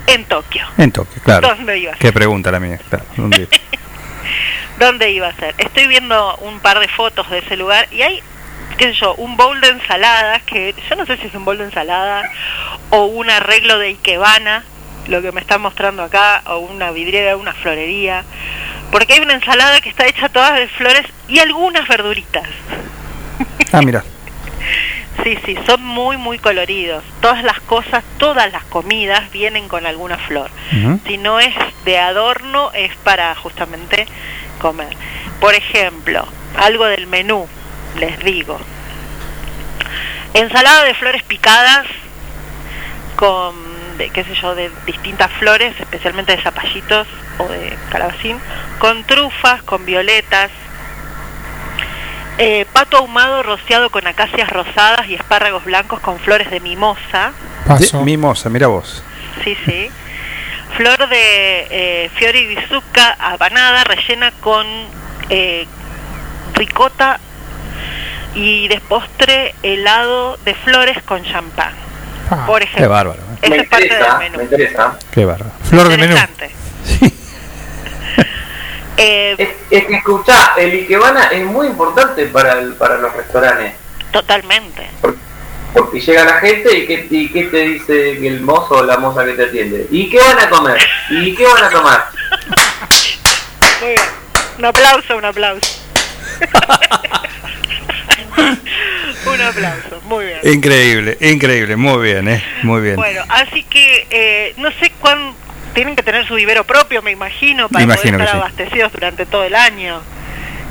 en 0.06 0.24
Tokio. 0.24 0.64
En 0.78 0.90
Tokio, 0.92 1.20
claro. 1.22 1.48
¿Dónde 1.48 1.78
iba? 1.78 1.92
Qué 1.94 2.12
pregunta 2.12 2.50
la 2.50 2.60
mía, 2.60 2.78
claro. 2.88 3.04
¿Dónde? 3.16 3.48
¿Dónde 4.78 5.10
iba 5.10 5.28
a 5.28 5.34
ser? 5.34 5.54
Estoy 5.58 5.86
viendo 5.86 6.36
un 6.38 6.60
par 6.60 6.78
de 6.78 6.88
fotos 6.88 7.28
de 7.30 7.38
ese 7.38 7.56
lugar 7.56 7.88
y 7.92 8.02
hay, 8.02 8.22
qué 8.78 8.84
sé 8.86 8.92
yo, 8.94 9.14
un 9.16 9.36
bowl 9.36 9.60
de 9.60 9.68
ensaladas 9.68 10.42
que 10.44 10.74
yo 10.88 10.96
no 10.96 11.04
sé 11.04 11.16
si 11.18 11.26
es 11.26 11.34
un 11.34 11.44
bowl 11.44 11.58
de 11.58 11.64
ensalada 11.64 12.22
o 12.90 13.04
un 13.06 13.28
arreglo 13.28 13.78
de 13.78 13.88
ikebana, 13.88 14.64
lo 15.08 15.22
que 15.22 15.32
me 15.32 15.40
están 15.40 15.60
mostrando 15.60 16.02
acá, 16.02 16.42
o 16.46 16.58
una 16.58 16.90
vidriera, 16.90 17.36
una 17.36 17.54
florería, 17.54 18.24
porque 18.90 19.14
hay 19.14 19.20
una 19.20 19.34
ensalada 19.34 19.80
que 19.80 19.88
está 19.88 20.06
hecha 20.06 20.28
todas 20.28 20.56
de 20.56 20.68
flores 20.68 21.04
y 21.28 21.38
algunas 21.38 21.86
verduritas. 21.88 22.48
Ah, 23.70 23.82
mira. 23.82 24.02
Sí, 25.24 25.36
sí, 25.44 25.58
son 25.66 25.84
muy, 25.84 26.16
muy 26.16 26.38
coloridos. 26.38 27.02
Todas 27.20 27.42
las 27.42 27.58
cosas, 27.60 28.04
todas 28.18 28.52
las 28.52 28.62
comidas 28.64 29.30
vienen 29.32 29.68
con 29.68 29.84
alguna 29.84 30.16
flor. 30.16 30.48
Si 31.06 31.18
no 31.18 31.40
es 31.40 31.54
de 31.84 31.98
adorno, 31.98 32.70
es 32.72 32.94
para 32.98 33.34
justamente 33.34 34.06
comer. 34.60 34.96
Por 35.40 35.54
ejemplo, 35.54 36.24
algo 36.56 36.84
del 36.84 37.08
menú, 37.08 37.48
les 37.98 38.18
digo. 38.20 38.60
Ensalada 40.34 40.84
de 40.84 40.94
flores 40.94 41.24
picadas 41.24 41.86
con, 43.16 43.54
de, 43.98 44.08
qué 44.10 44.24
sé 44.24 44.34
yo, 44.34 44.54
de 44.54 44.70
distintas 44.86 45.30
flores, 45.32 45.74
especialmente 45.78 46.34
de 46.36 46.42
zapallitos 46.42 47.06
o 47.38 47.48
de 47.48 47.76
calabacín, 47.90 48.38
con 48.78 49.04
trufas, 49.04 49.62
con 49.64 49.84
violetas, 49.84 50.50
eh, 52.38 52.66
pato 52.72 52.98
ahumado 52.98 53.42
rociado 53.42 53.90
con 53.90 54.06
acacias 54.06 54.48
rosadas 54.50 55.08
y 55.08 55.14
espárragos 55.14 55.64
blancos 55.64 56.00
con 56.00 56.18
flores 56.20 56.50
de 56.50 56.60
mimosa. 56.60 57.32
De- 57.66 57.98
mimosa, 58.04 58.48
mira 58.48 58.68
vos. 58.68 59.02
Sí, 59.42 59.56
sí. 59.64 59.90
Flor 60.76 61.08
de 61.08 61.66
eh, 61.70 62.10
fiori 62.14 62.46
di 62.46 62.56
zucca 62.68 63.16
abanada 63.18 63.82
rellena 63.84 64.30
con 64.40 64.64
eh, 65.30 65.66
ricota 66.54 67.18
y 68.34 68.68
de 68.68 68.80
postre 68.82 69.54
helado 69.64 70.36
de 70.44 70.54
flores 70.54 71.02
con 71.02 71.24
champán. 71.24 71.72
Por 72.46 72.62
ejemplo. 72.62 72.82
Qué 72.82 72.88
bárbaro. 72.88 73.20
¿eh? 73.42 73.50
Me 73.50 73.56
es 73.56 73.68
parte 73.68 73.86
interesa, 73.86 74.08
del 74.10 74.18
menú. 74.18 74.36
me 74.38 74.44
interesa. 74.44 74.98
Qué 75.10 75.24
bárbaro. 75.24 75.50
Flor 75.64 75.88
de 75.88 75.96
menú. 75.98 76.16
Eh, 79.00 79.36
Es, 79.38 79.48
es 79.70 79.86
que 79.86 79.94
escuchá, 79.94 80.54
el 80.56 80.72
Ikebana 80.72 81.26
es 81.28 81.44
muy 81.44 81.68
importante 81.68 82.26
para, 82.26 82.54
el- 82.58 82.72
para 82.74 82.98
los 82.98 83.14
restaurantes. 83.14 83.74
Totalmente. 84.10 84.88
Porque 85.72 86.00
llega 86.00 86.24
la 86.24 86.40
gente 86.40 86.76
y 86.76 86.84
¿qué, 86.86 87.06
y 87.08 87.28
qué 87.30 87.44
te 87.44 87.58
dice 87.58 88.26
el 88.26 88.40
mozo 88.40 88.78
o 88.78 88.82
la 88.84 88.96
moza 88.96 89.24
que 89.24 89.34
te 89.34 89.44
atiende? 89.44 89.86
¿Y 89.92 90.10
qué 90.10 90.18
van 90.18 90.40
a 90.40 90.50
comer? 90.50 90.80
¿Y 91.10 91.32
qué 91.32 91.46
van 91.46 91.62
a 91.62 91.70
tomar? 91.70 92.06
Muy 93.80 93.90
bien. 93.90 94.00
Un 94.58 94.64
aplauso, 94.64 95.16
un 95.16 95.24
aplauso. 95.26 95.80
un 99.26 99.40
aplauso, 99.40 100.00
muy 100.06 100.26
bien. 100.26 100.38
Increíble, 100.44 101.18
increíble, 101.20 101.76
muy 101.76 102.02
bien, 102.02 102.28
¿eh? 102.28 102.42
Muy 102.62 102.80
bien. 102.80 102.96
Bueno, 102.96 103.22
así 103.28 103.62
que 103.64 104.06
eh, 104.10 104.54
no 104.56 104.70
sé 104.72 104.92
cuán 105.00 105.34
tienen 105.74 105.96
que 105.96 106.02
tener 106.02 106.26
su 106.26 106.34
vivero 106.34 106.64
propio, 106.64 107.02
me 107.02 107.10
imagino, 107.10 107.68
para 107.68 107.84
Imagino 107.84 108.18
poder 108.18 108.26
estar 108.26 108.30
sí. 108.30 108.36
abastecidos 108.36 108.92
durante 108.92 109.26
todo 109.26 109.44
el 109.44 109.54
año. 109.54 110.00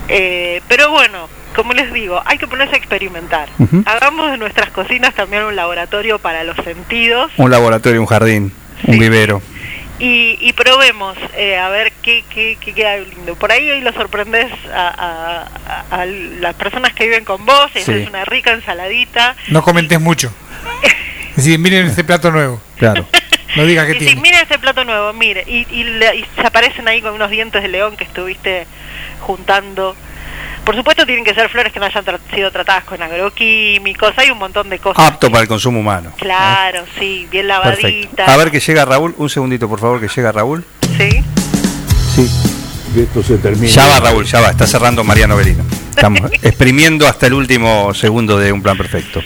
Eh, 0.10 0.62
pero 0.68 0.90
bueno, 0.92 1.30
como 1.56 1.74
les 1.74 1.92
digo, 1.94 2.22
hay 2.26 2.38
que 2.38 2.48
ponerse 2.48 2.76
a 2.76 2.78
experimentar. 2.78 3.50
Hagamos 3.86 4.32
de 4.32 4.38
nuestras 4.38 4.70
cocinas 4.70 5.14
también 5.14 5.44
un 5.44 5.56
laboratorio 5.56 6.20
para 6.20 6.44
los 6.44 6.56
sentidos 6.58 7.32
Un 7.38 7.52
laboratorio, 7.52 8.00
un 8.00 8.08
jardín, 8.08 8.52
un 8.84 9.00
vivero. 9.00 9.42
Y, 10.00 10.38
y 10.42 10.54
probemos 10.54 11.18
eh, 11.36 11.58
a 11.58 11.70
ver 11.70 11.92
qué, 12.02 12.24
qué, 12.30 12.58
qué 12.60 12.74
queda 12.74 12.98
lindo. 12.98 13.36
Por 13.36 13.52
ahí 13.52 13.70
hoy 13.70 13.82
lo 13.82 13.92
sorprendes 13.94 14.52
a, 14.74 14.88
a- 14.88 15.48
a- 15.96 16.02
a 16.02 16.06
las 16.06 16.54
personas 16.56 16.94
que 16.94 17.06
viven 17.06 17.26
con 17.26 17.46
vos, 17.46 17.72
y 17.76 17.80
Sí. 17.82 17.92
es 17.92 18.08
una 18.08 18.24
rica 18.26 18.52
ensaladita. 18.54 19.36
No 19.50 19.62
comentes 19.64 20.00
mucho. 20.00 20.32
Es 21.38 21.44
decir, 21.46 21.60
miren 21.60 21.86
este 21.86 22.04
plato 22.04 22.32
nuevo. 22.32 22.60
Claro. 22.78 23.08
No 23.56 23.64
digas 23.66 23.86
que 23.86 23.94
Sí, 23.94 24.00
sí, 24.00 24.06
tiene. 24.08 24.22
mire 24.22 24.42
este 24.42 24.58
plato 24.58 24.84
nuevo, 24.84 25.14
mire. 25.14 25.44
Y, 25.48 25.68
y, 25.70 25.82
y 25.84 26.26
se 26.36 26.42
aparecen 26.48 26.88
ahí 26.88 27.00
con 27.02 27.14
unos 27.14 27.30
dientes 27.30 27.62
de 27.62 27.68
león 27.68 27.96
que 27.96 28.06
estuviste 28.06 28.66
juntando. 29.22 29.96
Por 30.68 30.76
supuesto 30.76 31.06
tienen 31.06 31.24
que 31.24 31.34
ser 31.34 31.48
flores 31.48 31.72
que 31.72 31.80
no 31.80 31.86
hayan 31.86 32.04
tra- 32.04 32.20
sido 32.36 32.52
tratadas 32.52 32.84
con 32.84 33.02
agroquímicos, 33.02 34.12
hay 34.18 34.32
un 34.32 34.38
montón 34.38 34.70
de 34.70 34.80
cosas. 34.80 35.02
Apto 35.08 35.32
para 35.32 35.44
el 35.44 35.48
consumo 35.48 35.80
humano. 35.80 36.12
Claro, 36.18 36.84
sí, 37.00 37.26
bien 37.32 37.48
Perfecto. 37.48 37.88
lavaditas. 37.88 38.28
A 38.28 38.36
ver 38.36 38.52
que 38.52 38.60
llega 38.60 38.84
Raúl. 38.84 39.16
Un 39.18 39.30
segundito, 39.30 39.70
por 39.70 39.80
favor, 39.80 40.02
que 40.02 40.10
llega 40.10 40.34
Raúl. 40.34 40.66
Sí. 40.98 41.24
Sí. 42.14 42.30
Esto 43.00 43.24
se 43.24 43.38
termina. 43.38 43.68
Ya 43.72 43.88
va, 43.88 44.00
Raúl, 44.02 44.26
ya 44.26 44.42
va. 44.42 44.50
Está 44.50 44.68
cerrando 44.68 45.06
Mariano 45.06 45.38
Berino. 45.38 45.64
Estamos 45.90 46.30
exprimiendo 46.42 47.08
hasta 47.08 47.28
el 47.28 47.34
último 47.36 47.94
segundo 47.94 48.38
de 48.38 48.52
un 48.52 48.62
plan 48.62 48.78
perfecto. 48.78 49.22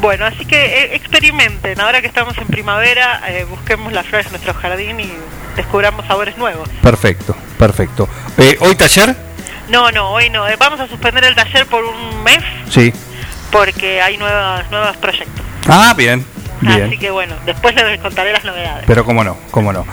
Bueno, 0.00 0.24
así 0.24 0.46
que 0.46 0.56
eh, 0.64 0.94
experimenten. 0.96 1.78
Ahora 1.78 2.00
que 2.00 2.06
estamos 2.06 2.38
en 2.38 2.46
primavera, 2.46 3.20
eh, 3.28 3.44
busquemos 3.50 3.92
las 3.92 4.06
flores 4.06 4.26
en 4.28 4.32
nuestro 4.32 4.54
jardín 4.54 4.98
y 4.98 5.10
descubramos 5.56 6.06
sabores 6.06 6.38
nuevos. 6.38 6.68
Perfecto, 6.82 7.36
perfecto. 7.58 8.08
Eh, 8.38 8.56
¿Hoy 8.60 8.74
taller? 8.76 9.14
No, 9.68 9.90
no, 9.90 10.10
hoy 10.10 10.30
no. 10.30 10.46
Eh, 10.48 10.56
vamos 10.58 10.78
a 10.80 10.86
suspender 10.88 11.24
el 11.24 11.34
taller 11.34 11.66
por 11.66 11.84
un 11.84 12.22
mes 12.22 12.38
Sí. 12.70 12.92
porque 13.50 14.00
hay 14.00 14.16
nuevas, 14.16 14.70
nuevos 14.70 14.96
proyectos. 14.98 15.44
Ah, 15.68 15.94
bien, 15.96 16.24
Bien. 16.60 16.84
Así 16.84 16.96
que 16.96 17.10
bueno, 17.10 17.34
después 17.44 17.74
les 17.74 18.00
contaré 18.00 18.32
las 18.32 18.44
novedades. 18.44 18.84
Pero 18.86 19.04
cómo 19.04 19.22
no, 19.22 19.36
cómo 19.50 19.72
no. 19.72 19.84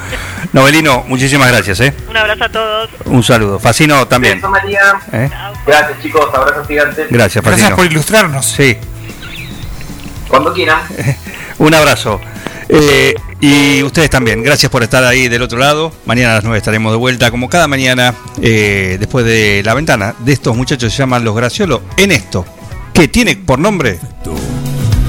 Novelino, 0.54 1.04
muchísimas 1.08 1.50
gracias, 1.52 1.80
¿eh? 1.82 1.94
Un 2.10 2.16
abrazo 2.16 2.46
a 2.46 2.50
todos. 2.50 2.90
Un 3.06 3.22
saludo. 3.24 3.60
Facino 3.60 4.08
también. 4.08 4.36
Beso, 4.36 4.50
María. 4.50 4.82
¿eh? 5.12 5.30
Gracias, 5.66 6.02
chicos. 6.02 6.30
Abrazos 6.34 6.66
gigantes. 6.68 7.08
Gracias, 7.10 7.44
Facino. 7.44 7.58
Gracias 7.68 7.78
por 7.78 7.86
ilustrarnos. 7.86 8.46
Sí, 8.46 8.78
Cuando 10.30 10.54
quieran. 10.54 10.80
un 11.58 11.74
abrazo. 11.74 12.22
Eh, 12.70 13.16
y 13.40 13.84
ustedes 13.84 14.10
también, 14.10 14.44
gracias 14.44 14.72
por 14.72 14.84
estar 14.84 15.04
ahí 15.04 15.28
del 15.28 15.42
otro 15.42 15.58
lado. 15.58 15.92
Mañana 16.06 16.32
a 16.32 16.36
las 16.36 16.44
9 16.44 16.58
estaremos 16.58 16.92
de 16.92 16.98
vuelta, 16.98 17.32
como 17.32 17.50
cada 17.50 17.68
mañana, 17.68 18.14
eh, 18.42 18.98
después 19.00 19.26
de 19.26 19.62
la 19.64 19.74
ventana 19.74 20.16
de 20.20 20.34
estos 20.34 20.56
muchachos 20.56 20.92
se 20.92 21.00
llaman 21.00 21.24
Los 21.24 21.36
Graciolos, 21.36 21.82
en 21.98 22.12
esto, 22.12 22.46
que 22.94 23.08
tiene 23.08 23.36
por 23.36 23.60
nombre 23.60 24.00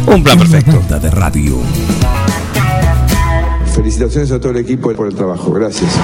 un 0.07 0.23
plan 0.23 0.39
perfecto. 0.39 0.81
de 0.99 1.11
radio. 1.11 1.59
Felicitaciones 3.75 4.31
a 4.31 4.39
todo 4.39 4.53
el 4.53 4.59
equipo 4.59 4.93
por 4.93 5.07
el 5.07 5.15
trabajo. 5.15 5.51
Gracias. 5.53 5.99